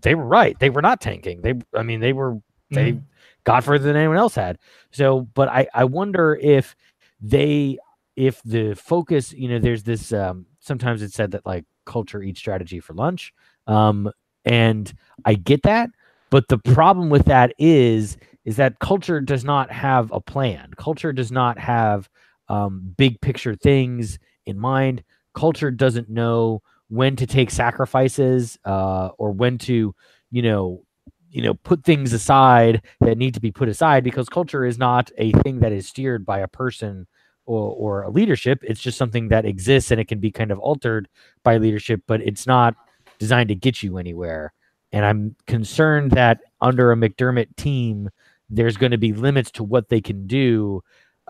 they 0.00 0.14
were 0.14 0.24
right. 0.24 0.58
They 0.58 0.70
were 0.70 0.80
not 0.80 1.00
tanking. 1.02 1.42
They, 1.42 1.54
I 1.74 1.82
mean, 1.82 2.00
they 2.00 2.14
were 2.14 2.38
they 2.70 2.92
Mhm. 2.92 3.02
got 3.44 3.64
further 3.64 3.84
than 3.84 3.96
anyone 3.96 4.16
else 4.16 4.34
had. 4.34 4.58
So, 4.92 5.28
but 5.34 5.48
I 5.50 5.68
I 5.74 5.84
wonder 5.84 6.38
if 6.40 6.74
they 7.20 7.76
if 8.16 8.40
the 8.44 8.72
focus, 8.74 9.34
you 9.34 9.48
know, 9.50 9.58
there's 9.58 9.82
this. 9.82 10.10
Um, 10.10 10.46
sometimes 10.60 11.02
it's 11.02 11.14
said 11.14 11.32
that 11.32 11.44
like 11.44 11.66
culture 11.84 12.22
eats 12.22 12.40
strategy 12.40 12.80
for 12.80 12.94
lunch. 12.94 13.34
Um, 13.66 14.10
and 14.44 14.92
I 15.24 15.34
get 15.34 15.62
that, 15.62 15.90
but 16.30 16.48
the 16.48 16.58
problem 16.58 17.10
with 17.10 17.26
that 17.26 17.54
is 17.58 18.16
is 18.44 18.56
that 18.56 18.78
culture 18.78 19.20
does 19.20 19.44
not 19.44 19.70
have 19.70 20.12
a 20.12 20.20
plan. 20.20 20.70
Culture 20.76 21.12
does 21.12 21.32
not 21.32 21.58
have 21.58 22.08
um, 22.48 22.94
big 22.96 23.20
picture 23.20 23.54
things 23.54 24.18
in 24.46 24.58
mind. 24.58 25.02
culture 25.34 25.70
doesn't 25.70 26.08
know 26.08 26.62
when 26.88 27.16
to 27.16 27.26
take 27.26 27.50
sacrifices 27.50 28.58
uh, 28.64 29.08
or 29.18 29.32
when 29.32 29.58
to, 29.58 29.94
you 30.30 30.42
know, 30.42 30.82
you 31.30 31.42
know, 31.42 31.54
put 31.54 31.82
things 31.84 32.12
aside 32.12 32.82
that 33.00 33.18
need 33.18 33.34
to 33.34 33.40
be 33.40 33.50
put 33.50 33.68
aside 33.68 34.04
because 34.04 34.28
culture 34.28 34.64
is 34.64 34.78
not 34.78 35.10
a 35.18 35.32
thing 35.42 35.60
that 35.60 35.72
is 35.72 35.88
steered 35.88 36.24
by 36.24 36.38
a 36.38 36.48
person 36.48 37.06
or, 37.46 37.70
or 37.70 38.02
a 38.02 38.10
leadership. 38.10 38.60
It's 38.62 38.80
just 38.80 38.98
something 38.98 39.28
that 39.28 39.44
exists 39.44 39.90
and 39.90 40.00
it 40.00 40.06
can 40.06 40.20
be 40.20 40.30
kind 40.30 40.52
of 40.52 40.58
altered 40.60 41.08
by 41.42 41.56
leadership, 41.56 42.02
but 42.06 42.20
it's 42.20 42.46
not 42.46 42.76
designed 43.24 43.48
to 43.48 43.54
get 43.54 43.82
you 43.82 43.96
anywhere. 43.96 44.52
And 44.92 45.04
I'm 45.04 45.34
concerned 45.46 46.10
that 46.10 46.40
under 46.60 46.92
a 46.92 46.96
McDermott 46.96 47.56
team, 47.56 48.10
there's 48.50 48.76
going 48.76 48.92
to 48.92 48.98
be 48.98 49.14
limits 49.14 49.50
to 49.52 49.64
what 49.64 49.88
they 49.88 50.02
can 50.02 50.26
do 50.26 50.82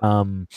um, 0.02 0.48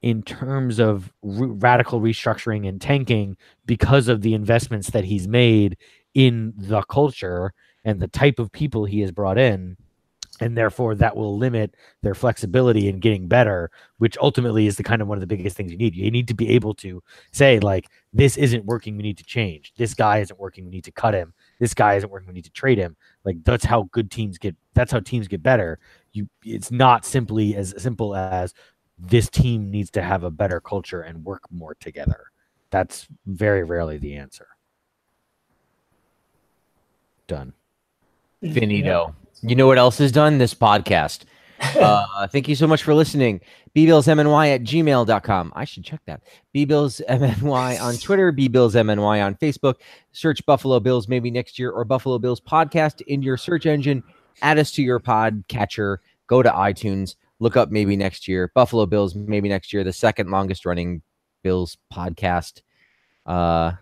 in 0.00 0.22
terms 0.22 0.80
of 0.80 1.12
radical 1.22 2.00
restructuring 2.00 2.66
and 2.66 2.80
tanking 2.80 3.36
because 3.66 4.08
of 4.08 4.22
the 4.22 4.32
investments 4.32 4.90
that 4.90 5.04
he's 5.04 5.28
made 5.28 5.76
in 6.14 6.54
the 6.56 6.82
culture 6.84 7.52
and 7.84 8.00
the 8.00 8.08
type 8.08 8.38
of 8.38 8.50
people 8.50 8.86
he 8.86 9.00
has 9.00 9.12
brought 9.12 9.38
in 9.38 9.76
and 10.42 10.58
therefore 10.58 10.94
that 10.94 11.16
will 11.16 11.38
limit 11.38 11.74
their 12.02 12.14
flexibility 12.14 12.88
in 12.88 12.98
getting 12.98 13.28
better 13.28 13.70
which 14.02 14.18
ultimately 14.18 14.66
is 14.66 14.76
the 14.76 14.82
kind 14.82 15.00
of 15.00 15.06
one 15.06 15.16
of 15.16 15.20
the 15.20 15.28
biggest 15.28 15.56
things 15.56 15.70
you 15.70 15.78
need. 15.78 15.94
You 15.94 16.10
need 16.10 16.26
to 16.26 16.34
be 16.34 16.48
able 16.48 16.74
to 16.74 17.00
say 17.30 17.60
like 17.60 17.88
this 18.12 18.36
isn't 18.36 18.64
working 18.64 18.96
we 18.96 19.04
need 19.04 19.18
to 19.18 19.24
change. 19.24 19.72
This 19.76 19.94
guy 19.94 20.18
isn't 20.18 20.40
working 20.40 20.64
we 20.64 20.72
need 20.72 20.82
to 20.82 20.90
cut 20.90 21.14
him. 21.14 21.32
This 21.60 21.72
guy 21.72 21.94
isn't 21.94 22.10
working 22.10 22.26
we 22.26 22.34
need 22.34 22.44
to 22.46 22.50
trade 22.50 22.78
him. 22.78 22.96
Like 23.24 23.36
that's 23.44 23.64
how 23.64 23.88
good 23.92 24.10
teams 24.10 24.38
get 24.38 24.56
that's 24.74 24.90
how 24.90 24.98
teams 24.98 25.28
get 25.28 25.40
better. 25.40 25.78
You 26.12 26.28
it's 26.44 26.72
not 26.72 27.04
simply 27.04 27.54
as 27.54 27.80
simple 27.80 28.16
as 28.16 28.54
this 28.98 29.30
team 29.30 29.70
needs 29.70 29.92
to 29.92 30.02
have 30.02 30.24
a 30.24 30.30
better 30.30 30.60
culture 30.60 31.02
and 31.02 31.24
work 31.24 31.42
more 31.52 31.76
together. 31.76 32.24
That's 32.70 33.06
very 33.26 33.62
rarely 33.62 33.98
the 33.98 34.16
answer. 34.16 34.48
Done. 37.28 37.52
Finito. 38.40 39.14
You 39.42 39.56
know 39.56 39.66
what 39.66 39.78
else 39.78 40.00
is 40.00 40.12
done? 40.12 40.38
This 40.38 40.54
podcast. 40.54 41.20
Uh, 41.80 42.26
thank 42.26 42.48
you 42.48 42.56
so 42.56 42.66
much 42.66 42.82
for 42.82 42.92
listening. 42.92 43.40
bbillsmny 43.76 44.52
at 44.52 44.62
gmail.com. 44.62 45.52
I 45.54 45.64
should 45.64 45.84
check 45.84 46.00
that. 46.06 46.20
bbillsmny 46.52 47.80
on 47.80 47.96
Twitter, 47.98 48.32
bbillsmny 48.32 49.24
on 49.24 49.36
Facebook. 49.36 49.76
Search 50.10 50.44
Buffalo 50.44 50.80
Bills 50.80 51.06
maybe 51.06 51.30
next 51.30 51.60
year 51.60 51.70
or 51.70 51.84
Buffalo 51.84 52.18
Bills 52.18 52.40
podcast 52.40 53.00
in 53.02 53.22
your 53.22 53.36
search 53.36 53.66
engine. 53.66 54.02
Add 54.42 54.58
us 54.58 54.72
to 54.72 54.82
your 54.82 54.98
pod 54.98 55.44
catcher. 55.46 56.00
Go 56.26 56.42
to 56.42 56.50
iTunes. 56.50 57.14
Look 57.38 57.56
up 57.56 57.70
maybe 57.70 57.94
next 57.96 58.26
year. 58.26 58.50
Buffalo 58.56 58.84
Bills 58.84 59.14
maybe 59.14 59.48
next 59.48 59.72
year. 59.72 59.84
The 59.84 59.92
second 59.92 60.32
longest 60.32 60.66
running 60.66 61.00
Bills 61.44 61.78
podcast. 61.94 62.62
Uh, 63.24 63.72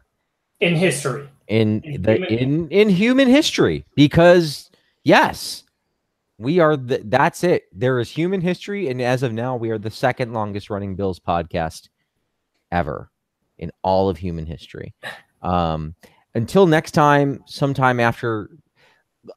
in 0.61 0.77
history 0.77 1.27
in, 1.49 1.81
in 1.83 2.03
the 2.03 2.15
human 2.17 2.39
in 2.39 2.69
in 2.69 2.89
human 2.91 3.29
history 3.29 3.87
because 3.95 4.70
yes. 5.05 5.65
We 6.39 6.59
are 6.59 6.77
the 6.77 7.03
that's 7.05 7.45
it. 7.45 7.65
There 7.73 7.99
is 7.99 8.11
human 8.11 8.41
history 8.41 8.89
and 8.89 9.03
as 9.03 9.23
of 9.23 9.33
now 9.33 9.57
we 9.57 9.71
are 9.71 9.79
the 9.79 9.91
second 9.91 10.33
longest 10.33 10.71
running 10.71 10.97
bills 10.97 11.21
podcast 11.21 11.91
ever 12.73 13.11
in 13.59 13.71
all 13.83 14.09
of 14.09 14.17
human 14.17 14.47
history. 14.47 14.95
Um 15.43 15.95
until 16.35 16.67
next 16.67 16.93
time 16.93 17.43
sometime 17.47 18.01
after 18.01 18.51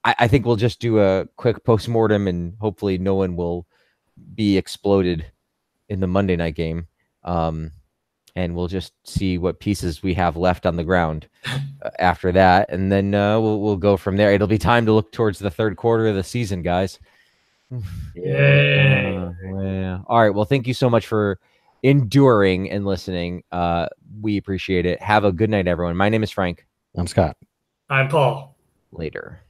I, 0.05 0.15
I 0.19 0.27
think 0.29 0.45
we'll 0.45 0.55
just 0.55 0.79
do 0.79 0.99
a 0.99 1.25
quick 1.35 1.65
post-mortem 1.65 2.27
and 2.27 2.55
hopefully 2.61 2.97
no 2.97 3.15
one 3.15 3.35
will 3.35 3.67
be 4.33 4.57
exploded 4.57 5.25
in 5.89 5.99
the 5.99 6.07
monday 6.07 6.37
night 6.37 6.55
game. 6.55 6.87
Um 7.23 7.73
and 8.35 8.55
we'll 8.55 8.67
just 8.67 8.93
see 9.03 9.37
what 9.37 9.59
pieces 9.59 10.01
we 10.01 10.13
have 10.15 10.35
left 10.35 10.65
on 10.65 10.75
the 10.75 10.83
ground 10.83 11.27
uh, 11.45 11.89
after 11.99 12.31
that, 12.31 12.69
and 12.69 12.91
then 12.91 13.13
uh, 13.13 13.39
we'll 13.39 13.59
we'll 13.61 13.77
go 13.77 13.97
from 13.97 14.17
there. 14.17 14.33
It'll 14.33 14.47
be 14.47 14.57
time 14.57 14.85
to 14.85 14.93
look 14.93 15.11
towards 15.11 15.39
the 15.39 15.51
third 15.51 15.77
quarter 15.77 16.07
of 16.07 16.15
the 16.15 16.23
season, 16.23 16.61
guys. 16.61 16.99
Yeah. 18.15 19.31
Uh, 19.43 19.61
yeah. 19.61 19.99
All 20.05 20.21
right. 20.21 20.29
Well, 20.29 20.45
thank 20.45 20.67
you 20.67 20.73
so 20.75 20.89
much 20.89 21.07
for 21.07 21.39
enduring 21.81 22.69
and 22.69 22.85
listening. 22.85 23.43
Uh, 23.51 23.87
we 24.21 24.37
appreciate 24.37 24.85
it. 24.85 25.01
Have 25.01 25.25
a 25.25 25.31
good 25.31 25.49
night, 25.49 25.67
everyone. 25.67 25.97
My 25.97 26.09
name 26.09 26.23
is 26.23 26.31
Frank. 26.31 26.65
I'm 26.95 27.07
Scott. 27.07 27.35
I'm 27.89 28.09
Paul. 28.09 28.55
Later. 28.91 29.41